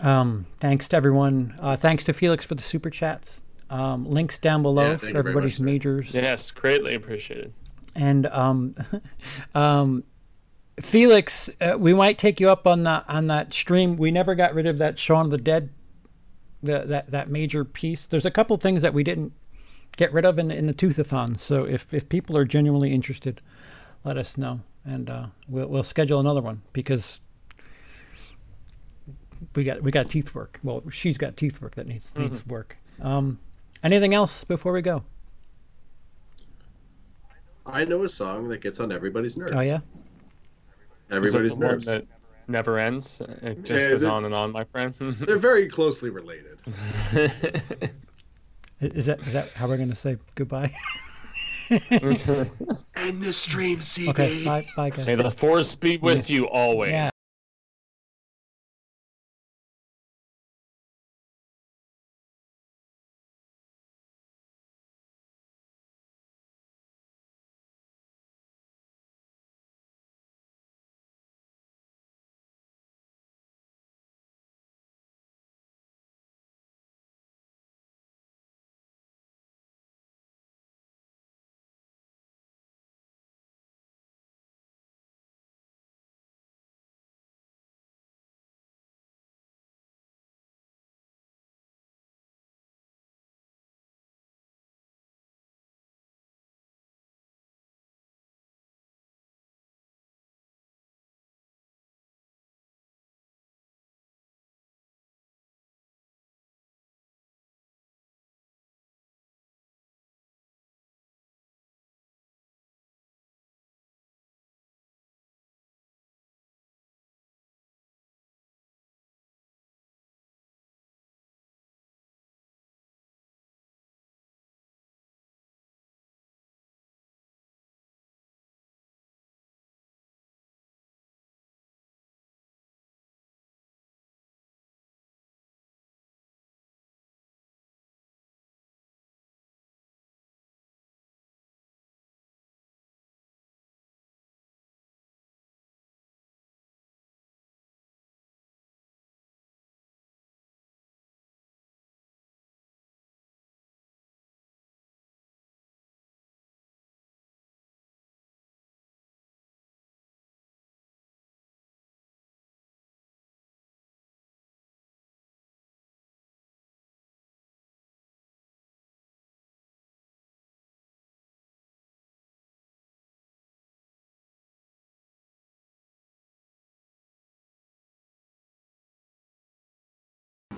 Um, 0.00 0.46
thanks 0.60 0.88
to 0.88 0.96
everyone. 0.96 1.54
Uh, 1.60 1.76
thanks 1.76 2.04
to 2.04 2.12
Felix 2.12 2.44
for 2.44 2.54
the 2.54 2.62
super 2.62 2.90
chats. 2.90 3.40
Um, 3.70 4.04
links 4.04 4.38
down 4.38 4.62
below 4.62 4.90
Yeah, 4.92 4.96
for 4.98 5.16
everybody's 5.16 5.58
much, 5.60 5.64
majors. 5.64 6.14
Yes, 6.14 6.50
greatly 6.50 6.94
appreciated. 6.94 7.52
And 7.94 8.26
um, 8.26 8.74
um, 9.54 10.04
Felix, 10.80 11.50
uh, 11.60 11.76
we 11.78 11.94
might 11.94 12.18
take 12.18 12.40
you 12.40 12.50
up 12.50 12.66
on 12.66 12.82
that 12.84 13.04
on 13.08 13.26
that 13.28 13.52
stream. 13.54 13.96
We 13.96 14.10
never 14.10 14.34
got 14.34 14.54
rid 14.54 14.66
of 14.66 14.78
that 14.78 14.98
Shaun 14.98 15.26
of 15.26 15.30
the 15.30 15.38
Dead, 15.38 15.70
the, 16.62 16.80
that 16.86 17.10
that 17.10 17.30
major 17.30 17.64
piece. 17.64 18.06
There's 18.06 18.26
a 18.26 18.30
couple 18.30 18.56
things 18.56 18.82
that 18.82 18.94
we 18.94 19.02
didn't 19.02 19.32
get 19.96 20.12
rid 20.12 20.24
of 20.24 20.38
in 20.38 20.48
the, 20.48 20.56
in 20.56 20.66
the 20.66 20.74
Toothathon. 20.74 21.38
So 21.40 21.64
if 21.64 21.92
if 21.92 22.08
people 22.08 22.36
are 22.36 22.44
genuinely 22.44 22.92
interested, 22.92 23.40
let 24.04 24.16
us 24.16 24.36
know, 24.36 24.60
and 24.84 25.10
uh, 25.10 25.26
we'll 25.48 25.68
we'll 25.68 25.82
schedule 25.82 26.20
another 26.20 26.40
one 26.40 26.62
because 26.72 27.20
we 29.54 29.64
got 29.64 29.82
we 29.82 29.90
got 29.90 30.08
teeth 30.08 30.34
work. 30.34 30.60
Well, 30.62 30.82
she's 30.90 31.18
got 31.18 31.36
teeth 31.36 31.60
work 31.60 31.74
that 31.74 31.86
needs 31.86 32.12
needs 32.16 32.46
work. 32.46 32.76
Um, 33.00 33.38
anything 33.82 34.14
else 34.14 34.44
before 34.44 34.72
we 34.72 34.82
go? 34.82 35.04
I 37.64 37.84
know 37.84 38.02
a 38.02 38.08
song 38.08 38.48
that 38.48 38.60
gets 38.60 38.80
on 38.80 38.90
everybody's 38.90 39.36
nerves. 39.36 39.52
Oh 39.54 39.62
yeah. 39.62 39.80
Everybody's 41.10 41.56
nerves. 41.56 41.86
that 41.86 42.06
never 42.48 42.78
ends? 42.78 43.20
It 43.42 43.64
just 43.64 43.86
Yeah, 43.86 43.92
goes 43.92 44.04
on 44.04 44.24
and 44.24 44.34
on, 44.34 44.52
my 44.52 44.64
friend. 44.64 44.94
They're 44.98 45.38
very 45.38 45.68
closely 45.68 46.10
related. 46.10 46.58
Is 48.80 49.06
that 49.06 49.20
is 49.20 49.32
that 49.32 49.48
how 49.50 49.68
we're 49.68 49.76
gonna 49.76 49.94
say 49.94 50.16
goodbye? 50.34 50.72
End 51.70 53.22
the 53.22 53.32
stream, 53.32 53.78
CB. 53.78 54.08
okay, 54.08 54.44
bye, 54.44 54.64
bye, 54.76 54.90
guys. 54.90 55.06
May 55.06 55.14
the 55.14 55.30
force 55.30 55.74
be 55.74 55.96
with 55.98 56.28
you 56.28 56.48
always. 56.48 56.90
Yeah. 56.90 57.10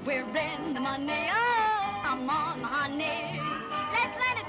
We're 0.07 0.21
in 0.21 0.75
the 0.75 0.81
money. 0.81 1.31
Oh, 1.33 2.03
I'm 2.05 2.29
on 2.29 2.61
my 2.61 2.69
honey. 2.69 3.41
Let's 3.93 4.15
let 4.21 4.37
it 4.37 4.44